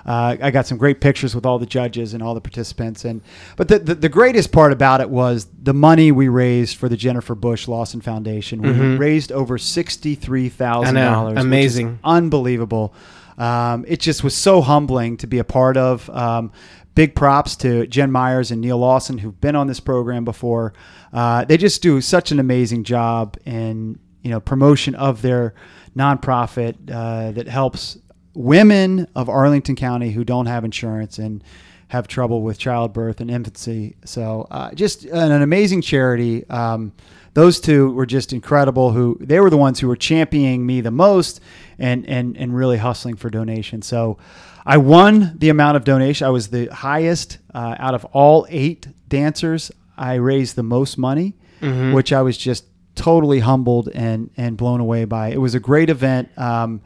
uh, 0.05 0.37
I 0.41 0.51
got 0.51 0.67
some 0.67 0.77
great 0.77 1.01
pictures 1.01 1.33
with 1.33 1.45
all 1.45 1.57
the 1.59 1.65
judges 1.65 2.13
and 2.13 2.21
all 2.21 2.33
the 2.35 2.41
participants. 2.41 3.05
And 3.05 3.21
but 3.57 3.67
the, 3.67 3.79
the 3.79 3.95
the 3.95 4.09
greatest 4.09 4.51
part 4.51 4.71
about 4.71 5.01
it 5.01 5.09
was 5.09 5.47
the 5.63 5.73
money 5.73 6.11
we 6.11 6.27
raised 6.27 6.77
for 6.77 6.87
the 6.89 6.97
Jennifer 6.97 7.33
Bush 7.35 7.67
Lawson 7.67 8.01
Foundation. 8.01 8.61
We 8.61 8.69
Mhm. 8.69 8.99
raised 8.99 9.31
over 9.31 9.57
sixty 9.57 10.13
three 10.15 10.49
thousand 10.49 10.95
dollars. 10.95 11.37
Amazing. 11.39 11.99
unbelievable. 12.03 12.93
Um, 13.37 13.83
it 13.87 13.99
just 13.99 14.23
was 14.23 14.35
so 14.35 14.61
humbling 14.61 15.17
to 15.17 15.27
be 15.27 15.39
a 15.39 15.43
part 15.43 15.75
of. 15.77 16.09
Um, 16.11 16.51
big 16.93 17.13
props 17.15 17.57
to 17.57 17.85
Jen 17.87 18.09
Myers 18.09 18.51
and 18.51 18.61
Neil 18.61 18.77
Lawson, 18.77 19.17
who've 19.17 19.41
been 19.41 19.55
on 19.57 19.67
this 19.67 19.81
program 19.81 20.23
before. 20.23 20.71
Uh, 21.11 21.43
they 21.43 21.57
just 21.57 21.81
do 21.81 21.99
such 21.99 22.31
an 22.31 22.39
amazing 22.39 22.83
job 22.85 23.35
in 23.45 23.99
you 24.21 24.29
know 24.31 24.39
promotion 24.39 24.95
of 24.95 25.21
their 25.21 25.53
nonprofit 25.97 26.75
uh, 26.91 27.31
that 27.31 27.47
helps 27.47 27.97
women 28.35 29.07
of 29.15 29.29
Arlington 29.29 29.75
County 29.75 30.11
who 30.11 30.23
don't 30.23 30.45
have 30.47 30.63
insurance 30.63 31.17
and 31.17 31.43
have 31.89 32.07
trouble 32.07 32.41
with 32.41 32.57
childbirth 32.57 33.21
and 33.21 33.29
infancy. 33.31 33.95
So 34.05 34.47
uh, 34.51 34.71
just 34.73 35.05
an, 35.05 35.31
an 35.31 35.41
amazing 35.41 35.81
charity. 35.81 36.47
Um, 36.49 36.91
those 37.33 37.59
two 37.59 37.91
were 37.91 38.05
just 38.05 38.33
incredible. 38.33 38.91
Who 38.91 39.17
they 39.19 39.39
were 39.39 39.49
the 39.49 39.57
ones 39.57 39.79
who 39.79 39.87
were 39.87 39.95
championing 39.95 40.65
me 40.65 40.81
the 40.81 40.91
most 40.91 41.41
and 41.77 42.07
and 42.07 42.37
and 42.37 42.55
really 42.55 42.77
hustling 42.77 43.15
for 43.17 43.29
donations. 43.29 43.85
So 43.85 44.17
I 44.65 44.77
won 44.77 45.33
the 45.37 45.49
amount 45.49 45.77
of 45.77 45.83
donation. 45.83 46.25
I 46.25 46.29
was 46.29 46.47
the 46.47 46.67
highest 46.67 47.37
uh, 47.53 47.75
out 47.77 47.93
of 47.93 48.05
all 48.05 48.47
eight 48.49 48.87
dancers. 49.09 49.71
I 49.97 50.15
raised 50.15 50.55
the 50.55 50.63
most 50.63 50.97
money, 50.97 51.35
Mhm. 51.61 51.93
which 51.93 52.11
I 52.13 52.21
was 52.21 52.37
just 52.37 52.65
totally 52.95 53.39
humbled 53.41 53.89
and 53.93 54.29
and 54.37 54.55
blown 54.57 54.79
away 54.79 55.03
by. 55.05 55.27
It 55.29 55.39
was 55.41 55.53
a 55.55 55.59
great 55.59 55.89
event. 55.89 56.29
Um, 56.37 56.81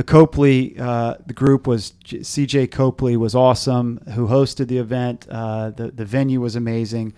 the 0.00 0.04
Copley, 0.04 0.78
uh, 0.78 1.16
the 1.26 1.34
group 1.34 1.66
was 1.66 1.92
C.J. 2.06 2.68
Copley 2.68 3.18
was 3.18 3.34
awesome, 3.34 3.98
who 4.14 4.28
hosted 4.28 4.68
the 4.68 4.78
event. 4.78 5.26
Uh, 5.28 5.72
the 5.72 5.90
the 5.90 6.06
venue 6.06 6.40
was 6.40 6.56
amazing. 6.56 7.12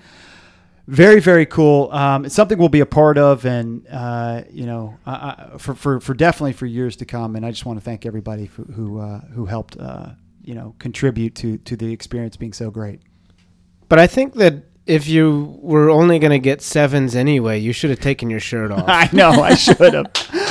Very 0.89 1.21
very 1.21 1.47
cool. 1.47 1.93
Um, 1.93 2.25
it's 2.25 2.35
something 2.35 2.59
we'll 2.59 2.69
be 2.69 2.81
a 2.81 2.87
part 2.87 3.19
of, 3.19 3.47
and 3.47 3.87
uh, 3.89 4.43
you 4.51 4.67
know, 4.67 4.99
I, 5.07 5.13
I, 5.13 5.59
for 5.59 5.77
for 5.77 6.01
for 6.01 6.13
definitely 6.13 6.55
for 6.55 6.67
years 6.67 6.97
to 6.97 7.05
come. 7.05 7.37
And 7.37 7.47
I 7.47 7.53
just 7.53 7.65
want 7.65 7.79
to 7.79 7.85
thank 7.85 8.05
everybody 8.05 8.47
who 8.47 8.65
who, 8.65 8.99
uh, 8.99 9.21
who 9.27 9.47
helped 9.47 9.77
uh, 9.79 10.09
you 10.43 10.57
know 10.57 10.75
contribute 10.81 11.37
to 11.37 11.59
to 11.59 11.77
the 11.77 11.93
experience 11.93 12.37
being 12.37 12.53
so 12.53 12.73
great. 12.73 13.01
But 13.89 14.01
I 14.01 14.09
think 14.09 14.35
that 14.35 14.65
if 14.87 15.07
you 15.07 15.59
were 15.61 15.91
only 15.91 16.19
going 16.19 16.33
to 16.33 16.39
get 16.39 16.61
sevens 16.61 17.15
anyway, 17.15 17.59
you 17.59 17.73
should 17.73 17.91
have 17.91 18.01
taken 18.01 18.31
your 18.31 18.41
shirt 18.41 18.71
off. 18.73 18.85
I 18.87 19.09
know 19.13 19.31
I 19.31 19.55
should 19.57 19.95
have. 19.95 20.07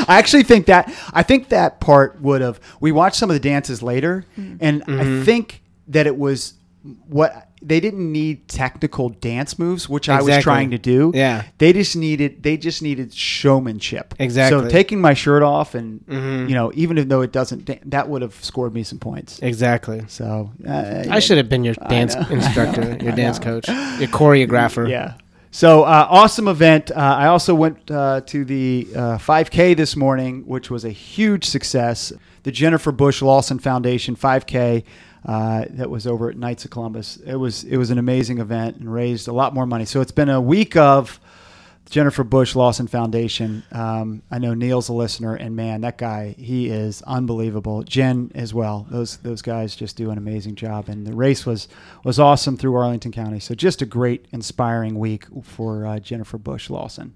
I 0.08 0.18
actually 0.18 0.44
think 0.44 0.66
that 0.68 0.92
I 1.14 1.24
think 1.24 1.50
that 1.50 1.80
part 1.80 2.22
would 2.22 2.42
have. 2.42 2.60
We 2.80 2.92
watched 2.92 3.18
some 3.18 3.30
of 3.30 3.34
the 3.34 3.40
dances 3.40 3.84
later, 3.84 4.26
mm. 4.38 4.58
and 4.60 4.84
I 4.84 4.86
mm-hmm. 4.88 5.24
think 5.24 5.62
that 5.88 6.08
it 6.08 6.16
was 6.16 6.54
what 7.08 7.51
they 7.64 7.80
didn't 7.80 8.12
need 8.12 8.48
technical 8.48 9.10
dance 9.10 9.60
moves, 9.60 9.88
which 9.88 10.10
I 10.10 10.22
was 10.22 10.44
trying 10.44 10.72
to 10.72 10.78
do. 10.78 11.12
Yeah. 11.14 11.44
they 11.60 11.74
just 11.74 11.96
needed 11.96 12.42
they 12.44 12.58
just 12.58 12.82
needed 12.82 13.14
showmanship. 13.14 14.14
Exactly. 14.20 14.60
So 14.64 14.70
taking 14.70 15.00
my 15.02 15.14
shirt 15.14 15.44
off 15.44 15.76
and 15.76 16.00
Mhm. 16.08 16.50
you 16.50 16.56
know 16.56 16.72
even 16.76 17.08
though 17.08 17.22
it 17.22 17.32
doesn't 17.32 17.70
that 17.90 18.10
would 18.10 18.22
have 18.22 18.36
scored 18.44 18.74
me 18.74 18.84
some 18.84 19.00
points. 19.00 19.40
exactly. 19.42 20.02
So 20.08 20.52
uh, 20.68 21.04
I 21.10 21.20
should 21.20 21.38
have 21.38 21.50
been 21.50 21.64
your 21.64 21.76
dance 21.90 22.16
instructor, 22.30 22.98
your 23.02 23.12
dance 23.14 23.40
coach, 23.40 23.68
your 23.68 24.10
choreographer. 24.10 24.90
Yeah. 24.90 25.14
So 25.52 25.84
uh, 25.84 26.08
awesome 26.10 26.48
event. 26.48 26.92
Uh, 26.92 26.96
I 26.96 27.28
also 27.28 27.54
went 27.54 27.92
uh, 27.92 28.22
to 28.28 28.46
the 28.46 28.88
uh, 28.96 29.18
5K 29.18 29.76
this 29.76 29.96
morning, 29.98 30.44
which 30.48 30.70
was 30.72 30.86
a 30.86 30.90
huge 30.92 31.44
success. 31.46 32.14
The 32.44 32.52
Jennifer 32.52 32.92
Bush 32.92 33.22
Lawson 33.22 33.60
Foundation 33.60 34.16
5K 34.16 34.84
uh, 35.26 35.66
that 35.70 35.90
was 35.90 36.08
over 36.08 36.30
at 36.30 36.38
Knights 36.38 36.66
of 36.66 36.72
Columbus. 36.72 37.18
It 37.18 37.36
was 37.36 37.64
it 37.64 37.78
was 37.78 37.92
an 37.92 37.98
amazing 37.98 38.40
event 38.40 38.78
and 38.78 38.92
raised 38.92 39.28
a 39.28 39.34
lot 39.34 39.54
more 39.54 39.66
money. 39.66 39.86
So 39.86 40.02
it's 40.02 40.12
been 40.12 40.30
a 40.30 40.42
week 40.42 40.76
of 40.76 41.20
Jennifer 41.92 42.24
Bush 42.24 42.56
Lawson 42.56 42.88
Foundation. 42.88 43.64
Um, 43.74 44.24
I 44.32 44.40
know 44.40 44.54
Neil's 44.54 44.88
a 44.88 44.94
listener, 44.94 45.36
and 45.36 45.56
man, 45.56 45.82
that 45.82 45.98
guy 45.98 46.36
he 46.38 46.70
is 46.70 47.02
unbelievable. 47.04 47.84
Jen 47.84 48.32
as 48.34 48.54
well. 48.54 48.88
Those 48.90 49.18
those 49.18 49.42
guys 49.42 49.76
just 49.76 49.98
do 49.98 50.10
an 50.10 50.18
amazing 50.18 50.56
job, 50.56 50.90
and 50.90 51.06
the 51.06 51.14
race 51.14 51.46
was 51.46 51.68
was 52.04 52.18
awesome 52.18 52.58
through 52.58 52.76
Arlington 52.76 53.12
County. 53.12 53.40
So 53.40 53.54
just 53.54 53.82
a 53.82 53.86
great, 53.86 54.26
inspiring 54.32 54.98
week 54.98 55.26
for 55.44 55.86
uh, 55.86 56.00
Jennifer 56.00 56.38
Bush 56.38 56.70
Lawson 56.70 57.14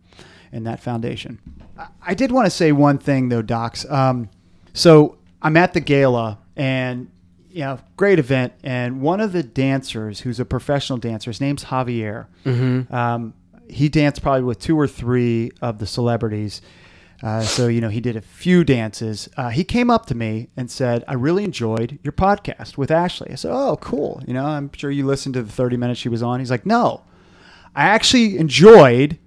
and 0.51 0.67
that 0.67 0.79
foundation. 0.81 1.39
I, 1.77 1.87
I 2.07 2.13
did 2.13 2.31
want 2.31 2.45
to 2.45 2.51
say 2.51 2.71
one 2.71 2.97
thing 2.97 3.29
though, 3.29 3.41
Docs. 3.41 3.89
Um, 3.89 4.29
so 4.73 5.17
I'm 5.41 5.55
at 5.55 5.73
the 5.73 5.79
gala, 5.79 6.39
and 6.57 7.09
you 7.55 7.61
know, 7.61 7.79
great 7.95 8.19
event, 8.19 8.51
and 8.63 8.99
one 8.99 9.21
of 9.21 9.31
the 9.31 9.41
dancers, 9.41 10.19
who's 10.19 10.41
a 10.41 10.45
professional 10.45 10.99
dancer, 10.99 11.29
his 11.29 11.39
name's 11.39 11.63
Javier. 11.63 12.27
Mm-hmm. 12.45 12.93
Um, 12.93 13.33
he 13.69 13.87
danced 13.87 14.21
probably 14.21 14.43
with 14.43 14.59
two 14.59 14.77
or 14.77 14.89
three 14.89 15.53
of 15.61 15.79
the 15.79 15.87
celebrities. 15.87 16.61
Uh, 17.23 17.39
so, 17.39 17.67
you 17.67 17.79
know, 17.79 17.87
he 17.87 18.01
did 18.01 18.17
a 18.17 18.21
few 18.21 18.65
dances. 18.65 19.29
Uh, 19.37 19.47
he 19.51 19.63
came 19.63 19.89
up 19.89 20.05
to 20.07 20.15
me 20.15 20.49
and 20.57 20.69
said, 20.69 21.05
I 21.07 21.13
really 21.13 21.45
enjoyed 21.45 21.97
your 22.03 22.11
podcast 22.11 22.77
with 22.77 22.91
Ashley. 22.91 23.31
I 23.31 23.35
said, 23.35 23.51
Oh, 23.53 23.77
cool. 23.77 24.21
You 24.27 24.33
know, 24.33 24.45
I'm 24.45 24.69
sure 24.73 24.91
you 24.91 25.05
listened 25.05 25.35
to 25.35 25.41
the 25.41 25.51
30 25.51 25.77
minutes 25.77 25.97
she 25.97 26.09
was 26.09 26.21
on. 26.21 26.41
He's 26.41 26.51
like, 26.51 26.65
No, 26.65 27.05
I 27.73 27.85
actually 27.85 28.37
enjoyed 28.37 29.17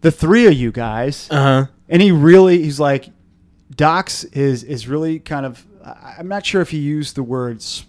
the 0.00 0.10
three 0.10 0.48
of 0.48 0.54
you 0.54 0.72
guys. 0.72 1.28
Uh 1.30 1.36
huh. 1.36 1.66
And 1.88 2.02
he 2.02 2.10
really, 2.10 2.64
he's 2.64 2.80
like, 2.80 3.10
Docs 3.72 4.24
is, 4.24 4.64
is 4.64 4.88
really 4.88 5.20
kind 5.20 5.46
of, 5.46 5.64
I'm 5.84 6.28
not 6.28 6.44
sure 6.44 6.60
if 6.60 6.70
he 6.70 6.78
used 6.78 7.16
the 7.16 7.22
words, 7.22 7.84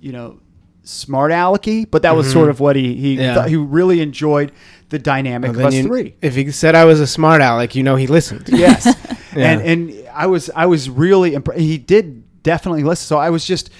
you 0.00 0.12
know, 0.12 0.40
smart 0.82 1.32
alecky, 1.32 1.90
but 1.90 2.02
that 2.02 2.14
was 2.16 2.30
sort 2.30 2.50
of 2.50 2.60
what 2.60 2.76
he, 2.76 2.94
he, 2.94 3.14
Mm-hmm. 3.14 3.22
Yeah. 3.22 3.34
thought- 3.34 3.48
he 3.48 3.56
really 3.56 4.00
enjoyed 4.00 4.52
the 4.90 4.98
dynamic 4.98 5.52
Well, 5.52 5.60
of 5.60 5.66
us 5.66 5.74
you- 5.74 5.84
three. 5.84 6.14
If 6.20 6.34
he 6.36 6.50
said 6.50 6.74
I 6.74 6.84
was 6.84 7.00
a 7.00 7.06
smart 7.06 7.40
aleck, 7.42 7.74
you 7.74 7.82
know 7.82 7.96
he 7.96 8.06
listened. 8.06 8.48
Yes, 8.52 8.84
Yeah. 9.36 9.50
and 9.50 9.62
and 9.62 10.08
I 10.12 10.26
was 10.26 10.50
I 10.54 10.66
was 10.66 10.88
really 10.90 11.32
impre- 11.32 11.56
he 11.58 11.78
did 11.78 12.22
definitely 12.42 12.84
listen. 12.84 13.06
So 13.06 13.18
I 13.18 13.30
was 13.30 13.44
just 13.46 13.70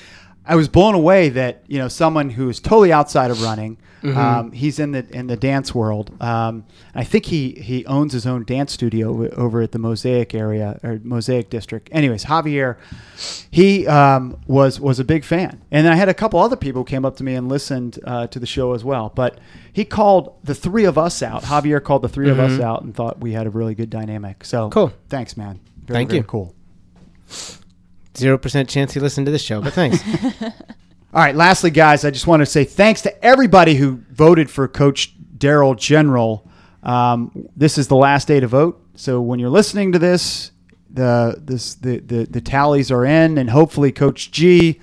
I 0.46 0.56
was 0.56 0.68
blown 0.68 0.94
away 0.94 1.28
that 1.30 1.62
you 1.68 1.78
know 1.78 1.88
someone 1.88 2.30
who 2.30 2.48
is 2.48 2.58
totally 2.60 2.92
outside 2.92 3.30
of 3.30 3.42
running. 3.42 3.76
Mm-hmm. 4.04 4.18
Um, 4.18 4.52
he's 4.52 4.78
in 4.78 4.92
the 4.92 5.06
in 5.16 5.28
the 5.28 5.36
dance 5.36 5.74
world. 5.74 6.10
Um, 6.22 6.66
I 6.94 7.04
think 7.04 7.24
he 7.26 7.52
he 7.52 7.86
owns 7.86 8.12
his 8.12 8.26
own 8.26 8.44
dance 8.44 8.72
studio 8.72 9.08
o- 9.24 9.28
over 9.28 9.62
at 9.62 9.72
the 9.72 9.78
Mosaic 9.78 10.34
area 10.34 10.78
or 10.82 11.00
Mosaic 11.02 11.48
district. 11.48 11.88
Anyways, 11.90 12.24
Javier, 12.26 12.76
he 13.50 13.86
um, 13.86 14.38
was 14.46 14.78
was 14.78 15.00
a 15.00 15.04
big 15.04 15.24
fan, 15.24 15.62
and 15.70 15.88
I 15.88 15.94
had 15.94 16.10
a 16.10 16.14
couple 16.14 16.38
other 16.40 16.56
people 16.56 16.82
who 16.82 16.86
came 16.86 17.04
up 17.06 17.16
to 17.16 17.24
me 17.24 17.34
and 17.34 17.48
listened 17.48 17.98
uh, 18.04 18.26
to 18.26 18.38
the 18.38 18.46
show 18.46 18.74
as 18.74 18.84
well. 18.84 19.10
But 19.14 19.38
he 19.72 19.84
called 19.86 20.34
the 20.44 20.54
three 20.54 20.84
of 20.84 20.98
us 20.98 21.22
out. 21.22 21.42
Javier 21.44 21.82
called 21.82 22.02
the 22.02 22.08
3 22.08 22.28
of 22.30 22.38
us 22.38 22.60
out 22.60 22.82
and 22.82 22.94
thought 22.94 23.20
we 23.20 23.32
had 23.32 23.46
a 23.46 23.50
really 23.50 23.74
good 23.74 23.90
dynamic. 23.90 24.44
So 24.44 24.64
Mm-hmm. 24.68 24.72
Cool. 24.72 24.92
Thanks, 25.08 25.36
man. 25.36 25.60
Very, 25.84 25.96
Thank 25.98 26.10
very 26.10 26.18
you. 26.20 26.24
Cool. 26.24 26.54
Zero 28.16 28.38
percent 28.38 28.68
chance 28.68 28.92
he 28.94 29.00
listened 29.00 29.26
to 29.26 29.32
this 29.32 29.42
show, 29.42 29.60
but 29.60 29.72
thanks. 29.72 29.98
All 31.14 31.20
right. 31.20 31.36
Lastly, 31.36 31.70
guys, 31.70 32.04
I 32.04 32.10
just 32.10 32.26
want 32.26 32.40
to 32.40 32.46
say 32.46 32.64
thanks 32.64 33.02
to 33.02 33.24
everybody 33.24 33.76
who 33.76 34.02
voted 34.10 34.50
for 34.50 34.66
Coach 34.66 35.14
Daryl 35.38 35.78
General. 35.78 36.50
Um, 36.82 37.48
this 37.54 37.78
is 37.78 37.86
the 37.86 37.94
last 37.94 38.26
day 38.26 38.40
to 38.40 38.48
vote. 38.48 38.84
So 38.96 39.20
when 39.20 39.38
you're 39.38 39.48
listening 39.48 39.92
to 39.92 40.00
this, 40.00 40.50
the 40.90 41.40
this 41.40 41.76
the, 41.76 42.00
the 42.00 42.24
the 42.24 42.40
tallies 42.40 42.90
are 42.90 43.04
in, 43.04 43.38
and 43.38 43.48
hopefully 43.48 43.92
Coach 43.92 44.32
G 44.32 44.80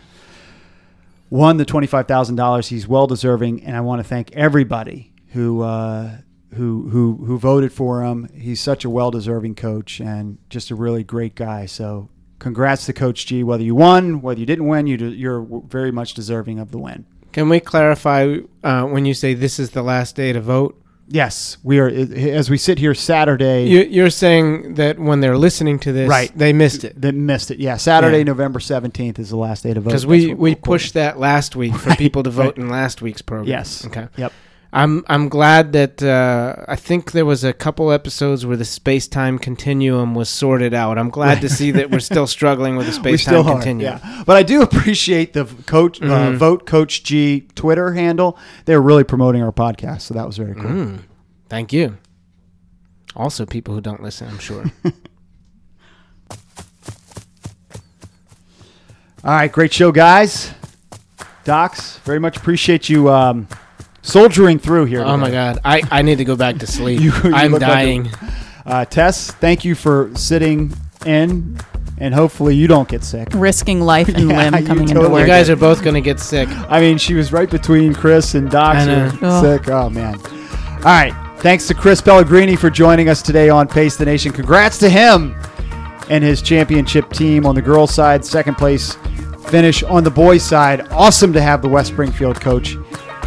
won 1.30 1.58
the 1.58 1.66
twenty 1.66 1.86
five 1.86 2.08
thousand 2.08 2.38
dollars. 2.38 2.70
He's 2.70 2.88
well 2.88 3.08
deserving, 3.08 3.66
and 3.66 3.76
I 3.76 3.82
want 3.82 4.00
to 4.00 4.08
thank 4.08 4.32
everybody 4.32 5.12
who. 5.34 5.62
Uh, 5.62 6.20
who, 6.56 6.90
who 6.90 7.16
who 7.24 7.40
voted 7.40 7.72
for 7.72 8.04
him? 8.04 8.30
He's 8.36 8.60
such 8.60 8.84
a 8.84 8.90
well 8.90 9.10
deserving 9.10 9.56
coach 9.56 10.02
and 10.02 10.38
just 10.50 10.70
a 10.70 10.76
really 10.76 11.02
great 11.02 11.34
guy. 11.34 11.66
So, 11.66 12.10
congrats 12.42 12.86
to 12.88 12.94
Coach 12.94 13.26
G. 13.28 13.44
Whether 13.44 13.64
you 13.64 13.76
won, 13.76 14.22
whether 14.22 14.40
you 14.40 14.46
didn't 14.46 14.68
win, 14.68 14.88
you 14.88 14.98
de- 14.98 15.16
you're 15.16 15.46
very 15.68 15.92
much 15.92 16.14
deserving 16.14 16.60
of 16.60 16.72
the 16.72 16.78
win. 16.78 17.06
Can 17.32 17.48
we 17.48 17.62
clarify 17.62 18.40
uh, 18.64 18.84
when 18.86 19.06
you 19.06 19.14
say 19.14 19.34
this 19.34 19.58
is 19.60 19.70
the 19.70 19.84
last 19.84 20.18
day 20.18 20.34
to 20.34 20.42
vote? 20.42 20.78
Yes, 21.08 21.58
we 21.64 21.80
are. 21.80 21.88
As 21.90 22.50
we 22.50 22.58
sit 22.58 22.80
here 22.80 22.94
Saturday, 22.94 23.68
You, 23.68 23.82
you're 23.84 24.10
saying 24.10 24.76
that 24.76 24.98
when 24.98 25.20
they're 25.20 25.38
listening 25.38 25.78
to 25.80 25.92
this, 25.92 26.10
Right. 26.10 26.32
they 26.38 26.54
missed 26.54 26.84
it 26.86 27.00
They 27.00 27.12
missed 27.12 27.52
it. 27.52 27.60
Yeah, 27.60 27.76
Saturday, 27.78 28.20
Yeah. 28.20 28.24
November 28.34 28.60
seventeenth 28.62 29.20
is 29.20 29.30
the 29.30 29.36
last 29.38 29.64
day 29.64 29.74
to 29.74 29.82
vote. 29.82 29.90
because 29.90 30.06
we 30.06 30.34
we 30.34 30.56
pushed 30.56 30.94
that 30.94 31.20
last 31.20 31.56
week 31.56 31.76
for 31.76 31.96
people 31.96 32.24
to 32.24 32.30
vote 32.30 32.56
right. 32.58 32.58
in 32.58 32.70
last 32.70 33.02
week's 33.02 33.22
program. 33.22 33.50
Yes. 33.50 33.86
Okay. 33.86 34.08
Yep. 34.18 34.32
I'm 34.74 35.04
I'm 35.10 35.28
glad 35.28 35.74
that 35.74 36.02
uh, 36.02 36.56
I 36.66 36.78
think 36.78 37.12
there 37.12 37.26
was 37.26 37.44
a 37.44 37.52
couple 37.52 37.92
episodes 37.92 38.46
where 38.46 38.56
the 38.56 38.64
space 38.64 39.06
time 39.06 39.38
continuum 39.38 40.16
was 40.16 40.30
sorted 40.30 40.74
out. 40.74 40.98
I'm 40.98 41.10
glad 41.10 41.42
to 41.42 41.50
see 41.50 41.72
that 41.72 41.92
we're 41.92 42.00
still 42.00 42.26
struggling 42.38 42.78
with 42.78 42.88
the 42.88 42.94
space 42.94 43.26
time 43.26 43.44
continuum. 43.44 44.00
Yeah, 44.02 44.24
but 44.26 44.38
I 44.38 44.44
do 44.44 44.62
appreciate 44.62 45.34
the 45.34 45.44
coach 45.66 46.02
uh, 46.02 46.06
Mhm. 46.06 46.38
vote 46.38 46.66
Coach 46.66 47.04
G 47.04 47.48
Twitter 47.54 47.94
handle. 47.94 48.38
They're 48.64 48.82
really 48.82 49.04
promoting 49.04 49.44
our 49.44 49.52
podcast, 49.52 50.02
so 50.02 50.14
that 50.14 50.26
was 50.26 50.38
very 50.38 50.54
cool. 50.56 50.64
Mm, 50.72 51.00
thank 51.50 51.74
you. 51.74 51.98
Also, 53.14 53.46
people 53.46 53.74
who 53.74 53.82
don't 53.82 54.02
listen, 54.02 54.30
I'm 54.30 54.40
sure. 54.40 54.64
All 59.24 59.32
right, 59.36 59.52
great 59.52 59.74
show, 59.74 59.92
guys. 59.92 60.52
Docs, 61.44 61.98
very 62.00 62.20
much 62.20 62.38
appreciate 62.38 62.88
you 62.90 63.10
um, 63.10 63.48
soldiering 64.02 64.60
through 64.60 64.86
here. 64.86 65.04
oh 65.04 65.18
my 65.18 65.32
god, 65.32 65.60
I, 65.64 65.82
I 65.92 66.02
need 66.02 66.18
to 66.18 66.26
go 66.26 66.36
back 66.36 66.58
to 66.60 66.68
sleep. 66.78 67.00
You- 67.02 67.12
you 67.24 67.34
I'm 67.34 67.52
look 67.52 67.62
like 67.62 67.70
dying. 67.70 68.10
Uh, 68.66 68.86
Tess, 68.86 69.32
thank 69.32 69.66
you 69.66 69.74
for 69.76 70.12
sitting 70.16 70.72
in, 71.06 71.58
and 71.98 72.14
hopefully 72.14 72.56
you 72.56 72.68
don't 72.68 72.88
get 72.88 73.04
sick. 73.04 73.28
Risking 73.34 73.82
life 73.82 74.08
and 74.08 74.18
Yeah, 74.30 74.50
limb 74.50 74.62
you 74.62 74.68
coming 74.68 74.90
into 74.90 75.10
work. 75.10 75.22
you 75.22 75.26
guys 75.28 75.50
are 75.50 75.56
both 75.56 75.84
gonna 75.84 76.02
get 76.02 76.20
sick. 76.20 76.48
I 76.70 76.80
mean, 76.80 76.98
she 76.98 77.14
was 77.16 77.34
right 77.34 77.50
between 77.50 77.94
Chris 77.94 78.36
and 78.36 78.50
Docs. 78.52 78.78
I 78.80 78.86
know. 78.86 79.10
who 79.10 79.26
were 79.26 79.32
Ugh. 79.32 79.60
Sick. 79.64 79.70
Oh 79.70 79.90
man. 79.90 80.16
All 80.16 80.84
right. 80.84 81.14
Thanks 81.40 81.68
to 81.70 81.74
Chris 81.74 82.02
Pellegrini 82.02 82.56
for 82.56 82.70
joining 82.70 83.10
us 83.10 83.24
today 83.24 83.50
on 83.50 83.68
Pace 83.68 83.96
the 83.98 84.06
Nation. 84.06 84.32
Congrats 84.32 84.78
to 84.78 84.90
him 84.90 85.36
and 86.10 86.24
his 86.24 86.40
championship 86.42 87.10
team 87.14 87.48
on 87.48 87.56
the 87.56 87.62
girls' 87.64 87.92
side. 87.94 88.24
Second 88.24 88.56
place 88.60 88.96
finish 89.48 89.82
on 89.82 90.04
the 90.04 90.12
boys' 90.12 90.44
side. 90.44 90.88
Awesome 90.92 91.34
to 91.34 91.42
have 91.42 91.64
the 91.64 91.68
West 91.70 91.90
Springfield 91.94 92.40
coach 92.40 92.76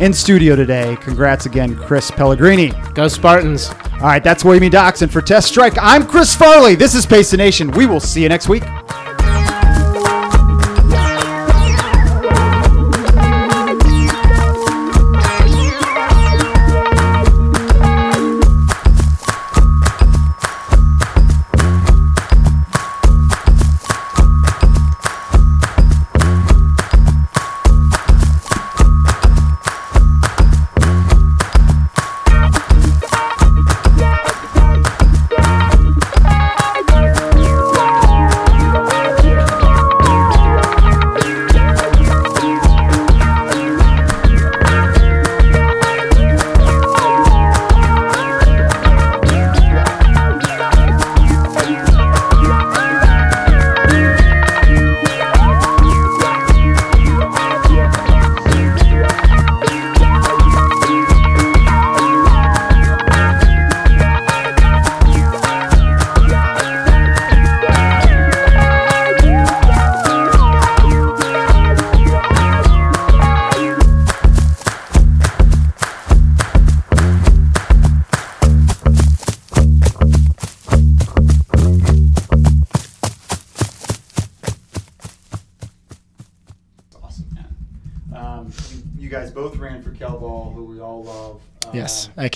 in 0.01 0.13
studio 0.13 0.57
today. 0.57 0.97
Congrats 1.01 1.47
again, 1.47 1.77
Chris 1.77 2.11
Pellegrini. 2.11 2.73
Go 2.95 3.09
Spartans. 3.09 3.71
All 3.95 4.01
right, 4.01 4.23
that's 4.23 4.45
William 4.45 4.65
E. 4.65 4.69
Docs. 4.69 5.03
And 5.03 5.13
for 5.13 5.23
Tess 5.23 5.47
Strike, 5.47 5.75
I'm 5.81 6.07
Chris 6.07 6.35
Farley. 6.35 6.75
This 6.75 6.95
is 6.95 7.07
Pace 7.07 7.31
the 7.31 7.37
Nation. 7.37 7.71
We 7.73 7.87
will 7.87 8.01
see 8.01 8.23
you 8.23 8.29
next 8.29 8.49
week. 8.49 8.65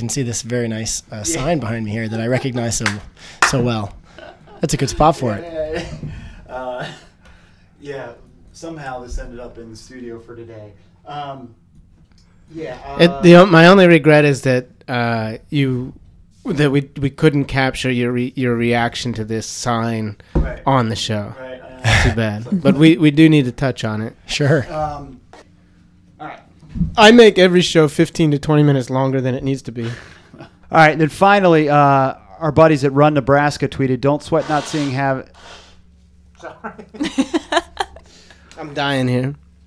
Can 0.08 0.14
see 0.14 0.22
this 0.22 0.40
very 0.40 0.68
nice 0.68 1.02
uh, 1.12 1.22
sign 1.22 1.58
behind 1.60 1.84
me 1.84 1.90
here 1.90 2.08
that 2.08 2.18
I 2.18 2.26
recognize 2.28 2.78
so 2.78 2.86
so 3.50 3.62
well. 3.62 3.94
That's 4.60 4.72
a 4.72 4.76
good 4.78 4.88
spot 4.88 5.16
for 5.16 5.34
it. 5.36 5.86
uh, 6.48 6.90
yeah, 7.78 8.14
somehow 8.52 9.00
this 9.00 9.18
ended 9.18 9.38
up 9.38 9.58
in 9.58 9.70
the 9.70 9.76
studio 9.76 10.18
for 10.18 10.34
today. 10.34 10.72
Um, 11.04 11.54
yeah. 12.50 12.78
Uh, 12.86 12.96
It, 13.04 13.22
the 13.22 13.46
my 13.46 13.66
only 13.66 13.86
regret 13.86 14.24
is 14.24 14.42
that 14.42 14.68
uh, 14.88 15.36
you 15.50 15.92
that 16.46 16.70
we 16.70 16.90
we 16.98 17.10
couldn't 17.10 17.44
capture 17.44 17.90
your 17.90 18.12
re, 18.12 18.32
your 18.34 18.56
reaction 18.56 19.12
to 19.12 19.24
this 19.26 19.46
sign 19.46 20.16
right, 20.34 20.62
on 20.64 20.88
the 20.88 20.96
show. 20.96 21.34
right, 21.38 21.60
uh, 21.60 22.02
Too 22.04 22.16
bad, 22.16 22.46
but 22.62 22.76
we 22.76 22.96
we 22.96 23.10
do 23.10 23.28
need 23.28 23.44
to 23.44 23.52
touch 23.52 23.84
on 23.84 24.00
it. 24.00 24.16
Sure. 24.26 24.64
um, 24.72 24.72
all 24.72 24.80
right. 24.80 25.27
I 26.96 27.12
make 27.12 27.38
every 27.38 27.60
show 27.60 27.88
15 27.88 28.32
to 28.32 28.38
20 28.38 28.62
minutes 28.62 28.90
longer 28.90 29.20
than 29.20 29.34
it 29.34 29.42
needs 29.44 29.62
to 29.62 29.72
be. 29.72 29.84
All 30.38 30.48
right, 30.70 30.92
and 30.92 31.00
then 31.00 31.08
finally, 31.08 31.68
uh, 31.68 32.14
our 32.38 32.52
buddies 32.52 32.84
at 32.84 32.92
Run 32.92 33.14
Nebraska 33.14 33.68
tweeted, 33.68 34.00
"Don't 34.00 34.22
sweat 34.22 34.48
not 34.48 34.64
seeing 34.64 34.90
have." 34.90 35.30
Sorry. 36.38 36.84
I'm 38.58 38.74
dying 38.74 39.08
here. 39.08 39.34